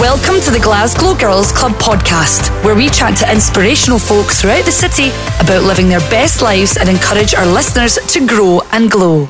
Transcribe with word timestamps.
Welcome 0.00 0.40
to 0.40 0.50
the 0.50 0.58
Glasgow 0.60 1.14
Girls 1.14 1.52
Club 1.52 1.70
podcast, 1.74 2.50
where 2.64 2.74
we 2.74 2.88
chat 2.88 3.16
to 3.18 3.30
inspirational 3.30 4.00
folk 4.00 4.26
throughout 4.26 4.64
the 4.64 4.72
city 4.72 5.10
about 5.38 5.62
living 5.62 5.88
their 5.88 6.00
best 6.10 6.42
lives 6.42 6.76
and 6.76 6.88
encourage 6.88 7.32
our 7.32 7.46
listeners 7.46 7.96
to 8.08 8.26
grow 8.26 8.60
and 8.72 8.90
glow. 8.90 9.28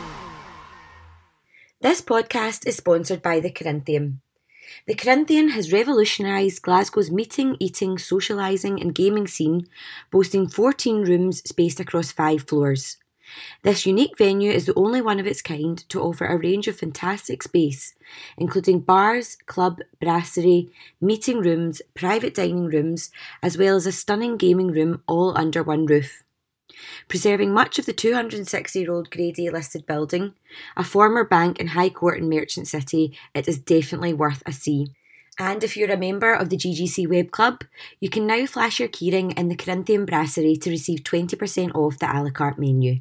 This 1.83 2.01
podcast 2.01 2.67
is 2.67 2.79
sponsored 2.79 3.21
by 3.21 3.41
The 3.41 3.51
Corinthian. 3.51 4.23
The 4.87 4.95
Corinthian 4.95 5.51
has 5.51 5.71
revolutionised 5.71 6.63
Glasgow's 6.63 7.11
meeting, 7.11 7.59
eating, 7.61 7.97
socialising, 7.97 8.81
and 8.81 8.95
gaming 8.95 9.27
scene, 9.27 9.67
boasting 10.11 10.49
14 10.49 11.03
rooms 11.03 11.43
spaced 11.47 11.79
across 11.79 12.11
five 12.11 12.49
floors. 12.49 12.97
This 13.63 13.87
unique 13.87 14.19
venue 14.19 14.51
is 14.51 14.67
the 14.67 14.75
only 14.75 15.01
one 15.01 15.21
of 15.21 15.27
its 15.27 15.43
kind 15.43 15.79
to 15.89 16.03
offer 16.03 16.27
a 16.27 16.39
range 16.39 16.69
of 16.69 16.77
fantastic 16.77 17.43
space, 17.43 17.95
including 18.37 18.81
bars, 18.81 19.37
club, 19.47 19.81
brasserie, 20.01 20.71
meeting 21.01 21.39
rooms, 21.39 21.81
private 21.95 22.35
dining 22.35 22.67
rooms, 22.67 23.11
as 23.43 23.57
well 23.57 23.77
as 23.77 23.87
a 23.87 23.93
stunning 23.93 24.37
gaming 24.37 24.69
room 24.69 25.03
all 25.07 25.37
under 25.37 25.63
one 25.63 25.87
roof. 25.87 26.25
Preserving 27.09 27.53
much 27.53 27.79
of 27.79 27.87
the 27.87 27.93
260 27.93 28.79
year 28.79 28.91
old 28.91 29.11
Grade 29.11 29.39
A 29.39 29.51
listed 29.51 29.87
building, 29.87 30.35
a 30.77 30.85
former 30.85 31.25
bank 31.25 31.61
and 31.61 31.71
high 31.71 31.91
court 31.91 32.19
in 32.19 32.29
Merchant 32.29 32.69
City, 32.69 33.17
it 33.35 33.49
is 33.49 33.59
definitely 33.59 34.13
worth 34.13 34.43
a 34.47 34.53
see. 34.53 34.89
And 35.39 35.65
if 35.65 35.77
you're 35.77 35.91
a 35.91 35.97
member 35.97 36.33
of 36.33 36.49
the 36.49 36.57
GGC 36.57 37.09
Web 37.09 37.33
Club, 37.33 37.65
you 38.01 38.09
can 38.09 38.27
now 38.27 38.47
flash 38.47 38.79
your 38.79 38.89
keyring 38.89 39.37
in 39.37 39.49
the 39.49 39.57
Corinthian 39.57 40.05
Brasserie 40.05 40.57
to 40.57 40.71
receive 40.71 41.01
20% 41.01 41.75
off 41.75 41.99
the 41.99 42.07
a 42.07 42.23
la 42.23 42.31
carte 42.31 42.59
menu. 42.59 43.01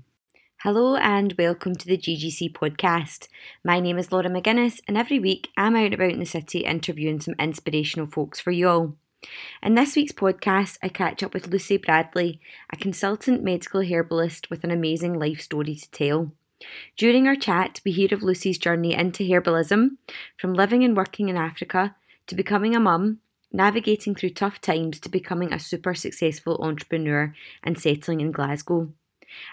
Hello 0.64 0.96
and 0.96 1.36
welcome 1.38 1.76
to 1.76 1.86
the 1.86 1.98
GGC 1.98 2.54
podcast. 2.54 3.28
My 3.66 3.82
name 3.82 3.98
is 3.98 4.14
Laura 4.14 4.30
McGuinness, 4.30 4.80
and 4.88 4.98
every 4.98 5.20
week 5.20 5.50
I'm 5.58 5.76
out 5.76 5.94
about 5.94 6.12
in 6.12 6.20
the 6.20 6.26
city 6.26 6.60
interviewing 6.60 7.20
some 7.20 7.36
inspirational 7.38 8.08
folks 8.08 8.40
for 8.40 8.52
you 8.52 8.70
all. 8.70 8.96
In 9.62 9.76
this 9.76 9.98
week's 9.98 10.14
podcast, 10.14 10.78
I 10.82 10.88
catch 10.88 11.22
up 11.22 11.34
with 11.34 11.48
Lucy 11.48 11.76
Bradley, 11.76 12.40
a 12.72 12.78
consultant 12.78 13.44
medical 13.44 13.82
herbalist 13.82 14.50
with 14.50 14.64
an 14.64 14.72
amazing 14.72 15.20
life 15.20 15.42
story 15.42 15.76
to 15.76 15.92
tell. 15.92 16.32
During 16.96 17.28
our 17.28 17.36
chat, 17.36 17.82
we 17.84 17.92
hear 17.92 18.14
of 18.14 18.24
Lucy's 18.24 18.58
journey 18.58 18.94
into 18.94 19.24
herbalism, 19.24 19.98
from 20.38 20.54
living 20.54 20.82
and 20.82 20.96
working 20.96 21.28
in 21.28 21.36
Africa 21.36 21.94
to 22.28 22.36
becoming 22.36 22.74
a 22.74 22.80
mum, 22.80 23.20
navigating 23.52 24.16
through 24.16 24.30
tough 24.30 24.62
times 24.62 25.02
to 25.02 25.10
becoming 25.10 25.52
a 25.52 25.60
super 25.60 25.94
successful 25.94 26.58
entrepreneur 26.62 27.36
and 27.62 27.78
settling 27.78 28.22
in 28.22 28.32
Glasgow. 28.32 28.94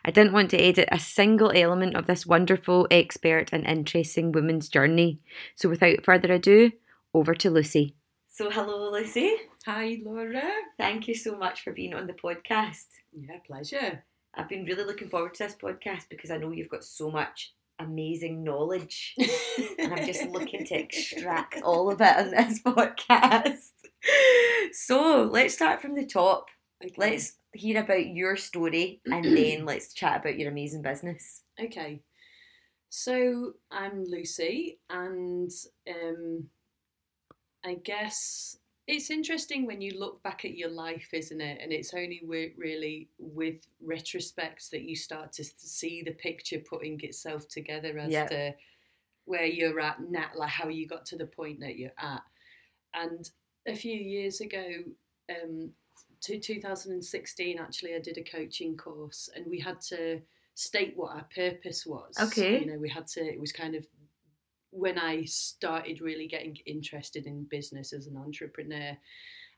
I 0.05 0.11
didn't 0.11 0.33
want 0.33 0.51
to 0.51 0.59
edit 0.59 0.89
a 0.91 0.99
single 0.99 1.53
element 1.55 1.97
of 1.97 2.07
this 2.07 2.27
wonderful, 2.27 2.87
expert, 2.91 3.51
and 3.53 3.67
interesting 3.67 4.33
woman's 4.33 4.69
journey. 4.69 5.21
So 5.55 5.69
without 5.69 6.05
further 6.05 6.33
ado, 6.33 6.73
over 7.15 7.35
to 7.35 7.51
Lucy. 7.51 7.95
So, 8.29 8.49
hello, 8.49 8.91
Lucy. 8.91 9.35
Hi, 9.67 9.99
Laura. 10.05 10.49
Thank 10.79 11.09
you 11.09 11.15
so 11.15 11.37
much 11.37 11.63
for 11.63 11.73
being 11.73 11.95
on 11.95 12.07
the 12.07 12.13
podcast. 12.13 12.87
Yeah, 13.13 13.37
pleasure. 13.47 14.05
I've 14.35 14.49
been 14.49 14.65
really 14.65 14.85
looking 14.85 15.09
forward 15.09 15.35
to 15.35 15.45
this 15.45 15.57
podcast 15.61 16.05
because 16.09 16.31
I 16.31 16.37
know 16.37 16.53
you've 16.53 16.69
got 16.69 16.85
so 16.85 17.11
much 17.11 17.53
amazing 17.81 18.45
knowledge 18.45 19.15
and 19.79 19.93
I'm 19.93 20.07
just 20.07 20.25
looking 20.27 20.65
to 20.67 20.75
extract 20.75 21.61
all 21.63 21.91
of 21.91 22.01
it 22.01 22.17
on 22.17 22.31
this 22.31 22.63
podcast. 22.67 23.73
So, 24.73 25.29
let's 25.31 25.55
start 25.55 25.83
from 25.83 25.95
the 25.95 26.07
top. 26.07 26.47
Okay. 26.83 26.95
Let's 26.97 27.37
hear 27.53 27.81
about 27.81 28.07
your 28.07 28.37
story 28.37 29.01
and 29.07 29.25
then 29.37 29.65
let's 29.65 29.93
chat 29.93 30.21
about 30.21 30.39
your 30.39 30.51
amazing 30.51 30.83
business. 30.83 31.43
Okay. 31.63 32.01
So 32.89 33.53
I'm 33.71 34.05
Lucy, 34.05 34.79
and 34.91 35.51
um, 35.89 36.49
I 37.65 37.75
guess 37.75 38.59
it's 38.89 39.11
interesting 39.11 39.65
when 39.65 39.81
you 39.81 39.97
look 39.97 40.21
back 40.25 40.45
at 40.45 40.57
your 40.57 40.71
life, 40.71 41.11
isn't 41.13 41.41
it? 41.41 41.61
And 41.63 41.73
it's 41.73 41.95
only 41.95 42.19
wi- 42.23 42.53
really 42.57 43.09
with 43.19 43.65
retrospect 43.81 44.73
that 44.73 44.83
you 44.83 44.97
start 44.97 45.33
to 45.35 45.45
see 45.45 46.03
the 46.03 46.11
picture 46.13 46.59
putting 46.59 47.01
itself 47.03 47.47
together 47.47 47.97
as 47.99 48.11
Yeah. 48.11 48.27
to 48.27 48.55
where 49.27 49.45
you're 49.45 49.79
at 49.79 50.01
now, 50.11 50.31
like 50.35 50.51
how 50.51 50.69
you 50.69 50.89
got 50.89 51.07
to 51.07 51.17
the 51.17 51.27
point 51.27 51.61
that 51.61 51.77
you're 51.77 51.93
at. 51.99 52.23
And 52.95 53.31
a 53.69 53.77
few 53.77 53.95
years 53.95 54.41
ago, 54.41 54.67
um, 55.31 55.73
to 56.23 56.39
2016, 56.39 57.59
actually, 57.59 57.95
I 57.95 58.01
did 58.01 58.19
a 58.19 58.25
coaching 58.25 58.77
course, 58.77 59.29
and 59.35 59.47
we 59.49 59.59
had 59.59 59.81
to 59.89 60.21
state 60.55 60.93
what 60.97 61.15
our 61.15 61.27
purpose 61.35 61.87
was. 61.87 62.15
Okay. 62.21 62.61
You 62.61 62.67
know, 62.67 62.79
we 62.79 62.89
had 62.89 63.07
to. 63.09 63.21
It 63.21 63.41
was 63.41 63.53
kind 63.53 63.75
of 63.75 63.87
when 64.71 64.99
I 64.99 65.25
started 65.25 66.01
really 66.01 66.29
getting 66.29 66.57
interested 66.67 67.27
in 67.27 67.45
business 67.45 67.93
as 67.93 68.07
an 68.07 68.17
entrepreneur, 68.17 68.97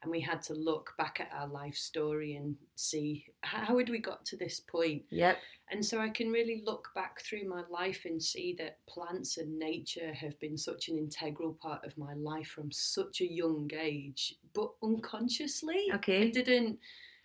and 0.02 0.10
we 0.10 0.20
had 0.20 0.42
to 0.42 0.54
look 0.54 0.94
back 0.98 1.20
at 1.20 1.30
our 1.32 1.46
life 1.46 1.76
story 1.76 2.34
and 2.34 2.56
see 2.74 3.24
how 3.42 3.78
had 3.78 3.88
we 3.88 3.98
got 3.98 4.24
to 4.26 4.36
this 4.36 4.60
point. 4.60 5.02
Yep. 5.10 5.38
And 5.70 5.84
so 5.84 6.00
I 6.00 6.10
can 6.10 6.30
really 6.30 6.62
look 6.66 6.88
back 6.94 7.22
through 7.22 7.48
my 7.48 7.62
life 7.70 8.02
and 8.04 8.22
see 8.22 8.54
that 8.58 8.78
plants 8.86 9.38
and 9.38 9.58
nature 9.58 10.12
have 10.12 10.38
been 10.40 10.58
such 10.58 10.88
an 10.88 10.98
integral 10.98 11.56
part 11.62 11.84
of 11.84 11.96
my 11.96 12.14
life 12.14 12.48
from 12.48 12.70
such 12.70 13.20
a 13.20 13.32
young 13.32 13.70
age, 13.78 14.34
but 14.54 14.70
unconsciously. 14.82 15.86
I 16.26 16.30
didn't 16.30 16.78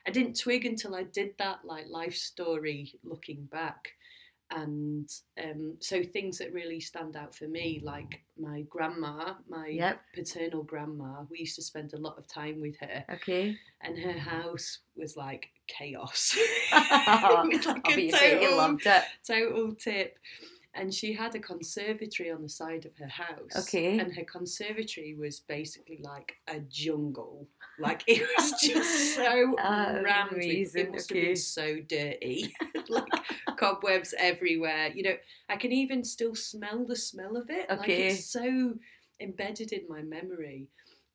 I 0.08 0.12
didn't 0.12 0.40
twig 0.40 0.66
until 0.66 0.96
I 0.96 1.04
did 1.04 1.32
that 1.38 1.66
like 1.66 1.88
life 1.90 2.16
story 2.16 2.94
looking 3.04 3.44
back. 3.52 3.90
And 4.50 5.10
um, 5.44 5.76
so 5.80 6.04
things 6.04 6.38
that 6.38 6.54
really 6.54 6.80
stand 6.80 7.16
out 7.18 7.36
for 7.36 7.48
me, 7.48 7.82
like 7.84 8.22
my 8.40 8.62
grandma, 8.70 9.34
my 9.50 9.68
Yep. 9.68 10.00
paternal 10.16 10.64
grandma, 10.64 11.24
we 11.30 11.40
used 11.40 11.56
to 11.58 11.62
spend 11.62 11.94
a 11.94 11.98
lot 11.98 12.18
of 12.18 12.28
time 12.28 12.62
with 12.62 12.78
her 12.80 13.04
Okay. 13.10 13.58
and 13.82 13.98
her 14.00 14.18
house 14.18 14.80
was 14.96 15.18
like 15.18 15.50
chaos. 15.68 16.36
I 16.72 17.44
it 17.52 17.58
was 17.58 17.66
like 17.66 17.84
bet 17.84 17.98
a 17.98 18.02
you 18.02 18.12
total, 18.12 18.58
loved 18.58 18.86
it. 18.86 19.04
total 19.28 19.76
tip. 19.76 20.18
And 20.74 20.94
she 20.94 21.12
had 21.12 21.34
a 21.34 21.40
conservatory 21.40 22.32
on 22.32 22.44
the 22.44 22.50
side 22.50 22.86
of 22.86 22.96
her 22.98 23.08
house. 23.08 23.68
Okay. 23.68 23.98
And 24.00 24.14
her 24.16 24.24
conservatory 24.24 25.16
was 25.16 25.40
basically 25.40 26.00
like 26.04 26.36
a 26.48 26.60
jungle. 26.60 27.48
Like 27.80 28.04
it 28.08 28.28
was 28.38 28.54
just 28.62 29.16
so 29.16 29.56
Ah, 29.60 30.00
rammed. 30.04 30.32
with- 30.32 30.76
It 30.76 30.92
must 30.92 31.10
have 31.10 31.22
been 31.22 31.36
so 31.36 31.76
dirty. 31.88 32.54
like 32.90 33.06
cobwebs 33.58 34.14
everywhere. 34.18 34.90
You 34.94 35.04
know, 35.04 35.16
I 35.50 35.58
can 35.58 35.72
even 35.72 36.04
still 36.04 36.36
smell 36.36 36.86
the 36.86 36.96
smell 36.96 37.38
of 37.38 37.50
it. 37.50 37.70
Like 37.70 37.80
Okay. 37.82 38.08
it's 38.10 38.26
so 38.26 38.74
embedded 39.20 39.72
in 39.72 39.82
my 39.90 40.02
memory 40.02 40.68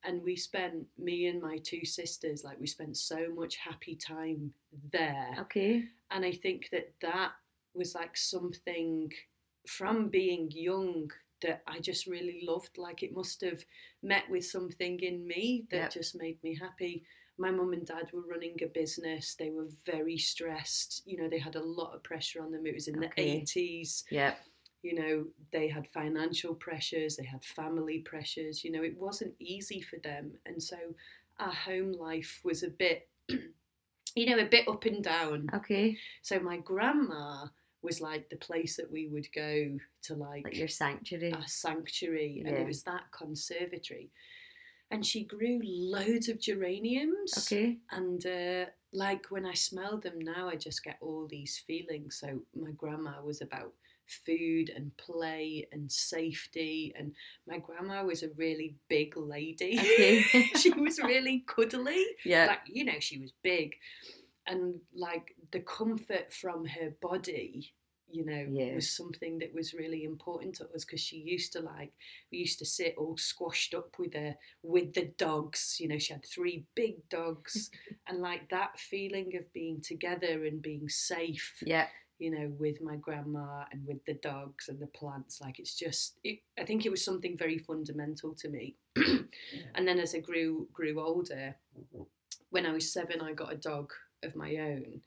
and 0.05 0.21
we 0.21 0.35
spent 0.35 0.85
me 0.97 1.27
and 1.27 1.41
my 1.41 1.57
two 1.59 1.85
sisters 1.85 2.43
like 2.43 2.59
we 2.59 2.67
spent 2.67 2.97
so 2.97 3.29
much 3.33 3.55
happy 3.55 3.95
time 3.95 4.51
there 4.91 5.29
Okay. 5.39 5.85
and 6.11 6.25
i 6.25 6.31
think 6.33 6.67
that 6.73 6.91
that 7.01 7.31
was 7.73 7.95
like 7.95 8.17
something 8.17 9.09
from 9.65 10.09
being 10.09 10.51
young 10.51 11.09
that 11.43 11.61
i 11.67 11.79
just 11.79 12.07
really 12.07 12.41
loved 12.47 12.77
like 12.77 13.03
it 13.03 13.15
must 13.15 13.41
have 13.41 13.63
met 14.01 14.23
with 14.29 14.45
something 14.45 14.99
in 15.01 15.25
me 15.27 15.65
that 15.71 15.77
Yep. 15.77 15.91
just 15.93 16.15
made 16.15 16.37
me 16.43 16.57
happy. 16.59 17.03
My 17.39 17.49
mum 17.51 17.73
and 17.73 17.85
dad 17.85 18.11
were 18.13 18.27
running 18.29 18.57
a 18.61 18.67
business. 18.67 19.35
They 19.39 19.49
were 19.49 19.67
very 19.85 20.17
stressed. 20.17 21.01
You 21.05 21.17
know 21.19 21.27
they 21.29 21.39
had 21.39 21.55
a 21.55 21.63
lot 21.63 21.95
of 21.95 22.03
pressure 22.03 22.41
on 22.43 22.51
them. 22.51 22.65
It 22.67 22.75
was 22.75 22.87
in 22.87 23.03
Okay. 23.03 23.39
the 23.39 23.41
80s 23.43 24.03
Yeah. 24.11 24.35
you 24.83 24.93
know 24.95 25.25
they 25.51 25.67
had 25.67 25.87
financial 25.87 26.53
pressures. 26.55 27.15
They 27.15 27.25
had 27.25 27.43
family 27.43 27.99
pressures. 27.99 28.63
You 28.63 28.71
know 28.71 28.83
it 28.83 28.97
wasn't 28.97 29.33
easy 29.39 29.81
for 29.81 29.97
them. 30.03 30.33
And 30.45 30.61
so 30.61 30.77
our 31.39 31.53
home 31.53 31.91
life 31.93 32.41
was 32.43 32.63
a 32.63 32.69
bit 32.69 33.07
you 34.15 34.25
know 34.27 34.37
a 34.39 34.45
bit 34.45 34.67
up 34.67 34.85
and 34.85 35.03
down. 35.03 35.49
Okay. 35.53 35.97
so 36.21 36.39
my 36.39 36.57
grandma 36.57 37.45
was 37.83 38.01
like 38.01 38.29
the 38.29 38.37
place 38.37 38.77
that 38.77 38.91
we 38.91 39.07
would 39.07 39.27
go 39.35 39.77
to 40.03 40.15
like, 40.15 40.43
Like 40.45 40.57
your 40.57 40.67
sanctuary. 40.67 41.31
a 41.33 41.47
sanctuary 41.47 42.41
and 42.45 42.55
it 42.55 42.65
was 42.65 42.83
that 42.83 43.03
conservatory 43.11 44.09
and 44.91 45.05
she 45.05 45.23
grew 45.23 45.59
loads 45.63 46.29
of 46.29 46.39
geraniums 46.39 47.33
Okay. 47.51 47.77
and 47.91 48.25
uh, 48.25 48.65
like 48.93 49.25
when 49.31 49.45
I 49.45 49.55
smell 49.55 49.97
them 49.99 50.19
now, 50.19 50.47
I 50.47 50.55
just 50.55 50.83
get 50.83 50.97
all 51.01 51.25
these 51.27 51.63
feelings. 51.65 52.19
So 52.21 52.39
my 52.55 52.69
grandma 52.77 53.23
was 53.23 53.41
about 53.41 53.73
food 54.23 54.69
and 54.75 54.95
play 54.97 55.67
and 55.71 55.91
safety, 55.91 56.93
and 56.95 57.11
my 57.47 57.57
grandma 57.57 58.03
was 58.03 58.21
a 58.21 58.29
really 58.37 58.75
big 58.89 59.17
lady. 59.17 59.79
Okay. 59.79 60.21
she 60.61 60.69
was 60.71 60.99
really 60.99 61.43
cuddly. 61.47 62.05
Yeah. 62.23 62.45
Like 62.45 62.59
you 62.67 62.85
know, 62.85 62.99
she 62.99 63.17
was 63.17 63.33
big, 63.43 63.73
and 64.45 64.75
like 64.93 65.35
the 65.53 65.61
comfort 65.61 66.33
from 66.33 66.65
her 66.65 66.89
body. 67.01 67.73
You 68.11 68.25
know, 68.25 68.45
Yeah. 68.51 68.75
was 68.75 68.91
something 68.91 69.39
that 69.39 69.53
was 69.55 69.73
really 69.73 70.03
important 70.03 70.53
to 70.55 70.69
us 70.75 70.85
because 70.85 71.01
she 71.01 71.17
used 71.17 71.51
to 71.53 71.61
like 71.61 71.93
we 72.31 72.37
used 72.39 72.59
to 72.59 72.65
sit 72.65 72.93
all 72.95 73.17
squashed 73.17 73.73
up 73.73 73.97
with 73.97 74.13
her 74.13 74.35
with 74.61 74.93
the 74.93 75.05
dogs. 75.17 75.77
You 75.79 75.87
know, 75.87 75.97
she 75.97 76.13
had 76.13 76.23
three 76.25 76.67
big 76.75 77.07
dogs, 77.09 77.71
and 78.07 78.19
like 78.21 78.49
that 78.49 78.77
feeling 78.79 79.35
of 79.35 79.51
being 79.53 79.81
together 79.81 80.45
and 80.45 80.61
being 80.61 80.89
safe 80.89 81.63
yeah. 81.65 81.87
you 82.19 82.29
know, 82.29 82.49
with 82.59 82.81
my 82.81 82.97
grandma 82.97 83.65
and 83.71 83.83
with 83.87 84.03
the 84.05 84.13
dogs 84.15 84.69
and 84.69 84.79
the 84.79 84.87
plants. 84.87 85.41
Like 85.41 85.57
it's 85.59 85.75
just, 85.75 86.19
it, 86.23 86.39
I 86.59 86.65
think 86.65 86.85
it 86.85 86.91
was 86.91 87.03
something 87.03 87.35
very 87.35 87.57
fundamental 87.57 88.35
to 88.35 88.49
me. 88.49 88.75
and 89.75 89.87
then 89.87 89.97
as 89.99 90.13
I 90.13 90.19
grew 90.19 90.67
grew 90.71 90.99
older, 90.99 91.55
when 92.51 92.65
I 92.67 92.73
was 92.73 92.93
seven, 92.93 93.21
I 93.21 93.33
got 93.33 93.51
a 93.53 93.57
dog 93.57 93.91
of 94.23 94.35
my 94.35 94.55
own, 94.57 95.01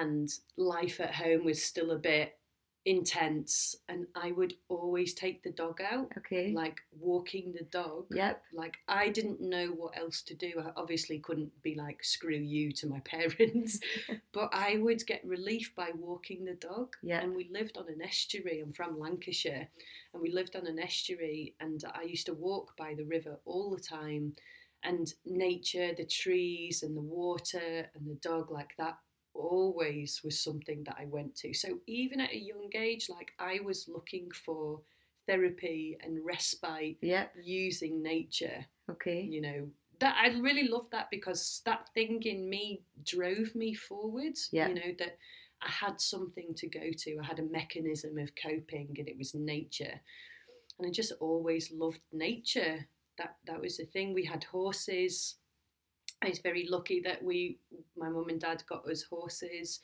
and 0.00 0.28
life 0.56 1.00
at 1.00 1.14
home 1.14 1.44
was 1.44 1.62
still 1.62 1.90
a 1.92 1.98
bit 1.98 2.36
intense 2.84 3.76
and 3.88 4.06
I 4.16 4.32
would 4.32 4.54
always 4.68 5.14
take 5.14 5.44
the 5.44 5.52
dog 5.52 5.80
out 5.80 6.10
Okay. 6.18 6.52
like 6.52 6.80
walking 6.98 7.52
the 7.52 7.62
dog 7.66 8.06
Yep. 8.10 8.42
like 8.52 8.76
I 8.88 9.08
didn't 9.08 9.40
know 9.40 9.68
what 9.68 9.96
else 9.96 10.20
to 10.22 10.34
do. 10.34 10.52
I 10.58 10.72
obviously 10.76 11.20
couldn't 11.20 11.52
be 11.62 11.76
like 11.76 12.02
screw 12.02 12.36
you 12.36 12.72
to 12.72 12.88
my 12.88 12.98
parents, 13.04 13.78
but 14.32 14.50
I 14.52 14.78
would 14.78 15.06
get 15.06 15.24
relief 15.24 15.72
by 15.76 15.90
walking 15.96 16.44
the 16.44 16.54
dog. 16.54 16.96
Yeah. 17.04 17.20
And 17.22 17.36
we 17.36 17.48
lived 17.52 17.78
on 17.78 17.88
an 17.88 18.02
estuary. 18.02 18.58
I'm 18.60 18.72
from 18.72 18.98
Lancashire, 18.98 19.68
and 20.12 20.20
we 20.22 20.32
lived 20.32 20.56
on 20.56 20.66
an 20.66 20.80
estuary, 20.80 21.54
and 21.60 21.84
I 21.94 22.02
used 22.02 22.26
to 22.26 22.34
walk 22.34 22.76
by 22.76 22.94
the 22.94 23.04
river 23.04 23.38
all 23.44 23.70
the 23.70 23.80
time, 23.80 24.34
and 24.82 25.12
nature, 25.24 25.94
the 25.96 26.04
trees, 26.04 26.82
and 26.82 26.96
the 26.96 27.00
water, 27.00 27.86
and 27.94 28.10
the 28.10 28.18
dog 28.28 28.50
like 28.50 28.74
that. 28.78 28.98
Always 29.34 30.20
was 30.24 30.40
something 30.40 30.84
that 30.84 30.96
I 30.98 31.06
went 31.06 31.34
to. 31.36 31.54
So 31.54 31.78
even 31.86 32.20
at 32.20 32.32
a 32.32 32.38
young 32.38 32.70
age, 32.74 33.08
like 33.08 33.32
I 33.38 33.60
was 33.64 33.88
looking 33.88 34.30
for 34.30 34.80
therapy 35.26 35.96
and 36.02 36.24
respite 36.24 36.98
Yep. 37.00 37.32
using 37.42 38.02
nature 38.02 38.64
Okay. 38.90 39.22
you 39.22 39.40
know 39.40 39.68
that 40.00 40.16
i 40.20 40.28
really 40.40 40.66
love 40.68 40.90
that 40.90 41.08
because 41.10 41.62
that 41.64 41.88
thing 41.94 42.20
in 42.24 42.48
me 42.50 42.82
drove 43.04 43.54
me 43.54 43.74
forward 43.74 44.34
Yeah. 44.50 44.68
you 44.68 44.74
know 44.74 44.92
that 44.98 45.18
i 45.62 45.68
had 45.70 46.00
something 46.00 46.54
to 46.56 46.66
go 46.66 46.90
to 46.98 47.18
i 47.22 47.24
had 47.24 47.38
a 47.38 47.44
mechanism 47.44 48.18
of 48.18 48.30
coping 48.34 48.96
and 48.98 49.08
it 49.08 49.16
was 49.16 49.34
nature 49.34 50.00
and 50.78 50.88
i 50.88 50.90
just 50.90 51.12
always 51.20 51.70
loved 51.72 52.00
nature 52.12 52.86
that 53.18 53.36
that 53.46 53.60
was 53.60 53.76
the 53.76 53.86
thing 53.86 54.12
we 54.12 54.24
had 54.24 54.42
horses 54.44 55.36
i 56.24 56.28
was 56.28 56.38
very 56.38 56.66
lucky 56.68 57.00
that 57.00 57.22
we 57.22 57.58
my 57.96 58.08
mum 58.08 58.28
and 58.28 58.40
dad 58.40 58.62
got 58.68 58.88
us 58.88 59.02
horses 59.02 59.80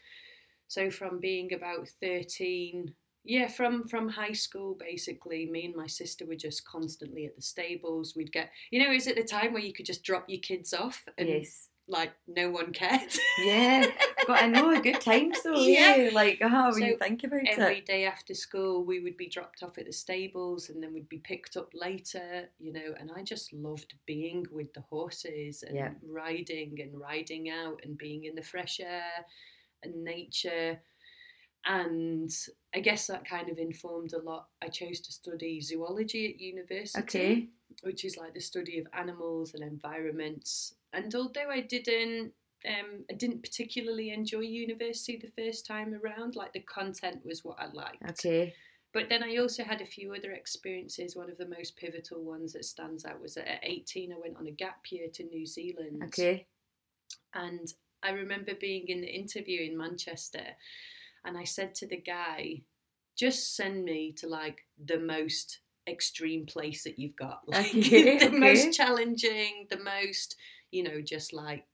so 0.69 0.91
from 0.91 1.19
being 1.21 1.53
about 1.55 1.89
13 2.01 2.93
yeah 3.25 3.49
from 3.49 3.87
from 3.89 4.09
high 4.09 4.33
school 4.33 4.77
basically 4.79 5.47
me 5.47 5.67
and 5.67 5.75
my 5.77 5.87
sister 5.87 6.27
were 6.27 6.35
just 6.37 6.65
constantly 6.65 7.27
at 7.27 7.37
the 7.37 7.43
stables 7.43 8.15
we'd 8.17 8.33
get 8.33 8.51
you 8.71 8.83
know 8.83 8.93
is 8.93 9.07
it 9.07 9.17
the 9.17 9.25
time 9.25 9.53
where 9.53 9.63
you 9.63 9.73
could 9.73 9.87
just 9.87 10.05
drop 10.05 10.25
your 10.29 10.41
kids 10.41 10.73
off 10.73 11.05
and 11.19 11.29
Yes. 11.29 11.69
Like 11.89 12.13
no 12.27 12.51
one 12.51 12.73
cared 12.73 13.15
Yeah. 13.39 13.87
But 14.27 14.43
I 14.43 14.47
know 14.47 14.71
a 14.77 14.81
good 14.81 15.01
time 15.01 15.33
though. 15.45 15.55
Yeah. 15.63 15.97
Yeah. 15.97 16.11
Like, 16.13 16.39
oh, 16.43 16.65
when 16.73 16.73
So 16.75 16.85
you 16.87 16.97
think 16.99 17.25
about 17.25 17.37
every 17.39 17.49
it. 17.49 17.59
every 17.59 17.81
day 17.81 18.05
after 18.05 18.35
school 18.35 18.85
we 18.85 19.01
would 19.01 19.17
be 19.17 19.29
dropped 19.29 19.63
off 19.63 19.79
at 19.79 19.87
the 19.87 19.93
stables 19.93 20.69
and 20.69 20.83
then 20.83 20.93
we'd 20.93 21.09
be 21.09 21.19
picked 21.19 21.57
up 21.57 21.71
later 21.75 22.49
you 22.59 22.73
know 22.73 22.95
and 23.01 23.11
i 23.17 23.23
just 23.23 23.53
loved 23.53 23.95
being 24.07 24.45
with 24.53 24.73
the 24.75 24.83
horses 24.83 25.63
and 25.63 25.75
Yeah. 25.77 25.91
riding 26.07 26.79
and 26.83 27.01
riding 27.01 27.49
out 27.49 27.81
and 27.85 27.97
being 27.97 28.25
in 28.25 28.35
the 28.35 28.43
fresh 28.43 28.81
air 28.81 29.25
and 29.83 30.05
nature 30.05 30.79
and 31.65 32.31
i 32.75 32.81
guess 32.81 33.07
that 33.07 33.25
kind 33.29 33.49
of 33.49 33.59
informed 33.59 34.13
a 34.13 34.19
lot 34.23 34.49
i 34.63 34.69
chose 34.69 35.01
to 35.01 35.13
study 35.13 35.61
zoology 35.61 36.33
at 36.35 36.41
university 36.41 37.01
Okay. 37.01 37.49
Which 37.83 38.05
is 38.05 38.17
like 38.17 38.35
the 38.35 38.41
study 38.41 38.79
of 38.79 38.87
animals 38.93 39.55
and 39.55 39.63
environments. 39.63 40.75
And 40.93 41.15
although 41.15 41.51
I 41.51 41.61
didn't, 41.61 42.33
um, 42.67 43.05
I 43.11 43.15
didn't 43.15 43.43
particularly 43.43 44.11
enjoy 44.11 44.41
university 44.41 45.17
the 45.17 45.43
first 45.43 45.67
time 45.67 45.95
around. 45.95 46.37
Like 46.37 46.53
the 46.53 46.61
content 46.61 47.21
was 47.25 47.45
what 47.45 47.59
I 47.59 47.67
liked. 47.73 48.03
Okay. 48.11 48.55
But 48.95 49.09
then 49.09 49.23
I 49.23 49.37
also 49.37 49.65
had 49.65 49.81
a 49.81 49.87
few 49.87 50.15
other 50.15 50.33
experiences. 50.33 51.15
One 51.15 51.31
of 51.31 51.37
the 51.37 51.49
most 51.49 51.77
pivotal 51.77 52.23
ones 52.23 52.55
that 52.55 52.65
stands 52.65 53.05
out 53.05 53.21
was 53.21 53.35
that 53.35 53.51
at 53.51 53.61
18, 53.63 54.13
I 54.13 54.17
went 54.19 54.37
on 54.39 54.47
a 54.47 54.53
gap 54.53 54.81
year 54.91 55.09
to 55.15 55.25
New 55.25 55.47
Zealand. 55.47 56.03
Okay. 56.07 56.47
And 57.35 57.73
I 58.03 58.11
remember 58.11 58.53
being 58.59 58.89
in 58.89 59.03
the 59.03 59.15
interview 59.15 59.71
in 59.71 59.77
Manchester, 59.77 60.45
and 61.25 61.37
I 61.37 61.45
said 61.45 61.75
to 61.77 61.87
the 61.87 62.01
guy, 62.01 62.63
just 63.17 63.57
send 63.57 63.85
me 63.85 64.13
to 64.19 64.29
like 64.29 64.61
the 64.83 64.99
most 64.99 65.59
extreme 65.89 66.47
place 66.47 66.85
that 66.85 66.99
you've 66.99 67.17
got. 67.17 67.41
Like 67.49 67.67
Okay, 67.75 68.19
the 68.19 68.27
okay. 68.27 68.39
most 68.39 68.73
challenging, 68.73 69.67
the 69.71 69.79
most, 69.79 70.37
you 70.71 70.83
know, 70.83 71.01
just 71.01 71.33
like, 71.33 71.65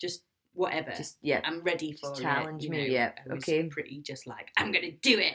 just 0.00 0.22
whatever. 0.52 0.92
Just 0.96 1.16
yeah. 1.22 1.40
I'm 1.44 1.62
ready 1.62 1.92
for 1.92 2.10
Just 2.10 2.20
it. 2.20 2.22
challenge 2.22 2.64
you 2.64 2.70
me, 2.70 2.78
know. 2.78 2.84
yeah, 2.84 3.12
okay. 3.32 3.64
pretty 3.64 4.00
just 4.00 4.26
like, 4.26 4.50
I'm 4.56 4.70
going 4.70 4.84
to 4.84 4.92
do 4.92 5.18
it 5.18 5.34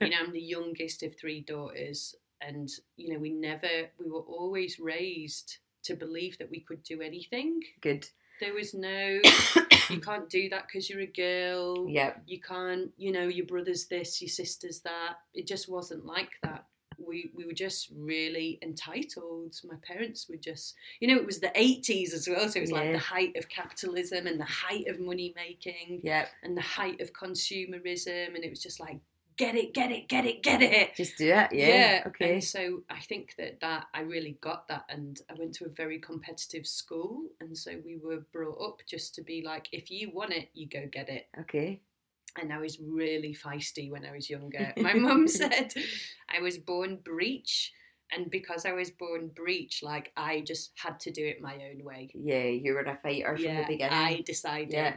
you 0.00 0.10
know, 0.10 0.16
I'm 0.20 0.32
the 0.32 0.40
youngest 0.40 1.02
of 1.02 1.16
three 1.16 1.40
daughters, 1.40 2.14
and 2.40 2.68
you 2.96 3.12
know, 3.12 3.18
we 3.18 3.30
never, 3.30 3.68
we 3.98 4.10
were 4.10 4.20
always 4.20 4.78
raised 4.78 5.58
to 5.84 5.94
believe 5.94 6.38
that 6.38 6.50
we 6.50 6.60
could 6.60 6.82
do 6.82 7.00
anything. 7.00 7.60
Good. 7.80 8.08
There 8.40 8.54
was 8.54 8.74
no, 8.74 9.20
you 9.90 10.00
can't 10.00 10.28
do 10.28 10.48
that 10.50 10.66
because 10.66 10.88
you're 10.90 11.00
a 11.00 11.06
girl. 11.06 11.88
Yeah. 11.88 12.14
You 12.26 12.40
can't, 12.40 12.90
you 12.96 13.12
know, 13.12 13.28
your 13.28 13.46
brother's 13.46 13.86
this, 13.86 14.20
your 14.20 14.28
sister's 14.28 14.80
that. 14.80 15.16
It 15.34 15.46
just 15.46 15.68
wasn't 15.68 16.04
like 16.04 16.30
that. 16.42 16.64
We, 17.06 17.30
we 17.34 17.44
were 17.44 17.52
just 17.52 17.90
really 17.96 18.58
entitled. 18.62 19.54
My 19.68 19.76
parents 19.86 20.28
were 20.28 20.36
just, 20.36 20.74
you 21.00 21.08
know, 21.08 21.16
it 21.16 21.26
was 21.26 21.40
the 21.40 21.48
80s 21.56 22.12
as 22.12 22.28
well. 22.28 22.48
So 22.48 22.58
it 22.58 22.62
was 22.62 22.72
like 22.72 22.92
the 22.92 22.98
height 22.98 23.36
of 23.36 23.48
capitalism 23.48 24.26
and 24.26 24.38
the 24.40 24.44
height 24.44 24.86
of 24.88 25.00
money 25.00 25.32
making 25.36 26.00
Yep. 26.02 26.28
and 26.42 26.56
the 26.56 26.62
height 26.62 27.00
of 27.00 27.12
consumerism. 27.12 28.34
And 28.34 28.44
it 28.44 28.50
was 28.50 28.62
just 28.62 28.80
like, 28.80 29.00
get 29.36 29.54
it, 29.54 29.74
get 29.74 29.90
it, 29.90 30.08
get 30.08 30.26
it, 30.26 30.42
get 30.42 30.62
it. 30.62 30.94
Just 30.94 31.16
do 31.18 31.30
it. 31.32 31.48
Yeah. 31.52 32.02
Okay. 32.06 32.34
And 32.34 32.44
so 32.44 32.82
I 32.90 33.00
think 33.00 33.34
that 33.38 33.60
that 33.60 33.86
I 33.94 34.00
really 34.00 34.36
got 34.40 34.68
that, 34.68 34.84
and 34.88 35.20
I 35.30 35.34
went 35.34 35.54
to 35.54 35.64
a 35.64 35.68
very 35.68 35.98
competitive 35.98 36.66
school, 36.66 37.24
and 37.40 37.56
so 37.56 37.72
we 37.84 37.96
were 37.96 38.20
brought 38.32 38.60
up 38.62 38.78
just 38.88 39.14
to 39.16 39.22
be 39.22 39.42
like, 39.44 39.68
if 39.72 39.90
you 39.90 40.10
want 40.12 40.32
it, 40.32 40.48
you 40.54 40.68
go 40.68 40.86
get 40.90 41.08
it. 41.08 41.26
Okay. 41.40 41.80
And 42.40 42.52
I 42.52 42.58
was 42.58 42.78
really 42.80 43.34
feisty 43.34 43.90
when 43.90 44.06
I 44.06 44.12
was 44.12 44.30
younger. 44.30 44.72
My 44.78 44.94
mum 44.94 45.28
said 45.28 45.72
I 46.34 46.40
was 46.40 46.56
born 46.58 46.96
breech, 47.04 47.72
and 48.10 48.30
because 48.30 48.64
I 48.64 48.72
was 48.72 48.90
born 48.90 49.28
breech, 49.28 49.82
like 49.82 50.12
I 50.16 50.40
just 50.46 50.72
had 50.76 50.98
to 51.00 51.10
do 51.10 51.24
it 51.26 51.40
my 51.42 51.54
own 51.70 51.84
way. 51.84 52.10
Yeah, 52.14 52.44
you 52.44 52.72
were 52.74 52.80
a 52.80 52.98
fighter 53.02 53.36
from 53.36 53.54
the 53.56 53.64
beginning. 53.68 53.92
I 53.92 54.22
decided 54.24 54.72
Yeah. 54.72 54.96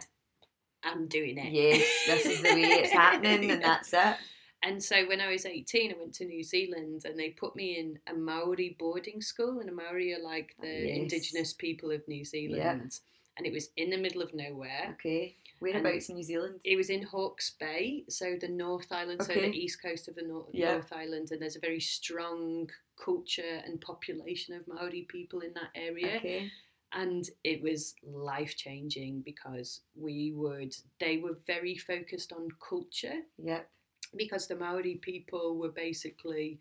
I'm 0.83 1.07
doing 1.07 1.37
it. 1.37 1.51
Yes, 1.51 1.83
this 2.07 2.25
is 2.25 2.41
the 2.41 2.53
way 2.53 2.61
it's 2.61 2.91
happening, 3.03 3.51
and 3.51 3.61
that's 3.63 3.91
it. 3.93 4.15
And 4.63 4.81
so 4.83 5.05
when 5.07 5.21
I 5.21 5.27
was 5.27 5.45
18, 5.45 5.91
I 5.91 5.95
went 5.99 6.13
to 6.15 6.25
New 6.25 6.41
Zealand 6.43 7.03
and 7.05 7.19
they 7.19 7.29
put 7.29 7.55
me 7.55 7.77
in 7.77 7.99
a 8.07 8.17
Maori 8.17 8.75
boarding 8.79 9.21
school. 9.21 9.59
And 9.59 9.69
a 9.69 9.71
Maori 9.71 10.11
are 10.13 10.19
like 10.23 10.55
the 10.59 10.67
Yes. 10.67 10.97
indigenous 10.97 11.53
people 11.53 11.91
of 11.91 12.01
New 12.07 12.25
Zealand. 12.25 12.57
Yeah. 12.63 13.35
And 13.37 13.45
it 13.45 13.53
was 13.53 13.69
in 13.77 13.91
the 13.91 13.97
middle 13.97 14.23
of 14.23 14.33
nowhere. 14.33 14.89
Okay. 14.93 15.35
Whereabouts 15.73 16.09
in 16.09 16.15
New 16.15 16.23
Zealand? 16.23 16.61
It 16.63 16.75
was 16.75 16.89
in 16.89 17.01
Hawke's 17.03 17.51
Bay, 17.59 18.03
so 18.09 18.35
the 18.39 18.47
North 18.47 18.91
Island, 18.91 19.23
so 19.23 19.33
the 19.33 19.47
east 19.49 19.81
coast 19.81 20.07
of 20.07 20.15
the 20.15 20.21
North, 20.23 20.47
Yeah. 20.53 20.73
North 20.73 20.93
Island. 20.93 21.31
And 21.31 21.41
there's 21.41 21.55
a 21.55 21.59
very 21.59 21.79
strong 21.79 22.69
culture 23.03 23.61
and 23.65 23.81
population 23.81 24.55
of 24.55 24.67
Maori 24.67 25.03
people 25.09 25.39
in 25.41 25.53
that 25.53 25.69
area. 25.75 26.17
Okay. 26.17 26.51
and 26.91 27.29
it 27.43 27.61
was 27.61 27.95
life 28.03 28.55
changing 28.55 29.19
because 29.21 29.81
we 29.95 30.31
would 30.33 30.73
they 30.99 31.17
were 31.17 31.37
very 31.45 31.75
focused 31.75 32.31
on 32.31 32.47
culture 32.69 33.21
Yep. 33.43 33.67
because 34.15 34.47
the 34.47 34.55
Maori 34.55 34.95
people 35.01 35.57
were 35.57 35.71
basically 35.71 36.59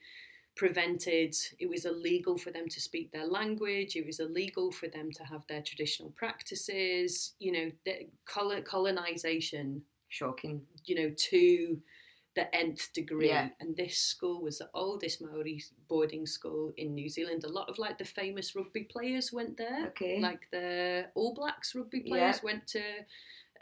prevented 0.56 1.34
it 1.58 1.68
was 1.68 1.84
illegal 1.84 2.38
for 2.38 2.50
them 2.52 2.68
to 2.68 2.80
speak 2.80 3.10
their 3.10 3.26
language 3.26 3.96
it 3.96 4.06
was 4.06 4.20
illegal 4.20 4.70
for 4.70 4.88
them 4.88 5.10
to 5.10 5.24
have 5.24 5.44
their 5.48 5.62
traditional 5.62 6.10
practices 6.10 7.34
you 7.40 7.50
know 7.50 7.70
the 7.84 8.08
colo- 8.26 8.62
colonization 8.62 9.82
Shocking. 10.08 10.62
you 10.84 10.94
know 10.94 11.12
to 11.30 11.78
the 12.36 12.54
nth 12.54 12.92
degree 12.92 13.28
Yeah. 13.28 13.48
and 13.60 13.76
this 13.76 13.98
school 13.98 14.42
was 14.42 14.58
the 14.58 14.68
oldest 14.74 15.20
Maori 15.22 15.62
boarding 15.88 16.26
school 16.26 16.72
in 16.76 16.94
New 16.94 17.08
Zealand 17.08 17.42
a 17.44 17.48
lot 17.48 17.68
of 17.68 17.78
like 17.78 17.98
the 17.98 18.04
famous 18.04 18.54
rugby 18.54 18.84
players 18.84 19.32
went 19.32 19.56
there 19.56 19.88
Okay. 19.88 20.20
like 20.20 20.48
the 20.52 21.06
All 21.14 21.34
Blacks 21.34 21.74
rugby 21.74 22.02
Yeah. 22.04 22.10
players 22.10 22.42
went 22.42 22.66
to 22.68 22.82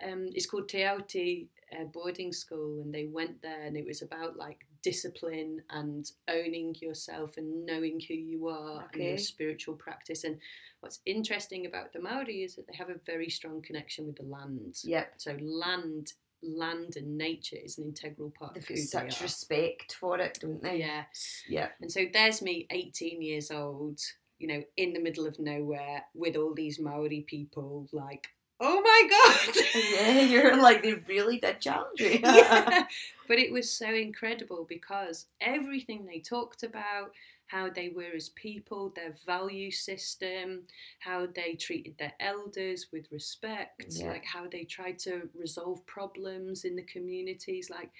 um, 0.06 0.28
it's 0.34 0.46
called 0.46 0.68
Te 0.68 0.84
Aute 0.84 1.48
uh, 1.78 1.84
boarding 1.84 2.32
school 2.32 2.80
and 2.82 2.92
they 2.92 3.06
went 3.06 3.40
there 3.40 3.62
and 3.62 3.76
it 3.76 3.86
was 3.86 4.02
about 4.02 4.36
like 4.36 4.66
discipline 4.82 5.62
and 5.70 6.10
owning 6.28 6.74
yourself 6.80 7.36
and 7.36 7.64
knowing 7.66 8.00
who 8.06 8.14
you 8.14 8.48
are 8.48 8.88
and 8.92 9.02
your 9.02 9.18
spiritual 9.18 9.74
practice 9.74 10.24
and 10.24 10.38
what's 10.80 11.00
interesting 11.06 11.66
about 11.66 11.92
the 11.92 12.00
Maori 12.00 12.42
is 12.42 12.56
that 12.56 12.66
they 12.66 12.76
have 12.76 12.90
a 12.90 13.00
very 13.06 13.28
strong 13.30 13.62
connection 13.62 14.06
with 14.06 14.16
the 14.16 14.24
land 14.24 14.76
Yep. 14.84 15.12
so 15.16 15.36
land 15.40 16.12
land 16.42 16.96
and 16.96 17.16
nature 17.16 17.56
is 17.62 17.78
an 17.78 17.84
integral 17.84 18.32
part 18.36 18.54
They've 18.54 18.64
of 18.64 18.68
who 18.68 18.76
such 18.78 19.18
they 19.18 19.22
are. 19.24 19.26
respect 19.26 19.94
for 19.94 20.18
it, 20.18 20.38
don't 20.40 20.60
they? 20.62 20.78
yeah 20.78 21.04
Yeah. 21.48 21.68
and 21.80 21.90
so 21.90 22.04
there's 22.12 22.42
me, 22.42 22.66
18 22.70 23.22
years 23.22 23.52
old, 23.52 24.00
you 24.40 24.48
know, 24.48 24.62
in 24.76 24.92
the 24.92 24.98
middle 25.00 25.24
of 25.26 25.38
nowhere 25.38 26.02
with 26.14 26.34
all 26.34 26.52
these 26.52 26.80
Maori 26.80 27.24
people, 27.28 27.88
like, 27.92 28.26
oh 28.62 28.80
my 28.80 29.02
god. 29.10 29.56
yeah, 29.92 30.20
you're 30.32 30.56
like 30.56 30.82
they 30.82 30.94
really 30.94 31.38
did 31.38 31.60
challenge 31.60 32.00
you. 32.00 32.20
yeah. 32.22 32.84
But 33.28 33.38
it 33.38 33.52
was 33.52 33.70
so 33.70 33.86
incredible 33.86 34.66
because 34.68 35.26
everything 35.40 36.04
they 36.04 36.18
talked 36.18 36.64
about, 36.64 37.12
how 37.46 37.70
they 37.70 37.88
were 37.88 38.14
as 38.14 38.28
people, 38.30 38.92
their 38.94 39.14
value 39.24 39.70
system, 39.70 40.62
how 40.98 41.26
they 41.34 41.54
treated 41.54 41.94
their 41.98 42.12
elders 42.20 42.88
with 42.92 43.06
respect, 43.10 43.86
Yeah. 43.90 44.08
like 44.08 44.24
how 44.24 44.48
they 44.50 44.64
tried 44.64 44.98
to 45.00 45.28
resolve 45.34 45.86
problems 45.86 46.64
in 46.64 46.76
the 46.76 46.82
communities, 46.82 47.70
like 47.70 47.90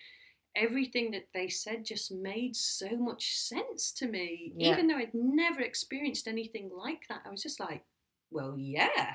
everything 0.55 1.13
that 1.13 1.29
they 1.33 1.49
said 1.49 1.85
just 1.85 2.13
made 2.13 2.55
so 2.55 2.91
much 2.97 3.37
sense 3.39 3.91
to 3.93 4.07
me. 4.09 4.53
Yeah. 4.57 4.73
Even 4.73 4.87
though 4.87 4.97
I'd 4.99 5.15
never 5.15 5.61
experienced 5.61 6.29
anything 6.29 6.71
like 6.77 7.09
that, 7.09 7.23
I 7.25 7.31
was 7.31 7.43
just 7.43 7.61
like, 7.61 7.85
well, 8.31 8.55
yeah. 8.59 9.15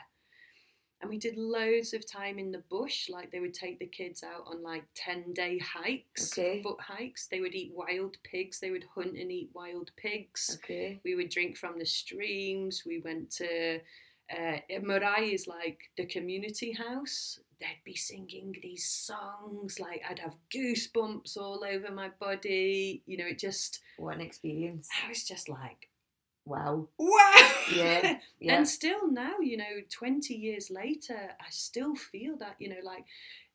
And 1.02 1.10
we 1.12 1.18
did 1.20 1.38
loads 1.38 1.94
of 1.94 2.10
time 2.12 2.40
in 2.40 2.52
the 2.52 2.64
bush. 2.70 3.08
Like 3.10 3.32
they 3.32 3.40
would 3.40 3.54
take 3.54 3.78
the 3.80 3.86
kids 3.86 4.24
out 4.24 4.46
on 4.48 4.64
like 4.64 4.84
10 4.96 5.34
day 5.34 5.60
hikes, 5.60 6.38
Okay. 6.38 6.62
foot 6.64 6.80
hikes. 6.82 7.28
They 7.28 7.40
would 7.40 7.54
eat 7.54 7.72
wild 7.76 8.18
pigs. 8.24 8.60
They 8.60 8.72
would 8.72 8.86
hunt 8.96 9.16
and 9.16 9.32
eat 9.32 9.52
wild 9.54 9.92
pigs. 9.96 10.58
okay. 10.64 11.00
We 11.06 11.14
would 11.16 11.30
drink 11.30 11.56
from 11.58 11.78
the 11.78 11.86
streams. 11.86 12.84
We 12.86 13.00
went 13.00 13.30
to 13.34 13.80
uh, 14.36 14.58
Marae 14.82 15.34
is 15.34 15.48
like 15.48 15.80
the 15.98 16.06
community 16.06 16.72
house. 16.74 17.40
They'd 17.60 17.82
be 17.86 17.96
singing 17.96 18.56
these 18.62 18.90
songs. 18.90 19.80
Like 19.80 20.02
I'd 20.10 20.20
have 20.20 20.36
goosebumps 20.56 21.38
all 21.38 21.64
over 21.64 21.92
my 21.92 22.10
body. 22.20 23.04
You 23.06 23.18
know, 23.18 23.26
it 23.28 23.40
just, 23.40 23.80
What 23.98 24.16
an 24.16 24.22
experience. 24.22 24.90
I 25.06 25.10
was 25.10 25.24
just 25.24 25.48
like, 25.48 25.90
Wow. 26.48 26.88
wow. 26.98 27.52
Yeah. 27.74 28.20
Yeah. 28.40 28.58
And 28.58 28.68
still 28.68 29.12
now, 29.12 29.40
you 29.42 29.58
know, 29.58 29.82
20 29.90 30.36
years 30.36 30.70
later, 30.70 31.18
I 31.40 31.50
still 31.50 31.96
feel 31.96 32.38
that, 32.38 32.56
you 32.60 32.70
know, 32.70 32.82
like 32.84 33.04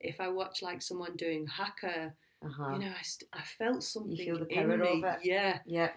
if 0.00 0.20
I 0.20 0.26
watch 0.28 0.60
like 0.60 0.82
someone 0.82 1.14
doing 1.16 1.46
haka, 1.46 2.12
uh-huh. 2.44 2.72
you 2.72 2.78
know, 2.80 2.92
I, 2.98 3.02
st- 3.02 3.30
I 3.32 3.42
felt 3.42 3.84
something 3.84 4.16
you 4.16 4.24
feel 4.24 4.38
the 4.40 4.48
in 4.48 4.68
me. 4.68 4.74
of 4.74 5.04
it. 5.04 5.18
Yeah. 5.22 5.60
yeah. 5.64 5.90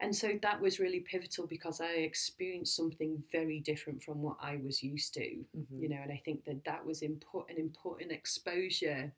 And 0.00 0.16
so 0.16 0.38
that 0.40 0.58
was 0.58 0.80
really 0.80 1.00
pivotal 1.00 1.46
because 1.46 1.82
I 1.82 1.90
experienced 2.08 2.74
something 2.74 3.22
very 3.30 3.60
different 3.60 4.02
from 4.02 4.22
what 4.22 4.38
I 4.40 4.56
was 4.64 4.82
used 4.82 5.12
to, 5.14 5.20
Mhm. 5.20 5.78
you 5.82 5.88
know, 5.90 5.98
and 6.02 6.10
I 6.10 6.22
think 6.24 6.44
that 6.46 6.64
that 6.64 6.84
was 6.86 7.02
import- 7.02 7.50
an 7.50 7.58
important 7.58 8.10
exposure 8.10 9.12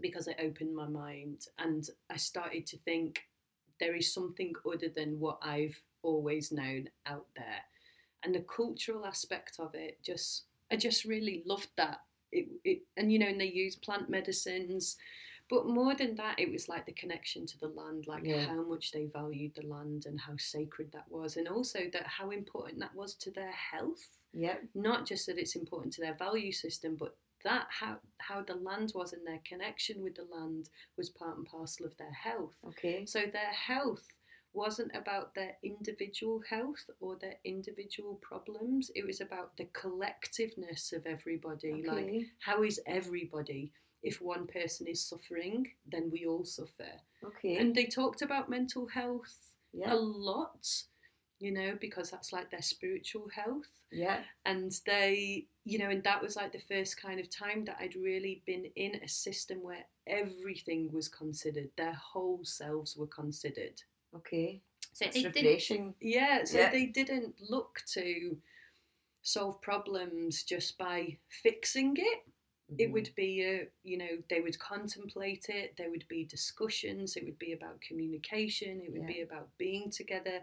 because 0.00 0.28
it 0.28 0.36
opened 0.38 0.74
my 0.76 0.86
mind 0.86 1.48
and 1.58 1.88
I 2.08 2.16
started 2.16 2.64
to 2.68 2.78
think 2.78 3.22
there 3.80 3.96
is 3.96 4.12
something 4.14 4.54
other 4.64 4.88
than 4.88 5.18
what 5.18 5.38
I've 5.42 5.82
always 6.02 6.52
known 6.52 6.88
out 7.06 7.26
there. 7.36 7.60
And 8.24 8.34
the 8.34 8.44
cultural 8.54 9.06
aspect 9.06 9.56
of 9.58 9.74
it 9.74 9.98
just 10.02 10.44
I 10.70 10.76
just 10.76 11.04
really 11.04 11.42
loved 11.46 11.68
that. 11.76 12.00
It, 12.32 12.48
it 12.64 12.82
and 12.96 13.12
you 13.12 13.18
know, 13.18 13.26
and 13.28 13.40
they 13.40 13.46
use 13.46 13.76
plant 13.76 14.10
medicines, 14.10 14.96
but 15.48 15.66
more 15.68 15.94
than 15.94 16.16
that, 16.16 16.40
it 16.40 16.50
was 16.50 16.68
like 16.68 16.86
the 16.86 16.92
connection 16.92 17.46
to 17.46 17.58
the 17.58 17.68
land, 17.68 18.06
like 18.08 18.24
Yeah. 18.24 18.46
how 18.46 18.62
much 18.64 18.90
they 18.90 19.06
valued 19.06 19.54
the 19.54 19.66
land 19.66 20.06
and 20.06 20.20
how 20.20 20.36
sacred 20.36 20.90
that 20.92 21.08
was, 21.08 21.36
and 21.36 21.46
also 21.46 21.88
that 21.92 22.06
how 22.06 22.30
important 22.30 22.80
that 22.80 22.94
was 22.94 23.14
to 23.16 23.30
their 23.30 23.52
health. 23.52 24.08
Yeah. 24.32 24.56
Not 24.74 25.06
just 25.06 25.26
that 25.26 25.38
it's 25.38 25.54
important 25.54 25.92
to 25.94 26.00
their 26.00 26.14
value 26.14 26.52
system, 26.52 26.96
but 26.96 27.16
that 27.44 27.68
how 27.70 27.98
how 28.18 28.42
the 28.42 28.56
land 28.56 28.92
was 28.94 29.12
and 29.12 29.24
their 29.24 29.40
connection 29.46 30.02
with 30.02 30.16
the 30.16 30.24
land 30.24 30.68
was 30.96 31.10
part 31.10 31.36
and 31.36 31.46
parcel 31.46 31.86
of 31.86 31.96
their 31.96 32.12
health. 32.12 32.54
Okay. 32.66 33.06
So 33.06 33.20
their 33.20 33.52
health 33.52 34.04
wasn't 34.56 34.90
about 34.96 35.34
their 35.34 35.52
individual 35.62 36.40
health 36.48 36.84
or 37.00 37.16
their 37.20 37.36
individual 37.44 38.14
problems. 38.22 38.90
It 38.94 39.06
was 39.06 39.20
about 39.20 39.56
the 39.56 39.66
collectiveness 39.66 40.92
of 40.92 41.06
everybody. 41.06 41.84
Like, 41.86 42.26
how 42.40 42.62
is 42.62 42.80
everybody? 42.86 43.72
If 44.02 44.20
one 44.20 44.46
person 44.46 44.86
is 44.86 45.04
suffering, 45.04 45.66
then 45.90 46.10
we 46.12 46.26
all 46.26 46.44
suffer. 46.44 46.92
Okay. 47.24 47.56
And 47.56 47.74
they 47.74 47.86
talked 47.86 48.22
about 48.22 48.48
mental 48.50 48.86
health 48.86 49.36
yeah. 49.72 49.92
a 49.92 49.96
lot, 49.96 50.66
you 51.38 51.52
know, 51.52 51.76
because 51.80 52.10
that's 52.10 52.32
like 52.32 52.50
their 52.50 52.62
spiritual 52.62 53.28
health 53.34 53.70
Yeah. 53.92 54.20
and 54.44 54.72
they 54.86 55.48
you 55.64 55.78
know 55.78 55.90
and 55.90 56.02
that 56.04 56.22
was 56.22 56.36
like 56.36 56.52
the 56.52 56.60
first 56.68 57.00
kind 57.00 57.18
of 57.20 57.28
time 57.28 57.64
that 57.64 57.76
i'd 57.80 57.96
really 57.96 58.42
been 58.46 58.66
in 58.76 58.92
a 58.96 59.08
system 59.08 59.62
where 59.62 59.84
everything 60.06 60.90
was 60.92 61.08
considered 61.08 61.70
their 61.76 61.94
whole 61.94 62.40
selves 62.44 62.96
were 62.96 63.08
considered 63.08 63.82
Okay. 64.16 64.60
so 64.92 65.06
It's 65.06 65.16
it 65.16 65.22
didn't, 65.34 65.44
refreshing. 65.44 65.94
yeah 66.00 66.44
so 66.44 66.58
Yeah. 66.58 66.70
they 66.70 66.86
didn't 66.86 67.34
look 67.40 67.82
to 67.94 68.36
solve 69.22 69.60
problems 69.60 70.42
just 70.44 70.78
by 70.78 71.18
fixing 71.42 71.94
it 71.96 72.20
it 72.78 72.88
Mhm. 72.88 72.92
would 72.92 73.10
be 73.14 73.42
a 73.44 73.68
you 73.84 73.96
know 73.98 74.22
they 74.30 74.40
would 74.40 74.58
contemplate 74.58 75.46
it 75.48 75.76
there 75.76 75.90
would 75.90 76.06
be 76.08 76.24
discussions 76.24 77.16
it 77.16 77.24
would 77.24 77.38
be 77.38 77.52
about 77.52 77.80
communication 77.80 78.80
it 78.80 78.90
would 78.92 79.06
be 79.06 79.20
about 79.20 79.48
being 79.58 79.90
together 79.90 80.38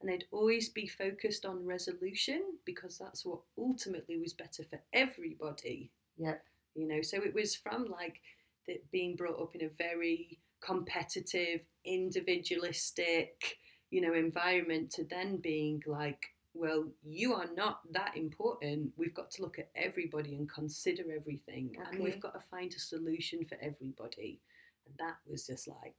and 0.00 0.08
they'd 0.08 0.26
always 0.32 0.68
be 0.68 0.86
focused 0.86 1.44
on 1.46 1.64
resolution 1.64 2.40
because 2.64 2.98
that's 2.98 3.24
what 3.24 3.40
ultimately 3.58 4.18
was 4.18 4.32
better 4.34 4.64
for 4.64 4.80
everybody 4.92 5.90
Yep. 6.18 6.44
you 6.74 6.86
know 6.86 7.02
so 7.02 7.16
it 7.22 7.34
was 7.34 7.54
from 7.56 7.86
like 8.00 8.20
the, 8.66 8.80
being 8.92 9.14
brought 9.16 9.40
up 9.40 9.54
in 9.54 9.64
a 9.64 9.68
very 9.68 10.38
competitive 10.60 11.62
individualistic 11.84 13.58
you 13.90 14.00
know 14.00 14.14
environment 14.14 14.90
to 14.90 15.04
then 15.04 15.36
being 15.38 15.82
like 15.86 16.26
well 16.54 16.84
you 17.04 17.34
are 17.34 17.48
not 17.56 17.80
that 17.92 18.16
important 18.16 18.92
we've 18.96 19.14
got 19.14 19.30
to 19.30 19.42
look 19.42 19.58
at 19.58 19.70
everybody 19.76 20.34
and 20.36 20.48
consider 20.50 21.04
everything 21.14 21.76
and 21.90 22.02
we've 22.02 22.20
got 22.20 22.32
to 22.34 22.40
find 22.50 22.72
a 22.74 22.78
solution 22.78 23.44
for 23.44 23.56
everybody 23.60 24.40
and 24.86 24.94
that 24.98 25.16
was 25.30 25.46
just 25.46 25.68
like 25.68 25.96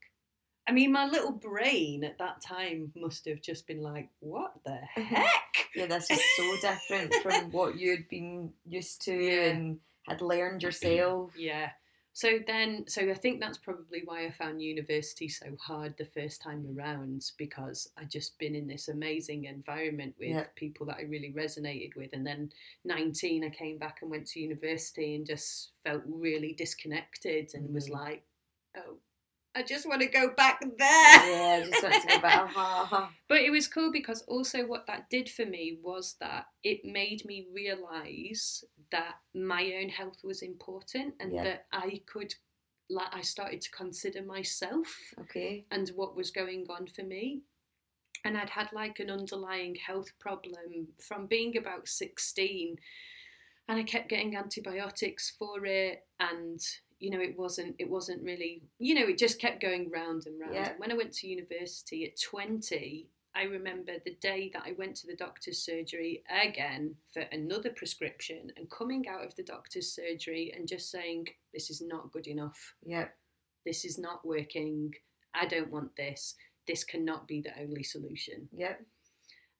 I 0.68 0.72
mean, 0.72 0.90
my 0.90 1.06
little 1.06 1.30
brain 1.30 2.02
at 2.02 2.18
that 2.18 2.40
time 2.42 2.90
must 2.96 3.24
have 3.28 3.40
just 3.40 3.68
been 3.68 3.82
like, 3.82 4.08
"What 4.18 4.52
the 4.64 4.74
heck?" 5.00 5.68
Yeah, 5.76 5.86
this 5.86 6.10
is 6.10 6.20
so 6.36 6.56
different 6.60 7.14
from 7.22 7.50
what 7.52 7.78
you'd 7.78 8.08
been 8.08 8.52
used 8.66 9.00
to 9.02 9.14
Yeah. 9.14 9.50
and 9.50 9.78
had 10.08 10.22
learned 10.22 10.62
yourself. 10.64 11.30
Yeah. 11.38 11.70
So 12.16 12.38
then, 12.46 12.86
so 12.88 13.10
I 13.10 13.14
think 13.14 13.40
that's 13.40 13.58
probably 13.58 14.00
why 14.02 14.24
I 14.24 14.30
found 14.30 14.62
university 14.62 15.28
so 15.28 15.54
hard 15.60 15.98
the 15.98 16.06
first 16.06 16.40
time 16.40 16.66
around 16.74 17.30
because 17.36 17.92
I'd 17.98 18.10
just 18.10 18.38
been 18.38 18.54
in 18.54 18.66
this 18.66 18.88
amazing 18.88 19.44
environment 19.44 20.16
with 20.18 20.30
Yeah. 20.30 20.46
people 20.54 20.86
that 20.86 20.96
I 20.96 21.02
really 21.02 21.30
resonated 21.34 21.94
with. 21.94 22.14
And 22.14 22.26
then 22.26 22.52
19, 22.84 23.44
I 23.44 23.50
came 23.50 23.76
back 23.76 24.00
and 24.00 24.10
went 24.10 24.28
to 24.28 24.40
university 24.40 25.14
and 25.14 25.26
just 25.26 25.72
felt 25.84 26.04
really 26.06 26.54
disconnected 26.54 27.50
and 27.52 27.70
was 27.74 27.90
Mhm. 27.90 27.92
like, 27.92 28.24
oh, 28.78 29.02
I 29.56 29.62
just 29.62 29.88
want 29.88 30.02
to 30.02 30.06
go 30.08 30.30
back 30.36 30.60
there. 30.60 30.78
Yeah, 30.78 31.62
I 31.62 31.70
just 31.70 31.82
want 31.82 32.02
to 32.02 32.08
go 32.08 32.20
back. 32.20 32.50
Uh-huh. 32.56 33.06
But 33.28 33.38
it 33.38 33.50
was 33.50 33.66
cool 33.68 33.90
because 33.90 34.22
also 34.28 34.66
what 34.66 34.86
that 34.86 35.08
did 35.10 35.28
for 35.28 35.46
me 35.46 35.78
was 35.82 36.16
that 36.20 36.46
it 36.62 36.84
made 36.84 37.24
me 37.24 37.46
realize 37.54 38.62
that 38.92 39.14
my 39.34 39.72
own 39.80 39.88
health 39.88 40.18
was 40.22 40.42
important 40.42 41.14
and 41.20 41.32
Yeah. 41.32 41.44
that 41.44 41.66
I 41.72 42.02
could 42.06 42.34
like 42.88 43.08
I 43.12 43.22
started 43.22 43.60
to 43.62 43.70
consider 43.72 44.22
myself 44.22 44.86
Okay. 45.22 45.64
and 45.72 45.88
what 45.96 46.14
was 46.14 46.30
going 46.30 46.66
on 46.70 46.86
for 46.86 47.02
me. 47.02 47.42
And 48.24 48.36
I'd 48.36 48.50
had 48.50 48.68
like 48.72 49.00
an 49.00 49.10
underlying 49.10 49.74
health 49.74 50.10
problem 50.20 50.88
from 51.00 51.26
being 51.26 51.56
about 51.56 51.88
16 51.88 52.76
and 53.68 53.78
I 53.78 53.82
kept 53.82 54.08
getting 54.08 54.36
antibiotics 54.36 55.34
for 55.38 55.64
it 55.66 56.06
and 56.20 56.60
you 56.98 57.10
know 57.10 57.20
it 57.20 57.38
wasn't 57.38 57.74
it 57.78 57.88
wasn't 57.90 58.22
really 58.22 58.62
you 58.78 58.94
know 58.94 59.06
it 59.06 59.18
just 59.18 59.38
kept 59.40 59.60
going 59.60 59.90
round 59.90 60.26
and 60.26 60.40
round 60.40 60.54
Yeah. 60.54 60.70
and 60.70 60.78
when 60.78 60.90
I 60.92 60.96
went 60.96 61.12
to 61.14 61.26
university 61.28 62.04
at 62.06 62.20
20 62.20 63.08
I 63.34 63.42
remember 63.42 63.92
the 64.02 64.14
day 64.22 64.50
that 64.54 64.62
I 64.64 64.72
went 64.78 64.96
to 64.96 65.06
the 65.06 65.14
doctor's 65.16 65.58
surgery 65.58 66.22
again 66.30 66.94
for 67.12 67.20
another 67.32 67.68
prescription 67.68 68.50
and 68.56 68.70
coming 68.70 69.06
out 69.08 69.26
of 69.26 69.36
the 69.36 69.42
doctor's 69.42 69.92
surgery 69.92 70.54
and 70.56 70.66
just 70.66 70.90
saying 70.90 71.26
this 71.52 71.68
is 71.68 71.82
not 71.82 72.12
good 72.12 72.26
enough 72.28 72.74
Yep. 72.86 73.14
this 73.66 73.84
is 73.84 73.98
not 73.98 74.24
working 74.26 74.94
I 75.34 75.46
don't 75.46 75.70
want 75.70 75.94
this 75.96 76.34
this 76.66 76.82
cannot 76.82 77.28
be 77.28 77.42
the 77.42 77.52
only 77.60 77.82
solution 77.82 78.48
Yep. 78.56 78.80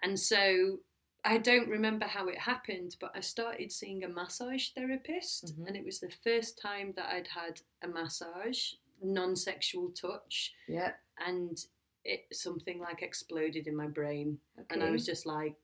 and 0.02 0.18
so 0.18 0.78
I 1.26 1.38
don't 1.38 1.68
remember 1.68 2.06
how 2.06 2.28
it 2.28 2.38
happened, 2.38 2.96
but 3.00 3.10
I 3.14 3.20
started 3.20 3.72
seeing 3.72 4.04
a 4.04 4.08
massage 4.08 4.70
therapist, 4.70 5.56
Mhm. 5.58 5.66
and 5.66 5.76
it 5.76 5.84
was 5.84 5.98
the 5.98 6.10
first 6.10 6.58
time 6.58 6.92
that 6.92 7.12
I'd 7.12 7.26
had 7.26 7.60
a 7.82 7.88
massage, 7.88 8.74
non 9.02 9.34
sexual 9.36 9.90
touch, 9.90 10.54
Yep. 10.68 10.98
and 11.18 11.66
it 12.04 12.26
something 12.32 12.78
like 12.78 13.02
exploded 13.02 13.66
in 13.66 13.74
my 13.74 13.88
brain. 13.88 14.40
Okay. 14.58 14.66
And 14.70 14.84
I 14.84 14.90
was 14.90 15.04
just 15.04 15.26
like, 15.26 15.56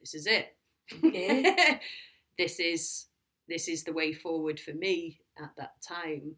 this 0.00 0.14
is 0.14 0.26
it. 0.26 0.56
Okay. 0.92 1.80
this 2.38 2.60
is 2.60 3.06
this 3.48 3.68
is 3.68 3.82
the 3.84 3.92
way 3.92 4.12
forward 4.12 4.60
for 4.60 4.72
me 4.74 5.18
at 5.36 5.54
that 5.56 5.80
time. 5.82 6.36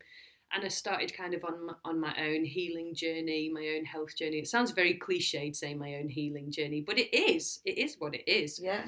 And 0.55 0.65
I 0.65 0.69
started 0.69 1.13
kind 1.17 1.35
of 1.35 1.45
on 1.45 1.67
my, 1.67 1.73
on 1.85 2.01
my 2.01 2.15
own 2.17 2.45
healing 2.45 2.95
journey, 2.95 3.51
my 3.53 3.75
own 3.77 3.85
health 3.85 4.17
journey. 4.17 4.39
It 4.39 4.49
sounds 4.49 4.71
very 4.71 4.97
cliched 4.99 5.57
saying 5.57 5.79
my 5.79 5.97
own 5.97 6.09
healing 6.09 6.51
journey, 6.51 6.81
but 6.81 6.99
it 6.99 7.13
is. 7.13 7.61
It 7.65 7.77
is 7.79 7.97
what 7.99 8.15
it 8.15 8.29
is. 8.31 8.61
yeah. 8.63 8.85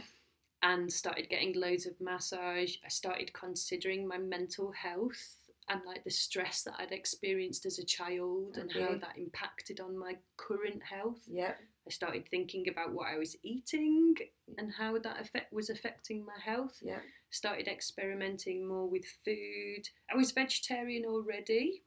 and 0.62 0.92
started 0.92 1.28
getting 1.28 1.54
loads 1.54 1.86
of 1.86 2.00
massage. 2.00 2.76
I 2.84 2.88
started 2.88 3.32
considering 3.32 4.06
my 4.06 4.18
mental 4.18 4.72
health 4.72 5.38
and 5.68 5.80
like 5.84 6.04
the 6.04 6.10
stress 6.10 6.62
that 6.62 6.74
I'd 6.78 6.92
experienced 6.92 7.66
as 7.66 7.78
a 7.80 7.84
child 7.84 8.56
and 8.56 8.70
how 8.72 8.96
that 8.98 9.18
impacted 9.18 9.80
on 9.80 9.98
my 9.98 10.14
current 10.36 10.82
health. 10.82 11.20
Yeah. 11.26 11.54
I 11.86 11.90
started 11.90 12.28
thinking 12.28 12.68
about 12.68 12.92
what 12.92 13.08
I 13.12 13.18
was 13.18 13.36
eating 13.42 14.14
and 14.58 14.72
how 14.72 14.98
that 14.98 15.20
effect 15.20 15.52
was 15.52 15.70
affecting 15.70 16.24
my 16.24 16.38
health. 16.44 16.78
Yep. 16.82 17.02
Started 17.36 17.68
experimenting 17.68 18.66
more 18.66 18.88
with 18.88 19.04
food. 19.22 19.82
I 20.10 20.16
was 20.16 20.30
vegetarian 20.32 21.04
already, 21.04 21.82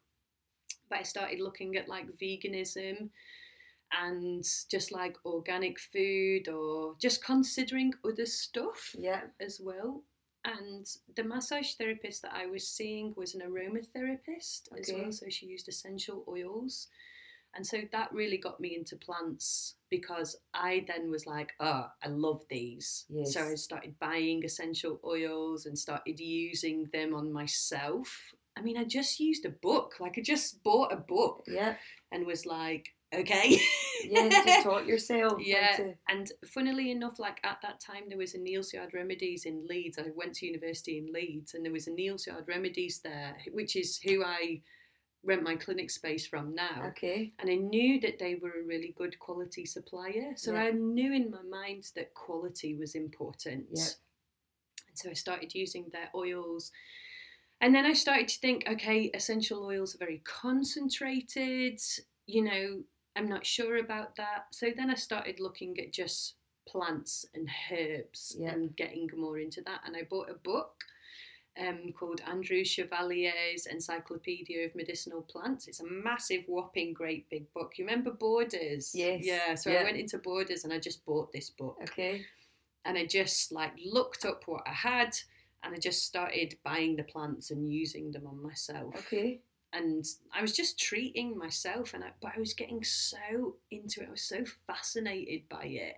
but 0.90 1.00
I 1.00 1.04
started 1.04 1.40
looking 1.40 1.76
at 1.76 1.90
like 1.90 2.06
veganism 2.22 3.10
and 3.92 4.44
just 4.70 4.92
like 4.92 5.16
organic 5.26 5.80
food 5.80 6.48
or 6.50 6.96
just 7.02 7.24
considering 7.24 7.92
other 8.06 8.28
stuff 8.28 8.96
Yep. 9.00 9.34
as 9.40 9.60
well. 9.60 10.04
And 10.46 10.86
the 11.16 11.24
massage 11.24 11.74
therapist 11.74 12.22
that 12.22 12.34
I 12.36 12.46
was 12.46 12.68
seeing 12.68 13.14
was 13.18 13.34
an 13.34 13.42
aromatherapist 13.42 14.62
as 14.80 14.92
well, 14.94 15.12
so 15.12 15.26
she 15.30 15.48
used 15.48 15.68
essential 15.68 16.24
oils. 16.28 16.90
And 17.56 17.66
so 17.66 17.78
that 17.92 18.12
really 18.14 18.38
got 18.38 18.60
me 18.60 18.76
into 18.76 18.96
plants 18.96 19.76
because 19.90 20.36
I 20.54 20.86
then 20.88 21.10
was 21.10 21.26
like, 21.26 21.52
oh, 21.60 21.88
I 22.04 22.08
love 22.08 22.44
these. 22.50 23.06
So 23.26 23.42
I 23.42 23.56
started 23.56 23.96
buying 24.00 24.44
essential 24.46 25.00
oils 25.04 25.66
and 25.66 25.78
started 25.78 26.20
using 26.20 26.86
them 26.94 27.14
on 27.16 27.34
myself. 27.34 28.34
I 28.58 28.62
mean, 28.62 28.78
I 28.78 28.84
just 28.84 29.20
used 29.20 29.46
a 29.46 29.50
book. 29.50 29.96
Like, 30.00 30.16
I 30.18 30.22
just 30.22 30.64
bought 30.64 30.94
a 30.94 30.98
book 30.98 31.44
Yep. 31.48 31.80
and 32.12 32.26
was 32.28 32.46
like, 32.46 32.90
okay. 33.14 33.60
Yeah. 34.04 34.30
Just 34.30 34.64
taught 34.64 34.86
yourself. 34.94 35.40
Yeah, 35.40 35.76
to- 35.78 35.94
and 36.08 36.32
funnily 36.46 36.92
enough, 36.92 37.20
like 37.20 37.40
at 37.44 37.58
that 37.64 37.80
time, 37.80 38.04
there 38.10 38.18
was 38.18 38.34
a 38.36 38.38
Neal's 38.38 38.72
Yard 38.74 38.92
Remedies 38.94 39.46
in 39.46 39.66
Leeds. 39.68 39.98
I 39.98 40.04
went 40.16 40.36
to 40.36 40.46
university 40.46 40.98
in 41.00 41.12
Leeds, 41.12 41.54
and 41.54 41.66
there 41.66 41.72
was 41.72 41.88
a 41.88 41.92
Neal's 41.92 42.28
Yard 42.28 42.46
Remedies 42.48 43.00
there, 43.04 43.36
which 43.52 43.76
is 43.76 43.98
who 43.98 44.24
I 44.24 44.62
rent 45.24 45.44
my 45.44 45.56
clinic 45.56 45.90
space 45.90 46.26
from 46.26 46.56
now. 46.56 46.86
Okay. 46.88 47.34
And 47.40 47.50
I 47.50 47.56
knew 47.56 48.00
that 48.02 48.20
they 48.20 48.36
were 48.36 48.54
a 48.62 48.66
really 48.66 48.94
good 48.98 49.20
quality 49.20 49.66
supplier, 49.66 50.34
so 50.36 50.54
Yeah. 50.54 50.64
I 50.64 50.72
knew 50.72 51.14
in 51.14 51.30
my 51.30 51.42
mind 51.42 51.92
that 51.96 52.14
quality 52.14 52.76
was 52.76 52.96
important. 52.96 53.68
Yeah. 53.72 53.88
And 54.88 54.98
so 54.98 55.10
I 55.10 55.14
started 55.14 55.54
using 55.54 55.90
their 55.90 56.10
oils. 56.16 56.72
And 57.62 57.76
then 57.76 57.86
I 57.86 57.94
started 57.94 58.30
to 58.30 58.40
think, 58.40 58.64
okay, 58.68 59.12
essential 59.14 59.66
oils 59.66 59.94
are 59.94 59.98
very 60.00 60.20
concentrated. 60.20 61.80
You 62.26 62.44
know, 62.44 62.84
I'm 63.18 63.28
not 63.28 63.46
sure 63.46 63.78
about 63.78 64.16
that. 64.16 64.46
So 64.54 64.72
then 64.76 64.90
I 64.90 64.96
started 64.96 65.42
looking 65.42 65.78
at 65.80 65.92
just 65.92 66.36
plants 66.66 67.26
and 67.34 67.50
herbs 67.72 68.38
Yeah. 68.40 68.52
and 68.52 68.74
getting 68.78 69.10
more 69.16 69.40
into 69.40 69.62
that. 69.64 69.82
And 69.86 69.98
I 69.98 70.04
bought 70.04 70.30
a 70.30 70.36
book 70.36 70.76
um, 71.60 71.92
called 71.98 72.22
Andrew 72.28 72.64
Chevallier's 72.64 73.66
Encyclopedia 73.66 74.66
of 74.66 74.76
Medicinal 74.76 75.22
Plants. 75.24 75.68
It's 75.68 75.82
a 75.82 75.86
massive, 75.86 76.44
whopping, 76.48 76.94
great 76.94 77.30
big 77.30 77.52
book. 77.54 77.74
You 77.78 77.86
remember 77.86 78.12
Borders? 78.12 78.92
Yes. 78.94 79.22
Yeah. 79.26 79.56
So 79.56 79.70
Yeah. 79.70 79.80
I 79.80 79.84
went 79.84 79.98
into 79.98 80.18
Borders 80.18 80.64
and 80.64 80.74
I 80.74 80.80
just 80.80 81.06
bought 81.06 81.32
this 81.32 81.50
book 81.50 81.78
Okay. 81.84 82.26
and 82.86 82.98
I 82.98 83.06
just 83.06 83.52
like 83.52 83.74
looked 83.84 84.26
up 84.26 84.44
what 84.48 84.64
I 84.68 84.74
had 84.74 85.16
and 85.64 85.74
I 85.76 85.78
just 85.78 86.06
started 86.06 86.56
buying 86.64 86.96
the 86.96 87.04
plants 87.04 87.52
and 87.52 87.70
using 87.72 88.12
them 88.12 88.26
on 88.28 88.42
myself. 88.42 88.96
Okay. 88.96 89.42
And 89.74 90.04
I 90.34 90.42
was 90.42 90.56
just 90.56 90.80
treating 90.80 91.38
myself 91.38 91.94
and 91.94 92.04
I, 92.04 92.12
but 92.22 92.32
I 92.36 92.40
was 92.40 92.54
getting 92.54 92.84
so 92.84 93.58
into 93.70 94.02
it. 94.02 94.08
I 94.08 94.12
was 94.12 94.24
so 94.24 94.44
fascinated 94.66 95.48
by 95.50 95.66
it 95.66 95.96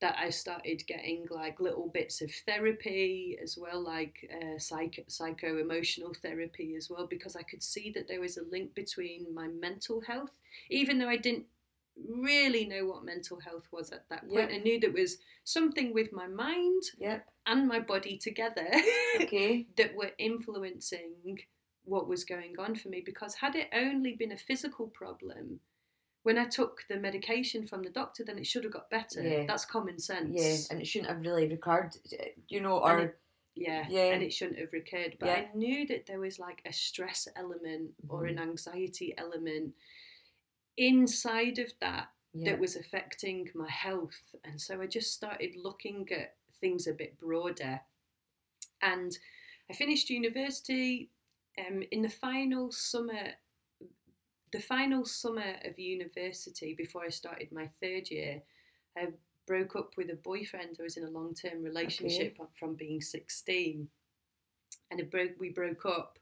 that 0.00 0.16
I 0.18 0.30
started 0.30 0.86
getting 0.86 1.26
like 1.30 1.60
little 1.60 1.88
bits 1.92 2.22
of 2.22 2.30
therapy 2.46 3.38
as 3.42 3.58
well, 3.60 3.82
like 3.82 4.16
uh, 4.34 4.58
psycho 4.58 5.02
psycho 5.08 5.58
emotional 5.58 6.14
therapy 6.22 6.74
as 6.76 6.88
well, 6.90 7.06
because 7.06 7.36
I 7.36 7.42
could 7.42 7.62
see 7.62 7.90
that 7.94 8.08
there 8.08 8.20
was 8.20 8.36
a 8.36 8.44
link 8.50 8.74
between 8.74 9.34
my 9.34 9.48
mental 9.48 10.00
health, 10.00 10.30
even 10.70 10.98
though 10.98 11.08
I 11.08 11.16
didn't 11.18 11.46
really 12.08 12.66
know 12.66 12.86
what 12.86 13.04
mental 13.04 13.38
health 13.40 13.66
was 13.72 13.92
at 13.92 14.08
that 14.08 14.28
point. 14.28 14.50
Yeah. 14.50 14.56
I 14.56 14.58
knew 14.58 14.80
there 14.80 14.92
was 14.92 15.18
something 15.44 15.92
with 15.92 16.12
my 16.12 16.26
mind 16.26 16.82
Yep. 16.98 17.26
and 17.46 17.68
my 17.68 17.80
body 17.80 18.16
together 18.16 18.68
Okay. 19.20 19.66
that 19.76 19.94
were 19.94 20.10
influencing 20.18 21.38
what 21.84 22.08
was 22.08 22.24
going 22.24 22.54
on 22.58 22.74
for 22.74 22.88
me 22.88 23.02
because 23.04 23.34
had 23.34 23.54
it 23.56 23.68
only 23.74 24.14
been 24.14 24.32
a 24.32 24.36
physical 24.38 24.86
problem 24.88 25.60
when 26.22 26.38
I 26.38 26.44
took 26.46 26.84
the 26.88 26.96
medication 26.96 27.66
from 27.66 27.82
the 27.82 27.90
doctor, 27.90 28.24
then 28.24 28.38
it 28.38 28.46
should 28.46 28.64
have 28.64 28.72
got 28.72 28.90
better. 28.90 29.22
Yeah. 29.22 29.46
That's 29.46 29.64
common 29.64 29.98
sense. 29.98 30.30
Yeah, 30.34 30.56
and 30.70 30.80
it 30.80 30.86
shouldn't 30.86 31.10
have 31.10 31.20
really 31.20 31.48
recurred, 31.48 31.96
you 32.48 32.60
know, 32.60 32.78
or 32.78 32.98
it- 33.00 33.18
yeah, 33.54 33.86
Yeah. 33.88 34.12
and 34.12 34.22
it 34.22 34.32
shouldn't 34.32 34.58
have 34.58 34.72
recurred. 34.72 35.16
But 35.18 35.26
Yeah. 35.26 35.48
I 35.52 35.56
knew 35.56 35.86
that 35.86 36.06
there 36.06 36.20
was 36.20 36.38
like 36.38 36.62
a 36.66 36.72
stress 36.72 37.26
element 37.36 37.94
or 38.08 38.26
an 38.26 38.38
anxiety 38.38 39.14
element 39.16 39.74
inside 40.76 41.58
of 41.58 41.72
that 41.80 42.08
yeah, 42.32 42.52
that 42.52 42.60
was 42.60 42.76
affecting 42.76 43.50
my 43.54 43.68
health. 43.70 44.34
And 44.44 44.60
so 44.60 44.80
I 44.80 44.86
just 44.86 45.12
started 45.12 45.56
looking 45.56 46.08
at 46.12 46.36
things 46.60 46.86
a 46.86 46.92
bit 46.92 47.18
broader. 47.18 47.80
And 48.82 49.18
I 49.68 49.72
finished 49.74 50.10
university 50.10 51.10
um, 51.58 51.82
in 51.90 52.02
the 52.02 52.08
final 52.08 52.70
summer. 52.70 53.34
The 54.52 54.60
final 54.60 55.04
summer 55.04 55.54
of 55.64 55.78
university 55.78 56.74
before 56.74 57.04
I 57.04 57.08
started 57.10 57.52
my 57.52 57.68
third 57.80 58.10
year, 58.10 58.42
I 58.96 59.08
broke 59.46 59.76
up 59.76 59.96
with 59.96 60.10
a 60.10 60.16
boyfriend. 60.16 60.76
I 60.80 60.82
was 60.82 60.96
in 60.96 61.04
a 61.04 61.10
long 61.10 61.34
term 61.34 61.62
relationship 61.62 62.38
from 62.58 62.74
being 62.74 63.00
16. 63.00 63.88
And 64.90 64.98
it 65.00 65.10
broke, 65.10 65.32
we 65.38 65.50
broke 65.50 65.86
up, 65.86 66.18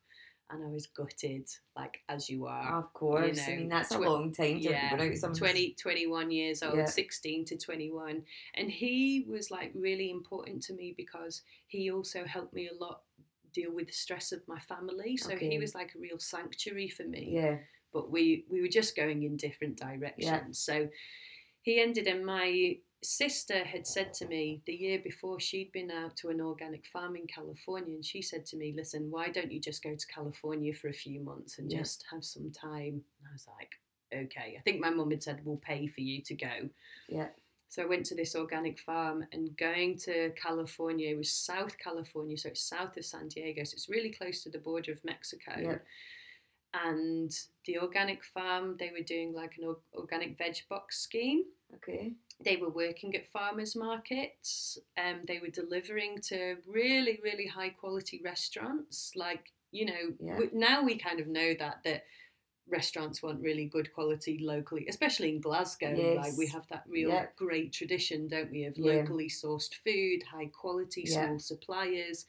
and 0.50 0.62
I 0.62 0.68
was 0.68 0.86
gutted, 0.86 1.48
like 1.74 2.00
as 2.08 2.28
you 2.28 2.46
are 2.46 2.78
of 2.78 2.92
course. 2.92 3.38
I 3.46 3.52
know, 3.52 3.56
mean, 3.60 3.68
that's 3.68 3.94
a 3.94 3.98
long 3.98 4.32
time 4.32 4.60
to 4.60 4.70
yeah, 4.70 4.90
out 4.92 5.16
someone's 5.16 5.38
20, 5.38 5.74
21 5.74 6.30
years 6.30 6.62
old, 6.62 6.76
Yeah. 6.76 6.84
16 6.86 7.44
to 7.46 7.56
21. 7.56 8.22
And 8.54 8.70
he 8.70 9.24
was 9.28 9.50
like 9.50 9.72
really 9.74 10.10
important 10.10 10.62
to 10.64 10.74
me 10.74 10.94
because 10.96 11.42
he 11.66 11.90
also 11.90 12.24
helped 12.24 12.52
me 12.54 12.68
a 12.68 12.74
lot 12.74 13.02
deal 13.52 13.72
with 13.72 13.86
the 13.86 13.92
stress 13.92 14.32
of 14.32 14.46
my 14.46 14.58
family. 14.60 15.16
So 15.16 15.32
Okay. 15.32 15.48
he 15.50 15.58
was 15.58 15.74
like 15.74 15.94
a 15.94 15.98
real 15.98 16.18
sanctuary 16.18 16.88
for 16.88 17.04
me. 17.04 17.30
Yeah, 17.34 17.56
But 17.92 18.10
we, 18.10 18.44
we 18.50 18.60
were 18.60 18.68
just 18.68 18.96
going 18.96 19.22
in 19.22 19.36
different 19.36 19.76
directions. 19.78 20.58
So 20.58 20.88
he 21.62 21.80
ended, 21.80 22.06
and 22.06 22.24
my 22.24 22.76
sister 23.02 23.62
had 23.64 23.86
said 23.86 24.12
to 24.12 24.26
me 24.26 24.60
the 24.66 24.74
year 24.74 24.98
before 25.02 25.38
she'd 25.38 25.70
been 25.72 25.90
out 25.90 26.16
to 26.16 26.28
an 26.28 26.40
organic 26.40 26.86
farm 26.86 27.16
in 27.16 27.26
California, 27.26 27.94
and 27.94 28.04
she 28.04 28.20
said 28.22 28.44
to 28.46 28.56
me, 28.56 28.74
Listen, 28.76 29.10
why 29.10 29.28
don't 29.28 29.52
you 29.52 29.60
just 29.60 29.82
go 29.82 29.94
to 29.94 30.06
California 30.06 30.74
for 30.74 30.88
a 30.88 30.92
few 30.92 31.20
months 31.20 31.58
and 31.58 31.70
Yeah. 31.70 31.78
just 31.78 32.04
have 32.10 32.24
some 32.24 32.50
time? 32.50 32.94
And 33.18 33.28
I 33.28 33.32
was 33.32 33.46
like, 33.58 33.70
Okay. 34.12 34.56
I 34.58 34.62
think 34.62 34.80
my 34.80 34.90
mum 34.90 35.10
had 35.10 35.22
said, 35.22 35.40
We'll 35.44 35.56
pay 35.58 35.86
for 35.86 36.00
you 36.00 36.22
to 36.22 36.34
go. 36.34 36.68
yeah, 37.08 37.28
So 37.68 37.82
I 37.82 37.86
went 37.86 38.06
to 38.06 38.14
this 38.14 38.34
organic 38.34 38.78
farm, 38.80 39.26
and 39.32 39.56
going 39.56 39.96
to 40.00 40.30
California 40.30 41.16
was 41.16 41.30
South 41.30 41.76
California, 41.78 42.36
so 42.36 42.48
it's 42.48 42.62
south 42.62 42.96
of 42.96 43.04
San 43.04 43.28
Diego, 43.28 43.64
so 43.64 43.74
it's 43.74 43.88
really 43.88 44.10
close 44.10 44.42
to 44.42 44.50
the 44.50 44.58
border 44.58 44.92
of 44.92 45.04
Mexico. 45.04 45.52
Yeah. 45.60 45.78
And 46.74 47.30
the 47.64 47.78
organic 47.78 48.24
farm, 48.24 48.76
they 48.78 48.90
were 48.90 49.04
doing 49.04 49.32
like 49.32 49.56
an 49.60 49.74
organic 49.94 50.36
veg 50.38 50.56
box 50.68 50.98
scheme 51.00 51.44
okay, 51.74 52.12
they 52.44 52.56
were 52.56 52.70
working 52.70 53.14
at 53.14 53.30
farmers 53.30 53.76
markets 53.76 54.78
um, 54.96 55.20
they 55.26 55.38
were 55.38 55.48
delivering 55.48 56.18
to 56.18 56.56
really 56.66 57.20
really 57.22 57.46
high 57.46 57.68
quality 57.68 58.20
restaurants 58.24 59.12
like 59.16 59.52
you 59.70 59.84
know 59.84 60.14
Yeah. 60.20 60.32
w- 60.34 60.50
now 60.54 60.82
we 60.82 60.96
kind 60.96 61.20
of 61.20 61.26
know 61.26 61.54
that 61.58 61.82
that 61.84 62.04
restaurants 62.68 63.22
want 63.22 63.40
really 63.40 63.64
good 63.66 63.92
quality 63.92 64.38
locally 64.38 64.86
especially 64.88 65.30
in 65.30 65.40
glasgow 65.40 66.14
like 66.16 66.36
we 66.36 66.46
have 66.46 66.66
that 66.68 66.84
real 66.86 67.10
Yeah. 67.10 67.26
great 67.36 67.72
tradition 67.72 68.28
don't 68.28 68.50
we 68.50 68.64
of 68.64 68.78
Yeah. 68.78 68.92
locally 68.92 69.28
sourced 69.28 69.74
food 69.84 70.22
high 70.22 70.46
quality 70.46 71.02
Yeah. 71.06 71.26
small 71.26 71.38
suppliers 71.38 72.26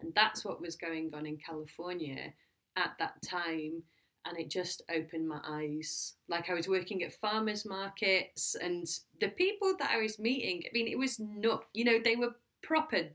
and 0.00 0.14
that's 0.14 0.44
what 0.44 0.60
was 0.60 0.76
going 0.76 1.12
on 1.14 1.26
in 1.26 1.36
california 1.36 2.32
at 2.80 2.94
that 2.98 3.20
time 3.22 3.82
and 4.26 4.38
it 4.38 4.50
just 4.50 4.82
opened 4.94 5.28
my 5.28 5.40
eyes. 5.46 6.14
Like 6.28 6.50
I 6.50 6.54
was 6.54 6.68
working 6.68 7.02
at 7.02 7.12
farmers 7.12 7.64
markets, 7.64 8.54
and 8.60 8.86
the 9.20 9.28
people 9.28 9.74
that 9.78 9.90
I 9.90 9.98
was 10.00 10.18
meeting, 10.18 10.62
I 10.66 10.70
mean, 10.72 10.88
it 10.88 10.98
was 10.98 11.18
not, 11.18 11.64
you 11.72 11.84
know, 11.84 11.98
they 12.02 12.16
were 12.16 12.32
proper 12.62 13.08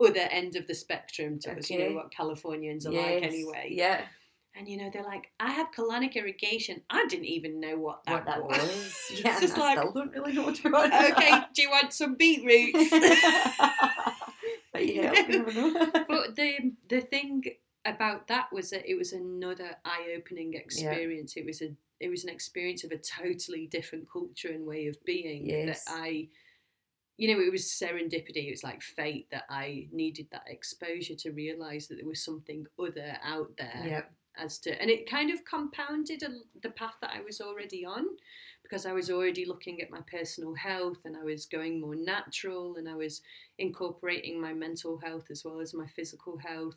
other 0.00 0.28
end 0.30 0.56
of 0.56 0.66
the 0.66 0.74
spectrum 0.74 1.38
to 1.40 1.58
us. 1.58 1.68
You 1.70 1.78
know 1.78 1.94
what 1.96 2.12
Californians 2.12 2.86
are 2.86 2.92
like 2.92 3.22
anyway. 3.22 3.68
Yeah, 3.70 4.02
And 4.56 4.68
you 4.68 4.76
know, 4.78 4.88
they're 4.92 5.04
like, 5.04 5.30
I 5.38 5.50
have 5.50 5.68
colonic 5.76 6.14
irrigation. 6.14 6.80
I 6.88 7.06
didn't 7.06 7.26
even 7.26 7.60
know 7.60 7.76
what 7.76 8.04
that, 8.06 8.12
what 8.12 8.26
that 8.26 8.42
was. 8.42 8.58
was. 8.58 8.96
Yeah, 9.24 9.40
just 9.40 9.58
I 9.58 9.60
like, 9.60 9.78
still 9.78 9.92
don't 9.92 10.12
really 10.12 10.32
know 10.32 10.44
what 10.44 10.64
about 10.64 10.86
okay, 10.86 11.40
do 11.54 11.62
you 11.62 11.70
want 11.70 11.92
some 11.92 12.14
beetroots? 12.14 12.90
but 14.72 14.86
yeah, 14.86 15.12
you 15.28 15.44
but 16.08 16.36
the 16.36 16.72
the 16.88 17.00
thing 17.00 17.42
about 17.84 18.26
that 18.28 18.52
was 18.52 18.70
that 18.70 18.88
it 18.88 18.96
was 18.96 19.12
another 19.12 19.70
eye-opening 19.84 20.54
experience. 20.54 21.36
It 21.36 21.46
was 21.46 21.62
a 21.62 21.74
it 22.00 22.08
was 22.08 22.24
an 22.24 22.30
experience 22.30 22.82
of 22.82 22.92
a 22.92 22.98
totally 22.98 23.66
different 23.66 24.10
culture 24.10 24.48
and 24.48 24.66
way 24.66 24.86
of 24.86 24.96
being 25.04 25.48
Yes. 25.48 25.84
that 25.84 25.92
I 25.94 26.28
you 27.20 27.34
know, 27.34 27.42
it 27.42 27.52
was 27.52 27.64
serendipity. 27.64 28.48
It 28.48 28.50
was 28.50 28.64
like 28.64 28.80
fate 28.80 29.28
that 29.30 29.44
I 29.50 29.88
needed 29.92 30.28
that 30.32 30.44
exposure 30.46 31.14
to 31.16 31.32
realize 31.32 31.86
that 31.86 31.96
there 31.96 32.08
was 32.08 32.24
something 32.24 32.66
other 32.78 33.14
out 33.22 33.50
there. 33.58 33.84
Yeah. 33.86 34.02
As 34.42 34.58
to, 34.60 34.80
and 34.80 34.88
it 34.88 35.10
kind 35.10 35.30
of 35.30 35.44
compounded 35.44 36.22
a, 36.22 36.28
the 36.62 36.70
path 36.70 36.94
that 37.02 37.10
I 37.14 37.20
was 37.20 37.42
already 37.42 37.84
on 37.84 38.06
because 38.62 38.86
I 38.86 38.92
was 38.92 39.10
already 39.10 39.44
looking 39.44 39.82
at 39.82 39.90
my 39.90 40.00
personal 40.10 40.54
health 40.54 40.98
and 41.04 41.14
I 41.14 41.24
was 41.24 41.44
going 41.44 41.78
more 41.78 41.96
natural 41.96 42.76
and 42.76 42.88
I 42.88 42.94
was 42.94 43.20
incorporating 43.58 44.40
my 44.40 44.54
mental 44.54 44.98
health 45.04 45.26
as 45.30 45.44
well 45.44 45.60
as 45.60 45.74
my 45.74 45.86
physical 45.88 46.38
health. 46.38 46.76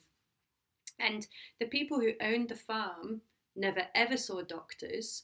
And 0.99 1.25
the 1.59 1.65
people 1.67 1.99
who 1.99 2.11
owned 2.21 2.49
the 2.49 2.55
farm 2.55 3.21
never 3.55 3.83
ever 3.95 4.17
saw 4.17 4.41
doctors. 4.41 5.23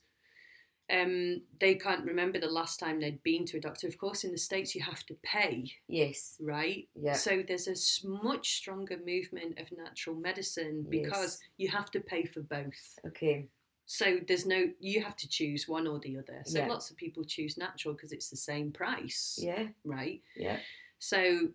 Um, 0.91 1.43
they 1.59 1.75
can't 1.75 2.03
remember 2.03 2.39
the 2.39 2.47
last 2.49 2.79
time 2.79 2.99
they'd 2.99 3.21
been 3.21 3.45
to 3.45 3.57
a 3.57 3.61
doctor. 3.61 3.87
Of 3.87 3.99
course, 3.99 4.23
in 4.23 4.31
the 4.31 4.39
States, 4.39 4.73
you 4.73 4.81
have 4.81 5.05
to 5.05 5.13
pay, 5.21 5.71
Yes. 5.87 6.35
right? 6.39 6.87
Yeah. 6.95 7.13
So 7.13 7.43
there's 7.47 7.67
a 7.67 8.07
much 8.07 8.55
stronger 8.55 8.97
movement 9.05 9.59
of 9.59 9.71
natural 9.71 10.15
medicine 10.15 10.87
because 10.89 11.39
Yes. 11.39 11.39
you 11.57 11.67
have 11.67 11.91
to 11.91 11.99
pay 11.99 12.25
for 12.25 12.41
both. 12.41 12.97
Okay. 13.05 13.47
So 13.85 14.19
there's 14.27 14.47
no, 14.47 14.71
you 14.79 15.03
have 15.03 15.15
to 15.17 15.29
choose 15.29 15.67
one 15.67 15.85
or 15.85 15.99
the 15.99 16.17
other. 16.17 16.41
So 16.45 16.57
Yeah. 16.59 16.67
lots 16.67 16.89
of 16.89 16.97
people 16.97 17.23
choose 17.23 17.55
natural 17.55 17.93
because 17.93 18.11
it's 18.11 18.29
the 18.31 18.37
same 18.37 18.71
price, 18.71 19.37
Yeah. 19.39 19.67
right? 19.83 20.23
Yeah. 20.35 20.59
So 20.97 21.49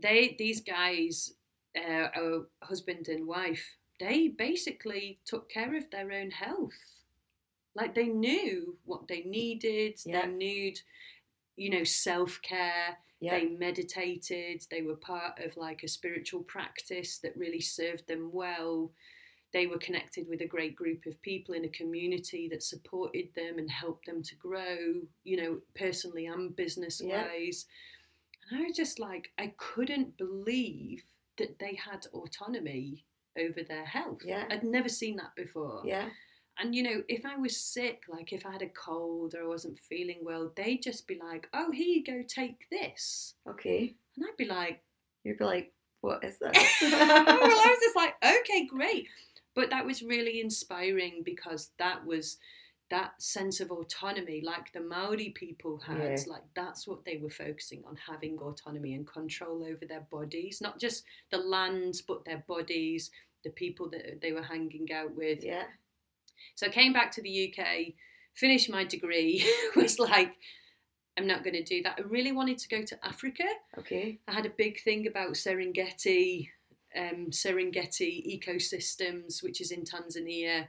they, 0.00 0.36
these 0.38 0.60
guys, 0.60 1.34
uh, 1.76 2.08
a 2.14 2.40
husband 2.64 3.08
and 3.08 3.26
wife, 3.26 3.76
they 4.00 4.28
basically 4.28 5.18
took 5.24 5.48
care 5.50 5.76
of 5.76 5.90
their 5.90 6.12
own 6.12 6.30
health. 6.30 6.72
Like 7.74 7.94
they 7.94 8.08
knew 8.08 8.76
what 8.84 9.08
they 9.08 9.22
needed. 9.22 9.98
Yeah. 10.04 10.22
They 10.22 10.32
knew, 10.32 10.72
you 11.56 11.70
know, 11.70 11.84
self 11.84 12.40
care. 12.42 12.96
Yeah. 13.20 13.38
They 13.38 13.46
meditated. 13.46 14.66
They 14.70 14.82
were 14.82 14.96
part 14.96 15.38
of 15.44 15.56
like 15.56 15.82
a 15.84 15.88
spiritual 15.88 16.42
practice 16.42 17.18
that 17.18 17.36
really 17.36 17.60
served 17.60 18.06
them 18.08 18.30
well. 18.32 18.90
They 19.52 19.66
were 19.66 19.78
connected 19.78 20.26
with 20.28 20.40
a 20.40 20.46
great 20.46 20.74
group 20.74 21.06
of 21.06 21.20
people 21.22 21.54
in 21.54 21.64
a 21.64 21.68
community 21.68 22.48
that 22.50 22.62
supported 22.62 23.28
them 23.36 23.58
and 23.58 23.70
helped 23.70 24.06
them 24.06 24.22
to 24.22 24.34
grow, 24.36 24.94
you 25.24 25.36
know, 25.36 25.60
personally 25.76 26.26
and 26.26 26.56
business 26.56 27.00
Yeah. 27.04 27.26
wise. 27.28 27.66
And 28.50 28.60
I 28.60 28.64
was 28.66 28.76
just 28.76 28.98
like, 28.98 29.30
I 29.38 29.54
couldn't 29.56 30.16
believe 30.16 31.04
that 31.42 31.58
they 31.58 31.74
had 31.74 32.06
autonomy 32.14 33.04
over 33.38 33.62
their 33.66 33.84
health. 33.84 34.20
Yeah. 34.24 34.44
I'd 34.50 34.64
never 34.64 34.88
seen 34.88 35.16
that 35.16 35.34
before. 35.36 35.82
Yeah. 35.84 36.08
And 36.58 36.74
you 36.74 36.82
know, 36.82 37.02
if 37.08 37.24
I 37.24 37.36
was 37.36 37.56
sick, 37.56 38.02
like 38.08 38.32
if 38.32 38.44
I 38.46 38.52
had 38.52 38.62
a 38.62 38.68
cold 38.68 39.34
or 39.34 39.42
I 39.42 39.46
wasn't 39.46 39.78
feeling 39.78 40.18
well, 40.22 40.52
they'd 40.54 40.82
just 40.82 41.06
be 41.08 41.18
like, 41.18 41.48
"Oh, 41.54 41.70
here 41.72 41.86
you 41.88 42.04
go, 42.04 42.22
take 42.28 42.66
this," 42.70 43.34
Okay. 43.48 43.94
and 44.16 44.26
I'd 44.26 44.36
be 44.36 44.44
like, 44.44 44.82
You'd 45.24 45.38
be 45.38 45.44
like, 45.44 45.72
what 46.02 46.22
is 46.24 46.38
this? 46.40 46.52
well, 46.82 46.94
I 46.94 47.66
was 47.70 47.78
just 47.82 47.96
like, 47.96 48.14
okay, 48.24 48.66
great. 48.66 49.06
But 49.54 49.70
that 49.70 49.86
was 49.86 50.02
really 50.02 50.40
inspiring 50.40 51.22
because 51.24 51.70
that 51.78 52.04
was 52.04 52.38
that 52.92 53.20
sense 53.22 53.60
of 53.60 53.70
autonomy, 53.70 54.42
like 54.44 54.70
the 54.72 54.80
Maori 54.80 55.30
people 55.30 55.78
had. 55.78 55.98
Yeah. 55.98 56.16
Like 56.28 56.42
that's 56.54 56.86
what 56.86 57.04
they 57.06 57.16
were 57.16 57.30
focusing 57.30 57.82
on 57.88 57.96
having 57.96 58.38
autonomy 58.38 58.94
and 58.94 59.06
control 59.06 59.64
over 59.64 59.86
their 59.86 60.06
bodies, 60.10 60.60
not 60.60 60.78
just 60.78 61.04
the 61.30 61.38
lands, 61.38 62.02
but 62.02 62.24
their 62.26 62.44
bodies, 62.46 63.10
the 63.44 63.50
people 63.50 63.88
that 63.90 64.20
they 64.20 64.32
were 64.32 64.42
hanging 64.42 64.92
out 64.92 65.16
with. 65.16 65.42
yeah. 65.42 65.64
So 66.54 66.66
I 66.66 66.70
came 66.70 66.92
back 66.92 67.10
to 67.12 67.22
the 67.22 67.54
UK, 67.54 67.94
finished 68.34 68.68
my 68.68 68.84
degree, 68.84 69.44
was 69.76 69.98
like, 69.98 70.34
I'm 71.16 71.26
not 71.26 71.44
going 71.44 71.54
to 71.54 71.64
do 71.64 71.82
that. 71.84 71.98
I 71.98 72.02
really 72.02 72.32
wanted 72.32 72.58
to 72.58 72.68
go 72.68 72.82
to 72.82 73.06
Africa. 73.06 73.44
Okay. 73.78 74.18
I 74.28 74.32
had 74.32 74.44
a 74.44 74.50
big 74.50 74.82
thing 74.82 75.06
about 75.06 75.32
Serengeti, 75.32 76.48
um, 76.94 77.28
Serengeti 77.30 78.38
ecosystems, 78.38 79.42
which 79.42 79.62
is 79.62 79.70
in 79.70 79.84
Tanzania, 79.84 80.66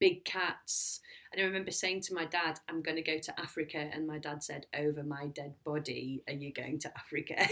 big 0.00 0.24
cats. 0.24 1.00
And 1.34 1.42
I 1.42 1.46
remember 1.46 1.72
saying 1.72 2.02
to 2.02 2.14
my 2.14 2.26
dad, 2.26 2.60
I'm 2.68 2.80
going 2.80 2.94
to 2.96 3.02
go 3.02 3.18
to 3.18 3.40
Africa. 3.40 3.78
And 3.92 4.06
my 4.06 4.18
dad 4.18 4.44
said, 4.44 4.66
Over 4.78 5.02
my 5.02 5.26
dead 5.26 5.54
body, 5.64 6.22
are 6.28 6.32
you 6.32 6.52
going 6.52 6.78
to 6.80 6.92
Africa? 6.96 7.34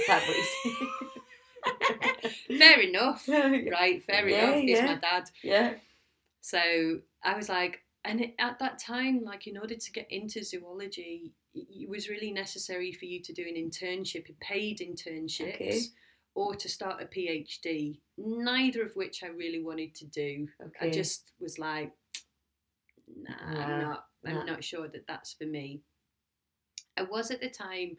Fair 2.58 2.80
enough, 2.80 3.26
right? 3.28 4.02
Fair 4.04 4.28
Yeah, 4.28 4.44
enough. 4.50 4.60
He's 4.60 4.78
yeah. 4.78 4.86
my 4.86 4.94
dad. 4.96 5.24
Yeah. 5.42 5.74
So 6.40 7.00
I 7.24 7.36
was 7.36 7.48
like, 7.48 7.80
and 8.04 8.20
it, 8.20 8.34
at 8.38 8.58
that 8.60 8.78
time, 8.78 9.22
like 9.24 9.46
in 9.46 9.56
order 9.56 9.74
to 9.74 9.92
get 9.92 10.06
into 10.10 10.44
zoology, 10.44 11.32
it, 11.54 11.66
it 11.70 11.88
was 11.88 12.08
really 12.08 12.30
necessary 12.30 12.92
for 12.92 13.04
you 13.06 13.20
to 13.22 13.32
do 13.32 13.42
an 13.42 13.54
internship, 13.56 14.28
a 14.28 14.32
paid 14.44 14.78
internships, 14.78 15.54
Okay. 15.54 15.80
or 16.34 16.54
to 16.54 16.68
start 16.68 17.02
a 17.02 17.06
PhD. 17.06 17.98
Neither 18.18 18.82
of 18.84 18.94
which 18.96 19.22
I 19.22 19.28
really 19.28 19.62
wanted 19.62 19.94
to 19.96 20.06
do. 20.06 20.48
Okay. 20.64 20.88
I 20.88 20.90
just 20.90 21.32
was 21.40 21.58
like, 21.58 21.92
nah, 23.16 23.52
Nah, 23.54 23.60
I'm 23.62 23.80
not. 23.80 24.04
I'm 24.26 24.34
nah. 24.34 24.44
not 24.44 24.64
sure 24.64 24.88
that 24.88 25.06
that's 25.06 25.32
for 25.34 25.44
me. 25.44 25.80
I 26.96 27.02
was 27.02 27.30
at 27.30 27.40
the 27.40 27.50
time. 27.50 27.96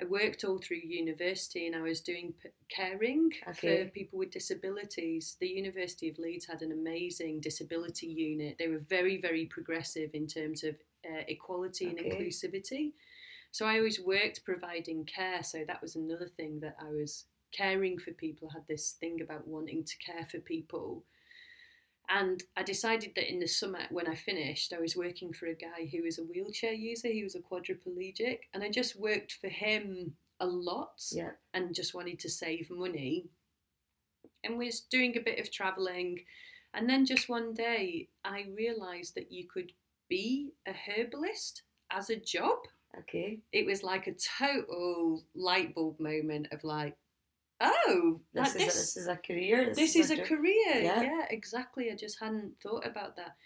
I 0.00 0.04
worked 0.06 0.42
all 0.42 0.58
through 0.58 0.78
university 0.82 1.68
and 1.68 1.76
I 1.76 1.80
was 1.82 2.00
doing 2.00 2.34
p- 2.42 2.48
caring 2.68 3.30
Okay. 3.50 3.84
for 3.84 3.90
people 3.90 4.18
with 4.18 4.32
disabilities. 4.32 5.36
The 5.40 5.46
University 5.46 6.08
of 6.08 6.18
Leeds 6.18 6.46
had 6.46 6.62
an 6.62 6.72
amazing 6.72 7.40
disability 7.40 8.08
unit. 8.08 8.56
They 8.58 8.66
were 8.66 8.82
very, 8.88 9.20
very 9.20 9.46
progressive 9.46 10.10
in 10.12 10.26
terms 10.26 10.64
of 10.64 10.74
uh, 11.08 11.22
equality 11.28 11.86
and 11.86 11.98
inclusivity. 11.98 12.92
So 13.52 13.66
I 13.66 13.76
always 13.78 14.00
worked 14.00 14.44
providing 14.44 15.04
care. 15.04 15.44
So 15.44 15.62
that 15.64 15.80
was 15.80 15.94
another 15.94 16.26
thing 16.26 16.58
that 16.58 16.74
I 16.80 16.90
was 16.90 17.26
caring 17.52 17.96
for 17.96 18.10
people. 18.14 18.48
I 18.50 18.54
had 18.58 18.66
this 18.66 18.96
thing 18.98 19.20
about 19.20 19.46
wanting 19.46 19.84
to 19.84 19.96
care 19.98 20.26
for 20.28 20.38
people. 20.40 21.04
And 22.08 22.42
I 22.56 22.62
decided 22.62 23.12
that 23.16 23.30
in 23.32 23.40
the 23.40 23.46
summer, 23.46 23.80
when 23.90 24.06
I 24.06 24.14
finished, 24.14 24.72
I 24.72 24.80
was 24.80 24.96
working 24.96 25.32
for 25.32 25.46
a 25.46 25.54
guy 25.54 25.88
who 25.90 26.02
was 26.02 26.18
a 26.18 26.24
wheelchair 26.24 26.72
user. 26.72 27.08
He 27.08 27.22
was 27.22 27.34
a 27.34 27.40
quadriplegic. 27.40 28.40
And 28.52 28.62
I 28.62 28.68
just 28.68 28.96
worked 28.96 29.32
for 29.40 29.48
him 29.48 30.14
a 30.40 30.46
lot 30.46 31.02
Yeah. 31.12 31.32
and 31.54 31.74
just 31.74 31.94
wanted 31.94 32.18
to 32.20 32.28
save 32.30 32.70
money. 32.70 33.30
And 34.42 34.58
was 34.58 34.80
doing 34.80 35.16
a 35.16 35.20
bit 35.20 35.38
of 35.38 35.50
travelling. 35.50 36.24
And 36.74 36.88
then 36.88 37.06
just 37.06 37.28
one 37.28 37.54
day, 37.54 38.08
I 38.24 38.46
realised 38.54 39.14
that 39.14 39.32
you 39.32 39.46
could 39.48 39.72
be 40.08 40.52
a 40.66 40.72
herbalist 40.72 41.62
as 41.90 42.10
a 42.10 42.16
job. 42.16 42.58
Okay. 42.98 43.40
It 43.52 43.64
was 43.64 43.82
like 43.82 44.06
a 44.06 44.14
total 44.14 45.24
light 45.34 45.74
bulb 45.74 45.98
moment 45.98 46.48
of 46.52 46.62
like, 46.64 46.96
oh, 47.60 48.20
This, 48.32 48.54
like 48.54 48.56
is, 48.56 48.62
a, 48.62 48.66
this 48.66 48.96
is 48.96 49.06
a 49.08 49.16
career. 49.16 49.72
this 49.74 49.96
is 49.96 50.10
a 50.10 50.16
job. 50.16 50.26
career. 50.26 50.74
Yeah. 50.82 51.02
Yeah. 51.02 51.26
exactly. 51.30 51.90
I 51.90 51.96
just 51.96 52.18
hadn't 52.20 52.54
thought 52.62 52.86
about 52.86 53.16
that. 53.16 53.36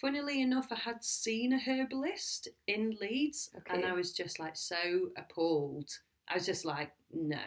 Funnily 0.00 0.40
enough, 0.42 0.68
I 0.70 0.76
had 0.76 1.02
seen 1.02 1.52
a 1.52 1.58
herbalist 1.58 2.48
in 2.66 2.96
Leeds 3.00 3.50
and 3.68 3.84
I 3.84 3.92
was 3.92 4.12
just 4.12 4.38
like 4.38 4.56
so 4.56 5.10
appalled. 5.16 5.90
I 6.28 6.34
was 6.34 6.46
just 6.46 6.64
like, 6.64 6.92
no. 7.12 7.40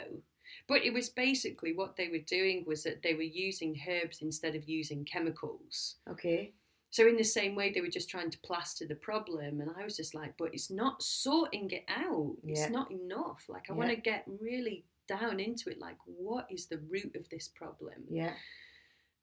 But 0.68 0.84
it 0.84 0.94
was 0.94 1.10
basically 1.10 1.74
what 1.74 1.96
they 1.96 2.10
were 2.10 2.18
doing 2.28 2.66
was 2.68 2.84
that 2.84 3.02
they 3.04 3.14
were 3.14 3.22
using 3.22 3.80
herbs 3.88 4.22
instead 4.22 4.56
of 4.56 4.68
using 4.68 5.06
chemicals. 5.06 5.96
Okay. 6.10 6.52
So 6.90 7.08
in 7.08 7.16
the 7.16 7.24
same 7.24 7.56
way, 7.56 7.72
they 7.72 7.80
were 7.80 7.88
just 7.88 8.10
trying 8.10 8.32
to 8.32 8.38
plaster 8.40 8.86
the 8.86 8.96
problem, 8.96 9.62
and 9.62 9.72
I 9.80 9.86
was 9.86 9.96
just 9.96 10.14
like, 10.14 10.36
"But 10.38 10.54
it's 10.54 10.70
not 10.70 11.02
sorting 11.02 11.72
it 11.72 11.86
out. 11.88 12.36
Yeah. 12.44 12.52
It's 12.64 12.70
not 12.70 12.92
enough. 12.92 13.46
Like 13.48 13.70
I 13.70 13.74
Yeah. 13.74 13.78
want 13.78 13.92
to 13.92 13.96
get 13.96 14.26
really 14.42 14.84
down 15.08 15.40
into 15.40 15.70
it. 15.70 15.80
Like, 15.80 15.98
what 16.06 16.48
is 16.50 16.68
the 16.68 16.80
root 16.90 17.16
of 17.16 17.28
this 17.30 17.48
problem?" 17.48 18.06
Yeah. 18.10 18.34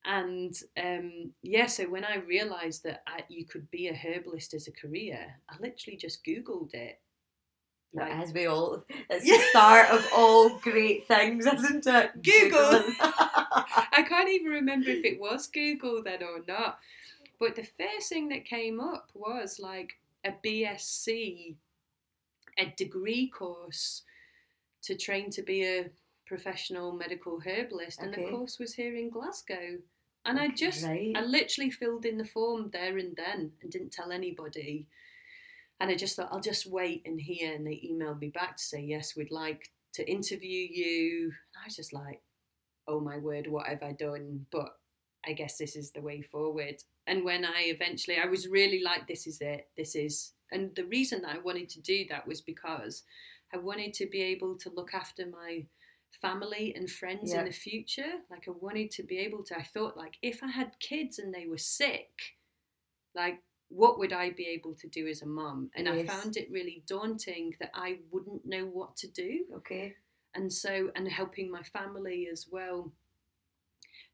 And 0.05 0.55
um, 0.83 1.33
yeah, 1.43 1.67
so 1.67 1.85
when 1.85 2.05
I 2.05 2.17
realised 2.17 2.85
that 2.85 3.03
I, 3.07 3.25
you 3.29 3.45
could 3.45 3.71
be 3.71 3.89
a 3.89 3.95
herbalist 3.95 4.55
as 4.55 4.67
a 4.69 4.73
career, 4.73 5.35
I 5.51 5.57
literally 5.61 5.97
just 5.97 6.25
Googled 6.25 6.73
it. 6.73 7.01
Like, 7.93 8.13
as 8.13 8.33
we 8.33 8.47
all, 8.47 8.85
it's 9.11 9.27
Yeah. 9.27 9.37
the 9.37 9.43
start 9.51 9.91
of 9.91 10.07
all 10.15 10.59
great 10.59 11.07
things, 11.09 11.47
isn't 11.47 11.87
it? 11.87 12.23
Google. 12.23 12.85
I 13.01 14.05
can't 14.09 14.29
even 14.29 14.53
remember 14.53 14.91
if 14.91 15.05
it 15.05 15.19
was 15.21 15.47
Google 15.47 16.03
then 16.03 16.23
or 16.23 16.43
not. 16.47 16.79
But 17.41 17.57
the 17.57 17.65
first 17.65 18.09
thing 18.09 18.29
that 18.29 18.45
came 18.45 18.81
up 18.81 19.11
was 19.15 19.59
like 19.59 19.99
a 20.25 20.33
BSc, 20.45 21.57
a 22.59 22.67
degree 22.77 23.29
course 23.29 24.03
to 24.83 24.97
train 24.97 25.31
to 25.31 25.43
be 25.43 25.65
a 25.65 25.91
professional 26.27 26.93
medical 26.93 27.41
herbalist. 27.41 28.01
And 28.01 28.13
Okay. 28.13 28.25
the 28.25 28.31
course 28.31 28.59
was 28.59 28.75
here 28.75 28.95
in 28.95 29.11
Glasgow. 29.11 29.79
And 30.25 30.39
I 30.39 30.49
just, 30.49 30.85
Right. 30.85 31.13
I 31.17 31.23
literally 31.23 31.71
filled 31.71 32.05
in 32.05 32.19
the 32.19 32.25
form 32.25 32.71
there 32.71 32.99
and 32.99 33.17
then 33.17 33.53
and 33.63 33.71
didn't 33.71 33.93
tell 33.93 34.13
anybody. 34.13 34.87
And 35.81 35.91
I 35.91 35.95
just 35.95 36.17
thought, 36.17 36.29
I'll 36.33 36.41
just 36.41 36.67
wait 36.67 37.03
and 37.07 37.21
hear. 37.21 37.55
And 37.55 37.67
they 37.67 37.81
emailed 37.91 38.21
me 38.21 38.29
back 38.31 38.57
to 38.57 38.63
say, 38.63 38.81
yes, 38.83 39.17
we'd 39.17 39.31
like 39.31 39.71
to 39.95 40.09
interview 40.11 40.67
you. 40.71 41.33
And 41.55 41.63
I 41.63 41.67
was 41.67 41.77
just 41.77 41.93
like, 41.93 42.21
oh 42.87 43.01
my 43.01 43.17
word, 43.19 43.47
what 43.47 43.67
have 43.67 43.83
I 43.83 43.93
done? 43.93 44.47
But 44.51 44.77
I 45.27 45.33
guess 45.33 45.57
this 45.57 45.77
is 45.77 45.93
the 45.93 46.01
way 46.03 46.21
forward. 46.23 46.83
And 47.07 47.25
when 47.25 47.45
I 47.45 47.65
eventually, 47.67 48.19
I 48.19 48.27
was 48.27 48.49
really 48.49 48.83
like, 48.83 49.07
this 49.07 49.27
is 49.27 49.41
it, 49.41 49.69
this 49.77 49.95
is. 49.95 50.33
And 50.53 50.75
the 50.75 50.85
reason 50.85 51.23
that 51.23 51.37
I 51.37 51.39
wanted 51.39 51.69
to 51.71 51.81
do 51.81 52.05
that 52.09 52.27
was 52.27 52.41
because 52.41 53.05
I 53.53 53.59
wanted 53.59 53.95
to 53.95 54.07
be 54.07 54.21
able 54.23 54.57
to 54.59 54.71
look 54.71 54.95
after 54.95 55.27
my 55.27 55.65
family 56.21 56.75
and 56.75 56.91
friends 56.91 57.33
Yeah. 57.33 57.41
in 57.41 57.45
the 57.47 57.53
future. 57.53 58.13
Like 58.31 58.49
I 58.49 58.53
wanted 58.53 58.91
to 58.93 59.03
be 59.03 59.19
able 59.19 59.43
to. 59.45 59.57
I 59.59 59.63
thought 59.63 59.97
like 59.97 60.17
if 60.23 60.43
I 60.43 60.49
had 60.49 60.79
kids 60.81 61.19
and 61.19 61.33
they 61.33 61.47
were 61.47 61.59
sick, 61.59 62.37
like 63.15 63.43
what 63.69 63.99
would 63.99 64.13
I 64.13 64.31
be 64.31 64.47
able 64.47 64.75
to 64.77 64.89
do 64.89 65.07
as 65.07 65.23
a 65.23 65.27
mum? 65.27 65.71
And 65.77 65.89
I 65.89 66.03
found 66.05 66.37
it 66.37 66.51
really 66.51 66.83
daunting 66.87 67.55
that 67.61 67.71
I 67.75 67.99
wouldn't 68.11 68.47
know 68.47 68.65
what 68.65 68.97
to 68.99 69.09
do 69.09 69.45
Okay. 69.57 69.95
and 70.35 70.51
so 70.53 70.91
and 70.95 71.07
helping 71.09 71.51
my 71.51 71.63
family 71.63 72.29
as 72.33 72.47
well 72.51 72.93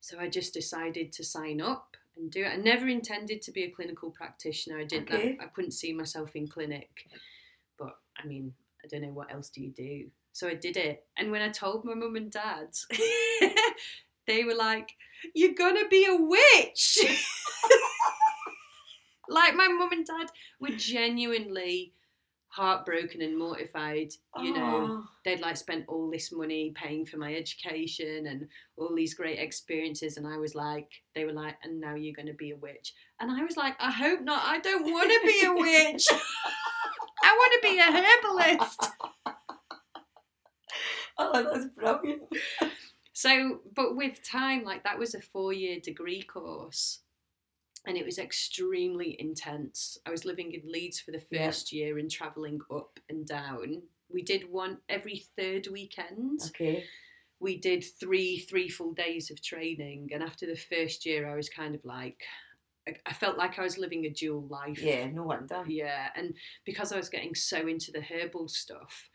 so 0.00 0.18
i 0.18 0.28
just 0.28 0.52
decided 0.54 1.12
to 1.12 1.24
sign 1.24 1.60
up 1.60 1.96
and 2.16 2.30
do 2.30 2.44
it 2.44 2.48
i 2.48 2.56
never 2.56 2.88
intended 2.88 3.42
to 3.42 3.50
be 3.52 3.64
a 3.64 3.70
clinical 3.70 4.10
practitioner 4.10 4.78
i 4.78 4.84
did 4.84 5.02
Okay. 5.02 5.36
that 5.36 5.44
i 5.44 5.46
couldn't 5.48 5.72
see 5.72 5.92
myself 5.92 6.34
in 6.36 6.46
clinic 6.48 6.90
but 7.78 7.96
i 8.22 8.26
mean 8.26 8.52
i 8.84 8.86
don't 8.88 9.02
know 9.02 9.08
what 9.08 9.32
else 9.32 9.48
do 9.48 9.62
you 9.62 9.70
do? 9.70 10.10
So 10.32 10.48
i 10.48 10.54
did 10.54 10.76
it. 10.76 11.04
And 11.16 11.30
when 11.30 11.42
i 11.42 11.48
told 11.48 11.84
my 11.84 11.94
mum 11.94 12.16
and 12.16 12.30
dad 12.30 12.68
they 14.26 14.44
were 14.44 14.54
like 14.54 14.92
you're 15.34 15.54
gonna 15.54 15.88
be 15.88 16.06
a 16.06 16.16
witch. 16.16 16.98
Like 19.28 19.54
my 19.54 19.68
mum 19.68 19.90
and 19.92 20.06
dad 20.06 20.26
were 20.60 20.76
genuinely 20.76 21.92
heartbroken 22.48 23.20
and 23.20 23.36
mortified 23.36 24.12
you 24.40 24.52
know. 24.52 25.04
They'd 25.24 25.40
like 25.40 25.56
spent 25.56 25.86
all 25.88 26.10
this 26.10 26.30
money 26.30 26.72
paying 26.76 27.04
for 27.06 27.16
my 27.16 27.34
education 27.34 28.26
and 28.26 28.46
all 28.76 28.94
these 28.94 29.14
great 29.14 29.38
experiences 29.38 30.18
and 30.18 30.26
i 30.26 30.36
was 30.36 30.54
like 30.54 30.88
they 31.14 31.24
were 31.24 31.32
like 31.32 31.56
and 31.64 31.80
now 31.80 31.94
you're 31.94 32.14
going 32.14 32.28
to 32.28 32.34
be 32.34 32.50
a 32.50 32.56
witch. 32.56 32.92
And 33.18 33.30
i 33.30 33.42
was 33.42 33.56
like 33.56 33.74
i 33.80 33.90
hope 33.90 34.20
not. 34.20 34.42
I 34.44 34.60
don't 34.60 34.84
want 34.84 35.10
to 35.10 35.20
be 35.26 35.44
a 35.46 35.52
witch 35.92 36.06
i 37.24 37.32
want 37.38 37.52
to 37.52 37.68
be 37.68 37.78
a 37.78 37.90
herbalist 37.92 38.90
oh, 41.18 41.42
that's 41.52 41.66
brilliant. 41.76 42.22
so 43.12 43.60
but 43.74 43.96
with 43.96 44.22
time 44.28 44.64
like 44.64 44.82
that 44.84 44.98
was 44.98 45.14
a 45.14 45.20
four 45.20 45.52
year 45.52 45.78
degree 45.80 46.22
course 46.22 47.00
and 47.86 47.96
it 47.96 48.04
was 48.04 48.18
extremely 48.18 49.16
intense 49.18 49.98
i 50.06 50.10
was 50.10 50.24
living 50.24 50.52
in 50.52 50.62
leeds 50.70 51.00
for 51.00 51.10
the 51.12 51.22
Yeah. 51.30 51.46
first 51.46 51.72
year 51.72 51.98
and 51.98 52.10
traveling 52.10 52.60
up 52.74 52.98
and 53.08 53.26
down 53.26 53.82
we 54.12 54.22
did 54.22 54.50
one 54.50 54.78
every 54.88 55.24
third 55.36 55.66
weekend 55.70 56.40
Okay. 56.48 56.84
we 57.40 57.56
did 57.58 57.84
three 58.00 58.38
three 58.38 58.68
full 58.68 58.92
days 58.92 59.30
of 59.30 59.42
training 59.42 60.10
and 60.12 60.22
after 60.22 60.46
the 60.46 60.56
first 60.56 61.06
year 61.06 61.28
i 61.30 61.34
was 61.36 61.48
kind 61.48 61.74
of 61.74 61.84
like 61.84 62.22
I- 63.06 63.12
felt 63.12 63.38
like 63.38 63.58
i 63.58 63.62
was 63.62 63.78
living 63.78 64.04
a 64.06 64.10
dual 64.10 64.46
life 64.48 64.78
Yeah, 64.80 65.06
no 65.10 65.22
wonder. 65.24 65.64
yeah 65.66 66.08
and 66.16 66.34
because 66.64 66.92
i 66.92 66.96
was 66.96 67.08
getting 67.08 67.34
so 67.34 67.66
into 67.66 67.90
the 67.92 68.00
herbal 68.02 68.48
stuff 68.48 69.08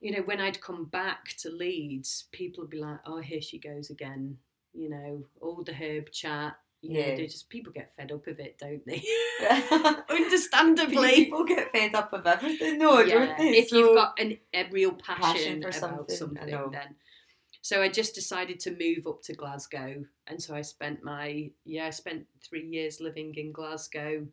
you 0.00 0.12
know 0.12 0.22
when 0.22 0.40
i'd 0.40 0.60
come 0.60 0.84
back 0.86 1.34
to 1.40 1.50
leeds 1.50 2.26
people 2.32 2.62
would 2.64 2.70
be 2.70 2.78
like 2.80 2.98
oh 3.06 3.20
here 3.20 3.40
she 3.40 3.58
goes 3.58 3.90
again 3.90 4.36
you 4.72 4.88
know 4.90 5.24
all 5.40 5.62
the 5.64 5.72
herb 5.74 6.10
chat 6.10 6.56
you 6.82 6.96
Yeah. 6.98 7.16
they 7.16 7.26
just 7.26 7.48
people 7.50 7.72
get 7.72 7.94
fed 7.96 8.12
up 8.12 8.26
of 8.28 8.38
it 8.38 8.56
don't 8.58 8.84
they 8.86 9.02
Understandably. 10.10 11.24
People 11.24 11.44
get 11.44 11.70
fed 11.72 11.94
up 11.94 12.12
of 12.12 12.26
everything, 12.26 12.78
though, 12.78 13.00
yeah, 13.00 13.14
don't 13.26 13.38
they? 13.38 13.48
if 13.58 13.68
So- 13.68 13.76
you've 13.78 13.94
got 13.96 14.18
an, 14.18 14.38
a 14.54 14.68
real 14.70 14.92
passion, 14.92 15.22
Passion 15.22 15.62
for 15.62 15.68
about 15.68 16.10
something, 16.10 16.16
something, 16.16 16.70
then. 16.72 16.94
So 17.60 17.82
I 17.82 17.88
just 17.88 18.14
decided 18.14 18.60
to 18.60 18.70
move 18.70 19.06
up 19.06 19.22
to 19.22 19.34
Glasgow, 19.34 20.04
and 20.26 20.42
so 20.42 20.54
I 20.54 20.62
spent 20.62 21.02
my 21.02 21.50
yeah, 21.64 21.86
I 21.86 21.90
spent 21.90 22.26
three 22.42 22.66
years 22.66 23.00
living 23.00 23.34
in 23.34 23.52
Glasgow, 23.52 24.26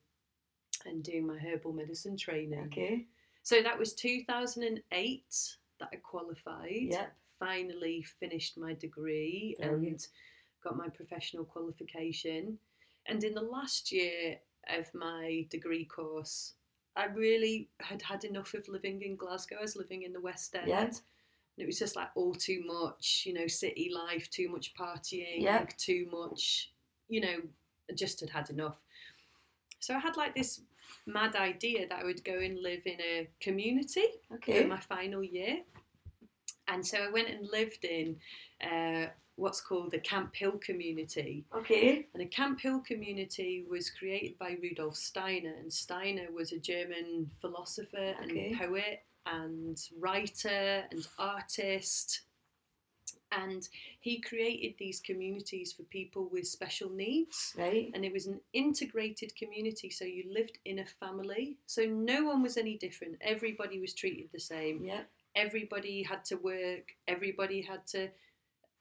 and 0.85 1.03
doing 1.03 1.27
my 1.27 1.37
herbal 1.37 1.73
medicine 1.73 2.17
training. 2.17 2.65
Okay. 2.67 3.05
So 3.43 3.61
that 3.61 3.77
was 3.77 3.93
two 3.93 4.23
thousand 4.27 4.63
and 4.63 4.81
eight 4.91 5.57
that 5.79 5.89
I 5.91 5.97
qualified. 5.97 6.87
Yep. 6.91 7.13
Finally 7.39 8.05
finished 8.19 8.57
my 8.57 8.73
degree 8.73 9.57
and 9.59 10.07
got 10.63 10.77
my 10.77 10.87
professional 10.87 11.43
qualification. 11.43 12.57
And 13.07 13.23
in 13.23 13.33
the 13.33 13.41
last 13.41 13.91
year 13.91 14.37
of 14.69 14.85
my 14.93 15.45
degree 15.49 15.85
course, 15.85 16.53
I 16.95 17.05
really 17.05 17.69
had 17.81 18.01
had 18.01 18.23
enough 18.23 18.53
of 18.53 18.67
living 18.67 19.01
in 19.01 19.15
Glasgow. 19.15 19.57
I 19.59 19.61
was 19.63 19.75
living 19.75 20.03
in 20.03 20.13
the 20.13 20.21
West 20.21 20.55
End. 20.55 20.67
Yeah. 20.67 20.89
It 21.57 21.65
was 21.65 21.79
just 21.79 21.95
like 21.95 22.09
all 22.15 22.33
too 22.33 22.63
much, 22.65 23.23
you 23.25 23.33
know, 23.33 23.47
city 23.47 23.91
life, 23.93 24.29
too 24.29 24.49
much 24.49 24.73
partying, 24.75 25.41
Yeah. 25.41 25.65
too 25.77 26.07
much, 26.11 26.71
you 27.07 27.21
know, 27.21 27.41
I 27.89 27.93
just 27.93 28.19
had 28.19 28.29
had 28.29 28.49
enough. 28.49 28.77
So 29.79 29.95
I 29.95 29.99
had 29.99 30.17
like 30.17 30.35
this 30.35 30.61
mad 31.05 31.35
idea 31.35 31.87
that 31.87 31.99
I 31.99 32.03
would 32.03 32.23
go 32.25 32.39
and 32.39 32.59
live 32.61 32.81
in 32.85 32.99
a 33.01 33.27
community 33.39 34.05
Okay. 34.33 34.63
for 34.63 34.67
my 34.67 34.79
final 34.79 35.23
year. 35.23 35.63
And 36.67 36.85
so 36.85 36.97
I 36.97 37.09
went 37.11 37.29
and 37.29 37.47
lived 37.51 37.85
in 37.85 38.17
uh, 38.61 39.07
what's 39.35 39.61
called 39.61 39.91
the 39.91 39.99
Camphill 39.99 40.53
community. 40.57 41.45
Okay. 41.55 42.07
And 42.13 42.21
the 42.21 42.25
Camphill 42.25 42.79
community 42.79 43.65
was 43.69 43.89
created 43.91 44.37
by 44.39 44.57
Rudolf 44.61 44.95
Steiner. 44.95 45.53
And 45.59 45.71
Steiner 45.71 46.31
was 46.33 46.51
a 46.51 46.59
German 46.59 47.29
philosopher 47.39 48.15
Okay. 48.23 48.49
and 48.49 48.57
poet 48.59 49.03
and 49.25 49.77
writer 49.99 50.83
and 50.91 51.07
artist. 51.17 52.21
And 53.31 53.67
he 53.99 54.21
created 54.21 54.75
these 54.77 54.99
communities 55.01 55.73
for 55.73 55.83
people 55.83 56.29
with 56.31 56.47
special 56.47 56.89
needs 56.89 57.53
Right. 57.57 57.91
and 57.93 58.05
it 58.05 58.13
was 58.13 58.27
an 58.27 58.39
integrated 58.53 59.35
community 59.35 59.89
so 59.89 60.05
you 60.05 60.23
lived 60.31 60.57
in 60.65 60.79
a 60.79 60.85
family 60.85 61.57
so 61.65 61.83
no 61.85 62.23
one 62.23 62.41
was 62.41 62.55
any 62.55 62.77
different 62.77 63.17
everybody 63.21 63.79
was 63.79 63.93
treated 63.93 64.29
the 64.31 64.39
same 64.39 64.85
Yeah. 64.85 65.03
everybody 65.35 66.01
had 66.03 66.23
to 66.25 66.35
work 66.37 66.95
everybody 67.07 67.61
had 67.61 67.85
to 67.87 68.09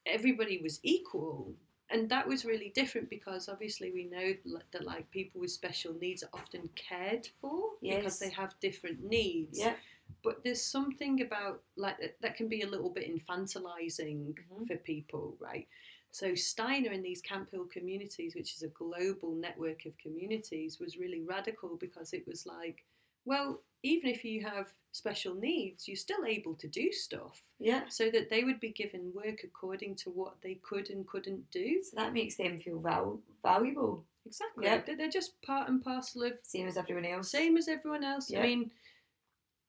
everybody 0.06 0.58
was 0.62 0.78
equal 0.84 1.54
and 1.90 2.08
that 2.10 2.26
was 2.28 2.44
really 2.44 2.70
different 2.74 3.10
because 3.10 3.48
obviously 3.48 3.90
we 3.92 4.04
know 4.04 4.34
that 4.72 4.84
like 4.84 5.10
people 5.10 5.40
with 5.40 5.50
special 5.50 5.94
needs 5.94 6.22
are 6.22 6.30
often 6.32 6.68
cared 6.76 7.26
for 7.40 7.70
Yes. 7.80 7.96
because 7.96 8.18
they 8.20 8.30
have 8.30 8.54
different 8.60 9.02
needs 9.02 9.58
Yeah. 9.58 9.76
But 10.22 10.42
there's 10.42 10.62
something 10.62 11.20
about 11.20 11.62
like 11.76 11.98
that- 11.98 12.20
that 12.20 12.36
can 12.36 12.48
be 12.48 12.62
a 12.62 12.66
little 12.66 12.90
bit 12.90 13.06
infantilizing 13.08 14.34
Mhm. 14.50 14.66
for 14.66 14.76
people 14.78 15.36
right 15.40 15.68
so 16.10 16.34
steiner 16.34 16.92
in 16.92 17.02
these 17.02 17.20
camphill 17.20 17.66
communities 17.66 18.34
which 18.34 18.54
is 18.54 18.62
a 18.62 18.68
global 18.68 19.34
network 19.34 19.84
of 19.84 19.96
communities 19.98 20.78
was 20.78 20.96
really 20.96 21.20
radical 21.22 21.76
because 21.76 22.12
it 22.12 22.26
was 22.26 22.46
like 22.46 22.84
well 23.24 23.62
even 23.82 24.08
if 24.08 24.24
you 24.24 24.40
have 24.42 24.72
special 24.92 25.34
needs 25.34 25.88
you're 25.88 25.96
still 25.96 26.24
able 26.24 26.54
to 26.54 26.68
do 26.68 26.92
stuff 26.92 27.42
Yeah. 27.58 27.88
so 27.88 28.10
that 28.10 28.30
they 28.30 28.44
would 28.44 28.60
be 28.60 28.70
given 28.70 29.12
work 29.12 29.42
according 29.44 29.96
to 29.96 30.10
what 30.10 30.40
they 30.40 30.54
could 30.56 30.88
and 30.90 31.06
couldn't 31.06 31.50
do 31.50 31.82
So 31.82 31.96
that 31.96 32.12
makes 32.12 32.36
them 32.36 32.58
feel 32.60 32.78
val- 32.78 33.20
valuable, 33.42 34.06
exactly 34.24 34.64
Yep. 34.66 34.86
They're- 34.86 35.08
just 35.10 35.40
part 35.42 35.68
and 35.68 35.82
parcel 35.82 36.22
of 36.22 36.38
same 36.44 36.66
as 36.68 36.76
everyone 36.76 37.04
else. 37.04 37.30
same 37.30 37.56
as 37.56 37.66
everyone 37.68 38.04
else. 38.04 38.30
Yeah. 38.30 38.40
I 38.40 38.46
mean, 38.46 38.70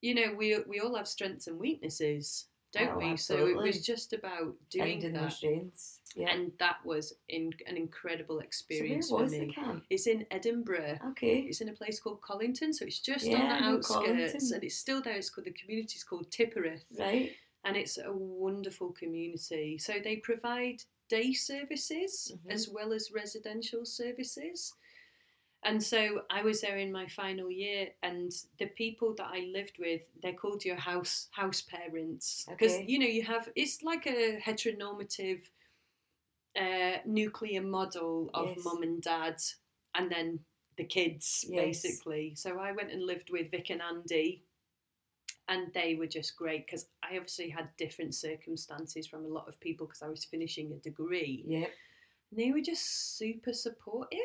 you 0.06 0.14
know, 0.14 0.34
we 0.38 0.56
we 0.68 0.80
all 0.80 0.96
have 0.96 1.08
strengths 1.08 1.48
and 1.48 1.60
weaknesses, 1.60 2.46
don't 2.72 2.92
Oh, 2.94 2.98
we? 3.00 3.18
So 3.18 3.48
it 3.48 3.58
was 3.58 3.84
just 3.84 4.14
about 4.14 4.54
doing 4.70 5.00
their 5.00 5.12
that. 5.12 5.34
Yeah. 6.16 6.30
and 6.34 6.52
that 6.60 6.78
was 6.86 7.14
in, 7.28 7.52
an 7.68 7.76
incredible 7.76 8.38
so 8.38 8.42
experience 8.50 9.10
was 9.12 9.34
for 9.34 9.40
me. 9.42 9.56
It's 9.90 10.08
in 10.08 10.26
Edinburgh. 10.32 11.00
Okay. 11.10 11.40
It's 11.50 11.60
in 11.60 11.70
a 11.70 11.74
place 11.74 12.00
called 12.00 12.22
Colinton, 12.22 12.72
so 12.72 12.86
it's 12.86 13.00
just 13.00 13.26
Yeah, 13.26 13.38
on 13.42 13.48
the 13.50 13.68
outskirts, 13.70 14.52
and 14.52 14.64
it's 14.64 14.78
still 14.78 15.02
there. 15.02 15.16
It's 15.18 15.30
called 15.32 15.48
the 15.48 15.52
community's 15.52 16.04
called 16.06 16.30
Tiphereth, 16.30 16.86
Right. 16.98 17.32
and 17.66 17.76
it's 17.76 17.98
a 17.98 18.14
wonderful 18.14 18.92
community. 18.94 19.78
So 19.80 19.94
they 20.02 20.18
provide 20.18 20.84
day 21.10 21.34
services 21.34 22.12
Mhm. 22.32 22.52
as 22.56 22.70
well 22.70 22.94
as 22.94 23.12
residential 23.12 23.84
services. 23.86 24.74
And 25.66 25.82
so 25.82 26.22
I 26.30 26.44
was 26.44 26.62
there 26.62 26.78
in 26.78 26.92
my 26.92 27.08
final 27.08 27.50
year, 27.50 27.88
and 28.04 28.32
the 28.60 28.68
people 28.68 29.16
that 29.16 29.28
I 29.34 29.50
lived 29.52 29.78
with, 29.80 30.02
they're 30.22 30.34
called 30.34 30.64
your 30.64 30.76
house 30.76 31.28
house 31.32 31.62
parents 31.62 32.46
because 32.48 32.74
Okay. 32.76 32.86
you 32.88 33.00
know 33.00 33.08
you 33.08 33.24
have 33.24 33.50
it's 33.56 33.82
like 33.82 34.06
a 34.06 34.40
heteronormative 34.40 35.42
uh, 36.56 36.98
nuclear 37.06 37.64
model 37.64 38.30
of 38.34 38.50
Yes. 38.56 38.64
mum 38.64 38.84
and 38.84 39.02
dad, 39.02 39.42
and 39.96 40.12
then 40.12 40.40
the 40.78 40.86
kids 40.86 41.46
Yes. 41.50 41.82
basically. 41.82 42.36
So 42.36 42.60
I 42.60 42.72
went 42.72 42.92
and 42.92 43.02
lived 43.04 43.32
with 43.32 43.50
Vic 43.50 43.72
and 43.72 43.82
Andy, 43.82 44.44
and 45.48 45.74
they 45.74 45.96
were 45.96 46.08
just 46.08 46.36
great 46.38 46.68
because 46.68 46.86
I 47.02 47.18
obviously 47.18 47.50
had 47.50 47.76
different 47.78 48.14
circumstances 48.14 49.08
from 49.08 49.26
a 49.26 49.30
lot 49.30 49.48
of 49.48 49.60
people 49.60 49.88
because 49.88 50.04
I 50.04 50.10
was 50.10 50.26
finishing 50.26 50.72
a 50.74 50.78
degree. 50.78 51.44
Yeah. 51.48 51.68
And 52.30 52.40
they 52.40 52.52
were 52.52 52.62
just 52.62 53.18
super 53.18 53.54
supportive. 53.54 54.20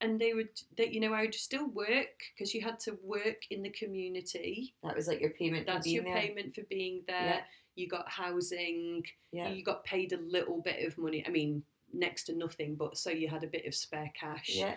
And 0.00 0.18
they 0.18 0.32
would, 0.32 0.48
they, 0.76 0.88
you 0.88 1.00
know, 1.00 1.12
I 1.12 1.22
would 1.22 1.34
still 1.34 1.68
work 1.68 2.22
because 2.34 2.54
you 2.54 2.62
had 2.62 2.78
to 2.80 2.98
work 3.02 3.42
in 3.50 3.62
the 3.62 3.70
community. 3.70 4.74
That 4.82 4.96
was 4.96 5.06
like 5.08 5.20
your 5.20 5.30
payment 5.30 5.66
for 5.66 5.74
That's 5.74 5.86
your 5.86 6.04
there. 6.04 6.16
payment 6.16 6.54
for 6.54 6.62
being 6.70 7.02
there. 7.06 7.16
Yeah. 7.24 7.40
You 7.76 7.88
got 7.88 8.08
housing. 8.08 9.02
Yeah. 9.32 9.50
You 9.50 9.62
got 9.62 9.84
paid 9.84 10.12
a 10.12 10.18
little 10.20 10.62
bit 10.62 10.86
of 10.86 10.96
money. 10.96 11.22
I 11.26 11.30
mean, 11.30 11.62
next 11.92 12.24
to 12.24 12.34
nothing, 12.34 12.76
but 12.76 12.96
so 12.96 13.10
you 13.10 13.28
had 13.28 13.44
a 13.44 13.48
bit 13.48 13.66
of 13.66 13.74
spare 13.74 14.10
cash. 14.18 14.50
Yeah. 14.54 14.74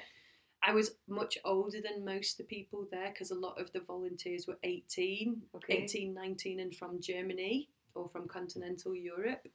I 0.66 0.74
was 0.74 0.92
much 1.08 1.38
older 1.44 1.80
than 1.82 2.06
most 2.06 2.40
of 2.40 2.46
the 2.48 2.56
people 2.56 2.88
there 2.92 3.10
because 3.10 3.32
a 3.32 3.36
lot 3.36 3.60
of 3.60 3.72
the 3.74 3.82
volunteers 3.82 4.48
were 4.48 4.58
18, 4.64 5.42
Okay. 5.56 5.84
18, 5.84 6.14
19, 6.14 6.60
and 6.62 6.76
from 6.76 7.02
Germany 7.02 7.70
or 7.96 8.10
from 8.10 8.28
continental 8.28 8.96
Europe. 8.96 9.46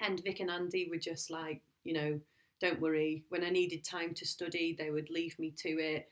And 0.00 0.22
Vic 0.22 0.40
and 0.40 0.50
Andy 0.50 0.88
were 0.90 0.98
just 0.98 1.30
like, 1.30 1.62
you 1.84 1.94
know, 1.94 2.20
don't 2.64 2.80
worry. 2.80 3.24
When 3.28 3.44
I 3.44 3.50
needed 3.50 3.84
time 3.84 4.14
to 4.14 4.26
study, 4.26 4.74
they 4.78 4.90
would 4.90 5.10
leave 5.10 5.38
me 5.38 5.52
to 5.58 5.68
it. 5.68 6.08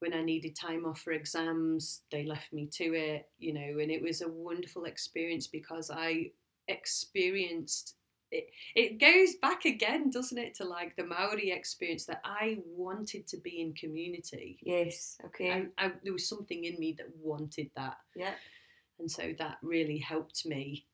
When 0.00 0.12
I 0.12 0.22
needed 0.22 0.54
time 0.54 0.84
off 0.84 1.00
for 1.00 1.12
exams, 1.12 2.02
they 2.12 2.24
left 2.24 2.52
me 2.52 2.68
to 2.74 2.84
it, 2.94 3.30
you 3.38 3.54
know, 3.54 3.80
and 3.80 3.90
it 3.90 4.02
was 4.02 4.20
a 4.20 4.28
wonderful 4.28 4.84
experience 4.84 5.46
because 5.46 5.90
I 5.90 6.32
experienced 6.68 7.94
it, 8.32 8.48
it 8.74 8.98
goes 8.98 9.36
back 9.36 9.64
again, 9.64 10.10
doesn't 10.10 10.36
it, 10.36 10.54
to 10.56 10.64
like 10.64 10.96
the 10.96 11.04
Maori 11.04 11.52
experience 11.52 12.06
that 12.06 12.20
I 12.24 12.58
wanted 12.66 13.26
to 13.28 13.36
be 13.36 13.60
in 13.60 13.72
community. 13.74 14.58
Yes. 14.62 15.16
Okay. 15.26 15.52
I, 15.78 15.86
I, 15.86 15.92
there 16.02 16.12
was 16.12 16.28
something 16.28 16.64
in 16.64 16.78
me 16.78 16.94
that 16.98 17.06
wanted 17.22 17.70
that, 17.76 17.98
yeah. 18.16 18.34
and 18.98 19.10
so 19.10 19.32
that 19.38 19.58
really 19.62 19.98
helped 19.98 20.44
me. 20.44 20.86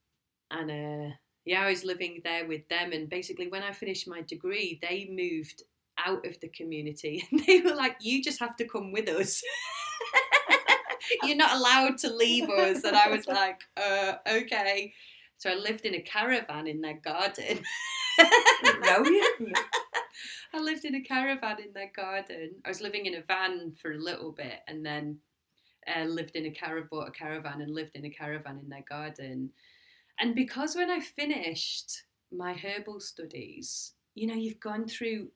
And 0.51 0.71
uh, 0.71 1.15
yeah, 1.45 1.63
I 1.63 1.71
was 1.71 1.85
living 1.85 2.21
there 2.25 2.47
with 2.47 2.69
them, 2.69 2.93
and 2.93 3.09
basically, 3.09 3.49
when 3.49 3.63
I 3.63 3.73
finished 3.73 4.09
my 4.09 4.23
degree, 4.23 4.79
they 4.83 5.09
moved 5.11 5.63
out 5.99 6.27
of 6.27 6.39
the 6.41 6.49
community, 6.49 7.27
and 7.31 7.45
they 7.47 7.61
were 7.61 7.75
like, 7.75 7.97
"You 8.01 8.23
just 8.23 8.41
have 8.41 8.57
to 8.57 8.65
come 8.67 8.93
with 8.93 9.09
us." 9.09 9.43
You're 11.25 11.37
not 11.37 11.57
allowed 11.57 11.99
to 11.99 12.13
leave 12.13 12.49
us. 12.49 12.85
And 12.85 12.97
I 12.97 13.09
was 13.09 13.27
like, 13.27 13.61
uh, 13.77 14.15
okay. 14.29 14.93
So 15.37 15.51
I 15.51 15.55
lived 15.55 15.85
in 15.85 15.95
a 15.95 16.01
caravan 16.01 16.67
in 16.67 16.81
their 16.81 16.99
garden. 16.99 17.61
Brilliant. 18.81 19.59
I 20.55 20.59
lived 20.59 20.85
in 20.85 20.95
a 20.95 21.01
caravan 21.01 21.57
in 21.61 21.73
their 21.73 21.91
garden. 21.95 22.53
I 22.65 22.69
was 22.69 22.81
living 22.81 23.07
in 23.07 23.15
a 23.15 23.23
van 23.23 23.75
for 23.81 23.93
a 23.93 23.99
little 23.99 24.33
bit 24.33 24.61
and 24.69 24.85
then 24.85 25.19
uh, 25.93 26.05
lived 26.05 26.37
in 26.37 26.47
a 26.47 26.51
caravan, 26.51 26.89
bought 26.91 27.09
a 27.09 27.13
caravan 27.13 27.61
and 27.61 27.75
lived 27.75 27.97
in 27.97 28.05
a 28.05 28.11
caravan 28.11 28.61
in 28.63 28.69
their 28.69 28.85
garden. 28.89 29.51
And 30.23 30.37
because 30.37 30.77
when 30.77 30.89
I 30.89 31.01
finished 31.01 32.05
my 32.31 32.55
herbal 32.55 33.01
studies, 33.01 33.95
you 34.15 34.29
know, 34.29 34.35
you've 34.35 34.61
gone 34.61 34.87
through 34.87 35.29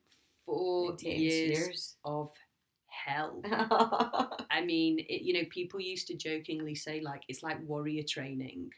four 0.44 0.96
years, 1.00 1.58
years. 1.58 1.96
of 2.04 2.30
hell. 2.86 3.42
I 4.50 4.64
mean, 4.64 5.00
it, 5.00 5.22
you 5.22 5.34
know, 5.34 5.48
people 5.50 5.80
used 5.80 6.06
to 6.06 6.14
jokingly 6.14 6.76
say, 6.76 7.00
like, 7.00 7.22
it's 7.26 7.42
like 7.42 7.58
warrior 7.66 8.04
training. 8.08 8.70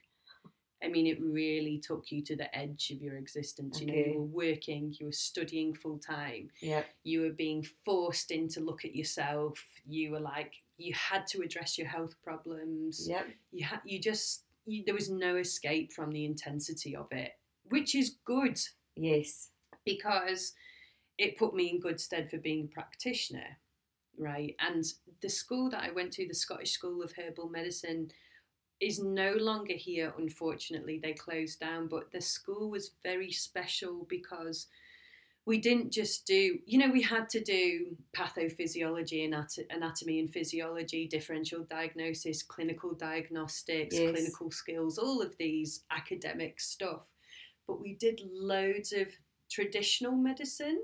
I 0.82 0.88
mean, 0.88 1.06
it 1.06 1.20
really 1.20 1.78
took 1.78 2.10
you 2.10 2.22
to 2.22 2.36
the 2.36 2.56
edge 2.56 2.90
of 2.90 3.02
your 3.02 3.16
existence. 3.16 3.78
You 3.78 3.88
know, 3.88 3.94
you 3.94 4.14
were 4.16 4.46
working, 4.46 4.94
you 4.98 5.06
were 5.06 5.12
studying 5.12 5.74
full 5.74 5.98
time, 5.98 6.48
yeah. 6.62 6.84
you 7.04 7.20
were 7.20 7.34
being 7.36 7.66
forced 7.84 8.30
in 8.30 8.48
to 8.50 8.60
look 8.60 8.86
at 8.86 8.94
yourself. 8.94 9.62
You 9.86 10.12
were 10.12 10.20
like, 10.20 10.54
you 10.78 10.94
had 10.94 11.26
to 11.28 11.42
address 11.42 11.76
your 11.76 11.88
health 11.88 12.14
problems. 12.22 13.06
Yep. 13.08 13.26
You 13.52 13.64
had, 13.66 13.80
you 13.84 14.00
just, 14.00 14.44
there 14.85 14.94
was 14.94 15.11
no 15.11 15.37
escape 15.37 15.92
from 15.92 16.11
the 16.11 16.24
intensity 16.24 16.94
of 16.94 17.09
it, 17.12 17.33
which 17.64 17.94
is 17.94 18.18
good 18.24 18.59
Yes. 18.96 19.50
because 19.85 20.52
it 21.18 21.37
put 21.37 21.54
me 21.54 21.70
in 21.70 21.81
good 21.81 22.00
stead 22.00 22.31
for 22.31 22.38
being 22.38 22.64
a 22.64 22.74
practitioner, 22.74 23.59
right? 24.18 24.54
And 24.61 24.85
the 25.20 25.28
school 25.28 25.70
that 25.70 25.83
I 25.83 25.90
went 25.90 26.12
to, 26.14 26.26
the 26.26 26.35
Scottish 26.35 26.72
School 26.72 27.02
of 27.02 27.12
Herbal 27.12 27.48
Medicine, 27.48 28.11
is 28.81 29.00
no 29.00 29.33
longer 29.33 29.74
here, 29.74 30.14
unfortunately. 30.18 31.00
They 31.02 31.12
closed 31.12 31.59
down, 31.59 31.88
but 31.88 32.12
the 32.12 32.20
school 32.20 32.70
was 32.70 32.92
very 33.02 33.33
special 33.33 34.07
because 34.09 34.68
we 35.48 35.56
didn't 35.56 35.90
just 35.90 36.26
do, 36.26 36.58
you 36.66 36.76
know, 36.76 36.90
we 36.90 37.00
had 37.00 37.26
to 37.30 37.40
do 37.42 37.96
pathophysiology, 38.14 39.24
anat- 39.24 39.66
anatomy 39.70 40.20
and 40.20 40.30
physiology, 40.30 41.08
differential 41.08 41.64
diagnosis, 41.64 42.42
clinical 42.42 42.92
diagnostics, 42.92 43.96
Yes. 43.96 44.11
clinical 44.11 44.50
skills, 44.50 44.98
all 44.98 45.22
of 45.22 45.34
these 45.38 45.84
academic 45.90 46.61
stuff. 46.61 47.06
But 47.66 47.80
we 47.80 47.94
did 47.94 48.20
loads 48.30 48.92
of 48.92 49.08
traditional 49.50 50.12
medicine. 50.12 50.82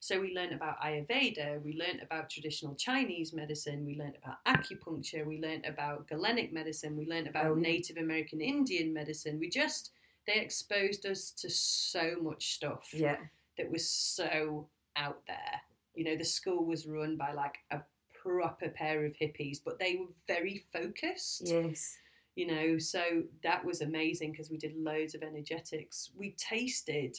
So 0.00 0.20
we 0.20 0.34
learned 0.34 0.52
about 0.52 0.78
Ayurveda, 0.82 1.62
we 1.62 1.72
learned 1.72 2.02
about 2.02 2.28
traditional 2.28 2.74
Chinese 2.74 3.32
medicine, 3.32 3.86
we 3.86 3.96
learned 3.96 4.18
about 4.22 4.44
acupuncture, 4.44 5.24
we 5.24 5.40
learned 5.40 5.64
about 5.64 6.06
Galenic 6.08 6.52
medicine, 6.52 6.94
we 6.94 7.06
learned 7.06 7.26
about 7.28 7.46
oh, 7.46 7.54
Brilliant. 7.54 7.72
Native 7.74 7.96
American 7.96 8.42
Indian 8.42 8.92
medicine. 8.92 9.38
We 9.38 9.48
just 9.48 9.92
they 10.26 10.34
exposed 10.34 11.06
us 11.06 11.30
to 11.30 11.48
so 11.48 12.16
much 12.20 12.54
stuff 12.54 12.92
Yeah. 12.92 13.16
That 13.58 13.70
was 13.70 13.88
so 13.88 14.68
out 14.96 15.22
there. 15.26 15.60
You 15.94 16.04
know, 16.04 16.16
the 16.16 16.24
school 16.24 16.64
was 16.64 16.86
run 16.86 17.16
by 17.16 17.32
like 17.32 17.56
a 17.70 17.80
proper 18.22 18.68
pair 18.70 19.04
of 19.04 19.12
hippies, 19.14 19.58
but 19.64 19.78
they 19.78 19.96
were 19.96 20.12
very 20.26 20.64
focused 20.72 21.42
Yes. 21.46 21.96
you 22.36 22.46
know 22.46 22.78
so 22.78 23.22
that 23.42 23.62
was 23.64 23.80
amazing 23.82 24.32
because 24.32 24.50
we 24.50 24.56
did 24.56 24.74
loads 24.76 25.14
of 25.14 25.22
energetics 25.22 26.10
we 26.16 26.30
tasted 26.32 27.16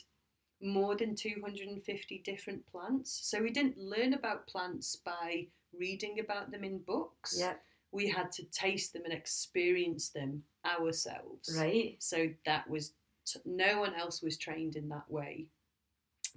more 0.61 0.95
than 0.97 1.15
250 1.15 2.21
different 2.25 2.65
plants 2.71 3.19
so 3.23 3.39
we 3.41 3.51
didn't 3.51 3.77
learn 3.77 4.13
about 4.13 4.47
plants 4.47 4.95
by 4.95 5.45
reading 5.77 6.19
about 6.19 6.49
them 6.51 6.63
in 6.63 6.79
books 6.79 7.37
Yeah. 7.39 7.53
we 7.91 8.09
had 8.09 8.31
to 8.33 8.43
taste 8.45 8.91
them 8.93 9.03
and 9.05 9.13
experience 9.13 10.09
them 10.09 10.43
ourselves 10.65 11.55
Right. 11.55 11.97
so 11.99 12.29
that 12.45 12.67
was 12.69 12.93
t- 13.27 13.39
no 13.45 13.79
one 13.79 13.93
else 13.93 14.21
was 14.23 14.37
trained 14.37 14.75
in 14.75 14.89
that 14.89 15.09
way 15.09 15.45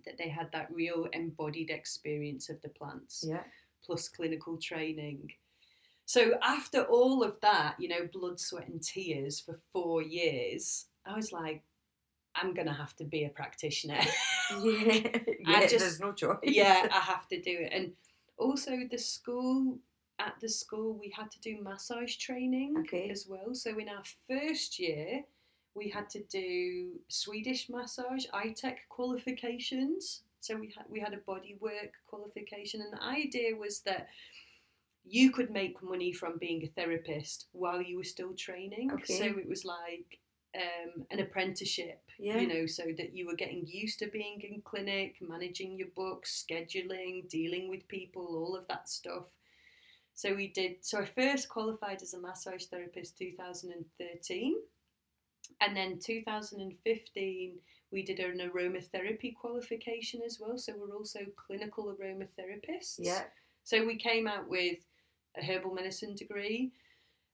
that 0.04 0.18
they 0.18 0.28
had 0.28 0.50
that 0.52 0.70
real 0.72 1.06
embodied 1.12 1.70
experience 1.70 2.48
of 2.48 2.60
the 2.62 2.68
plants 2.68 3.24
Yeah. 3.26 3.44
plus 3.84 4.08
clinical 4.08 4.56
training. 4.58 5.32
So 6.06 6.38
after 6.42 6.84
all 6.84 7.22
of 7.22 7.38
that, 7.40 7.76
you 7.78 7.88
know, 7.88 8.08
blood, 8.12 8.40
sweat, 8.40 8.68
and 8.68 8.82
tears 8.82 9.40
for 9.40 9.60
four 9.72 10.02
years, 10.02 10.86
I 11.04 11.14
was 11.14 11.32
like, 11.32 11.62
I'm 12.34 12.54
gonna 12.54 12.72
have 12.74 12.94
to 12.96 13.04
be 13.04 13.24
a 13.24 13.30
practitioner. 13.30 14.00
Yeah. 14.64 15.08
yeah. 15.40 15.60
just- 15.66 15.78
there's 15.80 16.00
no 16.00 16.12
choice. 16.14 16.38
yeah, 16.42 16.88
I 16.90 17.00
have 17.00 17.28
to 17.28 17.38
do 17.38 17.50
it. 17.60 17.70
And 17.70 17.92
also 18.38 18.70
the 18.90 18.96
school 18.96 19.78
at 20.18 20.34
the 20.40 20.48
school 20.48 20.94
we 20.98 21.10
had 21.14 21.30
to 21.32 21.40
do 21.40 21.60
massage 21.62 22.16
training 22.16 22.74
Okay. 22.80 23.10
as 23.10 23.26
well. 23.28 23.54
So 23.54 23.78
in 23.78 23.90
our 23.90 24.02
first 24.26 24.78
year, 24.78 25.24
we 25.74 25.88
had 25.88 26.08
to 26.10 26.22
do 26.24 26.92
Swedish 27.08 27.68
massage 27.68 28.26
ITEC 28.32 28.76
qualifications. 28.88 30.22
So 30.40 30.56
we 30.56 30.72
had 30.76 30.86
we 30.88 31.00
had 31.00 31.14
a 31.14 31.18
body 31.18 31.56
work 31.60 31.92
qualification, 32.06 32.80
and 32.80 32.92
the 32.92 33.02
idea 33.02 33.56
was 33.56 33.80
that 33.80 34.08
you 35.04 35.30
could 35.30 35.50
make 35.50 35.82
money 35.82 36.12
from 36.12 36.38
being 36.38 36.62
a 36.64 36.68
therapist 36.68 37.46
while 37.52 37.80
you 37.80 37.96
were 37.96 38.04
still 38.04 38.34
training. 38.34 38.90
Okay. 38.92 39.18
So 39.18 39.24
it 39.24 39.48
was 39.48 39.64
like 39.64 40.18
um, 40.54 41.06
an 41.10 41.20
apprenticeship, 41.20 42.00
Yeah. 42.18 42.38
you 42.38 42.46
know, 42.46 42.66
so 42.66 42.84
that 42.96 43.14
you 43.14 43.26
were 43.26 43.34
getting 43.34 43.66
used 43.66 43.98
to 44.00 44.06
being 44.08 44.40
in 44.42 44.60
clinic, 44.62 45.16
managing 45.20 45.76
your 45.78 45.88
books, 45.96 46.44
scheduling, 46.48 47.28
dealing 47.28 47.68
with 47.68 47.88
people, 47.88 48.26
all 48.36 48.56
of 48.56 48.66
that 48.68 48.88
stuff. 48.88 49.26
So 50.14 50.34
we 50.34 50.48
did. 50.48 50.84
So 50.84 50.98
I 51.00 51.04
first 51.04 51.48
qualified 51.48 52.02
as 52.02 52.12
a 52.14 52.20
massage 52.20 52.64
therapist 52.64 53.16
2013, 53.18 54.56
and 55.60 55.76
then 55.76 55.98
2015 55.98 57.58
we 57.90 58.02
did 58.02 58.20
an 58.20 58.38
aromatherapy 58.38 59.34
qualification 59.34 60.20
as 60.24 60.38
well. 60.40 60.58
So 60.58 60.74
we're 60.76 60.94
also 60.94 61.20
clinical 61.36 61.86
aromatherapists. 61.86 62.96
Yeah. 62.98 63.22
So 63.64 63.84
we 63.84 63.96
came 63.96 64.26
out 64.26 64.48
with 64.48 64.78
a 65.36 65.44
herbal 65.44 65.74
medicine 65.74 66.14
degree, 66.14 66.72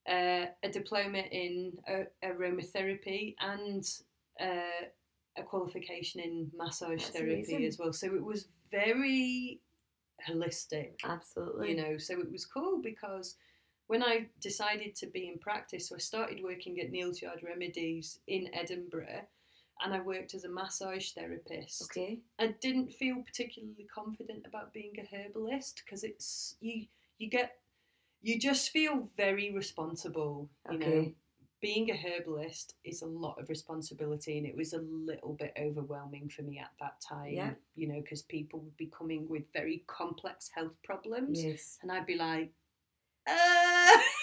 uh, 0.08 0.46
a 0.62 0.68
diploma 0.70 1.18
in 1.18 1.72
uh, 1.88 2.04
aromatherapy, 2.24 3.34
and 3.40 3.84
uh, 4.40 4.86
a 5.36 5.42
qualification 5.42 6.20
in 6.20 6.50
massage 6.56 7.02
That's 7.02 7.10
therapy 7.10 7.34
amazing. 7.34 7.64
as 7.64 7.78
well. 7.78 7.92
So 7.92 8.14
it 8.14 8.24
was 8.24 8.46
very 8.70 9.60
holistic, 10.28 10.92
Absolutely. 11.04 11.70
you 11.70 11.76
know. 11.76 11.98
So 11.98 12.20
it 12.20 12.30
was 12.30 12.44
cool 12.44 12.80
because 12.80 13.36
when 13.86 14.02
I 14.02 14.26
decided 14.40 14.94
to 14.96 15.06
be 15.06 15.28
in 15.28 15.38
practice, 15.38 15.88
so 15.88 15.96
I 15.96 15.98
started 15.98 16.42
working 16.42 16.80
at 16.80 16.90
Neal's 16.90 17.20
Yard 17.20 17.40
Remedies 17.42 18.18
in 18.26 18.48
Edinburgh. 18.54 19.26
And 19.82 19.92
I 19.92 20.00
worked 20.00 20.34
as 20.34 20.44
a 20.44 20.48
massage 20.48 21.10
therapist. 21.10 21.82
Okay. 21.90 22.20
I 22.38 22.54
didn't 22.60 22.92
feel 22.92 23.16
particularly 23.26 23.88
confident 23.92 24.46
about 24.46 24.72
being 24.72 24.92
a 25.00 25.16
herbalist 25.16 25.82
because 25.84 26.04
it's 26.04 26.56
you 26.60 26.86
you 27.18 27.28
get 27.28 27.58
you 28.22 28.38
just 28.38 28.70
feel 28.70 29.08
very 29.16 29.50
responsible. 29.52 30.48
You 30.70 30.78
know, 30.78 31.12
being 31.60 31.90
a 31.90 31.96
herbalist 31.96 32.74
is 32.84 33.02
a 33.02 33.06
lot 33.06 33.40
of 33.40 33.48
responsibility, 33.48 34.38
and 34.38 34.46
it 34.46 34.56
was 34.56 34.74
a 34.74 34.78
little 34.78 35.32
bit 35.32 35.52
overwhelming 35.60 36.28
for 36.28 36.42
me 36.42 36.58
at 36.58 36.70
that 36.78 37.00
time. 37.00 37.32
Yeah. 37.32 37.50
You 37.74 37.88
know, 37.88 38.00
because 38.00 38.22
people 38.22 38.60
would 38.60 38.76
be 38.76 38.86
coming 38.96 39.28
with 39.28 39.42
very 39.52 39.82
complex 39.88 40.48
health 40.54 40.76
problems, 40.84 41.42
Yes. 41.42 41.78
and 41.82 41.90
I'd 41.90 42.06
be 42.06 42.16
like, 42.16 42.52
uh, 43.26 43.63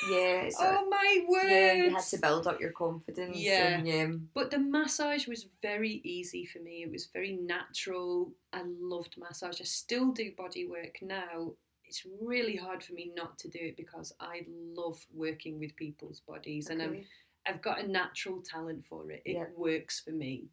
Yeah. 0.10 0.49
So, 0.49 0.60
oh 0.80 0.89
my 0.89 1.26
word. 1.28 1.49
yeah, 1.49 1.74
you 1.74 1.89
had 1.91 2.04
to 2.04 2.18
build 2.18 2.47
up 2.47 2.60
your 2.60 2.72
confidence. 2.72 3.38
Yeah. 3.38 3.78
And, 3.80 3.88
yeah. 3.88 4.08
But 4.34 4.52
the 4.52 4.60
massage 4.60 5.28
was 5.28 5.47
very 5.62 6.02
easy 6.04 6.45
for 6.45 6.60
me. 6.60 6.84
It 6.84 6.91
was 6.91 7.08
very 7.14 7.34
natural. 7.34 8.32
I 8.54 8.64
loved 8.66 9.16
massage. 9.18 9.62
I 9.62 9.66
still 9.66 10.12
do 10.12 10.32
body 10.38 10.68
work 10.68 10.97
now. 11.02 11.52
It's 11.86 12.06
really 12.22 12.56
hard 12.56 12.84
for 12.84 12.93
me 12.93 13.12
not 13.16 13.38
to 13.39 13.49
do 13.49 13.60
it 13.62 13.78
because 13.78 14.14
I 14.20 14.45
love 14.49 15.06
working 15.14 15.60
with 15.60 15.76
people's 15.76 16.22
bodies 16.22 16.70
and 16.70 16.82
I'm, 16.82 17.06
I've 17.45 17.62
got 17.62 17.80
a 17.84 17.88
natural 17.88 18.41
talent 18.41 18.86
for 18.86 19.12
it. 19.12 19.22
It 19.26 19.34
Yeah. 19.36 19.45
works 19.56 19.99
for 19.99 20.12
me. 20.12 20.45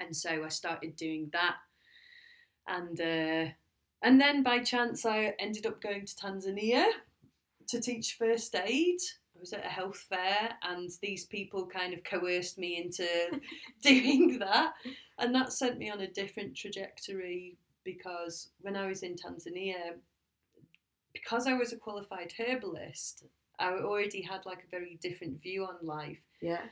And 0.00 0.14
so 0.14 0.42
I 0.44 0.48
started 0.48 0.96
doing 0.96 1.30
that. 1.32 1.56
And 2.66 3.00
uh, 3.00 3.52
and 4.02 4.20
then 4.20 4.42
by 4.42 4.60
chance 4.60 5.04
I 5.04 5.34
ended 5.38 5.66
up 5.66 5.80
going 5.80 6.06
to 6.06 6.14
Tanzania 6.16 6.86
to 7.70 7.80
teach 7.80 8.14
first 8.14 8.54
aid. 8.54 8.98
I 9.36 9.40
was 9.40 9.52
at 9.52 9.64
a 9.64 9.68
health 9.68 10.04
fair 10.08 10.50
and 10.62 10.90
these 11.00 11.24
people 11.24 11.66
kind 11.66 11.94
of 11.94 12.04
coerced 12.04 12.58
me 12.58 12.76
into 12.76 13.06
doing 13.82 14.38
that. 14.38 14.74
And 15.18 15.34
that 15.34 15.52
sent 15.52 15.78
me 15.78 15.90
on 15.90 16.00
a 16.00 16.10
different 16.10 16.56
trajectory 16.56 17.56
because 17.84 18.50
when 18.60 18.76
I 18.76 18.86
was 18.86 19.02
in 19.02 19.14
Tanzania, 19.14 19.94
because 21.12 21.46
I 21.46 21.54
was 21.54 21.72
a 21.72 21.76
qualified 21.76 22.32
herbalist, 22.38 23.24
I 23.58 23.72
already 23.72 24.22
had 24.22 24.46
like 24.46 24.64
a 24.64 24.70
very 24.70 24.98
different 25.00 25.42
view 25.42 25.64
on 25.64 25.76
life. 25.82 26.20
Yeah. 26.40 26.62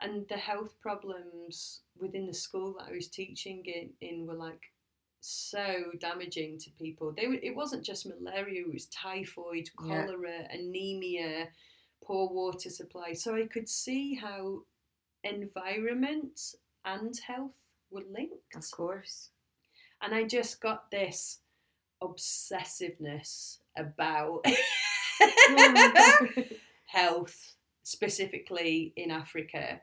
And 0.00 0.26
the 0.28 0.36
health 0.36 0.74
problems 0.80 1.80
within 1.98 2.26
the 2.26 2.34
school 2.34 2.74
that 2.78 2.88
I 2.90 2.94
was 2.94 3.08
teaching 3.08 3.64
in, 3.66 3.90
in 4.00 4.26
were 4.26 4.34
like 4.34 4.72
so 5.26 5.90
damaging 5.98 6.58
to 6.58 6.70
people. 6.72 7.12
They 7.12 7.24
it 7.42 7.56
wasn't 7.56 7.84
just 7.84 8.06
malaria; 8.06 8.62
it 8.62 8.72
was 8.72 8.86
typhoid, 8.86 9.70
Yeah. 9.84 10.06
cholera, 10.06 10.46
anemia, 10.50 11.48
poor 12.02 12.28
water 12.28 12.70
supply. 12.70 13.14
So 13.14 13.34
I 13.34 13.46
could 13.46 13.68
see 13.68 14.14
how 14.14 14.62
environment 15.24 16.54
and 16.84 17.18
health 17.18 17.56
were 17.90 18.04
linked. 18.08 18.54
Of 18.54 18.70
course. 18.70 19.30
And 20.00 20.14
I 20.14 20.24
just 20.24 20.60
got 20.60 20.90
this 20.90 21.40
obsessiveness 22.02 23.58
about 23.76 24.46
health, 26.86 27.54
specifically 27.82 28.92
in 28.96 29.10
Africa. 29.10 29.80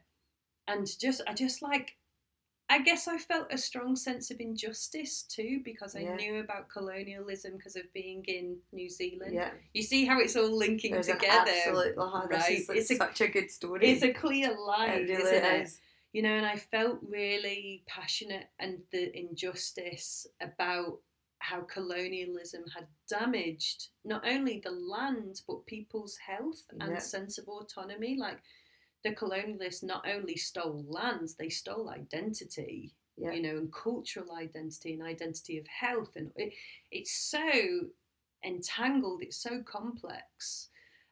And 0.68 0.88
just, 1.00 1.22
I 1.28 1.34
just 1.34 1.62
like, 1.62 1.98
I 2.74 2.80
guess 2.82 3.08
I 3.08 3.18
felt 3.18 3.48
a 3.52 3.58
strong 3.58 3.96
sense 3.96 4.32
of 4.32 4.40
injustice 4.40 5.24
too 5.24 5.62
because 5.64 5.96
I 5.96 6.00
Yeah. 6.02 6.16
knew 6.16 6.40
about 6.40 6.70
colonialism 6.70 7.52
because 7.58 7.76
of 7.76 7.92
being 7.94 8.24
in 8.26 8.58
New 8.72 8.90
Zealand. 8.90 9.34
yeah. 9.34 9.52
You 9.74 9.84
see 9.84 10.06
how 10.06 10.20
it's 10.20 10.36
all 10.36 10.50
linking 10.66 10.94
There's 10.94 11.08
together. 11.08 11.52
an 11.52 11.58
absolute. 11.68 11.96
Oh, 11.98 12.26
right? 12.28 12.68
like 12.68 12.78
It's 12.80 12.96
such 12.98 13.22
a 13.22 13.28
good 13.28 13.52
story. 13.52 13.88
It's 13.92 14.04
a 14.04 14.12
clear 14.14 14.50
line, 14.58 14.90
it 14.90 15.10
really 15.10 15.14
isn't 15.24 15.46
it? 15.46 15.62
is. 15.68 15.82
you 16.14 16.22
know, 16.22 16.36
and 16.40 16.46
I 16.46 16.58
felt 16.58 17.00
really 17.02 17.84
passionate 17.88 18.48
and 18.60 18.82
the 18.92 19.04
injustice 19.18 20.28
about 20.42 21.00
how 21.40 21.62
colonialism 21.62 22.64
had 22.74 22.88
damaged 23.10 23.90
not 24.06 24.26
only 24.26 24.60
the 24.64 24.72
land 24.72 25.42
but 25.48 25.66
people's 25.66 26.16
health 26.18 26.64
and 26.80 26.92
Yeah. 26.94 27.00
sense 27.00 27.38
of 27.38 27.48
autonomy. 27.50 28.16
Like 28.16 28.40
the 29.04 29.12
colonialists 29.16 29.84
not 29.84 30.06
only 30.08 30.36
stole 30.36 30.86
lands, 30.88 31.36
they 31.36 31.50
stole 31.50 31.90
identity, 31.90 32.94
Yeah. 33.18 33.32
you 33.34 33.42
know, 33.42 33.58
and 33.58 33.72
cultural 33.74 34.34
identity 34.36 34.94
and 34.94 35.04
identity 35.04 35.58
of 35.58 35.68
health, 35.68 36.16
and 36.16 36.32
it, 36.36 36.54
it's 36.92 37.12
so 37.12 37.90
entangled, 38.44 39.22
it's 39.22 39.38
so 39.38 39.62
complex, 39.64 40.70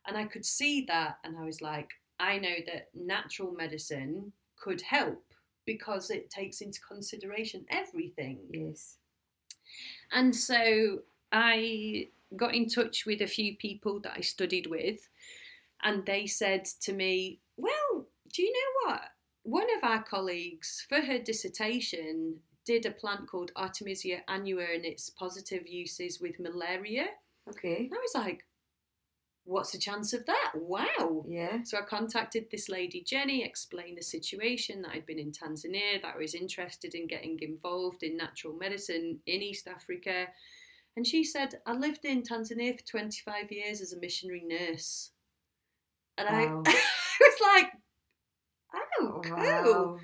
and 0.07 0.17
I 0.17 0.25
could 0.25 0.45
see 0.45 0.85
that, 0.87 1.19
and 1.23 1.37
I 1.37 1.45
was 1.45 1.61
like, 1.61 1.89
I 2.19 2.37
know 2.37 2.55
that 2.67 2.89
natural 2.93 3.51
medicine 3.51 4.31
could 4.57 4.81
help 4.81 5.23
because 5.65 6.09
it 6.09 6.29
takes 6.29 6.61
into 6.61 6.79
consideration 6.81 7.65
everything. 7.69 8.39
Yes. 8.51 8.97
And 10.11 10.35
so 10.35 10.99
I 11.31 12.07
got 12.35 12.55
in 12.55 12.67
touch 12.67 13.05
with 13.05 13.21
a 13.21 13.27
few 13.27 13.55
people 13.57 13.99
that 14.01 14.13
I 14.17 14.21
studied 14.21 14.67
with, 14.67 15.07
and 15.83 16.05
they 16.05 16.25
said 16.27 16.65
to 16.81 16.93
me, 16.93 17.39
Well, 17.61 18.07
do 18.33 18.41
you 18.41 18.51
know 18.51 18.91
what? 18.91 19.01
One 19.43 19.67
of 19.77 19.83
our 19.83 20.03
colleagues, 20.03 20.85
for 20.87 21.01
her 21.01 21.19
dissertation, 21.19 22.37
did 22.65 22.85
a 22.85 22.91
plant 22.91 23.27
called 23.27 23.51
Artemisia 23.55 24.19
annua 24.29 24.75
and 24.75 24.85
its 24.85 25.09
positive 25.09 25.67
uses 25.67 26.19
with 26.19 26.39
malaria. 26.39 27.07
Okay. 27.49 27.77
And 27.77 27.93
I 27.93 27.97
was 27.97 28.15
like, 28.15 28.45
What's 29.43 29.71
the 29.71 29.79
chance 29.79 30.13
of 30.13 30.25
that? 30.27 30.51
Wow. 30.55 31.25
Yeah. 31.27 31.63
So 31.63 31.77
I 31.77 31.81
contacted 31.81 32.45
this 32.51 32.69
lady, 32.69 33.03
Jenny, 33.05 33.43
explained 33.43 33.97
the 33.97 34.03
situation 34.03 34.83
that 34.83 34.91
I'd 34.91 35.07
been 35.07 35.17
in 35.17 35.31
Tanzania, 35.31 36.01
that 36.01 36.13
I 36.15 36.17
was 36.17 36.35
interested 36.35 36.93
in 36.93 37.07
getting 37.07 37.39
involved 37.41 38.03
in 38.03 38.17
natural 38.17 38.53
medicine 38.53 39.19
in 39.25 39.41
East 39.41 39.67
Africa. 39.67 40.27
And 40.95 41.07
she 41.07 41.23
said, 41.23 41.55
I 41.65 41.73
lived 41.73 42.05
in 42.05 42.21
Tanzania 42.21 42.77
for 42.79 42.85
25 42.85 43.51
years 43.51 43.81
as 43.81 43.93
a 43.93 43.99
missionary 43.99 44.43
nurse. 44.45 45.11
And 46.19 46.27
Wow. 46.29 46.63
I, 46.65 46.71
I 46.71 46.81
was 47.29 47.41
like, 47.55 47.71
oh, 48.75 48.89
oh, 48.99 49.21
cool. 49.21 49.35
Wow. 49.35 49.99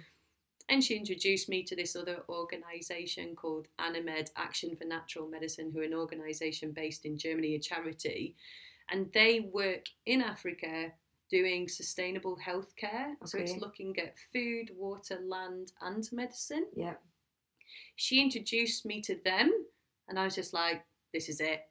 And 0.70 0.84
she 0.84 0.98
introduced 0.98 1.48
me 1.48 1.64
to 1.64 1.76
this 1.76 1.96
other 1.96 2.24
organisation 2.28 3.36
called 3.36 3.68
Anamed 3.80 4.32
Action 4.36 4.76
for 4.76 4.84
Natural 4.84 5.28
Medicine, 5.28 5.72
who 5.72 5.80
are 5.80 5.86
an 5.86 5.94
organisation 5.94 6.72
based 6.72 7.06
in 7.06 7.18
Germany, 7.18 7.56
a 7.56 7.60
charity. 7.60 8.36
And 8.92 9.10
they 9.14 9.50
work 9.54 9.86
in 10.06 10.22
Africa 10.22 10.92
doing 11.30 11.68
sustainable 11.68 12.38
healthcare. 12.46 13.14
So 13.26 13.38
it's 13.38 13.58
looking 13.58 13.98
at 14.00 14.16
food, 14.34 14.72
water, 14.76 15.20
land, 15.26 15.72
and 15.82 16.08
medicine. 16.12 16.68
Yeah. 16.76 16.96
She 17.96 18.22
introduced 18.22 18.86
me 18.86 19.02
to 19.02 19.18
them, 19.24 19.52
and 20.08 20.20
I 20.20 20.24
was 20.24 20.36
just 20.36 20.54
like, 20.54 20.86
this 21.14 21.30
is 21.30 21.42
it. 21.42 21.62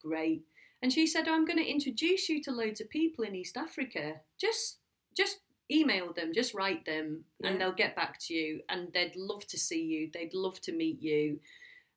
Great. 0.00 0.44
And 0.82 0.92
she 0.92 1.06
said, 1.06 1.28
oh, 1.28 1.34
I'm 1.34 1.44
going 1.44 1.58
to 1.58 1.64
introduce 1.70 2.28
you 2.28 2.42
to 2.42 2.50
loads 2.50 2.80
of 2.80 2.90
people 2.90 3.24
in 3.24 3.34
East 3.36 3.56
Africa. 3.56 4.14
Just, 4.40 4.78
just 5.16 5.38
email 5.70 6.12
them, 6.12 6.32
just 6.34 6.54
write 6.54 6.84
them, 6.84 7.24
Yeah. 7.40 7.50
and 7.50 7.60
they'll 7.60 7.72
get 7.72 7.94
back 7.96 8.18
to 8.26 8.34
you. 8.34 8.60
And 8.68 8.88
they'd 8.92 9.14
love 9.16 9.46
to 9.46 9.58
see 9.58 9.82
you. 9.82 10.10
They'd 10.12 10.34
love 10.34 10.60
to 10.62 10.72
meet 10.72 11.00
you. 11.00 11.38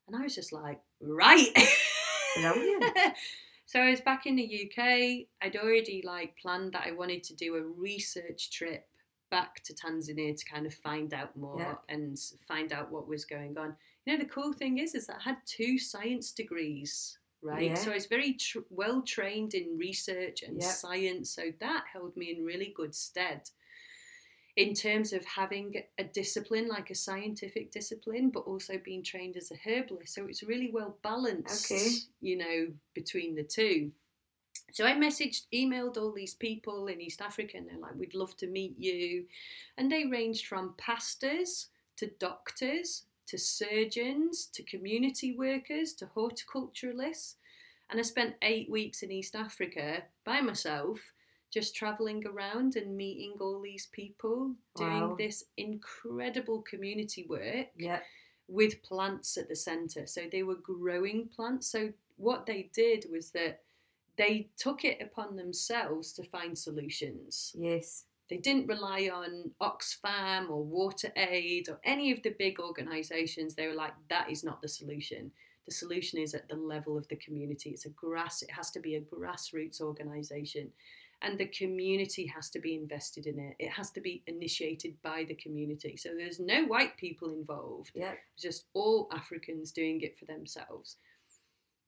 And 0.06 0.16
I 0.16 0.22
was 0.22 0.34
just 0.36 0.52
like, 0.52 0.80
right. 1.00 1.48
So 3.68 3.80
I 3.80 3.90
was 3.90 4.00
back 4.00 4.26
in 4.26 4.36
the 4.36 4.44
UK. 4.70 5.26
I'd 5.42 5.56
already 5.56 6.00
like 6.06 6.36
planned 6.40 6.72
that 6.74 6.86
I 6.86 6.92
wanted 6.92 7.24
to 7.24 7.34
do 7.34 7.56
a 7.56 7.62
research 7.62 8.52
trip 8.52 8.86
back 9.32 9.60
to 9.64 9.74
Tanzania 9.74 10.36
to 10.36 10.44
kind 10.44 10.66
of 10.66 10.74
find 10.74 11.12
out 11.12 11.36
more 11.36 11.58
Yeah. 11.58 11.74
and 11.88 12.16
find 12.46 12.72
out 12.72 12.92
what 12.92 13.08
was 13.08 13.24
going 13.24 13.58
on. 13.58 13.74
You 14.04 14.12
know, 14.12 14.22
the 14.22 14.30
cool 14.30 14.52
thing 14.52 14.78
is, 14.78 14.94
is 14.94 15.08
that 15.08 15.16
I 15.18 15.30
had 15.30 15.38
two 15.46 15.80
science 15.80 16.30
degrees, 16.30 17.18
right? 17.42 17.70
Yeah. 17.70 17.74
So 17.74 17.90
I 17.90 17.94
was 17.94 18.06
very 18.06 18.34
tr- 18.34 18.58
well 18.70 19.02
trained 19.02 19.54
in 19.54 19.76
research 19.78 20.42
and 20.42 20.60
Yeah. 20.60 20.68
science. 20.70 21.30
So 21.30 21.52
that 21.60 21.84
held 21.92 22.16
me 22.16 22.30
in 22.36 22.44
really 22.44 22.72
good 22.76 22.94
stead 22.94 23.50
in 24.56 24.72
terms 24.72 25.12
of 25.12 25.22
having 25.26 25.74
a 25.98 26.04
discipline 26.04 26.66
like 26.66 26.90
a 26.90 26.94
scientific 26.94 27.70
discipline 27.70 28.30
but 28.30 28.40
also 28.40 28.78
being 28.78 29.02
trained 29.02 29.36
as 29.36 29.50
a 29.50 29.56
herbalist 29.68 30.14
so 30.14 30.24
it's 30.26 30.42
really 30.42 30.70
well 30.70 30.96
balanced 31.02 31.70
Okay. 31.70 31.90
you 32.22 32.36
know 32.38 32.66
between 32.94 33.34
the 33.34 33.42
two 33.42 33.92
so 34.72 34.86
i 34.86 34.92
messaged 34.92 35.42
emailed 35.52 35.98
all 35.98 36.10
these 36.10 36.32
people 36.34 36.86
in 36.86 37.02
east 37.02 37.20
africa 37.20 37.58
and 37.58 37.68
they're 37.68 37.78
like 37.78 37.94
we'd 37.96 38.14
love 38.14 38.34
to 38.38 38.46
meet 38.46 38.74
you 38.78 39.26
and 39.76 39.92
they 39.92 40.06
ranged 40.06 40.46
from 40.46 40.72
pastors 40.78 41.68
to 41.96 42.06
doctors 42.18 43.04
to 43.26 43.38
surgeons 43.38 44.46
to 44.52 44.62
community 44.62 45.36
workers 45.36 45.92
to 45.94 46.06
horticulturalists 46.06 47.34
and 47.90 47.98
i 47.98 48.02
spent 48.02 48.34
eight 48.42 48.70
weeks 48.70 49.02
in 49.02 49.10
east 49.12 49.34
africa 49.34 50.02
by 50.24 50.40
myself 50.40 51.00
just 51.52 51.74
traveling 51.76 52.26
around 52.26 52.76
and 52.76 52.96
meeting 52.96 53.34
all 53.40 53.60
these 53.62 53.86
people 53.92 54.52
doing 54.76 55.00
Wow. 55.00 55.14
this 55.16 55.44
incredible 55.56 56.62
community 56.62 57.24
work 57.28 57.68
Yeah. 57.76 58.00
with 58.48 58.82
plants 58.82 59.36
at 59.38 59.48
the 59.48 59.56
center. 59.56 60.06
So 60.06 60.28
they 60.30 60.42
were 60.42 60.56
growing 60.56 61.28
plants. 61.28 61.68
So 61.68 61.92
what 62.16 62.46
they 62.46 62.64
did 62.74 63.06
was 63.10 63.30
that 63.30 63.62
they 64.16 64.48
took 64.56 64.84
it 64.84 65.00
upon 65.00 65.36
themselves 65.36 66.12
to 66.14 66.24
find 66.24 66.58
solutions. 66.58 67.54
Yes. 67.56 68.04
They 68.28 68.38
didn't 68.38 68.66
rely 68.66 69.08
on 69.12 69.52
Oxfam 69.60 70.50
or 70.50 70.62
Water 70.64 71.12
Aid 71.16 71.68
or 71.68 71.80
any 71.84 72.10
of 72.12 72.22
the 72.22 72.34
big 72.38 72.58
organizations. 72.58 73.54
They 73.54 73.68
were 73.68 73.74
like, 73.74 73.92
that 74.10 74.30
is 74.30 74.42
not 74.42 74.60
the 74.60 74.68
solution. 74.68 75.30
The 75.66 75.74
solution 75.74 76.18
is 76.20 76.34
at 76.34 76.48
the 76.48 76.56
level 76.56 76.96
of 76.98 77.06
the 77.08 77.16
community. 77.16 77.70
It's 77.70 77.86
a 77.86 77.90
grass, 77.90 78.42
it 78.42 78.50
has 78.50 78.70
to 78.72 78.80
be 78.80 78.96
a 78.96 79.00
grassroots 79.00 79.80
organization. 79.80 80.70
And 81.22 81.38
the 81.38 81.46
community 81.46 82.26
has 82.26 82.50
to 82.50 82.58
be 82.58 82.74
invested 82.74 83.26
in 83.26 83.38
it. 83.38 83.56
It 83.58 83.70
has 83.70 83.90
to 83.92 84.00
be 84.00 84.22
initiated 84.26 85.00
by 85.02 85.24
the 85.24 85.34
community. 85.34 85.96
So 85.96 86.10
there's 86.16 86.38
no 86.38 86.64
white 86.66 86.96
people 86.98 87.32
involved 87.32 87.92
Yeah. 87.94 88.14
just 88.38 88.66
all 88.74 89.08
Africans 89.12 89.72
doing 89.72 90.02
it 90.02 90.18
for 90.18 90.26
themselves. 90.26 90.98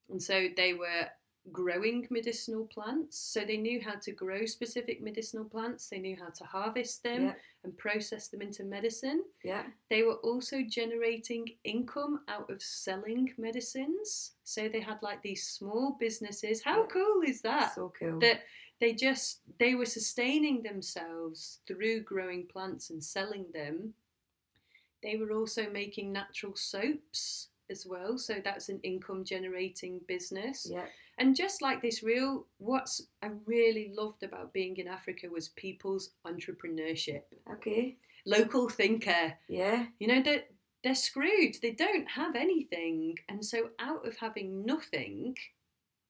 And 0.08 0.22
so 0.22 0.48
they 0.56 0.72
were 0.72 1.10
growing 1.52 2.06
medicinal 2.10 2.66
plants. 2.66 3.18
So 3.18 3.44
they 3.44 3.56
knew 3.56 3.80
how 3.80 3.94
to 3.96 4.12
grow 4.12 4.44
specific 4.46 5.00
medicinal 5.02 5.44
plants, 5.44 5.88
they 5.88 5.98
knew 5.98 6.16
how 6.16 6.28
to 6.30 6.44
harvest 6.44 7.02
them 7.02 7.22
Yeah. 7.26 7.34
and 7.64 7.76
process 7.78 8.28
them 8.28 8.42
into 8.42 8.64
medicine. 8.64 9.24
Yeah. 9.42 9.66
They 9.88 10.02
were 10.02 10.16
also 10.16 10.62
generating 10.62 11.56
income 11.64 12.20
out 12.28 12.50
of 12.50 12.62
selling 12.62 13.32
medicines. 13.38 14.32
So 14.44 14.68
they 14.68 14.80
had 14.80 15.02
like 15.02 15.22
these 15.22 15.48
small 15.48 15.92
businesses. 15.92 16.62
How 16.62 16.82
Yeah. 16.82 16.86
cool 16.88 17.22
is 17.22 17.40
that? 17.42 17.74
So 17.74 17.92
cool. 17.98 18.18
that 18.20 18.42
they 18.80 18.92
just 18.94 19.40
they 19.58 19.74
were 19.74 19.86
sustaining 19.86 20.62
themselves 20.62 21.60
through 21.66 22.02
growing 22.02 22.46
plants 22.46 22.90
and 22.90 23.02
selling 23.02 23.50
them 23.52 23.94
they 25.02 25.16
were 25.16 25.32
also 25.32 25.68
making 25.70 26.12
natural 26.12 26.54
soaps 26.56 27.48
as 27.70 27.86
well 27.86 28.18
so 28.18 28.34
that's 28.42 28.68
an 28.68 28.80
income 28.82 29.24
generating 29.24 30.00
business 30.08 30.66
yeah. 30.70 30.84
and 31.18 31.36
just 31.36 31.62
like 31.62 31.80
this 31.82 32.02
real 32.02 32.46
what's 32.58 33.02
i 33.22 33.28
really 33.46 33.92
loved 33.96 34.22
about 34.22 34.52
being 34.52 34.76
in 34.76 34.88
africa 34.88 35.26
was 35.30 35.48
people's 35.50 36.10
entrepreneurship 36.26 37.22
Okay. 37.52 37.96
local 38.26 38.68
thinker 38.68 39.34
Yeah. 39.48 39.86
you 39.98 40.06
know 40.08 40.22
that 40.22 40.48
they're 40.84 40.94
screwed 40.94 41.56
they 41.60 41.72
don't 41.72 42.08
have 42.08 42.36
anything 42.36 43.16
and 43.28 43.44
so 43.44 43.70
out 43.78 44.06
of 44.06 44.16
having 44.16 44.64
nothing 44.64 45.36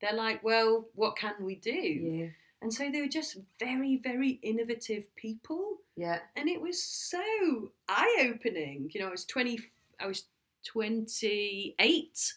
they're 0.00 0.12
like 0.14 0.42
well 0.44 0.86
what 0.94 1.16
can 1.16 1.34
we 1.40 1.56
do 1.56 1.70
Yeah. 1.70 2.26
and 2.62 2.72
so 2.72 2.90
they 2.90 3.00
were 3.00 3.08
just 3.08 3.38
very, 3.60 3.96
very 4.02 4.38
innovative 4.42 5.04
people. 5.16 5.78
Yeah. 5.96 6.18
And 6.36 6.48
it 6.48 6.60
was 6.60 6.82
so 6.82 7.72
eye 7.88 8.30
opening. 8.32 8.90
You 8.92 9.00
know, 9.00 9.08
I 9.08 9.10
was 9.10 9.24
20, 9.24 9.58
I 10.00 10.06
was 10.06 10.24
28. 10.64 12.32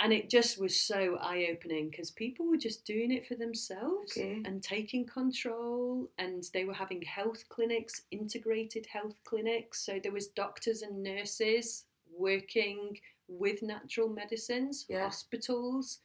And 0.00 0.12
it 0.12 0.30
just 0.30 0.60
was 0.60 0.80
so 0.80 1.16
eye 1.20 1.48
opening 1.50 1.90
because 1.90 2.12
people 2.12 2.46
were 2.46 2.56
just 2.56 2.84
doing 2.84 3.10
it 3.10 3.26
for 3.26 3.34
themselves 3.34 4.16
Okay. 4.16 4.40
and 4.44 4.62
taking 4.62 5.04
control. 5.04 6.08
And 6.18 6.44
they 6.54 6.64
were 6.64 6.74
having 6.74 7.02
health 7.02 7.48
clinics, 7.48 8.02
integrated 8.12 8.86
health 8.86 9.18
clinics. 9.24 9.84
So 9.84 9.98
there 10.00 10.12
was 10.12 10.28
doctors 10.28 10.82
and 10.82 11.02
nurses 11.02 11.86
working 12.16 12.96
with 13.26 13.60
natural 13.62 14.08
medicines, 14.08 14.86
Yeah. 14.88 15.02
hospitals, 15.02 16.00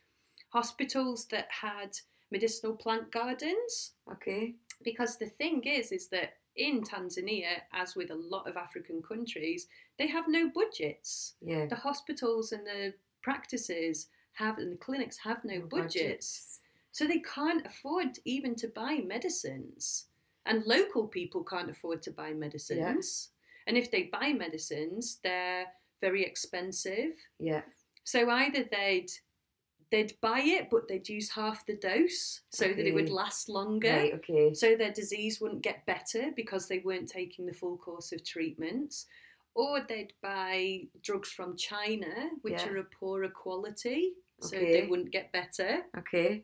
hospitals 0.50 1.28
that 1.28 1.50
had 1.52 1.96
medicinal 2.32 2.76
plant 2.76 3.12
gardens 3.12 3.94
Okay. 4.12 4.56
because 4.84 5.18
the 5.18 5.30
thing 5.30 5.64
is 5.64 5.92
is 5.92 6.08
that 6.10 6.38
in 6.56 6.82
Tanzania 6.82 7.62
as 7.74 7.96
with 7.96 8.12
a 8.12 8.16
lot 8.16 8.48
of 8.48 8.58
African 8.58 9.02
countries 9.02 9.68
they 9.98 10.08
have 10.08 10.26
no 10.28 10.50
budgets 10.50 11.34
Yeah. 11.42 11.66
the 11.66 11.76
hospitals 11.76 12.52
and 12.52 12.66
the 12.66 12.94
practices 13.22 14.08
have 14.34 14.58
and 14.58 14.72
the 14.74 14.78
clinics 14.78 15.18
have 15.18 15.44
no, 15.46 15.62
budgets. 15.62 16.60
so 16.92 17.06
they 17.08 17.20
can't 17.20 17.66
afford 17.66 18.18
even 18.26 18.56
to 18.56 18.68
buy 18.68 18.98
medicines 19.06 20.06
and 20.46 20.64
local 20.66 21.08
people 21.08 21.44
can't 21.44 21.70
afford 21.70 22.02
to 22.04 22.12
buy 22.12 22.34
medicines 22.34 23.30
and 23.68 23.78
if 23.78 23.90
they 23.92 24.04
buy 24.04 24.34
medicines 24.34 25.20
they're 25.24 25.66
very 26.02 26.24
expensive 26.24 27.14
Yeah. 27.40 27.62
so 28.04 28.30
either 28.30 28.64
they'd 28.72 29.12
they'd 29.94 30.20
buy 30.22 30.40
it, 30.40 30.70
but 30.72 30.88
they'd 30.88 31.08
use 31.08 31.30
half 31.30 31.68
the 31.68 31.76
dose 31.76 32.42
so 32.50 32.68
that 32.68 32.88
it 32.88 32.96
would 32.96 33.10
last 33.12 33.48
longer. 33.48 33.92
Right. 33.94 34.14
Okay. 34.16 34.52
So 34.52 34.76
their 34.76 34.92
disease 34.92 35.40
wouldn't 35.40 35.62
get 35.62 35.86
better 35.86 36.32
because 36.36 36.68
they 36.68 36.80
weren't 36.80 37.08
taking 37.08 37.46
the 37.46 37.54
full 37.54 37.78
course 37.78 38.12
of 38.12 38.26
treatments. 38.26 39.06
Or 39.54 39.82
they'd 39.88 40.14
buy 40.24 40.88
drugs 41.04 41.30
from 41.32 41.56
China, 41.56 42.32
which 42.42 42.54
Yeah. 42.64 42.70
are 42.70 42.78
a 42.78 42.86
poorer 42.86 43.30
quality, 43.30 44.16
so 44.42 44.58
Okay. 44.58 44.82
they 44.82 44.88
wouldn't 44.88 45.12
get 45.12 45.32
better. 45.32 45.86
Okay. 45.96 46.44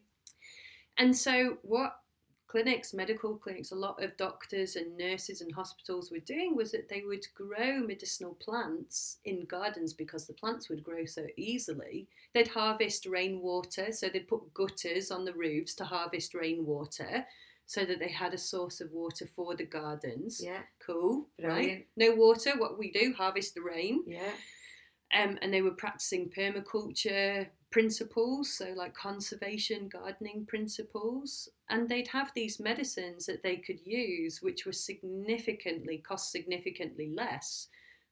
And 0.98 1.18
so, 1.18 1.58
what 1.64 2.04
clinics, 2.50 2.94
medical 2.96 3.36
clinics, 3.38 3.72
a 3.72 3.76
lot 3.76 4.02
of 4.04 4.18
doctors 4.18 4.76
and 4.76 4.98
nurses 4.98 5.42
and 5.42 5.54
hospitals 5.54 6.12
were 6.12 6.20
doing 6.20 6.56
was 6.56 6.72
that 6.72 6.90
they 6.90 7.04
would 7.06 7.24
grow 7.36 7.80
medicinal 7.80 8.34
plants 8.42 9.18
in 9.24 9.46
gardens 9.46 9.94
because 9.94 10.26
the 10.26 10.34
plants 10.34 10.68
would 10.68 10.84
grow 10.84 11.06
so 11.06 11.28
easily. 11.38 12.08
They'd 12.34 12.48
harvest 12.48 13.06
rainwater, 13.06 13.92
so 13.92 14.10
they'd 14.10 14.28
put 14.28 14.52
gutters 14.56 15.12
on 15.12 15.26
the 15.26 15.34
roofs 15.34 15.76
to 15.76 15.86
harvest 15.86 16.34
rainwater 16.34 17.24
so 17.68 17.86
that 17.86 18.00
they 18.00 18.10
had 18.10 18.34
a 18.34 18.38
source 18.38 18.82
of 18.82 18.92
water 18.92 19.28
for 19.36 19.56
the 19.56 19.64
gardens. 19.64 20.42
Yeah. 20.44 20.64
Cool, 20.84 21.28
right? 21.40 21.86
No 21.96 22.16
water, 22.16 22.54
what 22.58 22.80
we 22.80 22.92
do, 22.92 23.14
harvest 23.16 23.54
the 23.54 23.62
rain 23.62 24.04
Yeah. 24.08 24.32
um, 25.14 25.38
and 25.44 25.54
they 25.54 25.62
were 25.62 25.72
practicing 25.78 26.32
permaculture 26.32 27.46
principles, 27.72 28.52
so 28.52 28.74
like 28.76 28.94
conservation 28.94 29.88
gardening 29.90 30.46
principles, 30.46 31.50
and 31.70 31.88
they'd 31.88 32.08
have 32.08 32.32
these 32.36 32.60
medicines 32.60 33.26
that 33.26 33.44
they 33.44 33.58
could 33.58 33.80
use, 33.86 34.42
which 34.42 34.66
were 34.66 34.74
significantly 34.74 35.98
cost 36.00 36.32
significantly 36.32 37.12
less, 37.16 37.68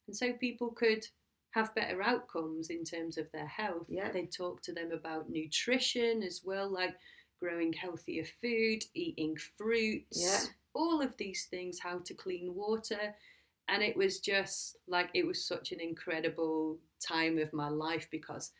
and 0.07 0.15
so 0.15 0.33
people 0.33 0.69
could 0.71 1.05
have 1.51 1.73
better 1.75 2.03
outcomes 2.03 2.69
in 2.69 2.83
terms 2.83 3.17
of 3.17 3.31
their 3.31 3.47
health. 3.47 3.87
Yeah. 3.89 4.11
They'd 4.11 4.31
talk 4.31 4.61
to 4.63 4.73
them 4.73 4.91
about 4.91 5.29
nutrition 5.29 6.21
as 6.21 6.41
well, 6.43 6.69
like 6.69 6.95
growing 7.39 7.73
healthier 7.73 8.25
food, 8.41 8.83
eating 8.93 9.35
fruits, 9.57 10.21
Yeah. 10.21 10.39
all 10.73 11.01
of 11.01 11.15
these 11.17 11.45
things, 11.45 11.79
how 11.79 11.99
to 11.99 12.13
clean 12.13 12.53
water 12.53 13.15
and 13.69 13.83
it 13.83 13.95
was 13.97 14.19
just 14.19 14.77
like 14.87 15.09
it 15.13 15.25
was 15.25 15.45
such 15.45 15.71
an 15.71 15.79
incredible 15.79 16.77
time 16.99 17.37
of 17.37 17.51
my 17.53 17.69
life 17.69 18.07
because 18.11 18.51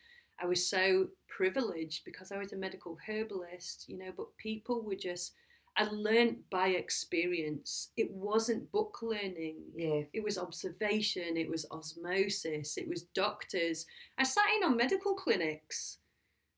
I 0.42 0.46
was 0.46 0.70
so 0.70 1.08
privileged 1.28 2.04
because 2.06 2.32
I 2.32 2.38
was 2.38 2.54
a 2.54 2.58
medical 2.58 2.98
herbalist, 3.08 3.86
you 3.88 3.98
know, 3.98 4.12
but 4.16 4.36
people 4.38 4.84
were 4.84 4.96
just 4.96 5.34
I 5.80 5.84
learned 5.92 6.38
by 6.50 6.70
experience. 6.70 7.92
It 7.98 8.10
wasn't 8.12 8.72
book 8.72 8.98
learning. 9.04 9.58
Yeah. 9.76 10.02
It 10.12 10.24
was 10.24 10.40
observation, 10.40 11.38
it 11.38 11.48
was 11.50 11.68
osmosis, 11.70 12.78
it 12.78 12.88
was 12.90 13.04
doctors. 13.14 13.86
I 14.18 14.24
sat 14.24 14.46
in 14.58 14.64
on 14.64 14.76
medical 14.76 15.14
clinics, 15.14 16.00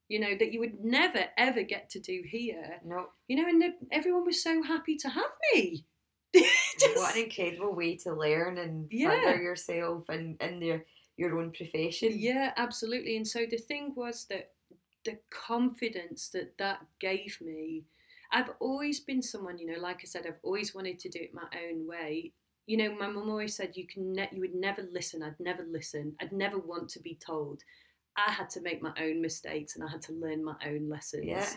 you 0.08 0.20
know, 0.22 0.36
that 0.40 0.54
you 0.54 0.60
would 0.62 0.84
never 0.84 1.26
ever 1.38 1.64
get 1.64 1.90
to 1.92 2.00
do 2.00 2.22
here. 2.26 2.80
No. 2.86 3.08
You 3.28 3.38
know, 3.42 3.50
and 3.50 3.62
the- 3.62 3.76
everyone 3.92 4.26
was 4.26 4.42
so 4.42 4.64
happy 4.64 4.96
to 4.98 5.10
have 5.10 5.32
me. 5.54 5.86
Just, 6.80 6.96
What 6.96 7.16
an 7.18 7.24
incredible 7.24 7.76
way 7.76 7.98
to 7.98 8.14
learn 8.14 8.58
and 8.58 8.88
Yeah. 8.90 9.10
further 9.10 9.42
yourself 9.42 10.08
and 10.10 10.42
in 10.42 10.62
your 10.62 10.86
your 11.20 11.38
own 11.38 11.52
profession. 11.52 12.14
Yeah, 12.16 12.54
absolutely. 12.56 13.18
And 13.18 13.28
so 13.28 13.46
the 13.50 13.58
thing 13.58 13.94
was 13.96 14.26
that 14.30 14.52
the 15.04 15.18
confidence 15.30 16.30
that 16.30 16.58
that 16.58 16.80
gave 17.00 17.38
me, 17.42 17.84
I've 18.32 18.52
always 18.60 19.02
been 19.02 19.22
someone, 19.22 19.58
you 19.58 19.68
know, 19.68 19.80
like 19.80 20.00
I 20.02 20.06
said, 20.06 20.26
I've 20.26 20.40
always 20.44 20.74
wanted 20.74 20.98
to 21.00 21.10
do 21.10 21.20
it 21.20 21.34
my 21.34 21.48
own 21.68 21.86
way. 21.86 22.32
You 22.68 22.78
know, 22.78 22.96
my 22.96 23.08
mum 23.08 23.30
always 23.30 23.56
said 23.56 23.76
you 23.76 23.86
can 23.86 24.14
ne- 24.14 24.30
you 24.32 24.40
would 24.40 24.56
never 24.56 24.84
listen. 24.94 25.22
I'd 25.22 25.40
never 25.40 25.66
listen. 25.70 26.16
I'd 26.22 26.32
never 26.32 26.58
want 26.58 26.90
to 26.92 27.00
be 27.00 27.16
told. 27.16 27.64
I 28.16 28.32
had 28.32 28.50
to 28.52 28.62
make 28.62 28.82
my 28.82 28.94
own 29.02 29.22
mistakes 29.22 29.76
and 29.76 29.84
I 29.84 29.92
had 29.92 30.02
to 30.04 30.14
learn 30.14 30.44
my 30.44 30.56
own 30.66 30.88
lessons. 30.88 31.26
Yeah. 31.26 31.50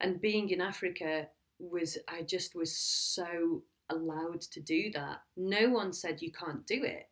And 0.00 0.20
being 0.20 0.48
in 0.48 0.60
Africa 0.60 1.26
was 1.58 1.98
I 2.08 2.22
just 2.22 2.54
was 2.54 2.74
so 2.74 3.62
allowed 3.90 4.40
to 4.40 4.60
do 4.60 4.90
that. 4.92 5.18
No 5.36 5.68
one 5.68 5.92
said 5.92 6.22
you 6.22 6.32
can't 6.32 6.66
do 6.66 6.82
it. 6.84 7.08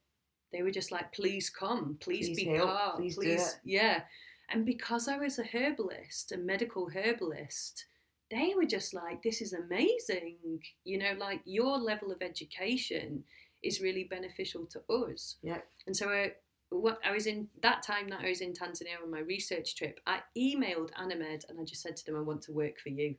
They 0.52 0.62
were 0.62 0.70
just 0.70 0.92
like, 0.92 1.12
please 1.12 1.50
come, 1.50 1.96
please, 2.00 2.28
Please 2.28 2.36
be 2.36 2.44
help, 2.46 2.70
part, 2.70 2.96
please 2.96 3.16
please, 3.16 3.56
yeah. 3.64 4.02
And 4.50 4.64
because 4.64 5.08
I 5.08 5.18
was 5.18 5.38
a 5.38 5.44
herbalist, 5.44 6.32
a 6.32 6.38
medical 6.38 6.88
herbalist, 6.88 7.84
they 8.30 8.54
were 8.56 8.64
just 8.64 8.94
like, 8.94 9.22
this 9.22 9.40
is 9.42 9.52
amazing. 9.52 10.36
You 10.84 10.98
know, 10.98 11.12
like 11.18 11.40
your 11.44 11.78
level 11.78 12.10
of 12.12 12.22
education 12.22 13.24
is 13.62 13.80
really 13.80 14.04
beneficial 14.04 14.66
to 14.66 14.80
us. 14.92 15.36
Yeah. 15.42 15.58
And 15.86 15.96
so 15.96 16.08
I, 16.08 16.32
what 16.70 16.98
I 17.04 17.12
was 17.12 17.26
in 17.26 17.48
that 17.62 17.82
time 17.82 18.08
that 18.08 18.20
I 18.22 18.28
was 18.28 18.40
in 18.40 18.52
Tanzania 18.52 19.02
on 19.02 19.10
my 19.10 19.20
research 19.20 19.76
trip, 19.76 20.00
I 20.06 20.20
emailed 20.36 20.90
Anamed 20.96 21.44
and 21.48 21.58
I 21.60 21.64
just 21.64 21.82
said 21.82 21.96
to 21.96 22.04
them, 22.06 22.16
I 22.16 22.20
want 22.22 22.42
to 22.42 22.52
work 22.52 22.78
for 22.78 22.90
you. 22.90 23.16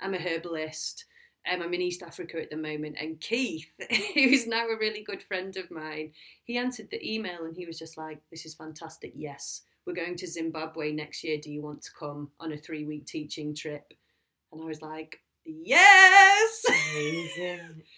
I'm 0.00 0.14
a 0.14 0.18
herbalist. 0.18 1.04
Um, 1.50 1.62
I'm 1.62 1.74
in 1.74 1.82
East 1.82 2.02
Africa 2.02 2.40
at 2.40 2.50
the 2.50 2.56
moment. 2.56 2.96
And 3.00 3.20
Keith, 3.20 3.66
who's 4.14 4.46
now 4.46 4.66
a 4.68 4.78
really 4.78 5.02
good 5.02 5.22
friend 5.22 5.56
of 5.56 5.70
mine, 5.70 6.12
he 6.44 6.56
answered 6.56 6.88
the 6.90 7.04
email 7.04 7.44
and 7.44 7.56
he 7.56 7.66
was 7.66 7.78
just 7.78 7.96
like, 7.96 8.20
This 8.30 8.46
is 8.46 8.54
fantastic. 8.54 9.12
Yes, 9.16 9.62
we're 9.86 9.94
going 9.94 10.16
to 10.16 10.26
Zimbabwe 10.26 10.92
next 10.92 11.24
year. 11.24 11.38
Do 11.42 11.50
you 11.50 11.62
want 11.62 11.82
to 11.82 11.90
come 11.98 12.30
on 12.38 12.52
a 12.52 12.56
three 12.56 12.84
week 12.84 13.06
teaching 13.06 13.54
trip? 13.54 13.92
And 14.52 14.62
I 14.62 14.64
was 14.66 14.82
like, 14.82 15.18
Yes. 15.44 16.64
Amazing. 16.68 17.82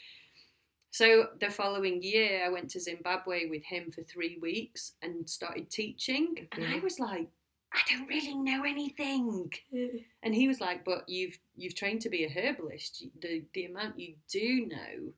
So 0.95 1.27
the 1.41 1.51
following 1.51 2.05
year, 2.05 2.47
I 2.47 2.51
went 2.51 2.71
to 2.71 2.81
Zimbabwe 2.81 3.47
with 3.51 3.65
him 3.65 3.91
for 3.91 4.05
three 4.05 4.39
weeks 4.41 4.93
and 5.03 5.29
started 5.29 5.69
teaching. 5.69 6.47
And 6.53 6.65
I 6.65 6.79
was 6.79 7.01
like, 7.01 7.27
I 7.75 7.81
don't 7.91 8.09
really 8.09 8.35
know 8.35 8.65
anything. 8.65 9.53
And 10.23 10.35
he 10.35 10.49
was 10.49 10.61
like, 10.61 10.85
"But 10.85 11.07
you've 11.09 11.39
you've 11.55 11.75
trained 11.75 12.01
to 12.03 12.09
be 12.09 12.25
a 12.25 12.31
herbalist. 12.31 13.05
The 13.21 13.45
the 13.53 13.67
amount 13.67 13.99
you 13.99 14.15
do 14.31 14.67
know 14.67 15.13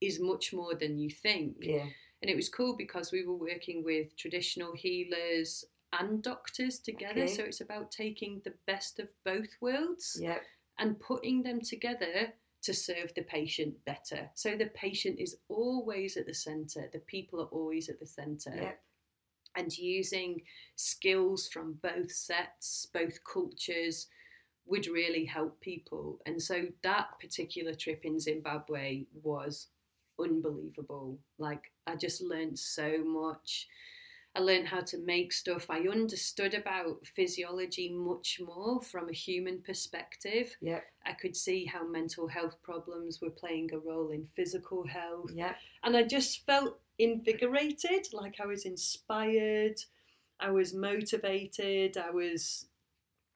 is 0.00 0.20
much 0.20 0.52
more 0.52 0.74
than 0.74 0.98
you 0.98 1.10
think." 1.10 1.56
yeah. 1.60 1.86
And 2.22 2.30
it 2.30 2.36
was 2.36 2.48
cool 2.48 2.76
because 2.76 3.10
we 3.10 3.24
were 3.26 3.34
working 3.34 3.82
with 3.82 4.16
traditional 4.16 4.72
healers, 4.76 5.64
and 5.92 6.22
doctors 6.22 6.78
together. 6.78 7.22
Okay. 7.22 7.34
So 7.34 7.42
it's 7.44 7.60
about 7.60 7.90
taking 7.90 8.40
the 8.44 8.54
best 8.66 8.98
of 8.98 9.08
both 9.24 9.50
worlds 9.60 10.18
Yep. 10.20 10.42
and 10.78 10.98
putting 10.98 11.42
them 11.42 11.60
together 11.60 12.32
to 12.62 12.72
serve 12.72 13.12
the 13.14 13.22
patient 13.22 13.74
better. 13.84 14.30
So 14.34 14.56
the 14.56 14.66
patient 14.66 15.18
is 15.18 15.36
always 15.48 16.16
at 16.16 16.26
the 16.26 16.34
centre, 16.34 16.88
the 16.92 17.00
people 17.00 17.40
are 17.40 17.48
always 17.48 17.88
at 17.88 17.98
the 17.98 18.06
centre. 18.06 18.54
Yep. 18.54 18.82
And 19.56 19.76
using 19.76 20.42
skills 20.76 21.48
from 21.48 21.78
both 21.82 22.10
sets, 22.10 22.86
both 22.92 23.18
cultures, 23.24 24.08
would 24.66 24.86
really 24.86 25.24
help 25.24 25.60
people. 25.60 26.20
And 26.26 26.40
so 26.40 26.66
that 26.82 27.18
particular 27.20 27.74
trip 27.74 28.04
in 28.04 28.20
Zimbabwe 28.20 29.04
was 29.22 29.68
unbelievable. 30.20 31.18
Like, 31.38 31.72
I 31.86 31.96
just 31.96 32.22
learned 32.22 32.58
so 32.58 33.02
much. 33.04 33.66
I 34.34 34.40
learned 34.40 34.66
how 34.66 34.80
to 34.80 34.98
make 34.98 35.32
stuff. 35.32 35.66
I 35.68 35.80
understood 35.80 36.54
about 36.54 37.06
physiology 37.06 37.90
much 37.92 38.40
more 38.42 38.80
from 38.80 39.10
a 39.10 39.12
human 39.12 39.60
perspective. 39.60 40.56
Yep. 40.62 40.84
I 41.04 41.12
could 41.12 41.36
see 41.36 41.66
how 41.66 41.86
mental 41.86 42.26
health 42.26 42.56
problems 42.62 43.20
were 43.20 43.30
playing 43.30 43.70
a 43.74 43.78
role 43.78 44.10
in 44.10 44.26
physical 44.34 44.86
health. 44.86 45.30
Yep. 45.34 45.56
And 45.84 45.96
I 45.96 46.04
just 46.04 46.46
felt 46.46 46.80
invigorated, 46.98 48.08
like 48.12 48.36
I 48.42 48.46
was 48.46 48.64
inspired, 48.64 49.80
I 50.40 50.50
was 50.50 50.74
motivated, 50.74 51.96
I 51.96 52.10
was, 52.10 52.66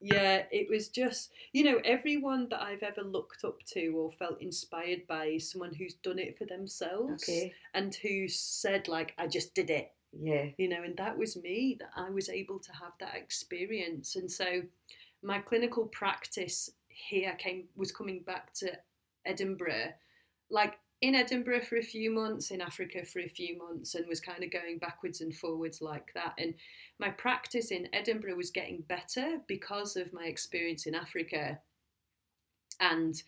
yeah, 0.00 0.44
it 0.50 0.68
was 0.68 0.88
just, 0.88 1.32
you 1.52 1.64
know, 1.64 1.80
everyone 1.84 2.48
that 2.50 2.62
I've 2.62 2.82
ever 2.82 3.02
looked 3.02 3.44
up 3.44 3.62
to 3.72 3.88
or 3.88 4.10
felt 4.12 4.40
inspired 4.42 5.06
by 5.06 5.26
is 5.26 5.50
someone 5.50 5.74
who's 5.74 5.94
done 5.94 6.18
it 6.18 6.36
for 6.38 6.44
themselves 6.44 7.22
Okay. 7.22 7.54
and 7.74 7.94
who 7.94 8.28
said, 8.28 8.88
like, 8.88 9.14
I 9.18 9.26
just 9.26 9.54
did 9.54 9.70
it 9.70 9.92
Yeah. 10.12 10.46
you 10.58 10.68
know, 10.68 10.82
and 10.82 10.96
that 10.96 11.16
was 11.18 11.36
me 11.36 11.76
that 11.80 11.90
I 11.96 12.10
was 12.10 12.28
able 12.28 12.58
to 12.60 12.72
have 12.72 12.92
that 13.00 13.14
experience. 13.16 14.16
And 14.16 14.30
so 14.30 14.62
my 15.22 15.38
clinical 15.38 15.86
practice 15.86 16.70
here 16.88 17.34
came 17.38 17.64
was 17.76 17.92
coming 17.92 18.20
back 18.20 18.52
to 18.54 18.72
Edinburgh, 19.24 19.92
like 20.50 20.78
in 21.02 21.14
Edinburgh 21.14 21.62
for 21.62 21.76
a 21.76 21.82
few 21.82 22.10
months, 22.10 22.50
in 22.50 22.60
Africa 22.60 23.04
for 23.04 23.20
a 23.20 23.28
few 23.28 23.58
months, 23.58 23.94
and 23.94 24.06
was 24.06 24.20
kind 24.20 24.42
of 24.42 24.50
going 24.50 24.78
backwards 24.78 25.20
and 25.20 25.34
forwards 25.34 25.82
like 25.82 26.10
that. 26.14 26.34
And 26.38 26.54
my 26.98 27.10
practice 27.10 27.70
in 27.70 27.88
Edinburgh 27.92 28.36
was 28.36 28.50
getting 28.50 28.82
better 28.88 29.38
because 29.46 29.96
of 29.96 30.12
my 30.12 30.24
experience 30.24 30.86
in 30.86 30.94
Africa. 30.94 31.58
And 32.80 33.22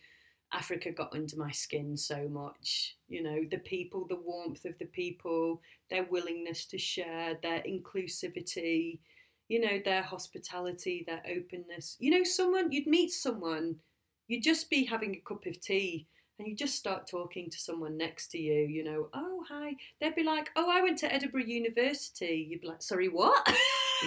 Africa 0.52 0.90
got 0.90 1.14
under 1.14 1.36
my 1.36 1.50
skin 1.50 1.96
so 1.96 2.26
much. 2.28 2.96
You 3.08 3.22
know, 3.22 3.40
the 3.50 3.58
people, 3.58 4.06
the 4.08 4.16
warmth 4.16 4.64
of 4.64 4.78
the 4.78 4.86
people, 4.86 5.60
their 5.90 6.04
willingness 6.04 6.64
to 6.66 6.78
share, 6.78 7.38
their 7.42 7.62
inclusivity, 7.68 9.00
you 9.48 9.60
know, 9.60 9.78
their 9.84 10.02
hospitality, 10.02 11.04
their 11.06 11.22
openness. 11.28 11.96
You 12.00 12.12
know, 12.12 12.24
someone, 12.24 12.72
you'd 12.72 12.86
meet 12.86 13.10
someone, 13.10 13.76
you'd 14.26 14.42
just 14.42 14.70
be 14.70 14.84
having 14.84 15.14
a 15.14 15.28
cup 15.28 15.44
of 15.44 15.60
tea 15.60 16.06
and 16.38 16.46
you 16.46 16.54
just 16.54 16.76
start 16.76 17.06
talking 17.08 17.50
to 17.50 17.58
someone 17.58 17.96
next 17.96 18.28
to 18.28 18.38
you, 18.38 18.60
you 18.66 18.84
know, 18.84 19.08
oh, 19.12 19.44
hi. 19.48 19.72
They'd 20.00 20.14
be 20.14 20.22
like, 20.22 20.50
oh, 20.56 20.70
I 20.70 20.82
went 20.82 20.98
to 20.98 21.12
Edinburgh 21.12 21.46
University. 21.46 22.46
You'd 22.48 22.60
be 22.60 22.68
like, 22.68 22.82
sorry, 22.82 23.08
what? 23.08 23.48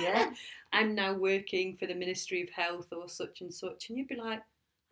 Yeah. 0.01 0.32
I'm 0.73 0.95
now 0.95 1.13
working 1.13 1.75
for 1.75 1.86
the 1.88 1.93
Ministry 1.95 2.41
of 2.41 2.49
Health 2.49 2.88
or 2.93 3.09
such 3.09 3.41
and 3.41 3.53
such. 3.53 3.89
And 3.89 3.97
you'd 3.97 4.07
be 4.07 4.15
like, 4.15 4.41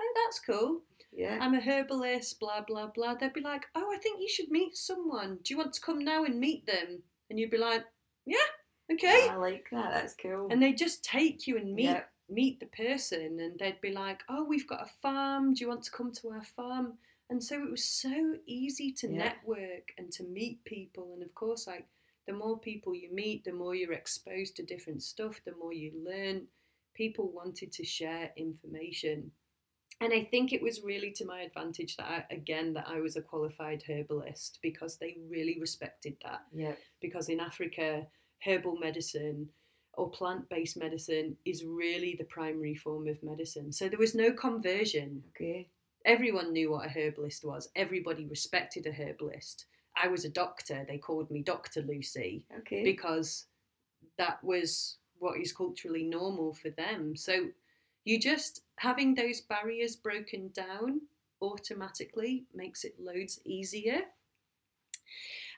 oh, 0.02 0.14
that's 0.26 0.40
cool. 0.40 0.82
Yeah. 1.14 1.38
I'm 1.42 1.54
a 1.56 1.62
herbalist, 1.62 2.40
blah, 2.40 2.62
blah, 2.68 2.88
blah. 2.94 3.16
They'd 3.16 3.34
be 3.34 3.42
like, 3.42 3.66
oh, 3.76 3.90
I 3.94 3.98
think 4.00 4.20
you 4.22 4.28
should 4.30 4.50
meet 4.52 4.76
someone. 4.76 5.40
Do 5.44 5.54
you 5.54 5.58
want 5.58 5.74
to 5.74 5.82
come 5.82 6.04
now 6.04 6.26
and 6.26 6.40
meet 6.40 6.66
them? 6.66 7.02
And 7.30 7.40
you'd 7.40 7.52
be 7.52 7.58
like, 7.58 7.84
yeah, 8.26 8.38
okay. 8.92 9.28
Ah, 9.30 9.34
I 9.34 9.36
like 9.38 9.66
that. 9.72 9.94
That's 9.94 10.16
cool. 10.22 10.48
And 10.52 10.62
they 10.62 10.74
just 10.74 11.04
take 11.04 11.48
you 11.48 11.58
and 11.58 11.74
meet 11.74 11.86
Yeah. 11.86 12.02
meet 12.30 12.60
the 12.60 12.66
person 12.68 13.40
and 13.40 13.58
they'd 13.58 13.82
be 13.82 13.92
like, 13.92 14.22
oh, 14.30 14.44
we've 14.44 14.68
got 14.68 14.82
a 14.86 14.92
farm. 15.02 15.54
Do 15.54 15.64
you 15.64 15.70
want 15.70 15.84
to 15.84 15.92
come 15.92 16.12
to 16.12 16.30
our 16.30 16.44
farm? 16.44 16.94
And 17.30 17.44
so 17.44 17.62
it 17.64 17.70
was 17.70 17.86
so 17.86 18.40
easy 18.46 18.92
to 18.94 19.08
Yeah. 19.08 19.18
network 19.18 19.94
and 19.98 20.12
to 20.14 20.24
meet 20.24 20.64
people. 20.64 21.14
And 21.14 21.22
of 21.24 21.34
course, 21.36 21.68
like 21.68 21.88
the 22.26 22.34
more 22.34 22.60
people 22.60 22.96
you 22.96 23.12
meet, 23.12 23.44
the 23.44 23.54
more 23.54 23.76
you're 23.76 23.94
exposed 23.94 24.56
to 24.56 24.64
different 24.64 25.04
stuff, 25.04 25.44
the 25.46 25.56
more 25.56 25.74
you 25.74 25.92
learn. 26.04 26.48
People 26.94 27.32
wanted 27.32 27.72
to 27.74 27.86
share 27.86 28.34
information. 28.36 29.32
And 30.02 30.14
I 30.14 30.24
think 30.24 30.54
it 30.54 30.62
was 30.62 30.82
really 30.82 31.12
to 31.12 31.26
my 31.26 31.42
advantage 31.42 31.98
that 31.98 32.10
I, 32.10 32.34
again 32.34 32.74
that 32.74 32.88
I 32.88 33.00
was 33.00 33.16
a 33.16 33.22
qualified 33.22 33.84
herbalist 33.88 34.60
because 34.62 34.98
they 34.98 35.18
really 35.28 35.60
respected 35.60 36.18
that 36.24 36.46
yeah. 36.54 36.76
because 37.02 37.30
in 37.30 37.40
Africa, 37.40 38.08
herbal 38.44 38.78
medicine 38.78 39.50
or 39.94 40.10
plant 40.10 40.48
based 40.50 40.78
medicine 40.78 41.36
is 41.46 41.66
really 41.66 42.16
the 42.18 42.24
primary 42.26 42.76
form 42.76 43.08
of 43.08 43.22
medicine. 43.22 43.72
So 43.74 43.90
there 43.90 44.00
was 44.00 44.16
no 44.16 44.32
conversion. 44.32 45.24
Okay. 45.30 45.68
Everyone 46.06 46.54
knew 46.54 46.72
what 46.72 46.86
a 46.86 46.90
herbalist 46.90 47.44
was, 47.44 47.70
everybody 47.76 48.26
respected 48.26 48.86
a 48.88 48.92
herbalist. 48.92 49.66
I 50.02 50.08
was 50.08 50.24
a 50.24 50.30
doctor, 50.30 50.86
they 50.88 50.98
called 50.98 51.30
me 51.30 51.42
Dr. 51.42 51.82
Lucy 51.82 52.46
Okay. 52.60 52.84
because 52.84 53.48
that 54.18 54.42
was 54.44 54.98
what 55.18 55.40
is 55.40 55.52
culturally 55.52 56.04
normal 56.04 56.54
for 56.54 56.70
them. 56.70 57.16
So 57.16 57.50
you 58.06 58.20
just 58.20 58.62
having 58.78 59.14
those 59.14 59.42
barriers 59.42 59.96
broken 59.96 60.50
down 60.54 61.02
automatically 61.42 62.46
makes 62.54 62.84
it 62.84 62.96
loads 63.00 63.40
easier. 63.46 64.02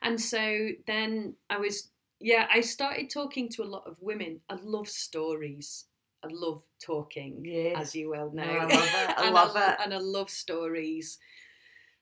And 0.02 0.20
so 0.20 0.68
then 0.86 1.34
I 1.48 1.58
was, 1.58 1.90
yeah, 2.20 2.46
I 2.52 2.60
started 2.60 3.10
talking 3.10 3.48
to 3.50 3.62
a 3.62 3.64
lot 3.64 3.86
of 3.86 3.96
women. 4.00 4.40
I 4.48 4.56
love 4.62 4.88
stories. 4.88 5.86
I 6.24 6.28
love 6.30 6.62
talking, 6.80 7.42
Yes. 7.44 7.76
as 7.80 7.94
you 7.96 8.10
well 8.10 8.30
know. 8.32 8.44
No, 8.44 8.50
I 8.52 8.64
love 8.64 8.70
it. 8.72 9.18
I 9.18 9.24
and 9.26 9.34
love 9.34 9.56
I, 9.56 9.72
it. 9.72 9.78
And 9.84 9.94
I 9.94 9.98
love 9.98 10.30
stories. 10.30 11.18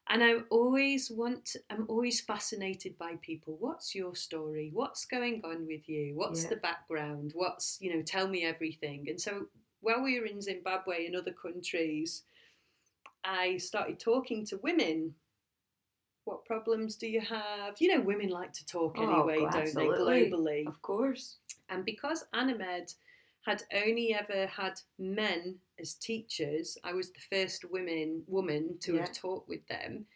And 0.08 0.24
I 0.24 0.34
always 0.50 1.10
want, 1.10 1.54
I'm 1.70 1.86
always 1.88 2.20
fascinated 2.20 2.98
by 2.98 3.14
people. 3.22 3.56
What's 3.60 3.94
your 3.94 4.14
story? 4.16 4.70
What's 4.74 5.04
going 5.04 5.40
on 5.44 5.66
with 5.66 5.88
you? 5.88 6.12
What's 6.16 6.42
Yeah. 6.42 6.50
the 6.50 6.56
background? 6.56 7.32
What's, 7.34 7.78
you 7.80 7.94
know, 7.94 8.02
tell 8.02 8.26
me 8.28 8.44
everything. 8.44 9.06
And 9.08 9.20
so 9.20 9.46
while 9.80 10.02
we 10.02 10.18
were 10.18 10.26
in 10.26 10.40
Zimbabwe 10.42 11.06
and 11.06 11.14
other 11.16 11.32
countries, 11.32 12.24
I 13.24 13.56
started 13.58 14.00
talking 14.00 14.44
to 14.46 14.56
women. 14.58 15.14
What 16.24 16.44
problems 16.44 16.96
do 16.96 17.06
you 17.06 17.20
have? 17.20 17.80
You 17.80 17.94
know, 17.96 18.00
women 18.02 18.28
like 18.28 18.52
to 18.54 18.66
talk 18.66 18.96
Oh, 18.98 19.02
anyway, 19.02 19.36
go- 19.44 19.50
don't 19.50 19.62
absolutely. 19.62 20.24
they, 20.24 20.30
globally? 20.30 20.66
Of 20.66 20.82
course. 20.82 21.36
And 21.68 21.84
because 21.84 22.24
Anamed 22.32 22.94
had 23.44 23.62
only 23.72 24.14
ever 24.14 24.46
had 24.46 24.80
men 24.98 25.58
as 25.78 25.94
teachers, 25.94 26.76
I 26.84 26.92
was 26.92 27.10
the 27.10 27.20
first 27.20 27.64
women 27.64 28.22
woman 28.26 28.78
to 28.80 28.94
Yeah. 28.94 29.06
have 29.06 29.12
taught 29.12 29.48
with 29.48 29.66
them. 29.66 30.06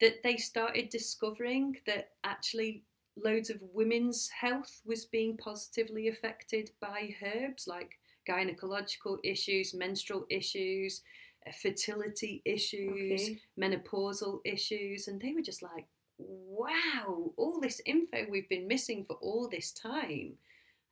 That 0.00 0.22
they 0.22 0.36
started 0.36 0.90
discovering 0.90 1.80
that 1.86 2.16
actually 2.24 2.84
loads 3.16 3.50
of 3.50 3.60
women's 3.62 4.28
health 4.28 4.80
was 4.84 5.06
being 5.06 5.36
positively 5.36 6.08
affected 6.08 6.70
by 6.78 7.14
herbs, 7.22 7.66
like 7.66 7.98
gynecological 8.26 9.18
issues, 9.24 9.74
menstrual 9.74 10.26
issues, 10.30 11.02
uh, 11.46 11.52
fertility 11.52 12.42
issues, 12.44 13.30
Okay. 13.30 13.40
menopausal 13.58 14.40
issues, 14.44 15.08
and 15.08 15.20
they 15.20 15.32
were 15.32 15.42
just 15.42 15.62
like, 15.62 15.88
"Wow, 16.18 17.32
all 17.36 17.60
this 17.60 17.80
info 17.86 18.26
we've 18.28 18.48
been 18.48 18.68
missing 18.68 19.04
for 19.04 19.16
all 19.16 19.48
this 19.48 19.72
time." 19.72 20.38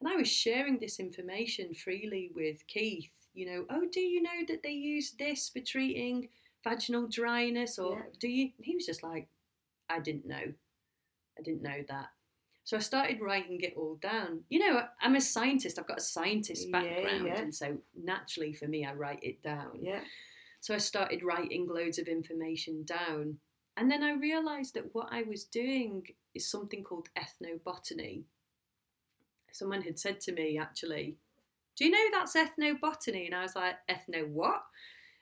And 0.00 0.08
I 0.08 0.16
was 0.16 0.28
sharing 0.28 0.78
this 0.78 1.00
information 1.00 1.74
freely 1.74 2.30
with 2.34 2.66
Keith. 2.66 3.10
You 3.34 3.46
know, 3.46 3.66
oh, 3.70 3.86
do 3.90 4.00
you 4.00 4.22
know 4.22 4.44
that 4.48 4.62
they 4.62 4.70
use 4.72 5.12
this 5.18 5.48
for 5.48 5.60
treating 5.60 6.28
vaginal 6.64 7.06
dryness? 7.08 7.78
Or 7.78 7.98
Yeah. 7.98 8.18
do 8.20 8.28
you? 8.28 8.52
He 8.60 8.74
was 8.74 8.86
just 8.86 9.02
like, 9.02 9.28
I 9.88 10.00
didn't 10.00 10.26
know. 10.26 10.52
I 11.38 11.42
didn't 11.42 11.62
know 11.62 11.82
that. 11.88 12.08
So 12.64 12.76
I 12.76 12.80
started 12.80 13.20
writing 13.20 13.60
it 13.60 13.74
all 13.76 13.94
down. 13.96 14.44
You 14.48 14.58
know, 14.58 14.82
I'm 15.00 15.14
a 15.14 15.20
scientist, 15.20 15.78
I've 15.78 15.86
got 15.86 15.98
a 15.98 16.02
scientist 16.02 16.66
Yeah, 16.66 16.72
background. 16.82 17.26
yeah. 17.26 17.40
And 17.40 17.54
so 17.54 17.78
naturally 17.94 18.52
for 18.52 18.66
me, 18.66 18.84
I 18.84 18.92
write 18.92 19.22
it 19.22 19.40
down. 19.42 19.78
Yeah. 19.80 20.00
So 20.60 20.74
I 20.74 20.78
started 20.78 21.22
writing 21.22 21.68
loads 21.68 21.98
of 21.98 22.08
information 22.08 22.82
down. 22.84 23.38
And 23.76 23.88
then 23.90 24.02
I 24.02 24.12
realised 24.14 24.74
that 24.74 24.92
what 24.94 25.08
I 25.12 25.22
was 25.22 25.44
doing 25.44 26.08
is 26.34 26.50
something 26.50 26.82
called 26.82 27.08
ethnobotany. 27.16 28.24
Someone 29.56 29.80
had 29.82 29.98
said 29.98 30.20
to 30.20 30.32
me, 30.32 30.58
actually, 30.58 31.16
Do 31.76 31.84
you 31.86 31.90
know 31.90 32.06
that's 32.12 32.36
ethnobotany? 32.36 33.26
And 33.26 33.34
I 33.34 33.42
was 33.42 33.56
like, 33.56 33.76
Ethno 33.90 34.28
what? 34.28 34.62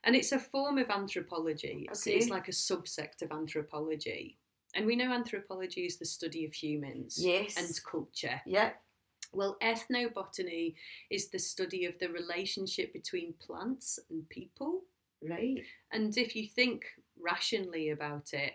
And 0.02 0.14
it's 0.16 0.32
a 0.32 0.38
form 0.38 0.78
of 0.78 0.90
anthropology. 0.90 1.86
It's, 1.90 2.06
it's 2.06 2.28
like 2.28 2.48
a 2.48 2.52
subsect 2.52 3.22
of 3.22 3.30
anthropology. 3.32 4.38
And 4.74 4.86
we 4.86 4.96
know 4.96 5.12
anthropology 5.12 5.86
is 5.86 5.98
the 5.98 6.04
study 6.04 6.44
of 6.44 6.52
humans 6.52 7.16
Yes. 7.18 7.56
and 7.56 7.68
culture. 7.84 8.40
yeah. 8.44 8.72
Well, 9.32 9.56
ethnobotany 9.62 10.74
is 11.10 11.28
the 11.28 11.38
study 11.38 11.86
of 11.86 11.98
the 11.98 12.08
relationship 12.08 12.92
between 12.92 13.34
plants 13.40 13.98
and 14.10 14.28
people. 14.28 14.82
Right. 15.22 15.62
And 15.92 16.16
if 16.16 16.36
you 16.36 16.46
think 16.46 16.84
rationally 17.20 17.90
about 17.90 18.32
it, 18.32 18.52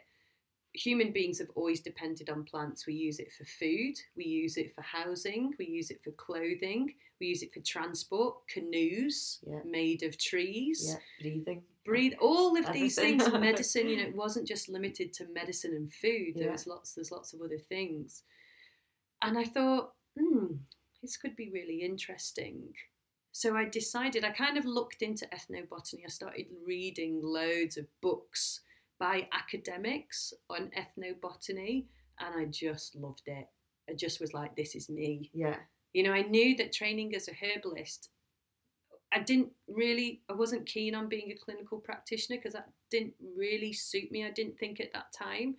human 0.80 1.12
beings 1.12 1.40
have 1.40 1.50
always 1.56 1.82
depended 1.82 2.30
on 2.30 2.44
plants. 2.44 2.88
We 2.88 2.94
use 2.94 3.20
it 3.20 3.32
for 3.32 3.46
food, 3.46 3.96
we 4.16 4.26
use 4.26 4.58
it 4.58 4.74
for 4.74 4.82
housing, 4.82 5.54
we 5.60 5.68
use 5.68 5.92
it 5.92 6.02
for 6.04 6.12
clothing, 6.12 6.94
we 7.20 7.28
use 7.28 7.44
it 7.44 7.54
for 7.54 7.60
transport, 7.62 8.48
canoes 8.48 9.40
Yeah. 9.46 9.62
made 9.66 10.04
of 10.04 10.18
trees. 10.18 10.86
Yeah, 10.88 11.00
breathing. 11.22 11.64
Breathe 11.86 12.14
all 12.22 12.56
of 12.58 12.72
these 12.72 12.96
things, 12.96 13.28
medicine. 13.32 13.90
You 13.90 13.98
know, 13.98 14.04
it 14.04 14.16
wasn't 14.16 14.48
just 14.48 14.70
limited 14.70 15.12
to 15.14 15.28
medicine 15.30 15.74
and 15.74 15.92
food. 15.92 16.36
There 16.36 16.46
Yeah. 16.46 16.52
was 16.52 16.68
lots. 16.68 16.94
There's 16.94 17.12
lots 17.12 17.34
of 17.34 17.42
other 17.42 17.58
things, 17.58 18.24
and 19.22 19.38
I 19.38 19.44
thought, 19.44 19.94
hmm, 20.18 20.48
this 21.02 21.18
could 21.18 21.36
be 21.36 21.50
really 21.50 21.82
interesting. 21.82 22.74
So 23.32 23.56
I 23.56 23.66
decided. 23.66 24.24
I 24.24 24.32
kind 24.32 24.58
of 24.58 24.66
looked 24.66 25.02
into 25.02 25.26
ethnobotany. 25.28 26.04
I 26.06 26.10
started 26.10 26.48
reading 26.66 27.22
loads 27.22 27.78
of 27.78 27.86
books 28.02 28.62
by 29.00 29.28
academics 29.32 30.34
on 30.50 30.72
ethnobotany, 30.78 31.86
and 32.20 32.36
I 32.36 32.46
just 32.46 32.96
loved 32.96 33.24
it. 33.28 33.48
I 33.90 33.94
just 33.94 34.20
was 34.20 34.34
like, 34.34 34.56
this 34.56 34.76
is 34.76 34.90
me. 34.90 35.32
Yeah. 35.34 35.56
You 35.94 36.04
know, 36.04 36.14
I 36.14 36.22
knew 36.22 36.56
that 36.58 36.74
training 36.74 37.16
as 37.16 37.28
a 37.28 37.34
herbalist, 37.34 38.10
I 39.12 39.20
didn't 39.20 39.50
really, 39.68 40.22
I 40.30 40.34
wasn't 40.34 40.68
keen 40.68 40.94
on 40.94 41.10
being 41.10 41.32
a 41.32 41.36
clinical 41.44 41.80
practitioner 41.80 42.38
because 42.38 42.54
that 42.54 42.70
didn't 42.92 43.16
really 43.36 43.74
suit 43.74 44.12
me. 44.12 44.26
I 44.26 44.30
didn't 44.30 44.60
think 44.60 44.80
at 44.80 44.94
that 44.94 45.12
time. 45.18 45.56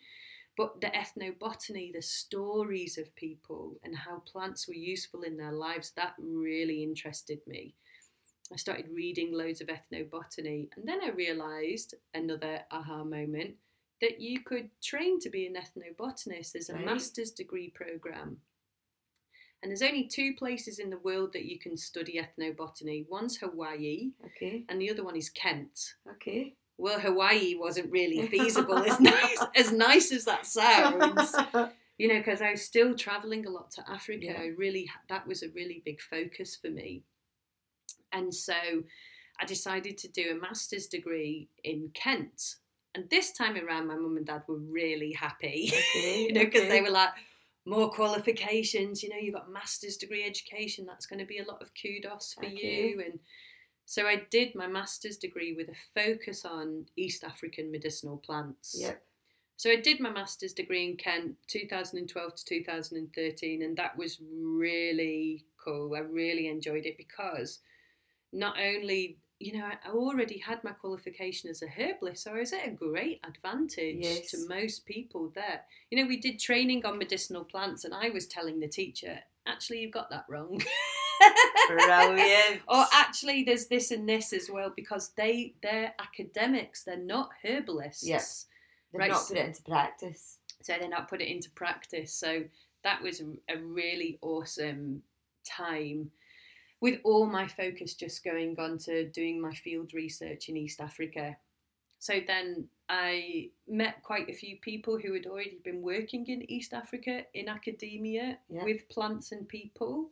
But 0.57 0.81
the 0.81 0.89
ethnobotany, 0.89 1.93
the 1.93 2.03
stories 2.03 2.99
of 2.99 3.15
people 3.17 3.77
and 3.83 3.97
how 3.97 4.19
plants 4.21 4.69
were 4.69 4.75
useful 4.75 5.23
in 5.23 5.37
their 5.37 5.53
lives, 5.53 5.93
that 5.97 6.15
really 6.19 6.83
interested 6.83 7.41
me. 7.47 7.75
I 8.53 8.57
started 8.57 8.89
reading 8.93 9.33
loads 9.33 9.61
of 9.61 9.69
ethnobotany, 9.69 10.69
and 10.77 10.87
then 10.87 11.01
I 11.03 11.11
realised 11.11 11.95
another 12.15 12.61
aha 12.71 13.05
moment 13.05 13.55
that 14.01 14.21
you 14.21 14.41
could 14.41 14.71
train 14.83 15.21
to 15.21 15.31
be 15.31 15.47
an 15.47 15.55
ethnobotanist. 15.55 16.53
There's 16.53 16.71
a 16.71 16.75
Right. 16.75 16.85
master's 16.85 17.31
degree 17.31 17.71
program. 17.71 18.41
And 19.63 19.71
there's 19.71 19.83
only 19.83 20.05
two 20.09 20.35
places 20.35 20.79
in 20.79 20.89
the 20.89 20.97
world 20.99 21.35
that 21.35 21.45
you 21.45 21.59
can 21.59 21.77
study 21.77 22.15
ethnobotany. 22.19 23.07
One's 23.09 23.37
Hawaii, 23.37 24.13
Okay. 24.25 24.65
and 24.69 24.81
the 24.81 24.91
other 24.91 25.05
one 25.05 25.17
is 25.17 25.29
Kent. 25.29 25.95
Okay. 26.13 26.57
Well, 26.79 26.99
Hawaii 26.99 27.55
wasn't 27.57 27.93
really 27.93 28.27
feasible, 28.29 28.79
as 28.79 28.99
nice 29.01 29.45
as 29.55 29.71
nice 29.71 30.13
as 30.13 30.25
that 30.25 30.47
sounds. 30.47 31.35
You 32.01 32.09
know, 32.09 32.17
because 32.17 32.41
I 32.41 32.53
was 32.53 32.63
still 32.63 32.95
traveling 32.97 33.45
a 33.45 33.51
lot 33.51 33.71
to 33.73 33.85
Africa. 33.87 34.25
Yeah. 34.25 34.41
I 34.41 34.47
really 34.57 34.91
that 35.11 35.27
was 35.27 35.43
a 35.43 35.51
really 35.51 35.83
big 35.85 36.01
focus 36.01 36.57
for 36.57 36.71
me, 36.71 37.05
and 38.13 38.35
so 38.35 38.55
I 39.41 39.45
decided 39.47 39.97
to 39.99 40.09
do 40.09 40.31
a 40.33 40.41
master's 40.41 40.87
degree 40.87 41.49
in 41.65 41.91
Kent. 41.95 42.57
And 42.95 43.09
this 43.09 43.33
time 43.33 43.57
around, 43.57 43.87
my 43.87 43.95
mum 43.95 44.17
and 44.17 44.27
dad 44.27 44.43
were 44.49 44.59
really 44.59 45.13
happy. 45.13 45.73
Okay. 45.97 46.23
you 46.25 46.33
know, 46.33 46.45
because 46.45 46.69
they 46.69 46.81
were 46.81 46.91
like, 46.91 47.11
more 47.67 47.91
qualifications, 47.91 49.03
you 49.03 49.11
know, 49.11 49.17
you've 49.17 49.35
got 49.35 49.53
master's 49.53 49.97
degree 49.97 50.25
education, 50.25 50.87
that's 50.87 51.07
going 51.07 51.19
to 51.19 51.27
be 51.27 51.39
a 51.39 51.45
lot 51.45 51.63
of 51.63 51.71
kudos 51.81 52.35
for 52.35 52.45
Okay. 52.45 52.89
you. 52.91 53.01
And 53.05 53.19
so 53.85 54.07
I 54.07 54.23
did 54.31 54.55
my 54.55 54.67
master's 54.67 55.17
degree 55.17 55.55
with 55.55 55.69
a 55.69 55.75
focus 55.95 56.45
on 56.45 56.87
East 56.97 57.23
African 57.23 57.71
medicinal 57.71 58.17
plants. 58.19 58.77
Yep. 58.79 59.03
So 59.57 59.71
I 59.71 59.77
did 59.77 60.01
my 60.01 60.11
master's 60.11 60.55
degree 60.55 60.89
in 60.89 60.97
Kent 60.97 61.35
2012 61.49 62.35
to 62.35 62.45
2013, 62.47 63.63
and 63.63 63.77
that 63.77 63.97
was 63.97 64.19
really 64.23 65.45
cool. 65.63 65.95
I 65.95 65.99
really 65.99 66.49
enjoyed 66.49 66.87
it 66.87 66.97
because 66.97 67.59
not 68.33 68.57
only, 68.59 69.19
you 69.39 69.59
know, 69.59 69.65
I 69.65 69.91
already 69.91 70.39
had 70.39 70.63
my 70.63 70.73
qualification 70.73 71.51
as 71.51 71.63
a 71.63 71.67
herbalist, 71.67 72.25
so 72.25 72.33
I 72.33 72.41
was 72.41 72.53
at 72.53 72.67
a 72.67 72.71
great 72.71 73.21
advantage 73.27 73.97
Yes. 74.01 74.31
to 74.31 74.49
most 74.49 74.87
people 74.87 75.33
there. 75.35 75.63
You 75.91 76.01
know, 76.03 76.09
we 76.09 76.19
did 76.19 76.39
training 76.39 76.85
on 76.85 76.99
medicinal 76.99 77.45
plants, 77.45 77.85
and 77.85 77.95
I 77.95 78.11
was 78.11 78.27
telling 78.27 78.61
the 78.61 78.69
teacher, 78.69 79.19
actually, 79.47 79.81
you've 79.81 79.93
got 79.93 80.11
that 80.11 80.25
wrong. 80.29 80.61
Brilliant. 81.69 82.63
or 82.69 82.85
actually, 82.93 83.45
there's 83.45 83.67
this 83.67 83.91
and 83.91 84.09
this 84.09 84.33
as 84.33 84.49
well 84.51 84.73
because 84.75 85.11
they 85.17 85.55
they're 85.63 85.93
academics, 85.99 86.85
they're 86.85 86.97
not 86.97 87.31
herbalists. 87.45 88.07
Yep. 88.07 88.23
They've 88.93 89.01
right. 89.01 89.11
not 89.11 89.29
put 89.29 89.37
it 89.37 89.47
into 89.47 89.63
practice. 89.63 90.39
so 90.63 90.75
then 90.81 90.93
I 90.95 91.03
put 91.03 91.21
it 91.21 91.29
into 91.29 91.51
practice. 91.51 92.13
So 92.13 92.45
that 92.83 93.03
was 93.03 93.21
a 93.49 93.57
really 93.59 94.19
awesome 94.23 95.03
time 95.45 96.11
with 96.81 96.99
all 97.05 97.27
my 97.27 97.47
focus 97.47 97.95
just 97.95 98.25
going 98.25 98.59
on 98.59 98.79
to 98.79 99.09
doing 99.11 99.41
my 99.41 99.55
field 99.55 99.93
research 99.93 100.49
in 100.49 100.57
East 100.57 100.81
Africa. 100.81 101.37
So 101.99 102.21
then 102.27 102.67
I 102.89 103.51
met 103.69 104.03
quite 104.03 104.31
a 104.31 104.35
few 104.35 104.57
people 104.57 104.99
who 104.99 105.13
had 105.13 105.27
already 105.27 105.61
been 105.63 105.83
working 105.83 106.27
in 106.29 106.51
East 106.51 106.73
Africa 106.73 107.25
in 107.35 107.49
academia 107.49 108.39
Yeah. 108.49 108.65
with 108.65 108.89
plants 108.89 109.33
and 109.33 109.47
people. 109.47 110.11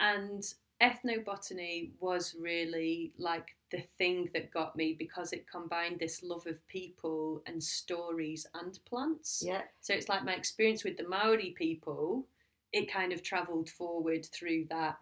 And 0.00 0.42
ethnobotany 0.80 1.92
was 2.00 2.34
really 2.38 3.12
like 3.18 3.56
the 3.70 3.80
thing 3.98 4.30
that 4.32 4.50
got 4.50 4.76
me 4.76 4.94
because 4.98 5.32
it 5.32 5.48
combined 5.50 5.98
this 6.00 6.22
love 6.22 6.46
of 6.46 6.66
people 6.68 7.42
and 7.46 7.62
stories 7.62 8.46
and 8.54 8.78
plants. 8.84 9.42
Yeah. 9.44 9.62
So 9.80 9.94
it's 9.94 10.08
like 10.08 10.24
my 10.24 10.34
experience 10.34 10.84
with 10.84 10.96
the 10.96 11.08
Maori 11.08 11.50
people, 11.50 12.26
it 12.72 12.90
kind 12.90 13.12
of 13.12 13.22
travelled 13.22 13.68
forward 13.70 14.26
through 14.26 14.66
that. 14.70 14.98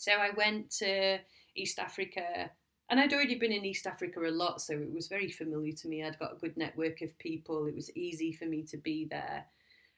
So 0.00 0.12
I 0.12 0.30
went 0.30 0.70
to 0.78 1.18
East 1.54 1.78
Africa 1.78 2.50
and 2.88 2.98
I'd 2.98 3.12
already 3.12 3.34
been 3.34 3.52
in 3.52 3.66
East 3.66 3.86
Africa 3.86 4.20
a 4.20 4.30
lot, 4.30 4.62
so 4.62 4.72
it 4.72 4.92
was 4.92 5.08
very 5.08 5.30
familiar 5.30 5.72
to 5.72 5.88
me. 5.88 6.02
I'd 6.02 6.18
got 6.18 6.32
a 6.32 6.40
good 6.40 6.56
network 6.56 7.02
of 7.02 7.16
people, 7.18 7.66
it 7.66 7.74
was 7.74 7.94
easy 7.94 8.32
for 8.32 8.46
me 8.46 8.62
to 8.64 8.78
be 8.78 9.06
there. 9.10 9.44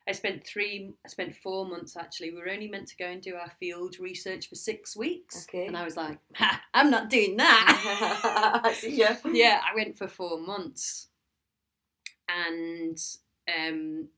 I 0.09 0.11
spent 0.11 0.45
three, 0.45 0.93
I 1.07 1.09
spent 1.09 1.37
four 1.37 1.67
months 1.67 1.97
actually. 1.97 2.33
We 2.33 2.41
were 2.41 2.51
only 2.51 2.67
meant 2.67 2.89
to 2.89 2.97
go 2.97 3.07
and 3.07 3.23
do 3.23 3.37
our 3.37 3.51
field 3.61 4.01
research 4.01 4.49
for 4.49 4.57
six 4.57 4.97
weeks. 4.97 5.47
Okay. 5.49 5.69
And 5.69 5.77
I 5.77 5.85
was 5.85 5.97
like, 5.97 6.19
ha, 6.35 6.61
I'm 6.75 6.91
not 6.91 7.09
doing 7.09 7.37
that. 7.37 8.75
Ya. 8.83 9.15
yeah, 9.31 9.61
I 9.65 9.77
went 9.77 9.97
for 9.97 10.09
four 10.09 10.41
months, 10.41 11.07
and 12.29 12.99
um, 13.57 14.09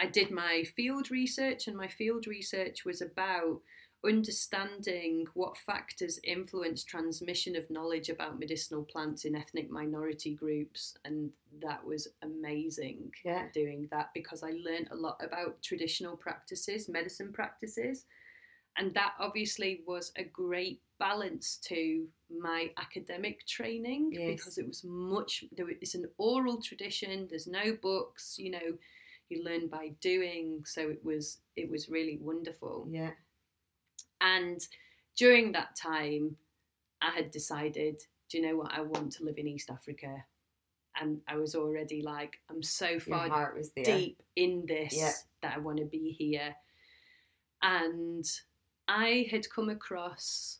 I 0.00 0.06
did 0.06 0.30
my 0.30 0.64
field 0.74 1.10
research, 1.10 1.68
and 1.68 1.76
my 1.76 1.88
field 1.88 2.26
research 2.26 2.86
was 2.86 3.02
about 3.02 3.60
understanding 4.04 5.26
what 5.34 5.56
factors 5.56 6.18
influence 6.24 6.84
transmission 6.84 7.56
of 7.56 7.68
knowledge 7.70 8.08
about 8.08 8.38
medicinal 8.38 8.84
plants 8.84 9.24
in 9.24 9.34
ethnic 9.34 9.70
minority 9.70 10.34
groups, 10.34 10.96
and 11.04 11.30
that 11.60 11.84
was 11.84 12.08
amazing 12.22 13.12
Yeah. 13.24 13.48
doing 13.52 13.88
that 13.90 14.10
because 14.14 14.42
I 14.42 14.50
learned 14.52 14.88
a 14.90 14.96
lot 14.96 15.20
about 15.22 15.62
traditional 15.62 16.16
practices, 16.16 16.88
medicine 16.88 17.32
practices, 17.32 18.06
and 18.76 18.92
that 18.94 19.14
obviously 19.18 19.82
was 19.86 20.12
a 20.16 20.24
great 20.24 20.82
balance 20.98 21.58
to 21.58 22.08
my 22.30 22.70
academic 22.76 23.46
training 23.46 24.10
Yes. 24.12 24.24
because 24.26 24.58
it 24.58 24.66
was 24.66 24.84
much 24.84 25.44
there 25.52 25.68
it's 25.68 25.94
an 25.94 26.08
oral 26.18 26.60
tradition 26.62 27.26
there's 27.28 27.46
no 27.46 27.74
books 27.82 28.38
you 28.38 28.50
know 28.50 28.78
you 29.28 29.42
learn 29.42 29.68
by 29.68 29.88
doing 30.00 30.64
so 30.64 30.88
it 30.88 31.04
was 31.04 31.38
it 31.56 31.68
was 31.68 31.88
really 31.88 32.16
wonderful 32.18 32.86
Yeah. 32.90 33.12
And 34.24 34.66
during 35.16 35.52
that 35.52 35.76
time 35.76 36.36
i 37.00 37.10
had 37.10 37.30
decided 37.30 38.02
do 38.28 38.38
you 38.38 38.46
know 38.46 38.56
what 38.56 38.72
i 38.72 38.80
want 38.80 39.12
to 39.12 39.24
live 39.24 39.38
in 39.38 39.46
east 39.46 39.70
africa 39.70 40.24
and 41.00 41.20
i 41.28 41.36
was 41.36 41.54
already 41.54 42.02
like 42.02 42.40
i'm 42.50 42.62
so 42.62 42.98
far 42.98 43.28
heart 43.28 43.56
was 43.56 43.70
there. 43.76 43.84
deep 43.84 44.22
in 44.36 44.64
this 44.66 44.94
Yeah. 44.96 45.12
that 45.42 45.56
I 45.56 45.58
want 45.58 45.78
to 45.78 45.84
be 45.84 46.10
here. 46.12 46.56
And 47.62 48.24
I 48.88 49.26
had 49.30 49.48
come 49.50 49.68
across 49.70 50.58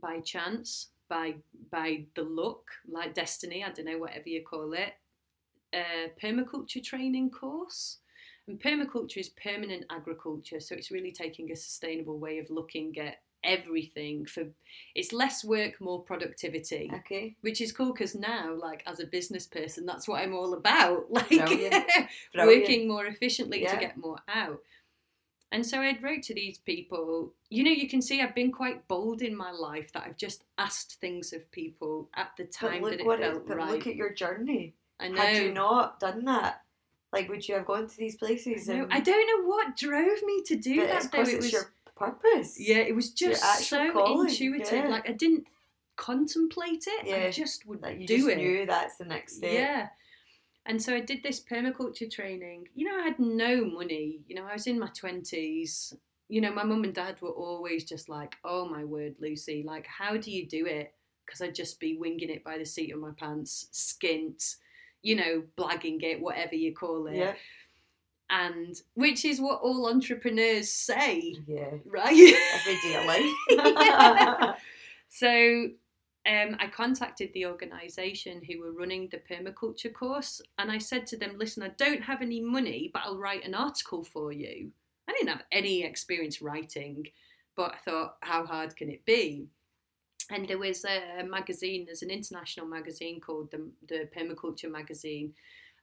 by 0.00 0.20
chance, 0.20 0.88
by 1.08 1.36
by 1.70 2.06
the 2.14 2.22
luck, 2.22 2.64
like 2.88 3.14
destiny, 3.14 3.64
I 3.64 3.70
don't 3.70 3.86
know, 3.86 3.98
whatever 3.98 4.28
you 4.28 4.42
call 4.42 4.72
it, 4.72 4.94
a 5.74 6.12
permaculture 6.22 6.82
training 6.82 7.30
course. 7.30 7.98
And 8.46 8.60
permaculture 8.60 9.18
is 9.18 9.30
permanent 9.30 9.84
agriculture, 9.90 10.60
so 10.60 10.74
it's 10.74 10.90
really 10.90 11.12
taking 11.12 11.50
a 11.50 11.56
sustainable 11.56 12.18
way 12.18 12.38
of 12.38 12.50
looking 12.50 12.98
at 12.98 13.16
everything 13.42 14.24
for 14.24 14.44
it's 14.94 15.12
less 15.12 15.44
work 15.44 15.78
more 15.78 16.00
productivity 16.02 16.90
Okay. 16.94 17.36
which 17.42 17.60
is 17.60 17.72
cool 17.72 17.92
because 17.92 18.14
now 18.14 18.54
like 18.54 18.82
as 18.86 19.00
a 19.00 19.06
business 19.06 19.46
person 19.46 19.84
that's 19.84 20.08
what 20.08 20.22
i'm 20.22 20.34
all 20.34 20.54
about 20.54 21.04
like 21.12 21.28
Brilliant. 21.28 21.74
Brilliant. 22.32 22.62
working 22.62 22.88
more 22.88 23.04
efficiently 23.04 23.60
Yeah. 23.62 23.74
to 23.74 23.80
get 23.80 23.98
more 23.98 24.16
out 24.28 24.60
and 25.52 25.64
so 25.66 25.78
i 25.80 25.94
wrote 26.02 26.22
to 26.22 26.32
these 26.34 26.56
people 26.56 27.34
you 27.50 27.62
know 27.62 27.70
you 27.70 27.86
can 27.86 28.00
see 28.00 28.22
i've 28.22 28.34
been 28.34 28.50
quite 28.50 28.88
bold 28.88 29.20
in 29.20 29.36
my 29.36 29.50
life 29.50 29.92
that 29.92 30.04
i've 30.06 30.16
just 30.16 30.44
asked 30.56 30.94
things 31.02 31.34
of 31.34 31.50
people 31.52 32.08
at 32.14 32.30
the 32.38 32.44
time 32.44 32.80
look 32.80 32.92
that 32.92 33.00
it 33.00 33.06
what 33.06 33.18
felt 33.20 33.46
but 33.46 33.58
right 33.58 33.70
look 33.70 33.86
at 33.86 33.94
your 33.94 34.14
journey. 34.14 34.72
i 35.00 35.08
know 35.08 35.20
Had 35.20 35.36
you 35.42 35.52
not 35.52 36.00
done 36.00 36.24
that, 36.24 36.62
like, 37.14 37.28
would 37.30 37.48
you 37.48 37.54
have 37.54 37.66
gone 37.66 37.86
to 37.88 37.96
these 37.96 38.16
places? 38.16 38.68
I, 38.68 38.74
know. 38.74 38.88
I 38.90 39.00
don't 39.00 39.26
know 39.30 39.48
what 39.48 39.76
drove 39.76 40.22
me 40.24 40.42
to 40.46 40.56
do 40.56 40.80
but 40.80 40.88
that 40.88 41.12
though 41.12 41.22
it 41.22 41.36
was 41.36 41.52
your 41.52 41.70
purpose. 41.96 42.56
yeah 42.58 42.78
it 42.78 42.94
was 42.94 43.10
just 43.10 43.42
so 43.68 43.92
calling, 43.92 44.28
intuitive 44.28 44.84
yeah. 44.84 44.88
like 44.88 45.08
i 45.08 45.12
didn't 45.12 45.46
contemplate 45.96 46.84
it 46.88 47.06
Yeah. 47.06 47.28
i 47.28 47.30
just 47.30 47.66
would 47.66 47.80
Like 47.82 48.00
you 48.00 48.06
do 48.06 48.16
just 48.16 48.28
it 48.30 48.38
knew 48.38 48.66
that's 48.66 48.96
the 48.96 49.04
next 49.04 49.36
step. 49.36 49.52
Yeah. 49.52 49.88
And 50.66 50.82
so 50.82 50.94
I 50.94 51.00
did 51.00 51.22
this 51.22 51.40
permaculture 51.40 52.10
training. 52.10 52.68
You 52.74 52.86
know, 52.86 52.98
I 52.98 53.02
had 53.02 53.18
no 53.18 53.64
money. 53.64 54.20
You 54.26 54.36
know, 54.36 54.46
I 54.46 54.54
was 54.54 54.66
in 54.66 54.78
my 54.78 54.88
20s. 54.88 55.94
You 56.28 56.40
know, 56.40 56.52
my 56.52 56.64
mum 56.64 56.84
and 56.84 56.94
dad 56.94 57.20
were 57.20 57.28
always 57.28 57.84
just 57.84 58.08
like, 58.08 58.36
oh 58.44 58.66
my 58.66 58.82
word, 58.82 59.14
Lucy, 59.20 59.62
like, 59.66 59.86
how 59.86 60.16
do 60.16 60.30
you 60.30 60.46
do 60.46 60.64
it? 60.64 60.94
Because 61.24 61.42
I'd 61.42 61.54
just 61.54 61.78
be 61.80 61.98
winging 61.98 62.30
it 62.30 62.42
by 62.42 62.56
the 62.56 62.64
seat 62.64 62.94
of 62.94 62.98
my 63.00 63.10
pants, 63.16 63.68
skint, 63.72 64.56
you 65.04 65.14
know, 65.14 65.42
blagging 65.56 66.02
it, 66.02 66.20
whatever 66.20 66.56
you 66.56 66.74
call 66.74 67.06
it. 67.06 67.16
Yeah. 67.16 67.34
And 68.30 68.74
which 68.94 69.24
is 69.24 69.38
what 69.40 69.60
all 69.60 69.88
entrepreneurs 69.88 70.70
say, 70.70 71.36
Yeah. 71.46 71.70
right? 71.84 72.34
Everyday 72.66 73.06
life. 73.06 73.34
Yeah. 73.84 74.54
So 75.08 75.68
um, 76.26 76.56
I 76.58 76.68
contacted 76.74 77.30
the 77.34 77.46
organisation 77.46 78.40
who 78.42 78.60
were 78.60 78.72
running 78.72 79.08
the 79.10 79.18
permaculture 79.30 79.92
course 79.92 80.40
and 80.58 80.72
I 80.72 80.78
said 80.78 81.06
to 81.08 81.18
them, 81.18 81.36
listen, 81.38 81.62
I 81.62 81.68
don't 81.76 82.02
have 82.02 82.22
any 82.22 82.40
money, 82.40 82.90
but 82.92 83.02
I'll 83.04 83.18
write 83.18 83.44
an 83.46 83.54
article 83.54 84.02
for 84.02 84.32
you. 84.32 84.70
I 85.06 85.12
didn't 85.12 85.28
have 85.28 85.44
any 85.52 85.84
experience 85.84 86.40
writing, 86.40 87.06
but 87.56 87.74
I 87.74 87.76
thought, 87.84 88.16
how 88.20 88.46
hard 88.46 88.74
can 88.74 88.88
it 88.88 89.04
be? 89.04 89.48
And 90.30 90.48
there 90.48 90.58
was 90.58 90.84
a 90.84 91.22
magazine, 91.24 91.84
there's 91.84 92.02
an 92.02 92.10
international 92.10 92.66
magazine 92.66 93.20
called 93.20 93.50
the, 93.50 93.68
the 93.88 94.08
Permaculture 94.16 94.70
Magazine. 94.70 95.34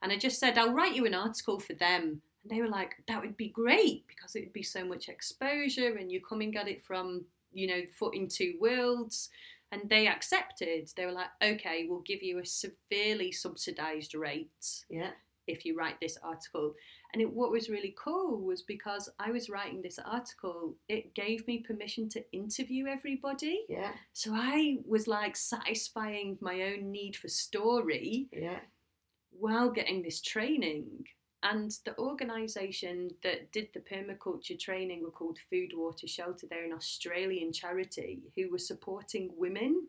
And 0.02 0.12
I 0.12 0.18
just 0.18 0.40
said, 0.40 0.58
I'll 0.58 0.74
write 0.74 0.96
you 0.96 1.06
an 1.06 1.14
article 1.14 1.60
for 1.60 1.74
them. 1.74 2.22
And 2.44 2.52
they 2.52 2.62
were 2.62 2.68
like, 2.68 2.96
that 3.08 3.22
would 3.22 3.38
be 3.38 3.50
great 3.50 4.06
because 4.08 4.36
it 4.36 4.42
would 4.42 4.54
be 4.54 4.64
so 4.64 4.84
much 4.84 5.10
exposure 5.10 5.98
and 5.98 6.12
you're 6.12 6.22
coming 6.28 6.56
at 6.58 6.68
it 6.68 6.84
from, 6.84 7.24
you 7.54 7.68
know, 7.68 7.82
foot 7.98 8.16
in 8.16 8.28
two 8.28 8.56
worlds. 8.60 9.30
And 9.72 9.88
they 9.90 10.08
accepted. 10.08 10.90
They 10.98 11.06
were 11.06 11.12
like, 11.12 11.30
okay, 11.42 11.86
we'll 11.88 12.02
give 12.02 12.24
you 12.24 12.40
a 12.40 12.46
severely 12.46 13.32
subsidized 13.32 14.16
rate 14.16 14.50
yeah. 14.90 15.12
if 15.48 15.66
you 15.66 15.78
write 15.78 16.00
this 16.02 16.18
article. 16.24 16.74
And 17.14 17.22
it, 17.22 17.32
what 17.32 17.52
was 17.52 17.70
really 17.70 17.94
cool 18.02 18.40
was 18.40 18.62
because 18.62 19.10
I 19.20 19.32
was 19.32 19.50
writing 19.50 19.82
this 19.82 20.00
article, 20.06 20.76
it 20.88 21.14
gave 21.14 21.46
me 21.46 21.60
permission 21.60 22.08
to 22.10 22.24
interview 22.32 22.88
everybody. 22.88 23.66
Yeah. 23.68 23.92
So 24.14 24.32
I 24.34 24.78
was 24.86 25.08
like 25.08 25.36
satisfying 25.36 26.38
my 26.40 26.62
own 26.62 26.90
need 26.92 27.16
for 27.18 27.28
story 27.28 28.30
Yeah. 28.32 28.60
while 29.32 29.70
getting 29.70 30.02
this 30.04 30.22
training. 30.22 31.06
And 31.44 31.72
the 31.86 31.98
organisation 31.98 33.10
that 33.24 33.52
did 33.52 33.70
the 33.74 33.80
permaculture 33.80 34.58
training 34.60 35.04
were 35.04 35.12
called 35.12 35.40
Food, 35.50 35.72
Water, 35.76 36.08
Shelter. 36.08 36.48
They're 36.48 36.66
an 36.66 36.72
Australian 36.74 37.52
charity 37.52 38.22
who 38.36 38.52
were 38.52 38.60
supporting 38.60 39.32
women, 39.36 39.88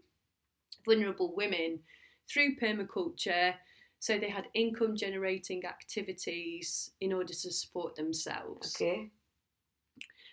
vulnerable 0.84 1.34
women, 1.36 1.80
through 2.28 2.56
permaculture. 2.56 3.54
So 4.02 4.18
they 4.18 4.30
had 4.30 4.48
income 4.52 4.96
generating 4.96 5.64
activities 5.64 6.90
in 7.00 7.12
order 7.12 7.32
to 7.32 7.52
support 7.52 7.94
themselves. 7.94 8.74
Okay. 8.74 9.12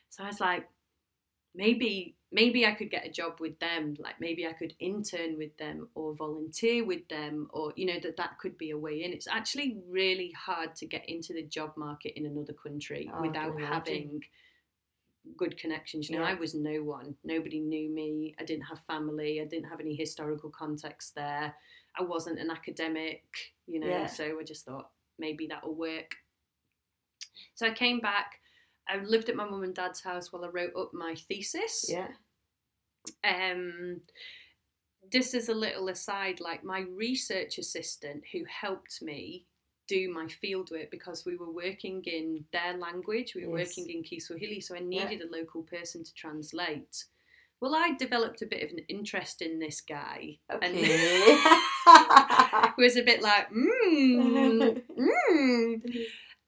So 0.10 0.24
I 0.24 0.28
was 0.28 0.40
like, 0.40 0.68
maybe 1.54 2.16
maybe 2.32 2.66
I 2.66 2.72
could 2.72 2.90
get 2.90 3.06
a 3.06 3.12
job 3.12 3.34
with 3.40 3.60
them. 3.60 3.94
Like 4.00 4.16
maybe 4.20 4.48
I 4.48 4.54
could 4.54 4.74
intern 4.80 5.38
with 5.38 5.56
them 5.58 5.88
or 5.94 6.16
volunteer 6.16 6.84
with 6.84 7.08
them, 7.10 7.48
or 7.52 7.72
you 7.76 7.86
know 7.86 8.00
that 8.02 8.18
that 8.18 8.40
could 8.40 8.58
be 8.58 8.72
a 8.72 8.78
way 8.78 9.04
in. 9.04 9.14
It's 9.14 9.28
actually 9.28 9.78
really 9.88 10.32
hard 10.32 10.76
to 10.78 10.88
get 10.88 11.08
into 11.08 11.34
the 11.34 11.44
job 11.44 11.74
market 11.78 12.18
in 12.18 12.26
another 12.26 12.54
country 12.54 13.08
Oh, 13.14 13.22
without 13.22 13.62
having 13.62 14.24
good 15.38 15.60
connections. 15.60 16.10
You 16.10 16.18
know, 16.18 16.24
Yeah. 16.24 16.32
I 16.32 16.34
was 16.34 16.56
no 16.56 16.82
one. 16.82 17.16
Nobody 17.24 17.60
knew 17.60 17.88
me. 17.88 18.34
I 18.40 18.46
didn't 18.46 18.66
have 18.66 18.84
family. 18.86 19.40
I 19.42 19.46
didn't 19.46 19.70
have 19.70 19.80
any 19.80 19.94
historical 19.94 20.50
context 20.50 21.14
there. 21.14 21.56
I 21.98 22.04
wasn't 22.04 22.40
an 22.40 22.50
academic. 22.50 23.54
You 23.70 23.80
know, 23.80 23.88
Yeah. 23.88 24.06
so 24.08 24.40
I 24.40 24.44
just 24.44 24.66
thought 24.66 24.90
maybe 25.20 25.48
that'll 25.48 25.76
work. 25.76 26.16
So 27.54 27.68
I 27.68 27.72
came 27.72 28.00
back. 28.00 28.40
I 28.88 28.98
lived 28.98 29.30
at 29.30 29.36
my 29.36 29.46
mum 29.48 29.64
and 29.64 29.76
dad's 29.76 30.02
house 30.02 30.32
while 30.34 30.44
I 30.44 30.48
wrote 30.48 30.76
up 30.76 30.92
my 30.94 31.14
thesis. 31.16 31.86
Yeah. 31.88 32.08
Um, 33.24 34.02
just 35.12 35.34
as 35.34 35.50
a 35.50 35.54
little 35.54 35.90
aside, 35.90 36.40
like 36.40 36.64
my 36.64 36.82
research 36.82 37.58
assistant 37.60 38.24
who 38.32 38.44
helped 38.46 39.02
me 39.02 39.46
do 39.88 40.12
my 40.12 40.26
fieldwork 40.26 40.92
because 40.92 41.26
we 41.26 41.36
were 41.36 41.52
working 41.52 42.04
in 42.06 42.46
their 42.52 42.78
language, 42.78 43.34
we 43.36 43.46
were 43.46 43.60
Yes. 43.60 43.70
working 43.78 43.90
in 43.90 44.04
Kiswahili, 44.04 44.60
so 44.60 44.76
I 44.76 44.80
Yeah. 44.80 44.86
needed 45.08 45.22
a 45.22 45.32
local 45.32 45.64
person 45.64 46.04
to 46.04 46.14
translate. 46.14 47.06
Well, 47.62 47.76
I 47.76 47.92
developed 47.98 48.42
a 48.42 48.46
bit 48.46 48.64
of 48.64 48.70
an 48.72 48.80
interest 48.88 49.42
in 49.42 49.60
this 49.60 49.82
guy, 49.82 50.38
and 50.50 50.76
Okay. 50.78 51.38
was 52.78 52.96
a 52.96 53.04
bit 53.04 53.22
like, 53.22 53.50
mmm, 53.52 54.82
mmm. 55.00 55.82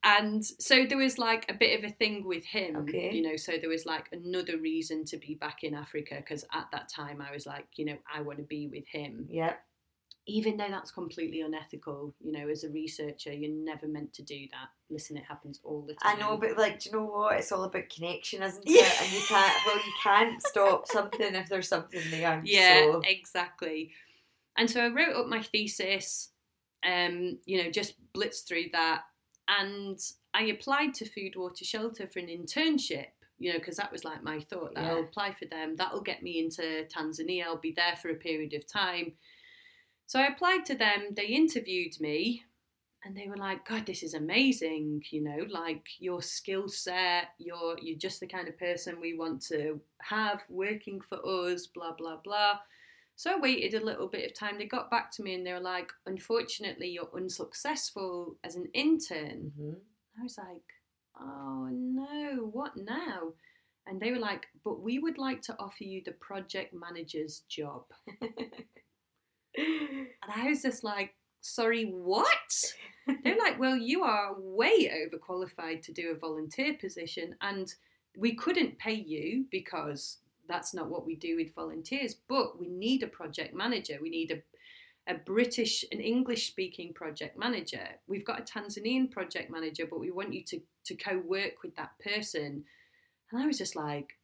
And 0.03 0.43
so 0.43 0.85
there 0.85 0.97
was 0.97 1.19
like 1.19 1.45
a 1.49 1.53
bit 1.53 1.77
of 1.77 1.83
a 1.89 1.93
thing 1.93 2.23
with 2.25 2.43
him, 2.45 2.75
Okay. 2.77 3.11
you 3.13 3.21
know. 3.21 3.35
So 3.35 3.53
there 3.59 3.69
was 3.69 3.85
like 3.85 4.07
another 4.11 4.57
reason 4.57 5.05
to 5.05 5.17
be 5.17 5.35
back 5.35 5.63
in 5.63 5.75
Africa 5.75 6.15
because 6.15 6.43
at 6.53 6.67
that 6.71 6.89
time 6.89 7.21
I 7.21 7.31
was 7.31 7.45
like, 7.45 7.67
you 7.75 7.85
know, 7.85 7.97
I 8.11 8.21
want 8.21 8.39
to 8.39 8.43
be 8.45 8.67
with 8.67 8.87
him, 8.87 9.27
yeah. 9.29 9.53
Even 10.31 10.55
though 10.57 10.69
that's 10.69 10.91
completely 10.91 11.41
unethical. 11.41 12.13
You 12.21 12.31
know, 12.31 12.47
as 12.47 12.63
a 12.63 12.69
researcher, 12.69 13.33
you're 13.33 13.51
never 13.51 13.87
meant 13.87 14.13
to 14.13 14.23
do 14.23 14.47
that. 14.51 14.69
Listen, 14.89 15.17
it 15.17 15.23
happens 15.25 15.59
all 15.63 15.81
the 15.81 15.93
time. 15.95 16.17
I 16.17 16.19
know, 16.19 16.37
but 16.37 16.57
like, 16.57 16.79
do 16.79 16.89
you 16.89 16.95
know 16.95 17.05
what? 17.05 17.37
It's 17.37 17.51
all 17.51 17.63
about 17.63 17.89
connection, 17.89 18.41
isn't 18.41 18.63
it? 18.65 18.71
Yeah. 18.71 19.03
And 19.03 19.11
you 19.11 19.21
can't. 19.27 19.53
Well, 19.65 19.75
you 19.75 19.93
can't 20.01 20.41
stop 20.41 20.87
something 20.87 21.35
if 21.35 21.49
there's 21.49 21.67
something 21.67 22.01
there. 22.09 22.41
Yeah, 22.45 22.79
So, 22.79 23.01
exactly. 23.05 23.91
And 24.57 24.69
so 24.69 24.81
I 24.81 24.87
wrote 24.87 25.15
up 25.15 25.27
my 25.27 25.41
thesis, 25.41 26.29
um, 26.85 27.37
you 27.45 27.63
know, 27.63 27.69
just 27.69 27.95
blitzed 28.13 28.47
through 28.47 28.65
that. 28.73 29.03
And 29.47 29.99
I 30.33 30.43
applied 30.43 30.93
to 30.95 31.05
Food, 31.05 31.33
Water, 31.35 31.65
Shelter 31.65 32.07
for 32.07 32.19
an 32.19 32.27
internship, 32.27 33.07
you 33.37 33.51
know, 33.51 33.59
because 33.59 33.77
that 33.77 33.91
was 33.91 34.05
like 34.05 34.23
my 34.23 34.39
thought 34.39 34.75
that 34.75 34.85
I'll 34.85 34.99
apply 35.01 35.33
for 35.33 35.45
them. 35.45 35.75
That'll 35.75 36.01
get 36.01 36.23
me 36.23 36.39
into 36.39 36.85
Tanzania. 36.95 37.43
I'll 37.45 37.57
be 37.57 37.73
there 37.75 37.95
for 38.01 38.09
a 38.09 38.15
period 38.15 38.53
of 38.53 38.65
time. 38.67 39.13
So 40.11 40.19
I 40.19 40.27
applied 40.27 40.65
to 40.65 40.75
them. 40.75 41.13
They 41.15 41.27
interviewed 41.27 41.97
me. 42.01 42.43
And 43.05 43.15
they 43.15 43.29
were 43.29 43.37
like, 43.37 43.65
God, 43.65 43.85
this 43.85 44.03
is 44.03 44.13
amazing, 44.13 45.05
you 45.09 45.21
know, 45.23 45.45
like 45.49 45.87
your 45.99 46.21
skill 46.21 46.67
set, 46.67 47.29
you're 47.37 47.77
you're 47.81 47.97
just 47.97 48.19
the 48.19 48.27
kind 48.27 48.49
of 48.49 48.59
person 48.59 48.99
we 48.99 49.17
want 49.17 49.41
to 49.43 49.79
have 50.01 50.41
working 50.49 50.99
for 50.99 51.17
us, 51.25 51.65
blah 51.65 51.93
blah 51.93 52.17
blah. 52.17 52.59
So 53.15 53.31
I 53.31 53.39
waited 53.39 53.73
a 53.73 53.85
little 53.85 54.09
bit 54.09 54.29
of 54.29 54.37
time. 54.37 54.57
They 54.57 54.65
got 54.65 54.91
back 54.91 55.11
to 55.11 55.23
me 55.23 55.33
and 55.33 55.47
they 55.47 55.53
were 55.53 55.61
like, 55.61 55.89
unfortunately, 56.05 56.89
you're 56.89 57.15
unsuccessful 57.15 58.35
as 58.43 58.57
an 58.57 58.67
intern. 58.73 59.53
Mhm. 59.57 59.75
I 60.19 60.23
was 60.23 60.37
like, 60.37 60.69
oh 61.21 61.69
no, 61.71 62.49
what 62.51 62.75
now? 62.75 63.31
And 63.87 64.01
they 64.01 64.11
were 64.11 64.19
like, 64.19 64.47
but 64.65 64.81
we 64.81 64.99
would 64.99 65.17
like 65.17 65.41
to 65.43 65.57
offer 65.57 65.85
you 65.85 66.01
the 66.03 66.11
project 66.27 66.73
manager's 66.73 67.45
job. 67.47 67.85
And 69.57 70.07
I 70.33 70.49
was 70.49 70.61
just 70.61 70.83
like, 70.83 71.15
sorry, 71.41 71.85
what? 71.85 72.73
They're 73.23 73.37
like, 73.37 73.59
well, 73.59 73.75
you 73.75 74.03
are 74.03 74.35
way 74.37 74.89
overqualified 74.89 75.81
to 75.83 75.93
do 75.93 76.11
a 76.11 76.19
volunteer 76.19 76.75
position, 76.75 77.35
and 77.41 77.73
we 78.17 78.35
couldn't 78.35 78.77
pay 78.79 78.93
you 78.93 79.45
because 79.51 80.17
that's 80.47 80.73
not 80.73 80.89
what 80.89 81.05
we 81.05 81.15
do 81.15 81.37
with 81.37 81.55
volunteers, 81.55 82.15
but 82.27 82.59
we 82.59 82.67
need 82.67 83.03
a 83.03 83.07
project 83.07 83.53
manager. 83.53 83.97
We 84.01 84.09
need 84.09 84.31
a, 84.31 85.11
a 85.11 85.15
British, 85.15 85.85
an 85.91 85.99
English 85.99 86.47
speaking 86.47 86.93
project 86.93 87.37
manager. 87.37 87.87
We've 88.07 88.25
got 88.25 88.39
a 88.39 88.43
Tanzanian 88.43 89.09
project 89.11 89.49
manager, 89.49 89.85
but 89.89 89.99
we 89.99 90.11
want 90.11 90.33
you 90.33 90.43
to, 90.45 90.61
to 90.85 90.95
co 90.95 91.19
work 91.19 91.63
with 91.63 91.75
that 91.77 91.91
person. 92.03 92.65
And 93.31 93.41
I 93.41 93.47
was 93.47 93.57
just 93.57 93.75
like, 93.75 94.17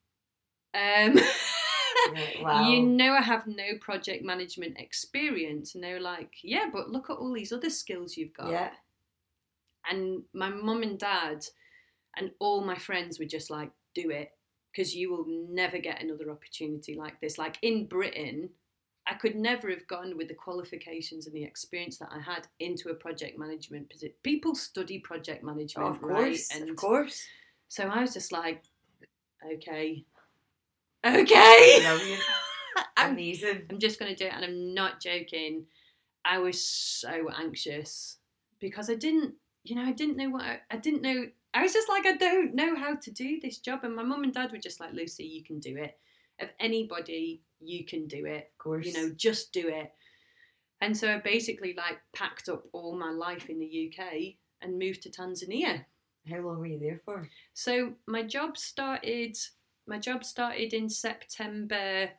um, 0.74 1.18
wow. 2.42 2.70
you 2.70 2.84
know, 2.84 3.14
I 3.14 3.22
have 3.22 3.48
no 3.48 3.78
project 3.82 4.24
management 4.24 4.78
experience. 4.80 5.76
And 5.76 5.84
they 5.84 5.94
were 5.94 6.00
like, 6.00 6.34
yeah, 6.44 6.66
but 6.72 6.90
look 6.90 7.10
at 7.10 7.18
all 7.18 7.34
these 7.34 7.52
other 7.52 7.70
skills 7.70 8.18
you've 8.18 8.34
got. 8.34 8.50
yeah. 8.52 8.72
And 9.90 10.24
my 10.34 10.50
mum 10.50 10.84
and 10.84 11.00
dad 11.00 11.46
and 12.18 12.32
all 12.40 12.62
my 12.62 12.76
friends 12.78 13.20
were 13.20 13.26
just 13.26 13.50
like, 13.50 13.72
do 13.96 14.10
it 14.10 14.32
because 14.72 14.96
you 14.96 15.10
will 15.10 15.26
never 15.50 15.80
get 15.80 16.04
another 16.04 16.30
opportunity 16.30 16.94
like 16.94 17.20
this. 17.20 17.38
Like 17.40 17.58
in 17.64 17.88
Britain, 17.88 18.50
I 19.08 19.16
could 19.16 19.36
never 19.36 19.70
have 19.72 19.88
gone 19.88 20.16
with 20.18 20.28
the 20.28 20.36
qualifications 20.36 21.26
and 21.26 21.36
the 21.36 21.44
experience 21.46 21.98
that 21.98 22.10
I 22.12 22.20
had 22.20 22.48
into 22.60 22.90
a 22.90 22.94
project 22.94 23.40
management 23.40 23.90
position. 23.90 24.14
People 24.22 24.54
study 24.54 25.00
project 25.00 25.44
management, 25.44 25.88
Oh, 25.88 25.92
of 25.94 26.04
right? 26.04 26.26
course. 26.28 26.50
And 26.54 26.70
Of 26.70 26.76
course. 26.76 27.24
so 27.70 27.86
I 27.86 28.02
was 28.02 28.14
just 28.14 28.32
like, 28.32 28.62
okay, 29.54 30.04
okay. 31.16 31.80
Brilliant. 31.82 32.22
I'm 32.98 33.14
Amazing. 33.14 33.64
I'm 33.70 33.80
just 33.80 34.00
going 34.00 34.14
to 34.14 34.18
do 34.18 34.28
it. 34.28 34.34
And 34.34 34.46
I'm 34.46 34.74
not 34.74 35.02
joking. 35.02 35.66
I 36.26 36.40
was 36.40 36.62
so 36.62 37.30
anxious 37.38 38.18
because 38.60 38.90
I 38.90 38.96
didn't, 38.96 39.36
you 39.64 39.76
know, 39.76 39.84
I 39.84 39.92
didn't 39.92 40.18
know 40.18 40.30
what, 40.30 40.44
I, 40.44 40.60
I 40.70 40.78
didn't 40.78 41.02
know. 41.02 41.26
I 41.54 41.64
was 41.64 41.74
just 41.74 41.90
like, 41.90 42.06
I 42.06 42.18
don't 42.18 42.54
know 42.54 42.76
how 42.76 42.96
to 42.96 43.12
do 43.12 43.40
this 43.42 43.60
job. 43.60 43.84
And 43.84 43.96
my 43.96 44.04
mum 44.04 44.24
and 44.24 44.34
dad 44.34 44.52
were 44.52 44.58
just 44.58 44.80
like, 44.80 44.94
Lucy, 44.94 45.24
you 45.24 45.44
can 45.44 45.60
do 45.60 45.78
it. 45.78 45.98
Of 46.40 46.50
anybody, 46.60 47.42
you 47.60 47.86
can 47.86 48.08
do 48.08 48.26
it. 48.26 48.52
Of 48.54 48.58
course. 48.58 48.86
You 48.86 48.94
know, 48.94 49.14
just 49.16 49.54
do 49.54 49.68
it. 49.68 49.92
And 50.82 50.96
so 50.96 51.12
I 51.12 51.20
basically 51.20 51.74
like 51.76 51.98
packed 52.14 52.50
up 52.50 52.64
all 52.74 52.96
my 52.96 53.10
life 53.10 53.50
in 53.50 53.60
the 53.60 53.92
UK 53.92 54.36
and 54.62 54.78
moved 54.78 55.02
to 55.04 55.10
Tanzania. 55.10 55.86
How 56.30 56.38
long 56.38 56.60
were 56.60 56.68
you 56.68 56.80
there 56.80 57.02
for? 57.06 57.30
So 57.54 57.94
my 58.06 58.22
job 58.22 58.58
started 58.58 59.38
my 59.88 59.98
job 59.98 60.24
started 60.24 60.74
in 60.74 60.90
September 60.90 62.10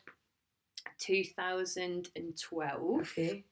2012. 0.99 3.01
Okay. 3.01 3.45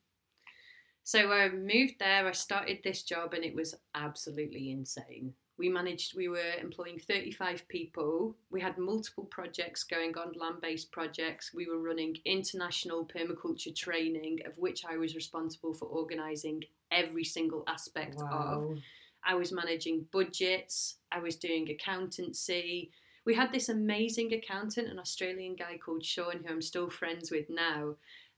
So 1.03 1.31
I 1.31 1.49
moved 1.49 1.95
there, 1.99 2.27
I 2.27 2.33
started 2.33 2.79
this 2.83 3.03
job 3.03 3.33
and 3.33 3.45
it 3.45 3.55
was 3.55 3.75
absolutely 3.95 4.71
insane. 4.71 5.33
We 5.57 5.69
managed 5.69 6.15
we 6.15 6.27
were 6.27 6.53
employing 6.61 6.99
35 6.99 7.67
people. 7.67 8.35
We 8.51 8.61
had 8.61 8.77
multiple 8.77 9.25
projects 9.25 9.83
going 9.83 10.15
on, 10.17 10.33
land-based 10.33 10.91
projects. 10.91 11.51
We 11.53 11.65
were 11.65 11.79
running 11.79 12.17
international 12.25 13.07
permaculture 13.07 13.75
training 13.75 14.39
of 14.45 14.57
which 14.57 14.83
I 14.85 14.97
was 14.97 15.15
responsible 15.15 15.73
for 15.73 15.85
organizing 15.85 16.63
every 16.91 17.23
single 17.23 17.63
aspect 17.67 18.21
of. 18.29 18.77
I 19.25 19.33
was 19.33 19.51
managing 19.51 20.05
budgets, 20.11 20.99
I 21.11 21.19
was 21.19 21.37
doing 21.37 21.69
accountancy. 21.69 22.91
We 23.27 23.35
had 23.35 23.51
this 23.51 23.67
amazing 23.67 24.33
accountant, 24.33 24.87
an 24.87 24.99
Australian 24.99 25.55
guy 25.55 25.77
called 25.77 26.05
Sean, 26.05 26.45
who 26.45 26.53
I'm 26.53 26.61
still 26.61 26.89
friends 26.89 27.29
with 27.29 27.49
now. 27.49 27.95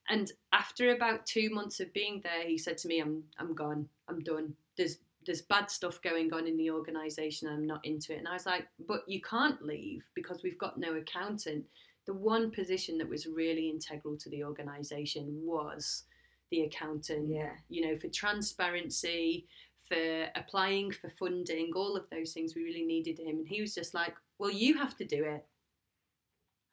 And 0.10 0.32
after 0.52 0.96
about 0.96 1.28
two 1.28 1.52
months 1.52 1.80
of 1.80 1.94
being 1.94 2.22
there, 2.24 2.48
he 2.48 2.58
said 2.58 2.80
to 2.80 2.88
me, 2.88 3.00
I'm 3.00 3.24
I'm 3.38 3.54
gone. 3.54 3.88
I'm 4.08 4.22
done. 4.22 4.56
There's 4.78 4.98
there's 5.28 5.44
bad 5.44 5.70
stuff 5.70 6.02
going 6.02 6.34
on 6.34 6.48
in 6.48 6.58
the 6.58 6.72
organisation. 6.72 7.48
I'm 7.48 7.68
not 7.68 7.86
into 7.86 8.14
it. 8.14 8.18
And 8.18 8.28
I 8.28 8.34
was 8.34 8.48
like, 8.48 8.68
but 8.88 9.04
you 9.08 9.22
can't 9.22 9.62
leave 9.62 10.02
because 10.16 10.42
we've 10.42 10.58
got 10.58 10.80
no 10.80 10.96
accountant. 10.96 11.66
The 12.08 12.14
one 12.14 12.50
position 12.50 12.98
that 12.98 13.10
was 13.10 13.28
really 13.28 13.70
integral 13.70 14.18
to 14.18 14.30
the 14.32 14.44
organisation 14.44 15.40
was 15.44 16.06
the 16.50 16.62
accountant 16.62 17.30
Yeah. 17.30 17.52
you 17.70 17.86
know, 17.86 17.96
for 18.00 18.08
transparency, 18.08 19.46
for 19.88 20.30
applying 20.34 20.92
for 20.92 21.12
funding, 21.12 21.74
all 21.76 21.96
of 21.96 22.10
those 22.10 22.34
things, 22.34 22.56
we 22.56 22.64
really 22.64 22.86
needed 22.86 23.20
him. 23.20 23.38
And 23.38 23.48
he 23.48 23.62
was 23.62 23.76
just 23.76 23.94
like, 23.94 24.16
well, 24.40 24.50
you 24.50 24.78
have 24.78 24.96
to 24.98 25.06
do 25.06 25.24
it. 25.24 25.46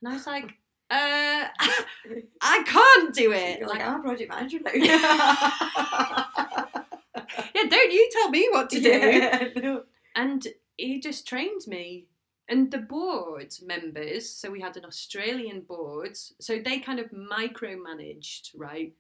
And 0.00 0.10
I 0.10 0.14
was 0.14 0.26
like, 0.26 0.44
uh, 0.90 1.44
I 2.40 2.62
can't 2.64 3.14
do 3.14 3.32
it. 3.32 3.58
You're 3.58 3.68
like, 3.68 3.80
Like, 3.80 3.88
I'm 3.88 4.00
a 4.00 4.02
project 4.02 4.30
manager 4.30 4.58
now. 4.64 4.70
yeah, 7.54 7.64
don't 7.68 7.92
you 7.92 8.08
tell 8.12 8.30
me 8.30 8.48
what 8.50 8.70
to 8.70 8.80
do. 8.80 8.88
Yeah, 8.88 9.48
no. 9.56 9.82
And 10.14 10.46
he 10.76 11.00
just 11.00 11.26
trained 11.26 11.62
me. 11.66 12.06
And 12.48 12.70
the 12.70 12.78
board 12.78 13.52
members, 13.64 14.30
so 14.30 14.52
we 14.52 14.60
had 14.60 14.76
an 14.76 14.84
Australian 14.84 15.62
board, 15.62 16.16
so 16.16 16.60
they 16.64 16.78
kind 16.78 17.00
of 17.00 17.10
micromanaged, 17.10 18.50
right? 18.54 18.94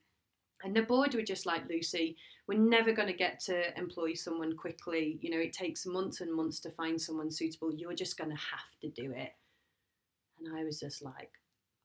And 0.64 0.74
the 0.74 0.82
board 0.82 1.14
were 1.14 1.22
just 1.22 1.46
like, 1.46 1.68
Lucy, 1.68 2.16
we're 2.48 2.58
never 2.58 2.92
going 2.92 3.08
to 3.08 3.14
get 3.14 3.40
to 3.40 3.76
employ 3.78 4.14
someone 4.14 4.56
quickly. 4.56 5.18
You 5.20 5.30
know, 5.30 5.38
it 5.40 5.52
takes 5.52 5.84
months 5.86 6.20
and 6.20 6.32
months 6.32 6.60
to 6.60 6.70
find 6.70 7.00
someone 7.00 7.30
suitable. 7.30 7.74
You're 7.74 7.94
just 7.94 8.16
going 8.16 8.30
to 8.30 8.36
have 8.36 8.70
to 8.82 8.88
do 8.88 9.12
it. 9.12 9.32
And 10.38 10.56
I 10.56 10.64
was 10.64 10.78
just 10.78 11.02
like, 11.02 11.30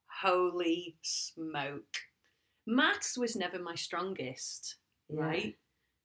holy 0.06 0.96
smoke. 1.02 1.96
Maths 2.66 3.18
was 3.18 3.34
never 3.34 3.58
my 3.58 3.74
strongest 3.74 4.76
Yeah. 5.08 5.22
right? 5.24 5.58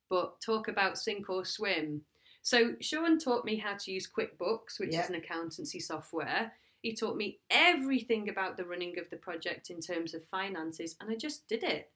But 0.10 0.42
talk 0.42 0.68
about 0.70 0.98
sink 0.98 1.30
or 1.30 1.46
swim. 1.46 2.06
So 2.42 2.76
Sean 2.80 3.20
taught 3.20 3.46
me 3.46 3.58
how 3.58 3.76
to 3.76 3.92
use 3.92 4.10
QuickBooks, 4.10 4.80
which 4.80 4.94
Yeah. 4.94 5.04
is 5.04 5.10
an 5.10 5.16
accountancy 5.16 5.80
software. 5.80 6.54
He 6.82 6.96
taught 6.96 7.18
me 7.18 7.42
everything 7.50 8.30
about 8.30 8.56
the 8.56 8.64
running 8.66 8.98
of 8.98 9.10
the 9.10 9.18
project 9.18 9.70
in 9.70 9.82
terms 9.82 10.14
of 10.14 10.26
finances, 10.30 10.96
and 11.02 11.12
I 11.12 11.16
just 11.16 11.48
did 11.48 11.64
it. 11.64 11.92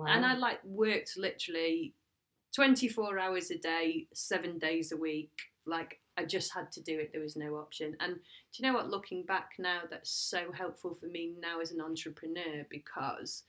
Wow. 0.00 0.06
And 0.08 0.24
I 0.24 0.34
like 0.34 0.60
worked 0.64 1.16
literally 1.16 1.94
24 2.54 3.18
hours 3.18 3.50
a 3.50 3.58
day, 3.58 4.06
seven 4.14 4.58
days 4.58 4.92
a 4.92 4.96
week. 4.96 5.30
Like 5.66 6.00
I 6.16 6.24
just 6.24 6.52
had 6.52 6.72
to 6.72 6.82
do 6.82 6.98
it. 6.98 7.10
There 7.12 7.22
was 7.22 7.36
no 7.36 7.56
option. 7.56 7.96
And 8.00 8.14
do 8.14 8.20
you 8.56 8.66
know 8.66 8.74
what? 8.74 8.90
Looking 8.90 9.24
back 9.24 9.50
now, 9.58 9.80
that's 9.90 10.10
so 10.10 10.50
helpful 10.52 10.96
for 10.98 11.06
me 11.06 11.34
now 11.40 11.60
as 11.60 11.70
an 11.70 11.80
entrepreneur 11.80 12.66
because 12.70 13.44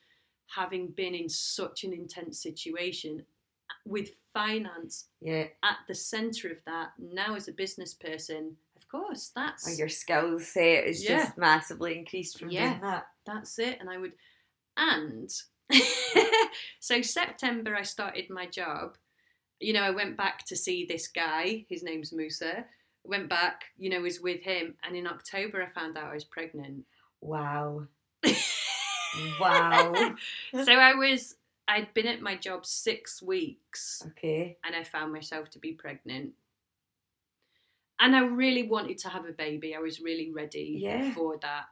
having 0.47 0.87
been 0.87 1.15
in 1.15 1.29
such 1.29 1.83
an 1.85 1.93
intense 1.93 2.41
situation 2.43 3.23
uh, 3.69 3.73
with 3.85 4.09
finance 4.33 5.05
yeah. 5.21 5.45
at 5.63 5.77
the 5.87 5.95
center 5.95 6.49
of 6.51 6.57
that, 6.65 6.89
now 6.99 7.35
as 7.35 7.47
a 7.47 7.53
business 7.53 7.93
person, 7.93 8.55
of 8.75 8.87
course, 8.89 9.31
that's 9.33 9.65
Well, 9.65 9.75
your 9.77 9.89
skill 9.89 10.37
set 10.39 10.85
is 10.85 11.03
Yeah. 11.03 11.19
just 11.25 11.37
massively 11.37 11.97
increased 11.97 12.37
from 12.37 12.49
Yeah. 12.49 12.71
doing 12.71 12.81
that. 12.81 13.07
that's 13.25 13.59
it 13.59 13.77
and 13.79 13.89
i 13.89 13.97
would 13.97 14.13
and 14.77 15.29
so 16.79 17.01
september 17.01 17.75
i 17.75 17.81
started 17.83 18.29
my 18.29 18.45
job 18.45 18.97
you 19.59 19.73
know 19.73 19.81
i 19.81 19.89
went 19.91 20.17
back 20.17 20.43
to 20.45 20.55
see 20.55 20.85
this 20.85 21.07
guy 21.07 21.65
his 21.69 21.83
name's 21.83 22.11
musa 22.13 22.65
went 23.03 23.29
back 23.29 23.65
you 23.77 23.89
know 23.89 24.01
was 24.01 24.19
with 24.21 24.41
him 24.41 24.75
and 24.83 24.95
in 24.95 25.07
october 25.07 25.61
i 25.63 25.67
found 25.67 25.97
out 25.97 26.11
i 26.11 26.13
was 26.13 26.23
pregnant 26.23 26.83
Wow. 27.21 27.87
Wow. 29.39 30.15
so 30.63 30.71
i 30.73 30.93
was 30.93 31.35
i'd 31.67 31.93
been 31.93 32.07
at 32.07 32.21
my 32.21 32.35
job 32.35 32.65
six 32.65 33.21
weeks 33.21 34.01
Okay. 34.07 34.57
and 34.63 34.75
i 34.75 34.83
found 34.83 35.11
myself 35.11 35.49
to 35.51 35.59
be 35.59 35.73
pregnant 35.73 36.31
and 37.99 38.15
i 38.15 38.19
really 38.21 38.63
wanted 38.67 38.97
to 38.99 39.09
have 39.09 39.25
a 39.25 39.31
baby 39.33 39.75
i 39.75 39.79
was 39.79 39.99
really 39.99 40.31
ready 40.31 40.77
Yeah. 40.81 41.11
for 41.13 41.37
that 41.41 41.65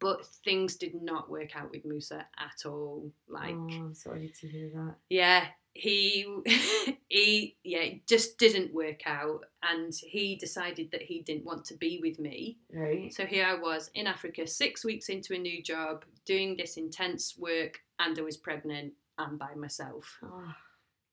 but 0.00 0.24
things 0.44 0.76
did 0.76 0.94
not 1.02 1.30
work 1.30 1.56
out 1.56 1.70
with 1.70 1.84
musa 1.84 2.26
at 2.38 2.66
all 2.68 3.10
like 3.28 3.54
oh, 3.54 3.68
I'm 3.70 3.94
sorry 3.94 4.32
to 4.40 4.48
hear 4.48 4.70
that. 4.74 4.94
yeah 5.10 5.46
he 5.74 6.26
he 7.08 7.56
yeah 7.62 7.80
it 7.80 8.06
just 8.08 8.36
didn't 8.38 8.74
work 8.74 9.06
out 9.06 9.44
and 9.62 9.92
he 9.94 10.34
decided 10.36 10.90
that 10.90 11.02
he 11.02 11.20
didn't 11.22 11.44
want 11.44 11.64
to 11.66 11.74
be 11.76 12.00
with 12.02 12.18
me 12.18 12.58
Right. 12.72 13.12
so 13.14 13.24
here 13.26 13.46
i 13.46 13.54
was 13.54 13.90
in 13.94 14.06
africa 14.06 14.46
six 14.46 14.84
weeks 14.84 15.08
into 15.08 15.34
a 15.34 15.38
new 15.38 15.62
job 15.62 16.04
doing 16.26 16.56
this 16.56 16.76
intense 16.76 17.36
work 17.38 17.80
and 18.00 18.18
i 18.18 18.22
was 18.22 18.36
pregnant 18.36 18.92
and 19.18 19.38
by 19.38 19.54
myself 19.54 20.18
Oh, 20.22 20.52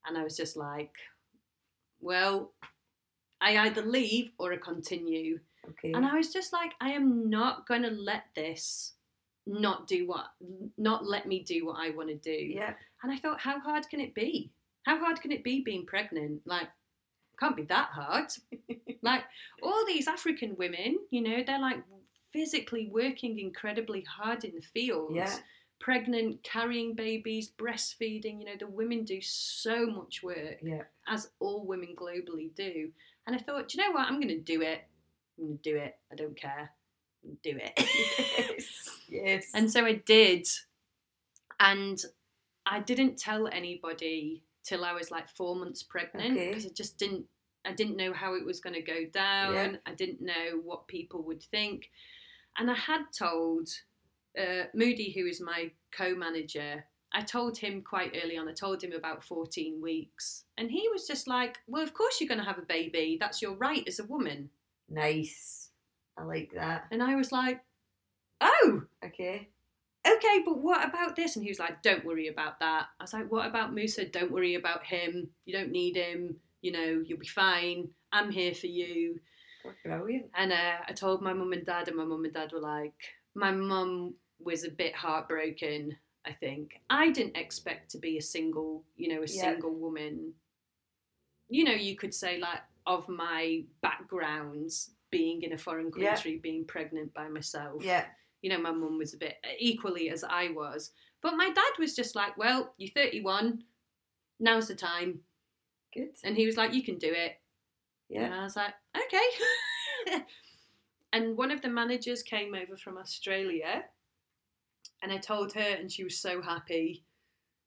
and 0.08 0.18
i 0.18 0.24
was 0.24 0.36
just 0.38 0.56
like 0.58 0.94
well 2.00 2.54
i 3.42 3.58
either 3.58 3.82
leave 3.84 4.32
or 4.40 4.54
i 4.54 4.58
continue 4.58 5.40
okay. 5.70 5.92
and 5.94 6.06
i 6.06 6.16
was 6.16 6.32
just 6.32 6.54
like 6.54 6.72
i 6.82 6.90
am 6.90 7.30
not 7.30 7.68
going 7.68 7.84
to 7.84 7.90
let 7.90 8.24
this 8.36 8.94
not 9.48 9.88
do 9.88 10.08
what 10.08 10.26
not 10.78 11.06
let 11.06 11.28
me 11.28 11.44
do 11.44 11.66
what 11.66 11.78
i 11.80 11.90
want 11.92 12.10
to 12.10 12.16
do 12.16 12.32
yeah. 12.32 12.74
and 13.04 13.12
I 13.12 13.18
thought, 13.18 13.40
how 13.40 13.60
hard 13.60 13.88
can 13.90 14.00
it 14.00 14.16
be? 14.16 14.52
How 14.86 14.98
hard 15.00 15.22
can 15.22 15.32
it 15.32 15.44
be 15.44 15.62
being 15.62 15.86
pregnant? 15.86 16.42
Like, 16.46 16.68
can't 17.40 17.56
be 17.56 17.64
that 17.64 17.90
hard. 17.92 18.32
like, 19.02 19.24
all 19.62 19.84
these 19.86 20.08
African 20.08 20.56
women, 20.58 20.98
you 21.12 21.22
know, 21.22 21.44
they're 21.46 21.60
like 21.60 21.84
physically 22.32 22.90
working 22.92 23.40
incredibly 23.40 24.02
hard 24.04 24.44
in 24.44 24.56
the 24.56 24.62
fields. 24.62 25.16
Yeah. 25.16 25.36
Pregnant, 25.80 26.42
carrying 26.44 26.96
babies, 26.96 27.52
breastfeeding, 27.58 28.40
you 28.40 28.46
know, 28.46 28.56
the 28.58 28.68
women 28.68 29.04
do 29.04 29.20
so 29.22 29.86
much 29.86 30.24
work, 30.24 30.58
Yeah. 30.62 30.84
as 31.08 31.30
all 31.40 31.66
women 31.66 31.96
globally 31.96 32.54
do. 32.56 32.92
And 33.28 33.36
I 33.36 33.40
thought, 33.40 33.74
you 33.74 33.84
know 33.84 33.92
what? 33.92 34.08
I'm 34.08 34.22
going 34.22 34.30
to 34.30 34.40
do 34.40 34.62
it. 34.62 34.82
I'm 35.38 35.46
going 35.46 35.58
to 35.58 35.72
do 35.72 35.78
it. 35.78 35.96
I 36.12 36.16
don't 36.16 36.36
care. 36.40 36.72
Do 37.44 37.58
it. 37.58 37.74
Yes. 37.78 38.90
Yes. 39.08 39.52
And 39.54 39.72
so 39.72 39.86
I 39.86 39.94
did. 39.94 40.48
And 41.60 42.02
I 42.66 42.80
didn't 42.80 43.18
tell 43.20 43.48
anybody 43.48 44.44
till 44.64 44.84
I 44.84 44.94
was 44.94 45.12
like 45.12 45.30
four 45.30 45.56
months 45.56 45.84
pregnant 45.84 46.32
Okay. 46.36 46.48
because 46.50 46.66
I 46.66 46.70
just 46.70 46.98
didn't 46.98 47.26
I 47.68 47.72
didn't 47.74 47.98
know 47.98 48.14
how 48.14 48.36
it 48.36 48.46
was 48.46 48.60
going 48.60 48.76
to 48.76 48.82
go 48.82 49.06
down. 49.12 49.54
Yeah. 49.54 49.76
I 49.88 49.94
didn't 49.94 50.22
know 50.22 50.60
what 50.64 50.88
people 50.88 51.24
would 51.24 51.42
think. 51.42 51.90
And 52.58 52.70
I 52.70 52.76
had 52.76 53.06
told 53.18 53.70
uh, 54.40 54.66
Moody, 54.74 55.12
who 55.12 55.26
is 55.26 55.42
my 55.42 55.72
co-manager, 55.92 56.86
I 57.12 57.22
told 57.22 57.58
him 57.58 57.82
quite 57.82 58.16
early 58.24 58.38
on. 58.38 58.48
I 58.48 58.54
told 58.54 58.84
him 58.84 58.92
about 58.92 59.24
14 59.24 59.82
weeks, 59.82 60.44
and 60.58 60.70
he 60.70 60.88
was 60.92 61.08
just 61.08 61.28
like, 61.28 61.58
"Well, 61.68 61.82
of 61.82 61.94
course 61.94 62.20
you're 62.20 62.28
going 62.28 62.40
to 62.42 62.46
have 62.46 62.60
a 62.60 62.64
baby. 62.64 63.18
That's 63.20 63.42
your 63.42 63.54
right 63.56 63.84
as 63.88 64.00
a 64.00 64.06
woman." 64.06 64.50
Nice. 64.90 65.70
I 66.18 66.24
like 66.24 66.52
that. 66.56 66.86
And 66.92 67.04
I 67.04 67.16
was 67.16 67.32
like, 67.32 67.62
"Oh, 68.42 68.84
Okay. 69.04 69.50
okay, 70.08 70.42
but 70.46 70.60
what 70.60 70.88
about 70.88 71.16
this? 71.16 71.36
And 71.36 71.44
he 71.44 71.50
was 71.52 71.60
like, 71.60 71.82
don't 71.82 72.06
worry 72.06 72.28
about 72.28 72.60
that. 72.60 72.88
I 73.00 73.04
was 73.04 73.14
like, 73.14 73.32
what 73.32 73.48
about 73.48 73.74
Musa? 73.74 74.06
Don't 74.06 74.32
worry 74.32 74.56
about 74.56 74.86
him. 74.86 75.30
You 75.46 75.54
don't 75.54 75.72
need 75.72 75.96
him. 75.96 76.36
You 76.62 76.72
know, 76.72 77.04
you'll 77.06 77.20
be 77.20 77.28
fine. 77.28 77.90
I'm 78.12 78.32
here 78.32 78.54
for 78.54 78.68
you. 78.68 79.20
Brilliant. 79.84 80.28
And 80.36 80.54
uh, 80.54 80.78
I 80.88 80.94
told 80.94 81.22
my 81.22 81.34
mum 81.34 81.54
and 81.54 81.66
dad, 81.66 81.88
and 81.88 81.98
my 81.98 82.06
mum 82.06 82.24
and 82.26 82.34
dad 82.34 82.52
were 82.54 82.60
like, 82.60 82.94
my 83.34 83.52
mum 83.52 84.14
was 84.40 84.64
a 84.64 84.70
bit 84.70 84.96
heartbroken, 84.96 85.96
I 86.26 86.34
think. 86.34 86.80
I 86.90 87.12
didn't 87.12 87.36
expect 87.38 87.90
to 87.92 87.98
be 87.98 88.18
a 88.18 88.22
single, 88.22 88.84
you 88.96 89.10
know, 89.10 89.24
a 89.24 89.28
Yeah. 89.28 89.42
single 89.52 89.74
woman. 89.74 90.34
You 91.50 91.64
know, 91.64 91.74
you 91.74 91.96
could 91.96 92.14
say, 92.14 92.40
like, 92.40 92.62
of 92.88 93.08
my 93.10 93.64
backgrounds, 93.82 94.92
being 95.12 95.44
in 95.44 95.54
a 95.54 95.58
foreign 95.58 95.92
Yeah. 95.96 96.14
country, 96.14 96.38
being 96.38 96.66
pregnant 96.66 97.14
by 97.14 97.28
myself 97.30 97.84
Yeah. 97.84 98.06
You 98.42 98.50
know, 98.50 98.60
my 98.60 98.72
mum 98.72 98.98
was 98.98 99.14
a 99.14 99.18
bit 99.18 99.38
equally 99.60 100.10
as 100.10 100.24
I 100.24 100.50
was. 100.50 100.92
But 101.22 101.36
my 101.36 101.50
dad 101.50 101.72
was 101.80 101.96
just 101.96 102.16
like, 102.16 102.38
well, 102.38 102.74
you're 102.78 102.92
31, 102.92 103.64
now's 104.40 104.68
the 104.68 104.76
time. 104.76 105.24
Good. 105.94 106.16
And 106.24 106.38
he 106.38 106.46
was 106.46 106.58
like, 106.58 106.74
you 106.74 106.84
can 106.84 106.98
do 107.00 107.12
it. 107.12 107.42
Yeah. 108.10 108.26
And 108.26 108.34
I 108.36 108.44
was 108.44 108.56
like, 108.56 108.74
okay. 108.96 110.26
and 111.14 111.36
one 111.38 111.50
of 111.52 111.62
the 111.62 111.70
managers 111.70 112.22
came 112.22 112.54
over 112.54 112.78
from 112.78 112.98
Australia 112.98 113.86
and 115.02 115.12
I 115.12 115.18
told 115.18 115.54
her, 115.54 115.62
and 115.62 115.92
she 115.92 116.04
was 116.04 116.20
so 116.20 116.42
happy. 116.42 117.04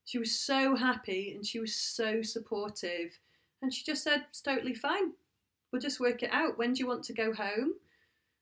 She 0.05 0.19
was 0.19 0.39
so 0.39 0.75
happy 0.77 1.33
and 1.35 1.45
she 1.45 1.59
was 1.61 1.75
so 1.75 2.23
supportive. 2.23 3.19
And 3.63 3.73
she 3.73 3.85
just 3.85 4.03
said, 4.03 4.25
it's 4.29 4.41
totally 4.41 4.75
fine. 4.75 5.13
We'll 5.73 5.83
just 5.83 6.01
work 6.01 6.23
it 6.23 6.31
out. 6.33 6.59
When 6.59 6.73
do 6.73 6.81
you 6.81 6.87
want 6.87 7.05
to 7.05 7.13
go 7.13 7.33
home? 7.33 7.75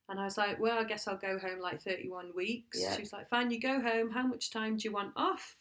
And 0.08 0.20
I 0.20 0.24
was 0.24 0.38
like, 0.38 0.60
well, 0.60 0.78
I 0.78 0.84
guess 0.84 1.08
I'll 1.08 1.16
go 1.16 1.38
home 1.38 1.58
like 1.60 1.82
31 1.82 2.30
weeks. 2.36 2.78
Yeah. 2.80 2.94
She 2.94 3.02
was 3.02 3.12
like, 3.12 3.28
fine, 3.28 3.50
you 3.50 3.60
go 3.60 3.80
home. 3.80 4.10
How 4.10 4.26
much 4.26 4.50
time 4.50 4.76
do 4.76 4.84
you 4.84 4.92
want 4.92 5.12
off? 5.16 5.56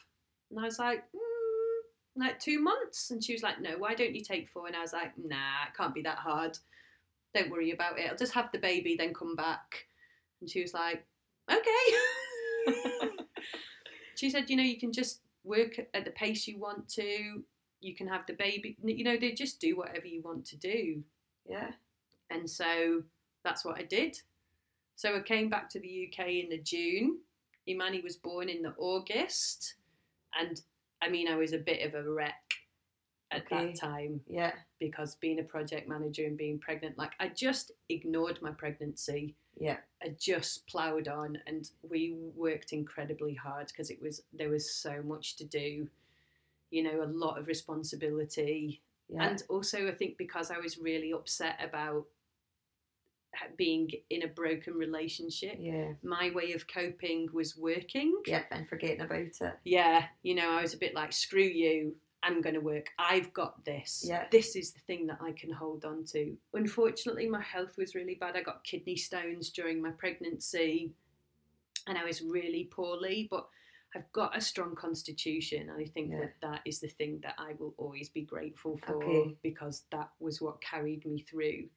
And 0.52 0.60
I 0.60 0.64
was 0.64 0.78
like, 0.78 1.00
mm, 1.16 2.22
like 2.22 2.40
two 2.40 2.62
months. 2.62 3.10
And 3.10 3.24
she 3.24 3.34
was 3.34 3.42
like, 3.42 3.60
no, 3.60 3.78
why 3.78 3.96
don't 3.96 4.14
you 4.14 4.24
take 4.24 4.50
four? 4.50 4.68
And 4.68 4.76
I 4.76 4.82
was 4.82 4.94
like, 4.94 5.14
nah, 5.18 5.64
it 5.68 5.76
can't 5.76 5.96
be 5.96 6.04
that 6.04 6.20
hard. 6.20 6.58
Don't 7.34 7.50
worry 7.50 7.72
about 7.72 7.98
it. 7.98 8.10
I'll 8.10 8.18
just 8.18 8.34
have 8.34 8.52
the 8.52 8.60
baby, 8.60 8.96
then 8.98 9.14
come 9.14 9.36
back. 9.36 9.88
And 10.42 10.50
she 10.50 10.62
was 10.62 10.74
like, 10.74 11.04
okay. 11.52 11.72
she 14.16 14.30
said, 14.30 14.50
you 14.50 14.58
know, 14.58 14.64
you 14.64 14.80
can 14.80 14.94
just 14.94 15.22
work 15.44 15.80
at 15.94 16.06
the 16.06 16.12
pace 16.12 16.48
you 16.48 16.60
want 16.60 16.88
to. 16.90 17.44
You 17.86 17.94
can 17.94 18.08
have 18.08 18.26
the 18.26 18.34
baby. 18.34 18.76
You 18.84 19.04
know, 19.04 19.16
they 19.16 19.32
just 19.32 19.60
do 19.60 19.78
whatever 19.78 20.08
you 20.08 20.22
want 20.24 20.44
to 20.48 20.58
do. 20.58 21.04
Yeah. 21.48 21.70
And 22.32 22.50
so 22.50 23.04
that's 23.44 23.64
what 23.64 23.78
I 23.78 23.84
did. 23.84 24.20
So 24.96 25.16
I 25.16 25.20
came 25.20 25.50
back 25.50 25.70
to 25.70 25.80
the 25.80 26.10
UK 26.12 26.28
in 26.30 26.50
the 26.50 26.58
June. 26.58 27.20
Imani 27.68 28.02
was 28.02 28.16
born 28.16 28.50
in 28.50 28.64
the 28.64 28.74
August. 28.80 29.76
And 30.40 30.60
I 31.00 31.10
mean, 31.10 31.28
I 31.28 31.36
was 31.36 31.54
a 31.54 31.60
bit 31.60 31.86
of 31.86 31.94
a 31.94 32.10
wreck 32.10 32.42
at 33.30 33.44
Okay. 33.44 33.68
that 33.68 33.76
time 33.80 34.22
Yeah. 34.28 34.54
because 34.80 35.16
being 35.16 35.40
a 35.40 35.44
project 35.44 35.88
manager 35.88 36.26
and 36.26 36.36
being 36.38 36.58
pregnant, 36.58 36.98
like 36.98 37.12
I 37.20 37.28
just 37.28 37.72
ignored 37.90 38.42
my 38.42 38.50
pregnancy. 38.52 39.36
Yeah. 39.60 39.78
I 40.02 40.10
just 40.20 40.66
ploughed 40.66 41.08
on 41.08 41.38
and 41.46 41.70
we 41.88 42.14
worked 42.36 42.74
incredibly 42.74 43.36
hard 43.36 43.68
because 43.68 43.92
it 43.92 44.02
was 44.02 44.24
there 44.34 44.50
was 44.50 44.74
so 44.74 45.04
much 45.04 45.36
to 45.36 45.44
do. 45.46 45.88
You 46.76 46.84
know, 46.84 47.04
a 47.04 47.08
lot 47.08 47.40
of 47.40 47.48
responsibility. 47.48 48.82
Yeah. 49.08 49.24
And 49.24 49.44
also, 49.50 49.88
I 49.88 49.92
think 49.92 50.18
because 50.18 50.52
I 50.52 50.60
was 50.60 50.78
really 50.78 51.14
upset 51.14 51.58
about 51.64 52.06
being 53.58 53.90
in 54.10 54.24
a 54.24 54.28
broken 54.28 54.74
relationship, 54.74 55.58
yeah. 55.60 55.94
my 56.04 56.32
way 56.34 56.54
of 56.54 56.68
coping 56.68 57.30
was 57.32 57.56
working. 57.56 58.22
Yeah. 58.26 58.44
And 58.52 58.68
forgetting 58.68 59.02
about 59.02 59.20
it. 59.20 59.54
Yeah, 59.64 60.06
you 60.24 60.36
know, 60.36 60.52
I 60.52 60.62
was 60.62 60.74
a 60.74 60.78
bit 60.78 60.96
like, 60.96 61.14
screw 61.14 61.44
you, 61.44 61.96
I'm 62.24 62.42
going 62.42 62.56
to 62.56 62.62
work. 62.62 62.88
I've 62.98 63.32
got 63.34 63.64
this. 63.66 64.04
Yeah. 64.06 64.26
This 64.32 64.56
is 64.56 64.72
the 64.72 64.80
thing 64.80 65.08
that 65.08 65.20
I 65.22 65.32
can 65.32 65.52
hold 65.52 65.86
on 65.86 66.04
to. 66.06 66.36
Unfortunately, 66.54 67.30
my 67.30 67.42
health 67.42 67.78
was 67.78 67.94
really 67.94 68.16
bad. 68.16 68.36
I 68.36 68.42
got 68.42 68.64
kidney 68.64 68.96
stones 68.96 69.50
during 69.50 69.82
my 69.82 69.92
pregnancy 69.92 70.92
and 71.88 71.98
I 71.98 72.04
was 72.04 72.22
really 72.22 72.64
poorly, 72.72 73.28
but 73.30 73.48
I've 73.96 74.12
got 74.12 74.36
a 74.38 74.42
strong 74.42 74.76
constitution. 74.76 75.70
And 75.70 75.80
I 75.82 75.86
think 75.86 76.12
Yeah. 76.12 76.20
that 76.20 76.34
that 76.42 76.62
is 76.66 76.80
the 76.82 76.90
thing 76.90 77.22
that 77.22 77.36
I 77.38 77.54
will 77.54 77.74
always 77.78 78.10
be 78.10 78.24
grateful 78.24 78.78
for 78.78 78.96
Okay. 79.04 79.38
because 79.42 79.86
that 79.92 80.12
was 80.20 80.42
what 80.42 80.62
carried 80.62 81.06
me 81.06 81.22
through. 81.22 81.70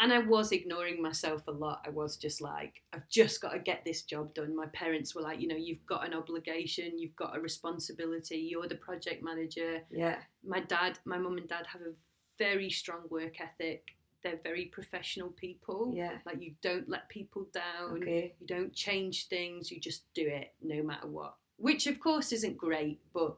And 0.00 0.12
I 0.12 0.20
was 0.20 0.52
ignoring 0.52 1.02
myself 1.02 1.48
a 1.48 1.50
lot. 1.50 1.82
I 1.84 1.90
was 1.90 2.16
just 2.16 2.40
like, 2.40 2.84
I've 2.92 3.08
just 3.08 3.40
got 3.40 3.50
to 3.54 3.58
get 3.58 3.84
this 3.84 4.02
job 4.04 4.32
done. 4.32 4.54
My 4.54 4.66
parents 4.68 5.12
were 5.12 5.22
like, 5.22 5.40
you 5.40 5.48
know, 5.48 5.56
you've 5.56 5.84
got 5.86 6.06
an 6.06 6.14
obligation, 6.14 6.96
you've 7.00 7.16
got 7.16 7.36
a 7.36 7.40
responsibility, 7.40 8.36
you're 8.38 8.68
the 8.68 8.76
project 8.76 9.24
manager. 9.24 9.84
Yeah. 9.90 10.22
My 10.44 10.60
dad, 10.60 11.00
my 11.04 11.18
mum 11.18 11.36
and 11.38 11.48
dad 11.48 11.66
have 11.66 11.82
a 11.82 11.94
very 12.38 12.70
strong 12.70 13.08
work 13.10 13.40
ethic. 13.40 13.96
They're 14.22 14.38
very 14.44 14.66
professional 14.66 15.30
people. 15.30 15.92
Yeah. 15.92 16.18
Like, 16.24 16.40
you 16.40 16.54
don't 16.62 16.88
let 16.88 17.08
people 17.08 17.48
down, 17.52 17.96
Okay. 18.02 18.36
you 18.40 18.46
don't 18.46 18.72
change 18.72 19.26
things, 19.26 19.72
you 19.72 19.80
just 19.80 20.04
do 20.14 20.28
it 20.28 20.54
no 20.62 20.80
matter 20.84 21.08
what. 21.08 21.34
Which, 21.58 21.86
of 21.86 22.00
course, 22.00 22.32
isn't 22.32 22.56
great, 22.56 23.00
but 23.12 23.36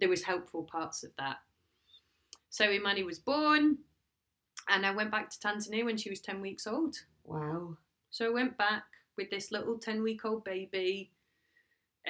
there 0.00 0.08
was 0.08 0.22
helpful 0.24 0.64
parts 0.64 1.04
of 1.04 1.10
that. 1.18 1.36
So 2.50 2.70
Imani 2.70 3.02
was 3.04 3.18
born, 3.18 3.78
and 4.68 4.84
I 4.84 4.92
went 4.92 5.10
back 5.10 5.30
to 5.30 5.38
Tanzania 5.38 5.84
when 5.84 5.96
she 5.96 6.10
was 6.10 6.20
10 6.20 6.40
weeks 6.40 6.66
old. 6.66 6.96
Wow. 7.24 7.76
So 8.10 8.26
I 8.26 8.30
went 8.30 8.56
back 8.56 8.84
with 9.16 9.30
this 9.30 9.50
little 9.52 9.78
10 9.78 10.02
week 10.02 10.24
old 10.24 10.44
baby. 10.44 11.10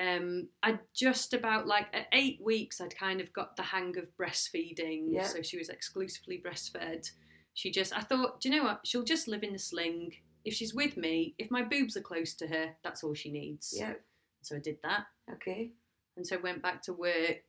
Um, 0.01 0.49
I 0.63 0.79
just 0.93 1.35
about 1.35 1.67
like 1.67 1.87
at 1.93 2.09
eight 2.13 2.41
weeks, 2.43 2.81
I'd 2.81 2.97
kind 2.97 3.21
of 3.21 3.33
got 3.33 3.57
the 3.57 3.63
hang 3.63 3.97
of 3.97 4.07
breastfeeding. 4.21 5.05
Yeah. 5.09 5.27
So 5.27 5.43
she 5.43 5.57
was 5.57 5.69
exclusively 5.69 6.43
breastfed. 6.45 7.11
She 7.55 7.71
just, 7.71 7.97
I 7.97 8.01
thought, 8.01 8.41
do 8.41 8.49
you 8.49 8.57
know 8.57 8.65
what? 8.65 8.81
She'll 8.85 9.05
just 9.05 9.29
live 9.29 9.45
in 9.45 9.53
the 9.53 9.59
sling. 9.59 10.13
If 10.45 10.55
she's 10.55 10.75
with 10.75 10.97
me, 10.97 11.35
if 11.39 11.51
my 11.51 11.63
boobs 11.63 11.97
are 11.97 12.03
close 12.03 12.35
to 12.35 12.47
her, 12.49 12.71
that's 12.83 13.05
all 13.05 13.15
she 13.15 13.31
needs. 13.31 13.73
Yeah. 13.77 13.95
So 14.43 14.57
I 14.57 14.59
did 14.59 14.79
that. 14.83 15.07
Okay. 15.33 15.71
And 16.17 16.27
so 16.27 16.37
I 16.37 16.41
went 16.41 16.63
back 16.63 16.83
to 16.83 16.93
work 16.93 17.45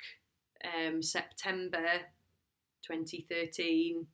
um, 0.64 1.02
September 1.02 1.86
2013. 2.88 4.08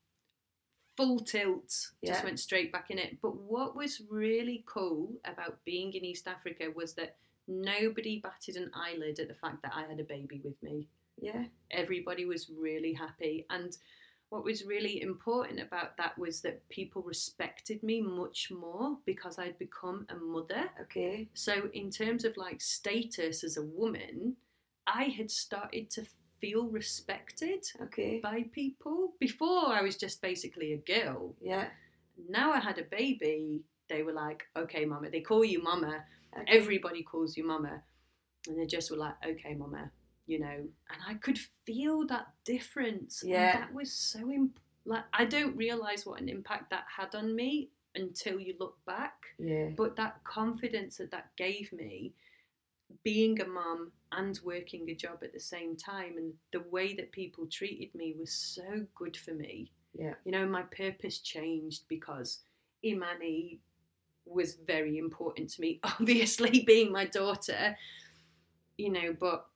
Full 0.97 1.19
tilt, 1.19 1.73
just 2.05 2.23
went 2.23 2.39
straight 2.39 2.71
back 2.71 2.91
in 2.91 2.99
it. 2.99 3.17
But 3.21 3.35
what 3.37 3.75
was 3.75 4.01
really 4.09 4.63
cool 4.67 5.13
about 5.25 5.63
being 5.63 5.93
in 5.93 6.03
East 6.03 6.27
Africa 6.27 6.65
was 6.75 6.93
that 6.95 7.15
nobody 7.47 8.19
batted 8.19 8.57
an 8.57 8.71
eyelid 8.75 9.19
at 9.19 9.27
the 9.27 9.33
fact 9.33 9.63
that 9.63 9.73
I 9.73 9.83
had 9.83 9.99
a 9.99 10.03
baby 10.03 10.41
with 10.43 10.61
me. 10.61 10.87
Yeah. 11.19 11.45
Everybody 11.71 12.25
was 12.25 12.49
really 12.49 12.93
happy. 12.93 13.45
And 13.49 13.75
what 14.31 14.45
was 14.45 14.65
really 14.65 15.01
important 15.01 15.59
about 15.59 15.97
that 15.97 16.17
was 16.17 16.39
that 16.41 16.67
people 16.69 17.01
respected 17.01 17.83
me 17.83 18.01
much 18.01 18.49
more 18.49 18.97
because 19.05 19.37
I'd 19.37 19.59
become 19.59 20.05
a 20.07 20.15
mother. 20.15 20.69
Okay. 20.83 21.27
So, 21.33 21.69
in 21.73 21.91
terms 21.91 22.23
of 22.23 22.37
like 22.37 22.61
status 22.61 23.43
as 23.43 23.57
a 23.57 23.61
woman, 23.61 24.37
I 24.87 25.03
had 25.17 25.29
started 25.29 25.89
to 25.91 26.05
feel 26.39 26.67
respected 26.67 27.65
Okay. 27.81 28.21
by 28.23 28.45
people. 28.53 29.13
Before, 29.19 29.67
I 29.67 29.81
was 29.81 29.97
just 29.97 30.21
basically 30.21 30.71
a 30.73 30.77
girl. 30.77 31.35
Yeah. 31.41 31.67
Now 32.29 32.53
I 32.53 32.61
had 32.61 32.79
a 32.79 32.83
baby, 32.83 33.63
they 33.89 34.01
were 34.01 34.13
like, 34.13 34.43
okay, 34.55 34.85
mama. 34.85 35.09
They 35.09 35.19
call 35.19 35.43
you 35.43 35.61
mama. 35.61 36.05
Okay. 36.39 36.57
Everybody 36.57 37.03
calls 37.03 37.35
you 37.35 37.45
mama. 37.45 37.83
And 38.47 38.57
they 38.57 38.65
just 38.65 38.89
were 38.91 38.97
like, 38.97 39.15
okay, 39.27 39.55
mama, 39.55 39.91
you 40.31 40.39
know. 40.39 40.47
And 40.91 40.99
I 41.07 41.15
could 41.15 41.37
feel 41.65 42.07
that 42.07 42.27
difference. 42.45 43.21
Yeah. 43.25 43.51
that 43.59 43.73
was 43.73 43.91
so, 43.91 44.31
imp- 44.31 44.59
like, 44.85 45.03
I 45.13 45.25
don't 45.25 45.55
realize 45.57 46.05
what 46.05 46.21
an 46.21 46.29
impact 46.29 46.69
that 46.71 46.85
had 46.97 47.13
on 47.15 47.35
me 47.35 47.69
until 47.95 48.39
you 48.39 48.55
look 48.57 48.77
back 48.85 49.15
Yeah. 49.37 49.69
but 49.75 49.97
that 49.97 50.23
confidence 50.23 50.95
that 50.97 51.11
that 51.11 51.27
gave 51.35 51.73
me 51.73 52.13
being 53.03 53.41
a 53.41 53.45
mum 53.45 53.91
and 54.13 54.39
working 54.45 54.89
a 54.89 54.95
job 54.95 55.19
at 55.23 55.33
the 55.33 55.39
same 55.39 55.75
time 55.75 56.13
and 56.17 56.33
the 56.53 56.61
way 56.71 56.93
that 56.95 57.11
people 57.11 57.45
treated 57.47 57.93
me 57.93 58.15
was 58.17 58.31
so 58.31 58.85
good 58.95 59.17
for 59.17 59.33
me 59.33 59.71
Yeah. 59.93 60.13
you 60.23 60.31
know 60.31 60.45
my 60.47 60.61
purpose 60.63 61.19
changed 61.19 61.83
because 61.89 62.39
imani 62.81 63.59
was 64.25 64.55
very 64.65 64.97
important 64.97 65.49
to 65.51 65.61
me 65.61 65.79
obviously 65.83 66.61
being 66.65 66.93
my 66.93 67.05
daughter 67.05 67.75
you 68.77 68.89
know 68.89 69.13
but 69.19 69.47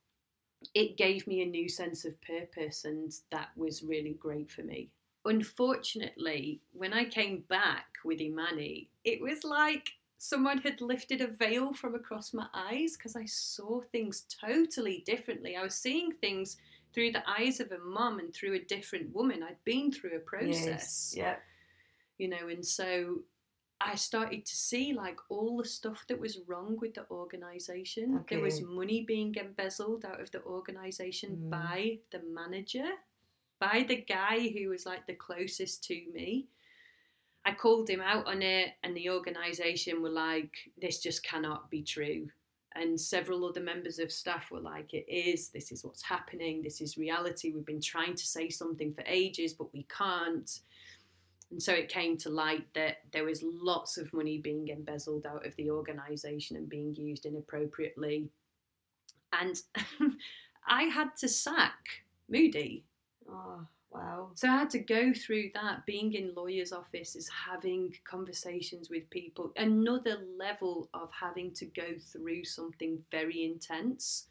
it 0.74 0.98
gave 0.98 1.26
me 1.28 1.42
a 1.42 1.46
new 1.46 1.70
sense 1.70 2.06
of 2.06 2.20
purpose 2.22 2.86
and 2.86 3.14
that 3.32 3.50
was 3.56 3.84
really 3.84 4.14
great 4.14 4.50
for 4.50 4.64
me 4.64 4.90
unfortunately 5.26 6.62
when 6.74 6.94
i 6.94 7.04
came 7.04 7.44
back 7.50 7.86
with 8.04 8.20
imani 8.22 8.90
it 9.04 9.22
was 9.22 9.44
like 9.44 9.90
someone 10.18 10.58
had 10.60 10.82
lifted 10.82 11.22
a 11.22 11.28
veil 11.28 11.74
from 11.74 11.94
across 11.96 12.34
my 12.34 12.48
eyes 12.54 12.96
because 12.98 13.16
i 13.16 13.26
saw 13.26 13.82
things 13.92 14.26
totally 14.42 15.04
differently 15.06 15.56
i 15.56 15.62
was 15.64 15.76
seeing 15.76 16.12
things 16.14 16.58
through 16.94 17.12
the 17.12 17.24
eyes 17.30 17.60
of 17.60 17.72
a 17.72 17.78
mum 17.80 18.20
and 18.20 18.34
through 18.34 18.54
a 18.56 18.60
different 18.60 19.14
woman 19.14 19.44
i'd 19.44 19.64
been 19.66 19.92
through 19.92 20.16
a 20.16 20.20
process 20.20 20.66
Yes. 20.68 21.14
Yeah. 21.16 21.36
you 22.18 22.28
know 22.28 22.48
and 22.50 22.66
so 22.66 23.20
i 23.82 23.94
started 23.96 24.46
to 24.46 24.56
see 24.56 24.94
like 24.94 25.18
all 25.30 25.58
the 25.58 25.68
stuff 25.68 26.06
that 26.08 26.20
was 26.20 26.40
wrong 26.48 26.78
with 26.82 26.94
the 26.94 27.06
organization. 27.12 28.24
There 28.30 28.40
was 28.42 28.62
money 28.62 29.04
being 29.04 29.36
embezzled 29.36 30.06
out 30.06 30.22
of 30.22 30.32
the 30.32 30.42
organization 30.44 31.38
Mm. 31.38 31.50
by 31.50 32.00
the 32.12 32.22
manager 32.34 32.90
by 33.60 33.86
the 33.88 33.98
guy 33.98 34.50
who 34.50 34.70
was 34.70 34.86
like 34.86 35.06
the 35.08 35.14
closest 35.14 35.84
to 35.86 35.96
me. 36.14 36.48
I 37.46 37.54
called 37.54 37.90
him 37.90 38.02
out 38.02 38.26
on 38.28 38.42
it 38.42 38.74
and 38.84 38.96
the 38.96 39.10
organization 39.10 40.02
were 40.02 40.10
like 40.10 40.54
this 40.82 41.00
just 41.00 41.24
cannot 41.24 41.70
be 41.70 41.82
true. 41.82 42.28
And 42.78 43.00
several 43.00 43.46
other 43.46 43.62
members 43.62 44.00
of 44.00 44.12
staff 44.12 44.52
were 44.52 44.60
like 44.60 44.94
it 44.94 45.06
is. 45.08 45.50
This 45.50 45.72
is 45.72 45.86
what's 45.86 46.02
happening. 46.04 46.62
This 46.62 46.82
is 46.82 46.98
reality. 46.98 47.52
We've 47.54 47.66
been 47.66 47.80
trying 47.80 48.16
to 48.16 48.26
say 48.26 48.50
something 48.50 48.94
for 48.94 49.04
ages 49.08 49.54
but 49.54 49.72
we 49.74 49.84
can't 49.84 50.60
And 51.56 51.64
so 51.64 51.72
it 51.72 51.88
came 51.88 52.18
to 52.18 52.30
light 52.30 52.68
that 52.74 52.98
there 53.14 53.24
was 53.24 53.42
lots 53.42 53.98
of 53.98 54.12
money 54.12 54.40
being 54.40 54.68
embezzled 54.68 55.26
out 55.26 55.46
of 55.46 55.56
the 55.56 55.72
organisation 55.72 56.58
and 56.58 56.68
being 56.68 56.94
used 56.94 57.26
inappropriately. 57.26 58.28
And 59.32 59.62
I 60.68 60.84
had 60.84 61.16
to 61.20 61.30
sack 61.30 62.04
Moody. 62.28 62.84
Oh, 63.30 63.66
wow. 63.90 64.32
So 64.34 64.50
I 64.50 64.58
had 64.58 64.70
to 64.72 64.80
go 64.80 65.14
through 65.14 65.52
that. 65.54 65.86
Being 65.86 66.12
in 66.12 66.34
lawyer's 66.36 66.74
offices, 66.74 67.30
having 67.30 67.94
conversations 68.04 68.90
with 68.90 69.10
people, 69.10 69.54
another 69.56 70.18
level 70.38 70.90
of 70.94 71.10
having 71.18 71.54
to 71.54 71.66
go 71.68 71.96
through 72.12 72.44
something 72.44 73.00
very 73.12 73.46
intense 73.46 74.26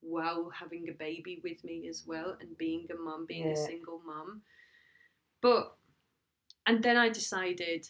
while 0.00 0.48
having 0.48 0.88
a 0.88 0.92
baby 0.92 1.38
with 1.44 1.62
me 1.64 1.86
as 1.86 2.04
well 2.06 2.34
and 2.40 2.56
being 2.56 2.86
a 2.90 2.96
mum, 2.96 3.26
being 3.28 3.48
a 3.48 3.56
single 3.56 4.00
mum. 4.06 4.40
But 5.42 5.76
and 6.66 6.82
then 6.82 6.96
I 6.96 7.08
decided, 7.08 7.88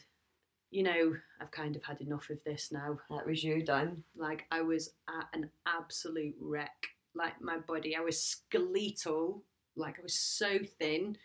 you 0.70 0.82
know, 0.82 1.15
I've 1.40 1.51
kind 1.51 1.77
of 1.77 1.82
had 1.82 2.01
enough 2.01 2.31
of 2.31 2.39
this 2.44 2.70
now. 2.73 2.99
That 3.11 3.27
was 3.27 3.44
you 3.44 3.65
done. 3.65 4.05
Like 4.16 4.44
I 4.51 4.62
was 4.62 4.90
at 5.09 5.27
an 5.32 5.51
absolute 5.66 6.35
wreck. 6.40 6.86
Like 7.15 7.40
my 7.40 7.59
body, 7.59 7.94
I 7.94 8.01
was 8.01 8.23
skeletal. 8.23 9.44
Like 9.77 9.99
I 9.99 10.03
was 10.03 10.15
so 10.15 10.59
thin. 10.78 11.16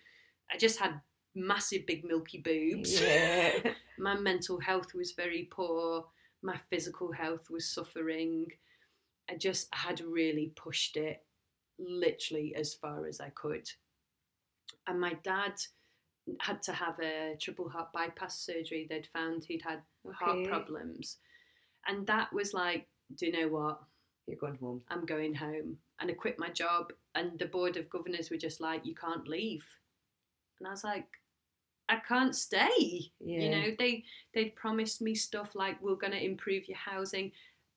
I 0.52 0.58
just 0.58 0.80
had 0.80 1.00
massive, 1.36 1.86
big, 1.86 2.04
milky 2.04 2.40
boobs. 2.40 3.00
Yeah. 3.02 3.52
my 4.00 4.16
mental 4.16 4.60
health 4.60 4.94
was 4.94 5.14
very 5.14 5.48
poor. 5.50 6.06
My 6.44 6.58
physical 6.70 7.12
health 7.12 7.50
was 7.50 7.70
suffering. 7.70 8.48
I 9.30 9.36
just 9.36 9.68
had 9.74 10.02
really 10.02 10.52
pushed 10.56 10.98
it 10.98 11.24
literally 11.80 12.56
as 12.56 12.74
far 12.74 13.06
as 13.06 13.20
I 13.20 13.30
could. 13.30 13.70
And 14.88 15.00
my 15.00 15.14
dad 15.24 15.54
had 16.40 16.62
to 16.64 16.74
have 16.74 17.00
a 17.00 17.36
triple 17.40 17.70
heart 17.70 17.92
bypass 17.94 18.40
surgery. 18.40 18.88
They'd 18.90 19.08
found 19.08 19.44
he'd 19.44 19.62
had 19.62 19.82
heart 20.14 20.46
problems. 20.48 21.18
And 21.88 22.06
that 22.08 22.32
was 22.34 22.54
like, 22.54 22.88
do 23.16 23.28
you 23.28 23.32
know 23.32 23.48
what? 23.48 23.80
You're 24.28 24.38
going 24.38 24.58
home. 24.58 24.82
I'm 24.90 25.06
going 25.06 25.34
home. 25.34 25.78
And 26.00 26.12
I 26.12 26.14
quit 26.14 26.38
my 26.38 26.50
job. 26.50 26.92
And 27.16 27.40
the 27.40 27.46
board 27.46 27.78
of 27.78 27.90
governors 27.90 28.30
were 28.30 28.38
just 28.38 28.60
like, 28.60 28.86
you 28.86 28.94
can't 28.94 29.28
leave. 29.28 29.66
And 30.60 30.68
I 30.68 30.72
was 30.72 30.84
like, 30.84 31.08
I 31.90 31.98
can't 32.06 32.36
stay. 32.36 33.12
Yeah. 33.20 33.40
You 33.40 33.50
know, 33.50 33.76
they 33.80 34.04
they'd 34.34 34.56
promised 34.56 35.02
me 35.02 35.16
stuff 35.16 35.56
like 35.56 35.82
we're 35.82 35.96
going 35.96 36.12
to 36.12 36.24
improve 36.24 36.68
your 36.68 36.78
housing. 36.78 37.32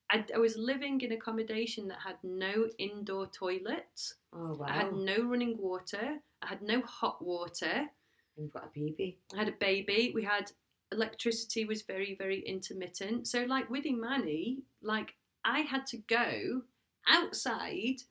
I, 0.09 0.25
I 0.35 0.39
was 0.39 0.57
living 0.57 0.99
in 0.99 1.13
accommodation 1.13 1.87
that 1.87 1.99
had 2.03 2.17
no 2.21 2.67
indoor 2.77 3.27
toilets. 3.27 4.15
Oh, 4.33 4.55
wow. 4.55 4.65
I 4.67 4.73
had 4.73 4.93
no 4.93 5.23
running 5.23 5.57
water. 5.57 6.19
I 6.41 6.47
had 6.47 6.61
no 6.61 6.81
hot 6.81 7.23
water. 7.23 7.89
You've 8.37 8.51
got 8.51 8.65
a 8.65 8.79
baby. 8.79 9.17
I 9.33 9.37
had 9.39 9.49
a 9.49 9.53
baby. 9.59 10.11
We 10.13 10.23
had 10.23 10.51
electricity 10.91 11.65
was 11.65 11.83
very 11.83 12.15
very 12.15 12.41
intermittent. 12.41 13.27
So 13.27 13.43
like 13.43 13.69
with 13.69 13.85
Imani, 13.85 14.59
like 14.81 15.15
I 15.45 15.59
had 15.61 15.85
to 15.87 15.97
go 15.97 16.61
outside, 17.07 18.01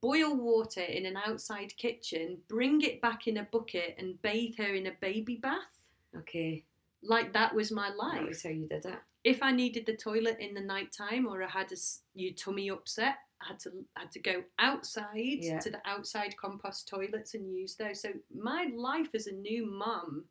boil 0.00 0.34
water 0.36 0.80
in 0.82 1.06
an 1.06 1.16
outside 1.26 1.76
kitchen, 1.76 2.38
bring 2.48 2.82
it 2.82 3.00
back 3.02 3.26
in 3.26 3.36
a 3.38 3.48
bucket, 3.50 3.96
and 3.98 4.20
bathe 4.22 4.56
her 4.58 4.74
in 4.74 4.86
a 4.86 4.92
baby 5.00 5.36
bath. 5.36 5.78
Okay. 6.16 6.64
Like 7.02 7.32
that 7.32 7.54
was 7.54 7.70
my 7.72 7.88
That 7.90 7.96
life. 7.98 8.28
was 8.28 8.42
how 8.42 8.50
you 8.50 8.66
did 8.66 8.84
it. 8.84 8.98
If 9.24 9.42
I 9.42 9.52
needed 9.52 9.84
the 9.86 9.96
toilet 9.96 10.38
in 10.40 10.54
the 10.54 10.60
night 10.60 10.92
time 10.92 11.26
or 11.26 11.42
I 11.42 11.48
had 11.48 11.72
a, 11.72 11.76
your 12.14 12.32
tummy 12.32 12.70
upset, 12.70 13.16
had 13.42 13.58
to 13.60 13.72
had 13.96 14.10
to 14.12 14.18
go 14.20 14.44
outside 14.58 15.38
Yeah. 15.40 15.58
to 15.60 15.70
the 15.70 15.80
outside 15.88 16.36
compost 16.36 16.88
toilets 16.88 17.34
and 17.34 17.50
use 17.52 17.74
those. 17.76 18.00
So 18.00 18.12
my 18.34 18.70
life 18.74 19.14
as 19.14 19.26
a 19.26 19.32
new 19.32 19.66
mum 19.66 20.24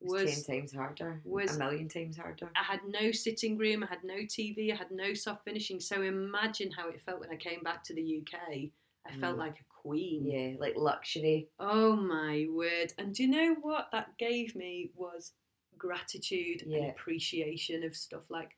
was, 0.00 0.24
was 0.24 0.44
ten 0.44 0.56
times 0.60 0.72
harder. 0.74 1.20
was- 1.24 1.56
a 1.56 1.58
million 1.58 1.88
times 1.88 2.16
harder. 2.16 2.50
I 2.56 2.62
had 2.62 2.80
no 2.86 3.10
sitting 3.12 3.56
room, 3.58 3.82
I 3.84 3.86
had 3.86 4.04
no 4.04 4.16
TV, 4.24 4.72
I 4.72 4.76
had 4.76 4.90
no 4.90 5.14
soft 5.14 5.44
finishing. 5.44 5.80
So 5.80 6.02
imagine 6.02 6.70
how 6.70 6.88
it 6.88 7.00
felt 7.02 7.20
when 7.20 7.30
I 7.30 7.36
came 7.36 7.62
back 7.62 7.82
to 7.84 7.94
the 7.94 8.02
UK. 8.02 8.72
I 9.06 9.12
felt 9.18 9.36
Mm. 9.36 9.40
like 9.40 9.60
a 9.60 9.64
queen. 9.64 10.24
Yeah, 10.26 10.56
like 10.58 10.76
luxury. 10.76 11.48
Oh 11.58 11.94
my 11.94 12.46
word. 12.50 12.94
And 12.98 13.14
do 13.14 13.22
you 13.24 13.28
know 13.28 13.54
what 13.60 13.90
that 13.92 14.16
gave 14.18 14.54
me 14.56 14.90
was 14.94 15.32
gratitude 15.76 16.62
and 16.62 16.86
appreciation 16.86 17.84
of 17.84 17.94
stuff 17.94 18.30
like 18.30 18.56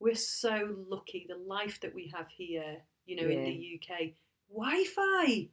we're 0.00 0.14
so 0.14 0.74
lucky 0.88 1.26
the 1.28 1.36
life 1.36 1.78
that 1.80 1.94
we 1.94 2.08
have 2.08 2.26
here, 2.28 2.82
you 3.06 3.16
know, 3.16 3.28
in 3.28 3.42
the 3.44 3.80
UK. 3.80 4.10
Wi-Fi. 4.52 5.48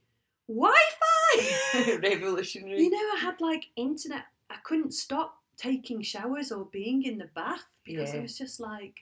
Wi-Fi. 0.47 1.97
Revolutionary. 2.03 2.81
You 2.83 2.89
know, 2.89 2.97
I 2.97 3.19
had 3.21 3.41
like 3.41 3.65
internet. 3.75 4.25
I 4.49 4.55
couldn't 4.63 4.93
stop 4.93 5.35
taking 5.57 6.01
showers 6.01 6.51
or 6.51 6.65
being 6.65 7.03
in 7.03 7.17
the 7.17 7.29
bath 7.35 7.65
because 7.83 8.13
Yeah. 8.13 8.19
it 8.19 8.23
was 8.23 8.37
just 8.37 8.59
like, 8.59 8.95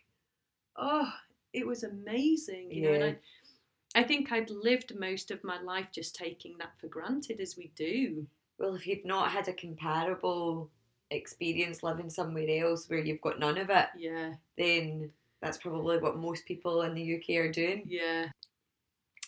oh, 0.76 1.11
it 1.53 1.65
was 1.67 1.84
amazing. 1.84 2.72
You 2.72 2.81
know, 2.84 2.93
and 2.93 3.03
I, 3.03 3.99
I 3.99 4.03
think 4.03 4.31
I'd 4.31 4.49
lived 4.49 4.93
most 4.97 5.31
of 5.31 5.43
my 5.43 5.61
life 5.61 5.88
just 5.93 6.15
taking 6.15 6.57
that 6.59 6.72
for 6.80 6.88
granted, 6.88 7.39
as 7.39 7.55
we 7.57 7.72
do. 7.76 8.26
Well, 8.57 8.76
if 8.76 8.88
you've 8.88 9.05
not 9.05 9.31
had 9.31 9.47
a 9.47 9.53
comparable 9.53 10.69
experience 11.11 11.84
living 11.84 12.09
somewhere 12.09 12.47
else 12.65 12.89
where 12.89 12.99
you've 12.99 13.22
got 13.22 13.39
none 13.39 13.57
of 13.57 13.69
it, 13.69 13.88
Yeah, 13.97 14.34
then 14.57 15.11
that's 15.45 15.57
probably 15.57 15.99
what 15.99 16.17
most 16.17 16.45
people 16.45 16.81
in 16.81 16.93
the 16.95 17.15
UK 17.15 17.38
are 17.38 17.51
doing. 17.51 17.84
yeah, 17.88 18.27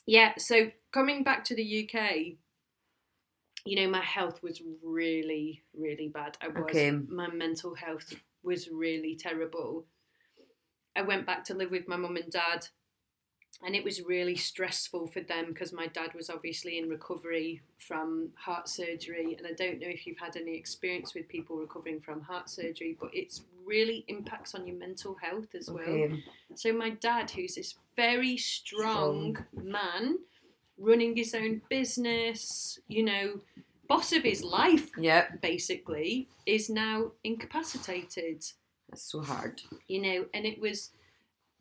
yeah. 0.06 0.34
So 0.38 0.72
coming 0.92 1.24
back 1.24 1.44
to 1.46 1.56
the 1.56 1.90
UK. 1.90 2.38
You 3.66 3.76
know, 3.76 3.90
my 3.90 4.02
health 4.02 4.42
was 4.42 4.62
really, 4.82 5.62
really 5.78 6.08
bad. 6.08 6.38
I 6.42 6.48
was. 6.48 6.64
Okay. 6.70 6.90
My 6.90 7.28
mental 7.28 7.76
health 7.76 8.14
was 8.42 8.70
really 8.70 9.18
terrible. 9.18 9.86
I 10.96 11.02
went 11.02 11.26
back 11.26 11.44
to 11.46 11.54
live 11.54 11.70
with 11.70 11.88
my 11.88 11.98
mum 11.98 12.16
and 12.16 12.32
dad, 12.32 12.68
and 13.66 13.76
it 13.76 13.84
was 13.84 14.02
really 14.04 14.36
stressful 14.36 15.08
for 15.08 15.22
them 15.22 15.48
because 15.48 15.74
my 15.74 15.88
dad 15.88 16.14
was 16.14 16.30
obviously 16.30 16.78
in 16.78 16.88
recovery 16.90 17.62
from 17.80 18.30
heart 18.36 18.70
surgery. 18.70 19.36
And 19.38 19.48
I 19.48 19.54
don't 19.54 19.80
know 19.80 19.88
if 19.88 20.06
you've 20.06 20.20
had 20.20 20.36
any 20.38 20.56
experience 20.56 21.14
with 21.16 21.28
people 21.28 21.58
recovering 21.58 22.00
from 22.00 22.22
heart 22.22 22.50
surgery, 22.50 22.96
but 23.00 23.10
it's 23.14 23.42
really 23.66 24.06
impacts 24.08 24.54
on 24.56 24.68
your 24.68 24.78
mental 24.78 25.16
health 25.22 25.56
as 25.56 25.70
well. 25.70 25.84
Okay. 25.90 26.24
So 26.56 26.72
my 26.72 26.92
dad, 26.92 27.32
who's 27.32 27.56
this 27.56 27.76
very 27.96 28.38
strong 28.38 29.38
man, 29.62 30.20
running 30.78 31.16
his 31.16 31.34
own 31.34 31.62
business, 31.70 32.80
you 32.88 33.04
know, 33.04 33.42
boss 33.90 34.12
of 34.14 34.22
his 34.24 34.44
life, 34.44 34.90
Yep. 35.00 35.42
basically, 35.42 36.30
is 36.46 36.70
now 36.70 37.12
incapacitated 37.24 38.46
That's 38.90 39.04
so 39.12 39.22
hard. 39.22 39.62
you 39.88 40.02
know, 40.02 40.26
and 40.34 40.46
it 40.46 40.60
was, 40.60 40.92